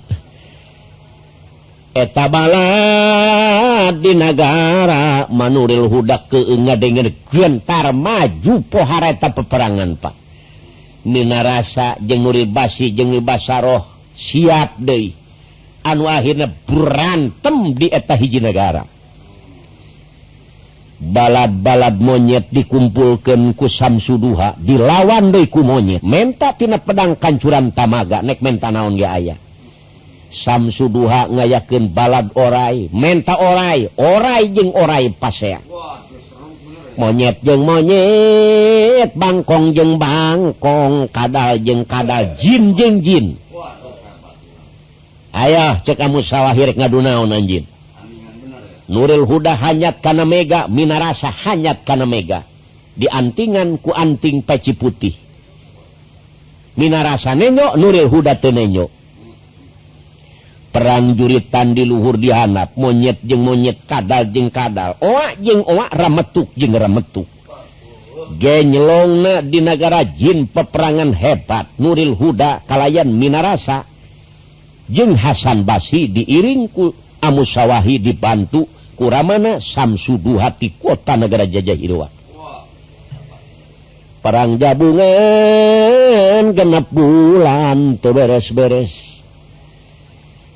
[1.95, 6.39] eta balad di negara manuril hudak ke
[6.79, 10.15] dengan gentar maju pohareta peperangan Pak.
[11.07, 13.83] Nina rasa jeng nuri basi jeng basaroh
[14.15, 15.24] siap deh
[15.85, 18.89] anu akhirnya berantem di eta hiji negara.
[20.95, 26.01] Balad-balad monyet dikumpulkan ku Samsuduha dilawan deui ku monyet.
[26.01, 29.35] Menta tina pedang kancuran tamaga nek menta naon ge aya.
[30.33, 35.61] Samsuduha ngayakeun balad orai menta orai orai jeung orai pasea.
[36.95, 43.27] Monyet jeung monyet bangkong jeung bangkong kadal jeung kadal jin jeung jin.
[45.35, 47.67] ayaah cek kamu salahhir ngadunaon anjin
[48.85, 52.45] Nuril Huda hanyat karena Mega Minarasa hanyat karena Mega.
[52.95, 55.17] Diantingan ku anting peci putih.
[56.77, 58.93] Minarasa nenyok Nuril Huda tenenyo
[60.75, 64.99] perang juritan di luhur dihanap monyet jeng monyet kadal jeng kadal.
[64.99, 67.25] Oak jeng oak rametuk jeng rametuk.
[68.35, 71.71] Genyelongna di negara jin peperangan hebat.
[71.79, 73.87] Nuril Huda kalayan Minarasa.
[74.91, 82.07] jeng Hasan Basi diiringku Amusyawahi dibantu kuramana Samsuduhati kota negara jajah Irwa
[84.25, 89.15] perang gabungan genep bulan tuh beres-beres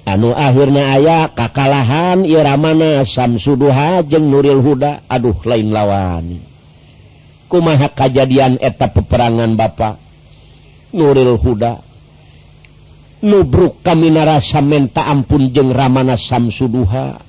[0.09, 6.41] anu akhirnya aya kakalahan Iramana Samsuduha jeng Nuril Huda aduh lain lawani.
[7.45, 10.01] Kumaha kejadian eta peperangan Bapak?
[10.93, 11.81] Nuril Huda.
[13.23, 17.27] nubruk kami narasa menta ampun jeng Ramana Samsuduha.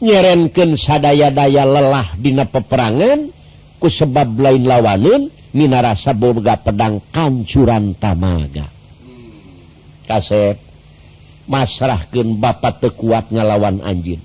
[0.00, 3.28] Nyerenken sadaya-daya lelah dina peperangan
[3.76, 8.72] ku sebab lain lawanun minarasa boga pedang kancuran tamaga.
[10.08, 10.56] Kaset
[11.44, 14.24] masrahkan Bapak tekuat ngalawan anjin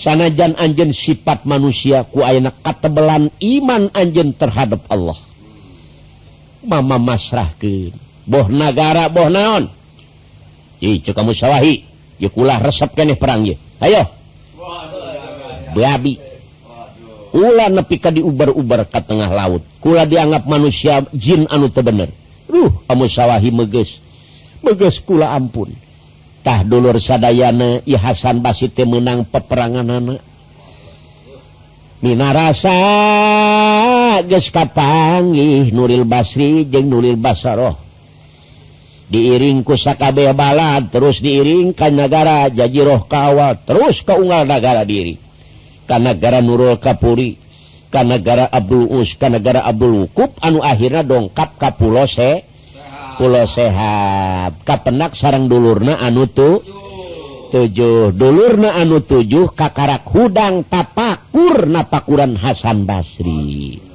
[0.00, 5.20] sanajan anjen sifat manusia ku ayeuna katebelan iman anjen terhadap Allah.
[6.64, 7.92] Mama masrahkan
[8.30, 9.66] boh negara boh naon?
[10.80, 11.84] Kamu sawwahi
[12.22, 13.42] resep perang
[13.82, 14.02] ayo.
[15.74, 16.14] Babi
[17.30, 19.62] ulah nepika diuber-uber ke tengah laut.
[19.82, 22.10] Kula dianggap manusia jin anu te bener.
[22.46, 23.90] Uh kamu sawwahi meges.
[24.62, 30.22] Meges kula ampuntah dulur sadayana I Hasan basit menang peperangan anak
[32.00, 32.80] minarasa
[34.24, 37.89] geskapanggi Nuril Basri jeng Nuril Basaroh
[39.10, 45.18] diiring kusakabel balad terus diiringkan negara jajiroh kawal terus keunggal negara diri.
[45.90, 47.34] Karena negara Nurul Kapuri
[47.90, 52.46] karena negara Abdul Us karena negara Abdul Wukuf anu akhirnya dongkap ka pulau se
[53.18, 54.62] pulau sehab.
[54.62, 56.62] Kapenak sarang dulurna anu tuh
[57.50, 58.14] tujuh.
[58.14, 63.89] Dulurna anu tujuh kakarak hudang tapakur napakuran Hasan Basri.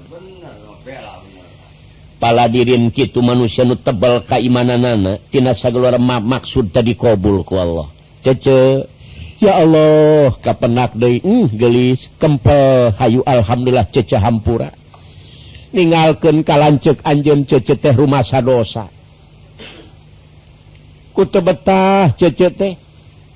[2.19, 7.87] paladirin gitu manusia nu tebal keimananana tinasa keluar ma maksud tadi qbul ku Allah.
[8.23, 8.87] Cece
[9.43, 14.71] ya Allah kapenak deui mm, gelis kempel hayu alhamdulillah cece hampura.
[15.75, 18.87] Ningalkeun kalancek anjeun cece teh rumah sadosa.
[21.11, 22.73] Ku betah cece teh.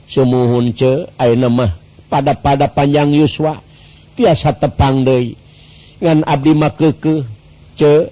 [0.10, 1.72] Sumuhun ce ayeuna mah
[2.10, 3.62] pada pada panjang yuswa
[4.18, 5.38] tiasa tepang deui.
[6.02, 6.74] Ngan abdi mah
[7.78, 8.10] ce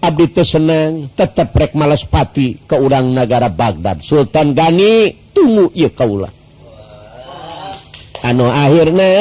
[0.00, 4.00] Abdi itu senang tetap rek malespati ke urang negara Baghdad.
[4.00, 6.32] Sultan Gani tunggu ya kaulah.
[8.20, 9.12] Anu akhirnya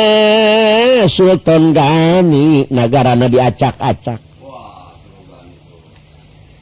[1.12, 4.30] Sultan Gani negara Nabi acak-acak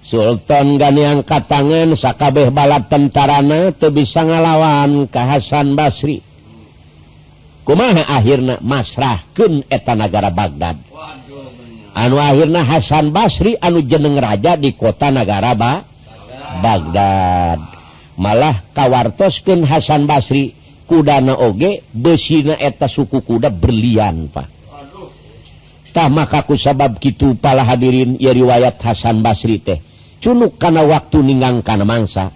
[0.07, 6.23] Sultan Gani angkat tangan sakabeh balat tentarana tuh bisa ngalawan ke Hasan Basri.
[7.67, 10.79] Kumaha akhirnya masrahkan eta negara Baghdad?
[11.97, 15.81] anu akhirnya Hasan Basri anu jeneng raja di kota negara ba
[16.61, 17.59] Baghdad.
[18.17, 20.53] Malah kawartosken Hasan Basri
[20.85, 24.57] kudana oge besina eta suku kuda berlian Pak.
[25.97, 29.81] Paktah makaku sabab gitu pala hadirin ya riwayat Hasan Basri teh.
[30.21, 32.29] Cunuk karena waktu ninggangkan mangsa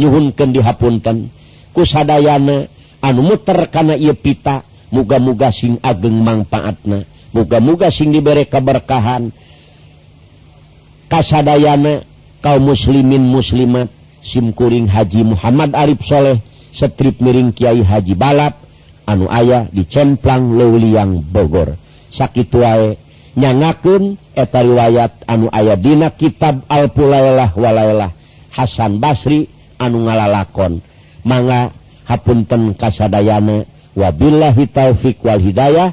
[0.00, 1.28] nyhunken dihapunkan
[1.76, 2.72] kusadayana
[3.04, 9.32] anu muter karena ia pita muga-muga sing ageng mangfaatna muga-muga sing diberre keberkahan.
[11.12, 12.08] Kasadayana
[12.40, 13.92] kaum muslimin muslimat
[14.24, 16.40] SIMkuring Haji Muhammad Arif Shaleh
[16.72, 18.56] setrip miring Kyai Haji balap
[19.04, 21.76] anu ayah dicemplang Leuliang Bogor.
[22.12, 22.96] Sakit wae
[23.36, 28.10] nyangaken eta riwayat anu aya dina kitab alpulailah walailah
[28.52, 29.48] Hasan Basri
[29.80, 30.84] anu ngalalakon.
[31.24, 31.72] Manga
[32.08, 33.64] hapunten kasadayana.
[33.92, 35.92] Wabillahi taufiq wal hidayah.